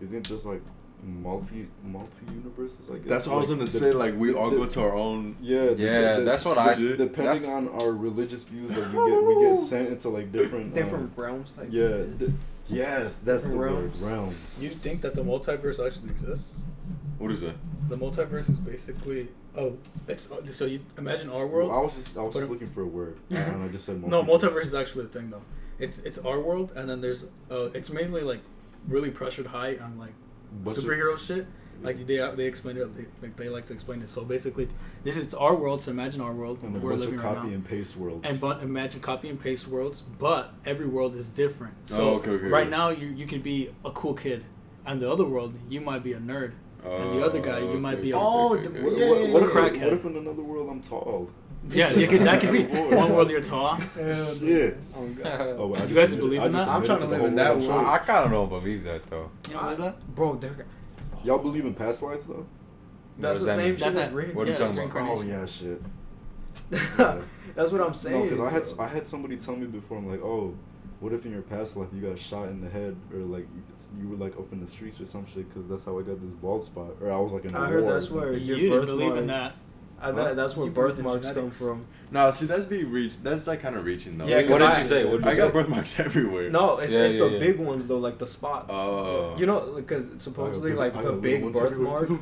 Isn't 0.01 0.27
just 0.27 0.45
like 0.45 0.61
multi 1.03 1.69
multi 1.85 2.25
universes? 2.31 2.91
I 2.91 2.99
guess. 2.99 3.09
That's 3.09 3.27
what 3.29 3.37
I 3.37 3.39
was 3.39 3.49
gonna 3.51 3.65
the- 3.65 3.71
say. 3.71 3.93
Like, 3.93 4.17
we 4.19 4.35
all 4.35 4.51
the- 4.51 4.57
go 4.57 4.67
to 4.67 4.81
our 4.83 4.95
own. 4.95 5.37
Yeah, 5.41 5.67
the- 5.67 5.77
Yeah, 5.77 6.17
the- 6.17 6.23
that's 6.23 6.45
what 6.45 6.55
the- 6.57 6.61
I- 6.61 6.75
Depending 6.75 7.15
that's- 7.15 7.45
on 7.47 7.69
our 7.69 7.93
religious 7.93 8.43
views, 8.45 8.71
like 8.71 8.93
we 8.93 9.11
get 9.11 9.25
we 9.25 9.43
get 9.45 9.57
sent 9.57 9.89
into 9.89 10.09
like 10.09 10.33
different 10.33 10.75
different 10.75 11.13
realms. 11.17 11.55
Um, 11.57 11.65
Like 11.65 11.73
yeah. 11.73 12.05
th- 12.19 12.31
yes, 12.69 13.17
that's 13.25 13.45
the 13.45 13.51
Different 13.51 13.57
word. 13.59 13.73
realms. 13.73 13.99
Realms. 14.01 14.59
You 14.63 14.69
think 14.71 15.01
that 15.03 15.15
the 15.15 15.23
multiverse 15.23 15.85
actually 15.85 16.11
exists? 16.11 16.63
What 17.19 17.31
is 17.33 17.41
that? 17.41 17.55
The 17.89 17.97
multiverse 17.97 18.49
is 18.49 18.59
basically 18.61 19.29
oh, 19.57 19.77
it's 20.07 20.29
so 20.53 20.67
you 20.67 20.81
imagine 20.99 21.31
our 21.31 21.47
Well, 21.47 21.67
world. 21.67 21.73
I 21.73 21.79
was 21.81 21.95
just 21.95 22.17
I 22.17 22.23
was 22.23 22.35
just 22.35 22.49
looking 22.49 22.69
for 22.69 22.83
a 22.83 22.87
word, 22.87 23.19
and 23.31 23.63
I 23.65 23.69
just 23.69 23.85
said 23.85 23.97
multiverse. 24.01 24.09
No, 24.09 24.23
multiverse 24.23 24.63
is 24.65 24.75
actually 24.75 25.07
a 25.07 25.09
thing 25.09 25.31
though. 25.31 25.43
It's 25.79 25.99
it's 26.01 26.19
our 26.19 26.39
world, 26.41 26.73
and 26.77 26.89
then 26.89 27.01
there's 27.01 27.25
uh, 27.51 27.71
it's 27.75 27.91
mainly 27.91 28.23
like 28.23 28.41
really 28.87 29.11
pressured 29.11 29.47
high 29.47 29.77
on 29.79 29.99
like 29.99 30.13
Bunch 30.65 30.79
of- 30.79 30.85
superhero 30.85 31.19
shit. 31.19 31.47
Like 31.83 32.07
they 32.07 32.17
they 32.37 32.47
explain 32.47 32.77
it, 32.77 32.95
they 32.97 33.05
like 33.23 33.37
they 33.37 33.49
like 33.49 33.67
to 33.67 33.73
explain 33.73 34.03
it. 34.03 34.09
So 34.09 34.25
basically, 34.25 34.65
it's, 34.65 34.75
this 35.05 35.17
is 35.17 35.33
our 35.35 35.55
world. 35.55 35.81
So 35.83 35.91
imagine 35.91 36.21
our 36.21 36.33
world 36.33 36.59
and 36.63 36.75
a 36.75 36.79
we're 36.79 36.91
bunch 36.91 37.01
living 37.03 37.19
of 37.19 37.25
right 37.25 37.35
copy 37.37 37.49
now, 37.49 37.55
and 37.55 37.65
paste 37.65 37.97
worlds. 37.97 38.27
and 38.27 38.41
but 38.41 38.63
imagine 38.63 39.01
copy 39.01 39.29
and 39.29 39.41
paste 39.41 39.69
worlds. 39.69 40.01
But 40.03 40.53
every 40.67 40.87
world 40.87 41.15
is 41.15 41.31
different. 41.31 41.75
So 41.89 42.03
Oh, 42.11 42.15
okay, 42.17 42.31
okay, 42.33 42.47
right 42.47 42.63
okay. 42.63 42.71
now 42.71 42.89
you 42.91 43.07
you 43.09 43.27
could 43.27 43.43
be 43.43 43.71
a 43.85 43.91
cool 43.93 44.15
kid, 44.15 44.45
and 44.87 45.01
the 45.01 45.11
other 45.11 45.25
world 45.25 45.55
you 45.69 45.81
might 45.81 46.03
be 46.03 46.13
a 46.15 46.19
nerd. 46.21 46.53
And 46.85 47.13
the 47.13 47.25
other 47.27 47.41
guy, 47.41 47.59
you 47.59 47.73
Oh, 47.73 47.81
might 47.81 48.01
be 48.01 48.15
okay, 48.15 48.23
a- 48.23 48.29
Oh, 48.29 48.55
okay, 48.57 48.67
okay. 48.69 48.83
what, 48.83 48.97
yeah, 48.97 49.09
what, 49.11 49.29
what 49.31 49.43
if 49.43 49.49
Crackhead. 49.51 49.85
what 49.85 49.93
if 49.95 50.05
in 50.07 50.17
another 50.17 50.43
world 50.43 50.69
I'm 50.71 50.81
tall? 50.81 51.29
Yeah, 51.71 51.91
you 51.91 52.07
could 52.07 52.23
that 52.23 52.41
could 52.41 52.53
be 52.53 52.65
one 52.65 53.13
world 53.13 53.29
you're 53.29 53.41
tall. 53.41 53.79
Shit. 53.95 54.79
Oh, 54.97 55.07
God. 55.09 55.41
Oh, 55.59 55.67
well, 55.67 55.83
I 55.83 55.85
You 55.87 55.95
guys 55.95 56.15
believe 56.15 56.41
I 56.41 56.47
in 56.47 56.53
that? 56.53 56.69
I'm 56.69 56.83
trying 56.85 57.01
to 57.01 57.07
live 57.07 57.25
in 57.25 57.35
that 57.35 57.59
world. 57.59 57.85
I, 57.87 57.95
I 57.95 57.99
kind 57.99 58.25
of 58.27 58.31
don't 58.31 58.49
believe 58.49 58.85
that 58.85 59.07
though. 59.09 59.31
You 59.49 59.55
know 59.55 59.75
that? 59.75 60.15
bro, 60.15 60.37
they're, 60.37 60.65
Y'all 61.25 61.39
believe 61.39 61.65
in 61.65 61.75
past 61.75 62.03
lives 62.03 62.27
though? 62.27 62.47
that's 63.19 63.41
the 63.41 63.47
that 63.47 63.57
same 63.57 63.65
mean? 63.71 63.77
shit 63.77 63.81
That's 63.85 63.97
as 63.97 64.09
that- 64.11 64.15
re- 64.15 64.33
What 64.33 64.43
are 64.43 64.47
you 64.47 64.53
yeah, 64.53 64.59
talking 64.59 64.79
about? 64.91 65.19
Oh 65.19 65.23
yeah, 65.23 65.47
shit. 65.47 65.83
That's 66.71 67.25
That's 67.55 67.73
what 67.73 67.81
I'm 67.81 67.95
saying. 67.95 68.17
No, 68.17 68.23
because 68.25 68.41
I 68.41 68.51
had 68.51 68.65
bro. 68.77 68.85
I 68.85 68.89
had 68.89 69.07
somebody 69.09 69.37
tell 69.37 69.57
me 69.57 69.67
before. 69.67 69.99
I'm 69.99 70.09
like, 70.09 70.23
oh, 70.23 70.55
what 71.01 71.13
if 71.13 71.25
in 71.27 71.33
your 71.33 71.43
past 71.43 71.77
life 71.77 71.89
you 71.93 72.01
got 72.01 72.19
shot 72.19 72.49
in 72.49 72.61
the 72.61 72.69
head 72.71 72.97
or 73.13 73.19
like 73.21 73.47
you, 73.53 73.63
you 74.03 74.09
were 74.09 74.17
like 74.17 74.37
up 74.39 74.53
in 74.53 74.61
the 74.61 74.71
streets 74.71 75.01
or 75.01 75.07
some 75.07 75.27
shit? 75.27 75.49
Because 75.53 75.69
that's 75.69 75.85
how 75.85 75.99
I 75.99 76.03
got 76.03 76.21
this 76.23 76.33
bald 76.33 76.65
spot. 76.65 76.91
Or 77.01 77.11
I 77.11 77.19
was 77.19 77.33
like 77.33 77.45
in 77.45 77.55
a 77.55 77.59
I 77.61 77.67
heard 77.69 77.83
war 77.83 77.91
or 77.91 77.95
that's 77.95 78.11
where. 78.11 78.33
You 78.33 78.57
your 78.57 78.81
didn't 78.81 78.87
believe 78.87 79.17
in 79.17 79.27
birthmark- 79.27 79.27
that. 79.27 79.55
I, 80.01 80.13
that, 80.13 80.37
that's 80.37 80.57
where 80.57 80.67
You 80.67 80.73
believe 80.73 80.99
in 80.99 81.05
birthmarks 81.05 81.33
come 81.33 81.51
from. 81.51 81.87
No, 82.11 82.31
see, 82.31 82.47
that's 82.47 82.65
be 82.67 82.85
reach. 82.85 83.19
That's 83.19 83.47
like 83.47 83.61
kind 83.61 83.77
of 83.77 83.85
reaching 83.85 84.17
though. 84.17 84.27
Yeah, 84.27 84.43
'cause 84.43 84.51
What 84.53 84.59
did 84.59 84.69
I- 84.69 84.81
he 84.81 84.87
say? 84.87 85.05
What 85.05 85.19
did 85.19 85.27
I 85.27 85.31
he 85.33 85.37
got 85.37 85.47
say? 85.49 85.53
birthmarks 85.53 86.01
everywhere. 86.07 86.51
No, 86.51 86.79
it's, 86.79 86.93
Yeah, 86.93 87.01
it's 87.01 87.15
yeah, 87.15 87.25
the 87.25 87.31
yeah. 87.31 87.39
big 87.41 87.59
ones 87.59 87.87
though, 87.89 87.99
like 87.99 88.19
the 88.19 88.27
spots. 88.27 88.71
Oh. 88.73 89.35
you 89.37 89.47
know, 89.47 89.73
because 89.77 90.07
I 90.09 90.17
supposedly 90.19 90.71
big- 90.71 90.79
like 90.79 90.93
the 90.95 91.13
big 91.13 91.45
little 91.45 91.61
ones 91.61 91.77
birthmark, 92.07 92.21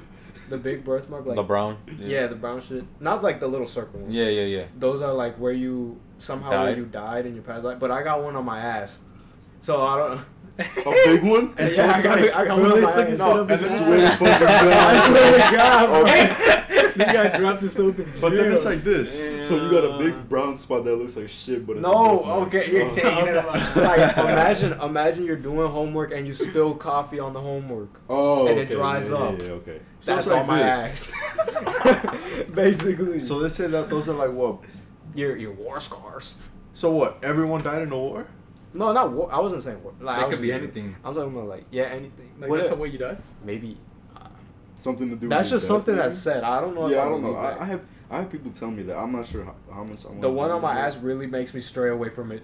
the 0.48 0.56
big 0.58 0.84
birthmark, 0.84 1.26
like 1.26 1.36
the 1.36 1.42
brown. 1.42 1.76
yeah. 1.98 2.26
the 2.28 2.34
brown 2.36 2.60
shit, 2.60 2.84
not 3.00 3.22
like 3.22 3.40
the 3.40 3.46
little 3.48 3.66
circle 3.66 4.00
ones. 4.00 4.14
Yeah, 4.14 4.28
yeah, 4.28 4.42
yeah. 4.44 4.64
those 4.78 5.02
are 5.02 5.12
like 5.12 5.36
where 5.36 5.52
you 5.52 6.00
somehow 6.18 6.64
where 6.64 6.76
you 6.76 6.86
died 6.86 7.26
in 7.26 7.34
your 7.34 7.42
past 7.44 7.62
life. 7.64 7.78
But 7.78 7.90
I 7.90 8.02
got 8.02 8.22
one 8.22 8.36
on 8.36 8.44
my 8.44 8.58
ass, 8.60 9.00
so 9.60 9.82
I 9.82 9.96
don't. 9.98 10.20
A 10.58 10.90
big 11.04 11.22
one. 11.22 11.54
And 11.58 11.68
yeah, 11.68 11.72
so 11.74 11.84
I 11.84 12.02
got, 12.02 12.18
like- 12.20 12.34
I 12.34 12.44
got 12.46 12.56
Bro, 12.56 12.62
one 12.62 12.72
on 12.72 12.76
they 12.78 12.82
my 12.84 12.90
sucking 12.90 13.12
ass. 13.14 13.18
shit 13.20 13.26
up 13.28 13.38
and 13.40 13.48
this 13.50 13.62
is 13.64 13.70
ass. 13.72 13.88
where 13.90 14.00
the 14.00 14.08
fucking 14.08 14.48
I 14.72 15.06
swear 15.06 15.32
to 15.50 15.56
God, 15.56 15.86
bro. 15.90 16.06
The 16.96 17.04
guy 17.04 17.36
dropped 17.38 17.62
his 17.62 17.72
soap 17.74 17.98
in 17.98 18.12
But 18.20 18.32
then 18.32 18.52
it's 18.52 18.64
like 18.64 18.82
this. 18.82 19.20
So 19.48 19.56
you 19.62 19.70
got 19.70 19.84
a 19.84 19.98
big 19.98 20.28
brown 20.28 20.56
spot 20.56 20.84
that 20.84 20.96
looks 20.96 21.16
like 21.16 21.28
shit, 21.28 21.66
but 21.66 21.76
it's 21.76 21.82
No, 21.86 22.18
birthmark. 22.18 22.48
okay, 22.48 22.70
you're 22.72 22.90
taking 22.90 23.26
it. 23.28 23.36
out. 23.36 23.76
Like 23.76 24.16
imagine, 24.16 24.72
imagine 24.80 25.24
you're 25.24 25.36
doing 25.36 25.68
homework 25.68 26.12
and 26.12 26.26
you 26.26 26.32
spill 26.32 26.74
coffee 26.74 27.18
on 27.20 27.32
the 27.32 27.40
homework. 27.40 28.00
Oh, 28.08 28.46
And 28.46 28.58
it 28.58 28.66
okay, 28.66 28.74
dries 28.74 29.10
yeah, 29.10 29.16
yeah, 29.18 29.24
up. 29.24 29.38
Yeah, 29.40 29.46
okay. 29.48 29.80
So 30.00 30.14
That's 30.14 30.26
it's 30.26 30.32
like 30.32 30.40
on 30.42 30.46
my 30.46 30.58
this. 30.62 31.12
ass. 31.14 32.46
Basically, 32.54 33.20
So 33.20 33.36
let's 33.36 33.54
say 33.56 33.66
that 33.68 33.90
those 33.90 34.08
are 34.08 34.14
like 34.14 34.32
what? 34.32 34.58
your 35.14 35.36
your 35.36 35.52
war 35.52 35.80
scars. 35.80 36.34
So 36.74 36.90
what? 36.90 37.18
Everyone 37.22 37.62
died 37.62 37.82
in 37.82 37.90
a 37.92 37.96
war? 37.96 38.26
No, 38.74 38.92
not 38.92 39.10
war. 39.12 39.28
I 39.32 39.40
wasn't 39.40 39.62
saying 39.62 39.82
war. 39.82 39.94
Like, 40.00 40.18
I 40.18 40.22
It 40.22 40.24
was 40.26 40.34
could 40.34 40.42
be 40.42 40.48
just- 40.48 40.62
anything. 40.62 40.96
I'm 41.02 41.14
talking 41.14 41.32
about 41.32 41.48
like 41.48 41.64
yeah, 41.70 41.84
anything. 41.84 42.30
like 42.38 42.50
What 42.50 42.56
that's 42.56 42.68
if- 42.68 42.74
how 42.76 42.80
way 42.82 42.88
you 42.88 42.98
died. 42.98 43.18
maybe. 43.44 43.78
Something 44.76 45.10
to 45.10 45.16
do. 45.16 45.22
With 45.22 45.30
that's 45.30 45.50
just 45.50 45.66
something 45.66 45.94
death, 45.96 46.04
that's 46.04 46.18
said. 46.18 46.44
I 46.44 46.60
don't 46.60 46.74
know. 46.74 46.86
if 46.86 46.92
Yeah, 46.92 47.02
I 47.04 47.08
don't 47.08 47.22
know. 47.22 47.32
that. 47.32 47.58
I, 47.60 47.62
I 47.62 47.64
have 47.66 47.80
I 48.10 48.18
have 48.20 48.30
people 48.30 48.52
tell 48.52 48.70
me 48.70 48.82
that. 48.84 48.96
I'm 48.96 49.10
not 49.10 49.26
sure 49.26 49.44
how, 49.44 49.54
how 49.72 49.82
much 49.84 50.04
I 50.04 50.08
want. 50.08 50.20
the 50.20 50.30
one 50.30 50.50
on 50.50 50.62
my 50.62 50.78
ass 50.78 50.96
really 50.98 51.26
makes 51.26 51.52
me 51.54 51.60
stray 51.60 51.90
away 51.90 52.08
from 52.08 52.30
it. 52.30 52.42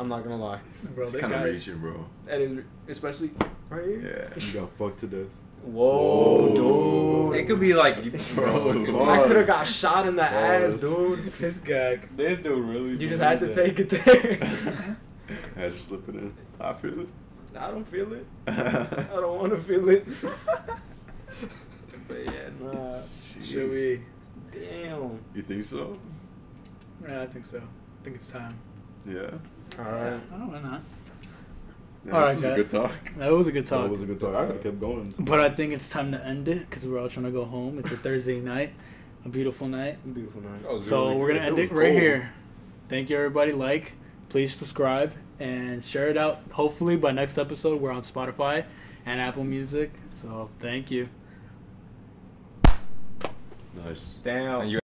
I'm 0.00 0.08
not 0.08 0.22
gonna 0.24 0.36
lie. 0.42 0.60
Bro, 0.94 1.04
It's 1.06 1.16
kind 1.16 1.32
of 1.34 1.40
guy. 1.40 1.44
reaching, 1.46 1.78
bro. 1.78 2.06
And 2.28 2.58
it, 2.60 2.64
especially 2.88 3.30
right 3.68 3.84
here. 3.84 4.30
Yeah. 4.38 4.42
You 4.44 4.60
got 4.60 4.70
fucked 4.72 5.00
to 5.00 5.06
death. 5.06 5.36
Whoa, 5.64 6.48
Whoa. 6.48 7.30
dude. 7.32 7.40
It 7.40 7.44
could 7.46 7.60
be 7.60 7.72
like, 7.74 7.96
Bro, 8.34 8.84
bro. 8.84 9.08
I 9.10 9.22
could 9.26 9.36
have 9.36 9.46
got 9.46 9.64
shot 9.66 10.08
in 10.08 10.16
the 10.16 10.24
ass, 10.24 10.80
dude. 10.80 11.20
This 11.34 11.58
guy. 11.58 12.00
This 12.16 12.38
dude 12.40 12.64
really. 12.64 12.90
You 12.92 13.06
just 13.08 13.22
had 13.22 13.38
to 13.40 13.46
believed 13.46 13.78
take 13.78 13.80
it 13.80 13.90
there. 13.90 14.96
I 15.56 15.60
had 15.60 15.72
to 15.74 15.78
slip 15.78 16.08
it 16.08 16.14
in. 16.16 16.34
I 16.58 16.72
feel 16.72 17.00
it. 17.00 17.08
I 17.56 17.70
don't 17.70 17.84
feel 17.86 18.12
it. 18.14 18.26
I 18.48 19.06
don't 19.20 19.38
want 19.38 19.50
to 19.52 19.58
feel 19.58 19.88
it. 19.90 20.06
But 22.12 22.34
yeah, 22.34 22.48
nah. 22.72 22.98
Should 23.42 23.70
we? 23.70 24.02
Damn. 24.50 25.18
You 25.34 25.42
think 25.42 25.64
so? 25.64 25.98
Yeah, 27.06 27.22
I 27.22 27.26
think 27.26 27.44
so. 27.44 27.58
I 27.58 28.04
think 28.04 28.16
it's 28.16 28.30
time. 28.30 28.56
Yeah. 29.06 29.30
All 29.78 29.84
right. 29.84 30.20
I 30.32 30.36
don't 30.38 30.52
know. 30.62 30.80
Yeah 32.04 32.12
All 32.12 32.20
right, 32.20 32.28
this 32.30 32.38
is 32.38 32.44
a 32.44 32.48
guys. 32.48 32.56
good 32.56 32.70
talk. 32.70 32.92
That 33.16 33.32
was 33.32 33.48
a 33.48 33.52
good 33.52 33.66
talk. 33.66 33.82
That 33.84 33.90
was 33.90 34.02
a 34.02 34.06
good 34.06 34.18
talk. 34.20 34.34
I 34.34 34.46
could 34.46 34.54
have 34.56 34.62
kept 34.62 34.80
going. 34.80 35.12
But 35.20 35.40
I 35.40 35.50
think 35.50 35.72
it's 35.72 35.88
time 35.88 36.10
to 36.12 36.24
end 36.24 36.48
it 36.48 36.68
because 36.68 36.86
we're 36.86 37.00
all 37.00 37.08
trying 37.08 37.26
to 37.26 37.30
go 37.32 37.44
home. 37.44 37.78
It's 37.78 37.92
a 37.92 37.96
Thursday 37.96 38.40
night, 38.40 38.72
a 39.24 39.28
beautiful 39.28 39.68
night. 39.68 39.98
A 40.04 40.08
Beautiful 40.08 40.40
night. 40.42 40.62
That 40.64 40.72
was 40.72 40.86
So 40.86 41.04
really 41.06 41.16
we're 41.20 41.28
gonna 41.28 41.40
It 41.40 41.46
end 41.46 41.56
was 41.56 41.64
it 41.66 41.72
right 41.72 41.88
cold. 41.90 42.00
here. 42.02 42.32
Thank 42.88 43.08
you, 43.10 43.16
everybody. 43.16 43.52
Like, 43.52 43.92
please 44.28 44.54
subscribe 44.54 45.14
and 45.38 45.82
share 45.82 46.08
it 46.08 46.16
out. 46.16 46.40
Hopefully, 46.52 46.96
by 46.96 47.12
next 47.12 47.38
episode, 47.38 47.80
we're 47.80 47.92
on 47.92 48.02
Spotify 48.02 48.64
and 49.06 49.20
Apple 49.20 49.44
Music. 49.44 49.92
So 50.12 50.50
thank 50.58 50.90
you. 50.90 51.08
Nice. 53.74 54.20
Damn. 54.22 54.60
And 54.62 54.70
you 54.70 54.81